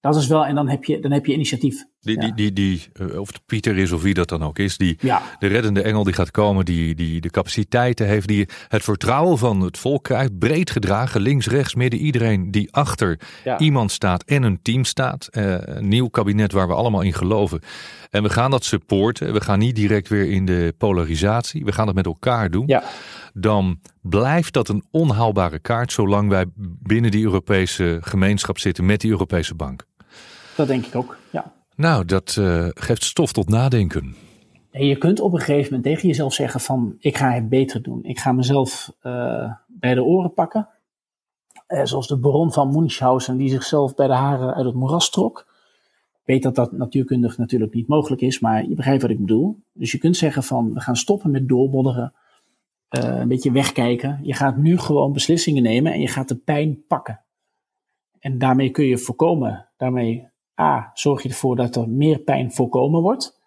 Dat 0.00 0.16
is 0.16 0.26
wel, 0.26 0.46
en 0.46 0.54
dan 0.54 0.68
heb 0.68 0.84
je, 0.84 1.00
dan 1.00 1.10
heb 1.10 1.26
je 1.26 1.32
initiatief. 1.32 1.86
Die, 2.04 2.18
die, 2.18 2.34
die, 2.34 2.52
die, 2.52 2.88
eh, 2.92 3.20
of 3.20 3.28
het 3.28 3.40
Pieter 3.46 3.78
is 3.78 3.92
of 3.92 4.02
wie 4.02 4.14
dat 4.14 4.28
dan 4.28 4.42
ook 4.42 4.58
is, 4.58 4.76
die 4.76 4.98
ja. 5.00 5.22
de 5.38 5.46
reddende 5.46 5.82
engel 5.82 6.04
die 6.04 6.12
gaat 6.14 6.30
komen, 6.30 6.64
die, 6.64 6.94
die 6.94 7.20
de 7.20 7.30
capaciteiten 7.30 8.06
heeft, 8.06 8.28
die 8.28 8.48
het 8.68 8.82
vertrouwen 8.82 9.38
van 9.38 9.60
het 9.60 9.78
volk 9.78 10.04
krijgt, 10.04 10.38
breed 10.38 10.70
gedragen, 10.70 11.20
links, 11.20 11.46
rechts, 11.46 11.74
midden, 11.74 12.00
iedereen 12.00 12.50
die 12.50 12.72
achter 12.72 13.18
ja. 13.44 13.58
iemand 13.58 13.90
staat 13.90 14.22
en 14.22 14.42
een 14.42 14.62
team 14.62 14.84
staat. 14.84 15.28
Uh, 15.30 15.54
een 15.58 15.88
nieuw 15.88 16.08
kabinet 16.08 16.52
waar 16.52 16.68
we 16.68 16.74
allemaal 16.74 17.00
in 17.00 17.14
geloven. 17.14 17.60
En 18.10 18.22
we 18.22 18.30
gaan 18.30 18.50
dat 18.50 18.64
supporten. 18.64 19.32
We 19.32 19.40
gaan 19.40 19.58
niet 19.58 19.76
direct 19.76 20.08
weer 20.08 20.30
in 20.30 20.44
de 20.44 20.74
polarisatie. 20.78 21.64
We 21.64 21.72
gaan 21.72 21.86
het 21.86 21.96
met 21.96 22.06
elkaar 22.06 22.50
doen. 22.50 22.80
Dan 23.32 23.80
blijft 24.00 24.52
dat 24.52 24.68
een 24.68 24.84
onhaalbare 24.90 25.58
kaart 25.58 25.92
zolang 25.92 26.28
wij 26.28 26.44
binnen 26.82 27.10
die 27.10 27.24
Europese 27.24 27.98
gemeenschap 28.00 28.58
zitten 28.58 28.86
met 28.86 29.00
die 29.00 29.10
Europese 29.10 29.54
bank. 29.54 29.84
Dat 30.54 30.66
denk 30.66 30.86
ik 30.86 30.94
ook, 30.94 31.16
ja. 31.30 31.52
Nou, 31.82 32.04
dat 32.04 32.36
uh, 32.38 32.68
geeft 32.74 33.04
stof 33.04 33.32
tot 33.32 33.48
nadenken. 33.48 34.14
En 34.70 34.86
je 34.86 34.98
kunt 34.98 35.20
op 35.20 35.32
een 35.32 35.38
gegeven 35.38 35.64
moment 35.64 35.82
tegen 35.84 36.08
jezelf 36.08 36.34
zeggen 36.34 36.60
van... 36.60 36.96
ik 36.98 37.16
ga 37.16 37.30
het 37.32 37.48
beter 37.48 37.82
doen. 37.82 38.04
Ik 38.04 38.18
ga 38.18 38.32
mezelf 38.32 38.92
uh, 39.02 39.52
bij 39.66 39.94
de 39.94 40.04
oren 40.04 40.34
pakken. 40.34 40.68
Uh, 41.68 41.84
zoals 41.84 42.08
de 42.08 42.18
baron 42.18 42.52
van 42.52 42.70
Munchausen 42.70 43.36
die 43.36 43.48
zichzelf 43.48 43.94
bij 43.94 44.06
de 44.06 44.12
haren 44.12 44.54
uit 44.54 44.64
het 44.64 44.74
moeras 44.74 45.10
trok. 45.10 45.46
Ik 46.12 46.20
weet 46.24 46.42
dat 46.42 46.54
dat 46.54 46.72
natuurkundig 46.72 47.38
natuurlijk 47.38 47.74
niet 47.74 47.88
mogelijk 47.88 48.22
is, 48.22 48.40
maar 48.40 48.68
je 48.68 48.74
begrijpt 48.74 49.02
wat 49.02 49.10
ik 49.10 49.20
bedoel. 49.20 49.62
Dus 49.72 49.92
je 49.92 49.98
kunt 49.98 50.16
zeggen 50.16 50.42
van 50.42 50.74
we 50.74 50.80
gaan 50.80 50.96
stoppen 50.96 51.30
met 51.30 51.48
doorbodderen. 51.48 52.14
een 52.88 53.28
beetje 53.28 53.52
wegkijken. 53.52 54.20
Je 54.22 54.34
gaat 54.34 54.56
nu 54.56 54.78
gewoon 54.78 55.12
beslissingen 55.12 55.62
nemen 55.62 55.92
en 55.92 56.00
je 56.00 56.08
gaat 56.08 56.28
de 56.28 56.36
pijn 56.36 56.84
pakken. 56.86 57.24
En 58.18 58.38
daarmee 58.38 58.70
kun 58.70 58.84
je 58.84 58.98
voorkomen, 58.98 59.68
daarmee 59.76 60.31
A, 60.62 60.90
zorg 60.94 61.22
je 61.22 61.28
ervoor 61.28 61.56
dat 61.56 61.76
er 61.76 61.88
meer 61.88 62.18
pijn 62.18 62.52
voorkomen 62.52 63.02
wordt. 63.02 63.40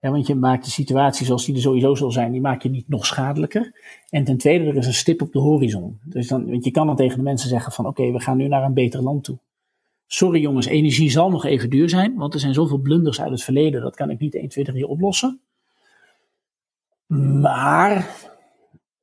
Ja, 0.00 0.10
want 0.10 0.26
je 0.26 0.34
maakt 0.34 0.64
de 0.64 0.70
situatie 0.70 1.26
zoals 1.26 1.44
die 1.44 1.54
er 1.54 1.60
sowieso 1.60 1.94
zal 1.94 2.10
zijn, 2.10 2.32
die 2.32 2.40
maak 2.40 2.62
je 2.62 2.68
niet 2.68 2.88
nog 2.88 3.06
schadelijker. 3.06 3.80
En 4.10 4.24
ten 4.24 4.36
tweede, 4.36 4.64
er 4.64 4.76
is 4.76 4.86
een 4.86 4.94
stip 4.94 5.22
op 5.22 5.32
de 5.32 5.38
horizon. 5.38 6.00
Dus 6.04 6.28
dan, 6.28 6.50
want 6.50 6.64
je 6.64 6.70
kan 6.70 6.86
dan 6.86 6.96
tegen 6.96 7.16
de 7.16 7.22
mensen 7.22 7.48
zeggen 7.48 7.72
van 7.72 7.86
oké, 7.86 8.10
we 8.12 8.20
gaan 8.20 8.36
nu 8.36 8.48
naar 8.48 8.64
een 8.64 8.74
beter 8.74 9.02
land 9.02 9.24
toe. 9.24 9.38
Sorry 10.06 10.40
jongens, 10.40 10.66
energie 10.66 11.10
zal 11.10 11.30
nog 11.30 11.44
even 11.44 11.70
duur 11.70 11.88
zijn, 11.88 12.14
want 12.16 12.34
er 12.34 12.40
zijn 12.40 12.54
zoveel 12.54 12.78
blunders 12.78 13.20
uit 13.20 13.30
het 13.30 13.42
verleden, 13.42 13.80
dat 13.80 13.96
kan 13.96 14.10
ik 14.10 14.18
niet 14.18 14.34
1, 14.34 14.48
2, 14.48 14.64
3 14.64 14.86
oplossen. 14.86 15.40
Maar 17.40 18.16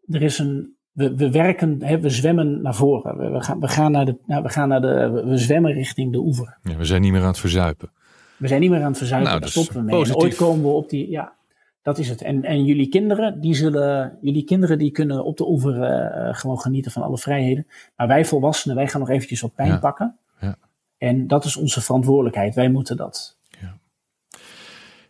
er 0.08 0.22
is 0.22 0.40
een, 0.40 0.73
we, 0.94 1.16
we 1.16 1.32
werken, 1.32 1.84
hè, 1.84 2.00
we 2.00 2.10
zwemmen 2.10 2.62
naar 2.62 2.76
voren. 2.76 3.18
We, 3.18 3.30
we, 3.30 3.44
gaan, 3.44 3.60
we, 3.60 3.68
gaan 3.68 3.92
naar 3.92 4.06
de, 4.06 4.18
nou, 4.26 4.44
we, 4.44 4.50
gaan 4.50 4.68
naar 4.68 4.82
de, 4.82 5.24
we 5.26 5.38
zwemmen 5.38 5.72
richting 5.72 6.12
de 6.12 6.18
oever. 6.18 6.58
Ja, 6.64 6.76
we 6.76 6.86
zijn 6.86 7.02
niet 7.02 7.12
meer 7.12 7.22
aan 7.22 7.28
het 7.28 7.40
verzuipen. 7.40 7.92
We 8.38 8.48
zijn 8.48 8.62
niet 8.62 8.70
meer 8.70 8.82
aan 8.82 8.88
het 8.88 8.98
verzuipen, 8.98 9.30
nou, 9.30 9.42
daar 9.42 9.50
stoppen 9.50 9.76
we 9.76 9.82
mee. 9.82 10.06
En 10.06 10.16
ooit 10.16 10.36
komen 10.36 10.64
we 10.64 10.70
op 10.70 10.90
die, 10.90 11.10
ja, 11.10 11.34
dat 11.82 11.98
is 11.98 12.10
het. 12.10 12.22
En, 12.22 12.44
en 12.44 12.66
jullie 12.66 12.90
kinderen, 12.90 13.42
die 13.42 13.56
zullen, 13.56 14.18
jullie 14.22 14.44
kinderen 14.44 14.78
die 14.78 14.92
kunnen 14.92 15.24
op 15.24 15.38
de 15.38 15.48
oever 15.48 15.76
uh, 15.76 16.36
gewoon 16.36 16.60
genieten 16.60 16.92
van 16.92 17.04
alle 17.04 17.18
vrijheden. 17.18 17.68
Maar 17.96 18.08
wij 18.08 18.26
volwassenen, 18.26 18.76
wij 18.76 18.88
gaan 18.88 19.00
nog 19.00 19.10
eventjes 19.10 19.42
wat 19.42 19.56
pijn 19.56 19.70
ja. 19.70 19.78
pakken. 19.78 20.18
Ja. 20.40 20.56
En 20.98 21.28
dat 21.28 21.46
is 21.46 21.58
onze 21.58 21.82
verantwoordelijkheid. 21.82 22.56
Wij 22.56 22.70
moeten 22.70 22.98
dat. 22.98 23.38
Ja. 23.50 23.78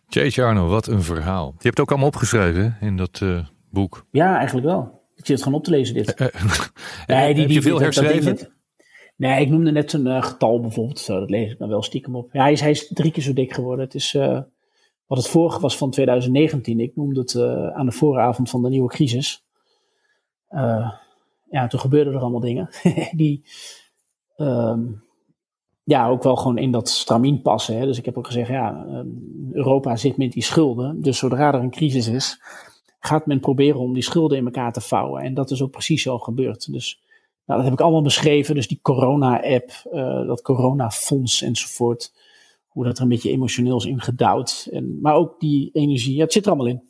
Jeetje 0.08 0.44
Arno, 0.44 0.68
wat 0.68 0.86
een 0.86 1.02
verhaal. 1.02 1.46
Je 1.46 1.52
hebt 1.52 1.64
het 1.64 1.80
ook 1.80 1.90
allemaal 1.90 2.08
opgeschreven 2.08 2.76
in 2.80 2.96
dat 2.96 3.20
uh, 3.22 3.44
boek. 3.70 4.06
Ja, 4.10 4.36
eigenlijk 4.36 4.66
wel. 4.66 5.03
Ik 5.24 5.30
zit 5.30 5.42
gewoon 5.42 5.58
op 5.58 5.64
te 5.64 5.70
lezen 5.70 5.94
dit. 5.94 6.20
Uh, 6.20 6.28
nee, 7.06 7.34
die, 7.34 7.42
heb 7.42 7.52
je 7.52 7.62
veel 7.62 7.80
herschreven? 7.80 8.38
Nee, 9.16 9.40
ik 9.40 9.50
noemde 9.50 9.70
net 9.70 9.92
een 9.92 10.22
getal 10.22 10.60
bijvoorbeeld. 10.60 10.98
Zo, 10.98 11.20
dat 11.20 11.30
lees 11.30 11.52
ik 11.52 11.58
dan 11.58 11.68
wel 11.68 11.82
stiekem 11.82 12.16
op. 12.16 12.32
Ja, 12.32 12.42
hij 12.42 12.52
is, 12.52 12.60
hij 12.60 12.70
is 12.70 12.88
drie 12.88 13.12
keer 13.12 13.22
zo 13.22 13.32
dik 13.32 13.52
geworden. 13.52 13.84
Het 13.84 13.94
is 13.94 14.12
wat 15.06 15.18
het 15.18 15.28
vorige 15.28 15.60
was 15.60 15.76
van 15.76 15.90
2019. 15.90 16.80
Ik 16.80 16.96
noemde 16.96 17.20
het 17.20 17.36
aan 17.74 17.86
de 17.86 17.92
vooravond 17.92 18.50
van 18.50 18.62
de 18.62 18.68
nieuwe 18.68 18.88
crisis. 18.88 19.44
ja, 21.50 21.66
toen 21.68 21.80
gebeurden 21.80 22.14
er 22.14 22.20
allemaal 22.20 22.40
dingen 22.40 22.68
die 23.16 23.44
ja, 25.84 26.08
ook 26.08 26.22
wel 26.22 26.36
gewoon 26.36 26.58
in 26.58 26.70
dat 26.70 26.88
stramien 26.88 27.42
passen. 27.42 27.78
Hè. 27.78 27.86
Dus 27.86 27.98
ik 27.98 28.04
heb 28.04 28.18
ook 28.18 28.26
gezegd, 28.26 28.48
ja, 28.48 28.86
Europa 29.52 29.96
zit 29.96 30.16
met 30.16 30.32
die 30.32 30.42
schulden. 30.42 31.00
Dus 31.00 31.18
zodra 31.18 31.54
er 31.54 31.60
een 31.60 31.70
crisis 31.70 32.08
is, 32.08 32.40
gaat 33.06 33.26
men 33.26 33.40
proberen 33.40 33.80
om 33.80 33.92
die 33.92 34.02
schulden 34.02 34.38
in 34.38 34.44
elkaar 34.44 34.72
te 34.72 34.80
vouwen. 34.80 35.22
En 35.22 35.34
dat 35.34 35.50
is 35.50 35.62
ook 35.62 35.70
precies 35.70 36.02
zo 36.02 36.18
gebeurd. 36.18 36.72
Dus 36.72 37.02
nou, 37.46 37.58
dat 37.58 37.68
heb 37.68 37.78
ik 37.78 37.84
allemaal 37.84 38.02
beschreven. 38.02 38.54
Dus 38.54 38.68
die 38.68 38.78
corona-app, 38.82 39.70
uh, 39.92 40.26
dat 40.26 40.42
corona-fonds 40.42 41.42
enzovoort. 41.42 42.12
Hoe 42.66 42.84
dat 42.84 42.96
er 42.96 43.02
een 43.02 43.08
beetje 43.08 43.30
emotioneel 43.30 43.76
is 43.76 43.84
ingedouwd. 43.84 44.68
En, 44.70 45.00
maar 45.00 45.14
ook 45.14 45.40
die 45.40 45.70
energie, 45.72 46.14
ja, 46.14 46.22
het 46.22 46.32
zit 46.32 46.44
er 46.44 46.48
allemaal 46.48 46.68
in. 46.68 46.82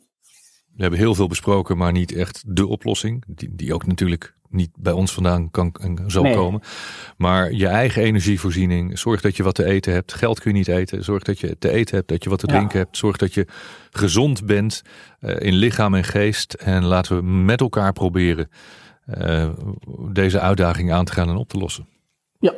We 0.75 0.81
hebben 0.81 0.99
heel 0.99 1.15
veel 1.15 1.27
besproken, 1.27 1.77
maar 1.77 1.91
niet 1.91 2.11
echt 2.11 2.43
de 2.55 2.67
oplossing. 2.67 3.23
Die, 3.27 3.55
die 3.55 3.73
ook 3.73 3.85
natuurlijk 3.85 4.37
niet 4.55 4.69
bij 4.75 4.93
ons 4.93 5.13
vandaan 5.13 5.51
kan 5.51 5.75
en 5.81 6.03
zal 6.07 6.23
nee. 6.23 6.35
komen. 6.35 6.61
Maar 7.17 7.51
je 7.51 7.67
eigen 7.67 8.03
energievoorziening. 8.03 8.99
Zorg 8.99 9.21
dat 9.21 9.35
je 9.37 9.43
wat 9.43 9.55
te 9.55 9.65
eten 9.65 9.93
hebt. 9.93 10.13
Geld 10.13 10.39
kun 10.39 10.51
je 10.51 10.57
niet 10.57 10.67
eten. 10.67 11.03
Zorg 11.03 11.23
dat 11.23 11.39
je 11.39 11.57
te 11.57 11.69
eten 11.69 11.95
hebt, 11.95 12.07
dat 12.09 12.23
je 12.23 12.29
wat 12.29 12.39
te 12.39 12.47
drinken 12.47 12.79
ja. 12.79 12.83
hebt. 12.83 12.97
Zorg 12.97 13.17
dat 13.17 13.33
je 13.33 13.47
gezond 13.91 14.45
bent 14.45 14.81
uh, 15.21 15.35
in 15.39 15.53
lichaam 15.53 15.93
en 15.93 16.03
geest. 16.03 16.53
En 16.53 16.83
laten 16.83 17.15
we 17.15 17.23
met 17.23 17.61
elkaar 17.61 17.93
proberen 17.93 18.49
uh, 19.17 19.49
deze 20.11 20.39
uitdaging 20.39 20.91
aan 20.91 21.05
te 21.05 21.11
gaan 21.11 21.29
en 21.29 21.35
op 21.35 21.49
te 21.49 21.57
lossen. 21.57 21.87
Ja, 22.39 22.53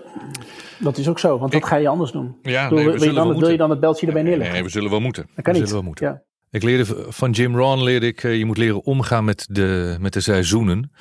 dat 0.79 0.97
is 0.97 1.07
ook 1.07 1.19
zo, 1.19 1.37
want 1.37 1.53
wat 1.53 1.65
ga 1.65 1.75
je 1.75 1.87
anders 1.87 2.11
doen? 2.11 2.35
Ja, 2.41 2.69
nee, 2.69 2.83
wil, 2.83 2.93
je 2.93 3.13
dan, 3.13 3.39
wil, 3.39 3.49
je 3.49 3.57
dan, 3.57 3.69
het 3.69 3.79
beltje 3.79 4.07
erbij 4.07 4.21
neerleggen? 4.21 4.53
Nee, 4.53 4.63
we 4.63 4.69
zullen 4.69 4.89
wel 4.89 4.99
moeten. 4.99 5.29
Dat 5.35 5.43
kan 5.43 5.53
we 5.53 5.59
niet. 5.59 5.67
Zullen 5.67 5.83
wel 5.83 5.91
moeten. 5.91 6.07
Ja. 6.07 6.21
Ik 6.49 6.63
leerde 6.63 6.85
van 7.09 7.31
Jim 7.31 7.55
Rohn 7.55 7.83
leerde 7.83 8.07
ik, 8.07 8.21
je 8.21 8.45
moet 8.45 8.57
leren 8.57 8.83
omgaan 8.83 9.25
met 9.25 9.47
de, 9.49 9.97
met 9.99 10.13
de 10.13 10.19
seizoenen. 10.19 10.91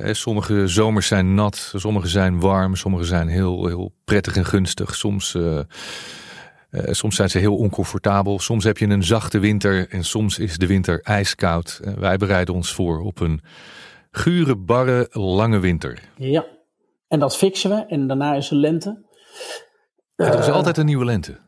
Uh, 0.00 0.12
sommige 0.12 0.68
zomers 0.68 1.06
zijn 1.06 1.34
nat, 1.34 1.72
sommige 1.76 2.08
zijn 2.08 2.40
warm, 2.40 2.76
sommige 2.76 3.04
zijn 3.04 3.28
heel, 3.28 3.66
heel 3.66 3.92
prettig 4.04 4.36
en 4.36 4.44
gunstig. 4.44 4.94
Soms, 4.94 5.34
uh, 5.34 5.60
uh, 6.70 6.82
soms 6.90 7.16
zijn 7.16 7.30
ze 7.30 7.38
heel 7.38 7.56
oncomfortabel. 7.56 8.38
Soms 8.38 8.64
heb 8.64 8.78
je 8.78 8.86
een 8.86 9.04
zachte 9.04 9.38
winter 9.38 9.88
en 9.88 10.04
soms 10.04 10.38
is 10.38 10.58
de 10.58 10.66
winter 10.66 11.00
ijskoud. 11.02 11.80
wij 11.98 12.16
bereiden 12.16 12.54
ons 12.54 12.72
voor 12.72 13.00
op 13.00 13.20
een 13.20 13.40
gure, 14.10 14.56
barre, 14.56 15.08
lange 15.10 15.58
winter. 15.58 15.98
Ja, 16.16 16.44
en 17.08 17.18
dat 17.18 17.36
fixen 17.36 17.70
we 17.70 17.86
en 17.86 18.06
daarna 18.06 18.34
is 18.34 18.50
er 18.50 18.56
lente. 18.56 19.04
Ja, 20.16 20.26
er 20.26 20.38
is 20.38 20.50
altijd 20.50 20.76
een 20.76 20.86
nieuwe 20.86 21.04
lente. 21.04 21.45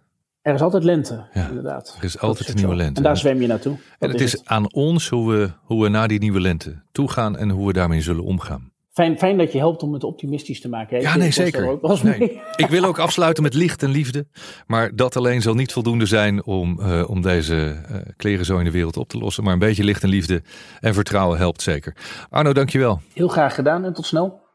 Er 0.48 0.54
is 0.54 0.60
altijd 0.60 0.84
lente, 0.84 1.24
ja, 1.32 1.48
inderdaad. 1.48 1.96
Er 1.98 2.04
is 2.04 2.18
altijd 2.18 2.48
een 2.48 2.54
nieuwe 2.54 2.74
lente. 2.74 2.94
En 2.96 3.02
daar 3.02 3.16
zwem 3.16 3.40
je 3.40 3.46
naartoe. 3.46 3.76
en 3.98 4.10
het 4.10 4.20
is, 4.20 4.32
het. 4.32 4.42
aan 4.44 4.72
ons 4.72 5.08
hoe 5.08 5.32
we, 5.32 5.50
hoe 5.62 5.82
we 5.82 5.88
naar 5.88 6.08
die 6.08 6.18
nieuwe 6.18 6.40
lente 6.40 6.82
toe 6.92 7.10
gaan 7.10 7.36
en 7.36 7.50
hoe 7.50 7.66
we 7.66 7.72
daarmee 7.72 8.00
zullen 8.00 8.24
omgaan. 8.24 8.72
Fijn, 8.92 9.18
fijn 9.18 9.38
dat 9.38 9.52
je 9.52 9.58
helpt 9.58 9.82
om 9.82 9.92
het 9.92 10.04
optimistisch 10.04 10.60
te 10.60 10.68
maken. 10.68 10.96
Hè? 10.96 11.02
Ja, 11.02 11.16
nee, 11.16 11.30
zeker. 11.30 11.78
Nee. 12.02 12.40
Ik 12.56 12.66
wil 12.66 12.84
ook 12.84 12.98
afsluiten 12.98 13.42
met 13.42 13.54
licht 13.54 13.82
en 13.82 13.90
liefde. 13.90 14.26
Maar 14.66 14.96
dat 14.96 15.16
alleen 15.16 15.42
zal 15.42 15.54
niet 15.54 15.72
voldoende 15.72 16.06
zijn 16.06 16.44
om, 16.44 16.80
uh, 16.80 17.10
om 17.10 17.22
deze 17.22 17.54
uh, 17.90 17.96
kleren 18.16 18.44
zo 18.44 18.58
in 18.58 18.64
de 18.64 18.70
wereld 18.70 18.96
op 18.96 19.08
te 19.08 19.18
lossen. 19.18 19.44
Maar 19.44 19.52
een 19.52 19.58
beetje 19.58 19.84
licht 19.84 20.02
en 20.02 20.08
liefde 20.08 20.42
en 20.80 20.94
vertrouwen 20.94 21.38
helpt 21.38 21.62
zeker. 21.62 21.96
Arno, 22.30 22.52
dankjewel. 22.52 23.00
Heel 23.12 23.28
graag 23.28 23.54
gedaan 23.54 23.84
en 23.84 23.92
tot 23.92 24.06
snel. 24.06 24.47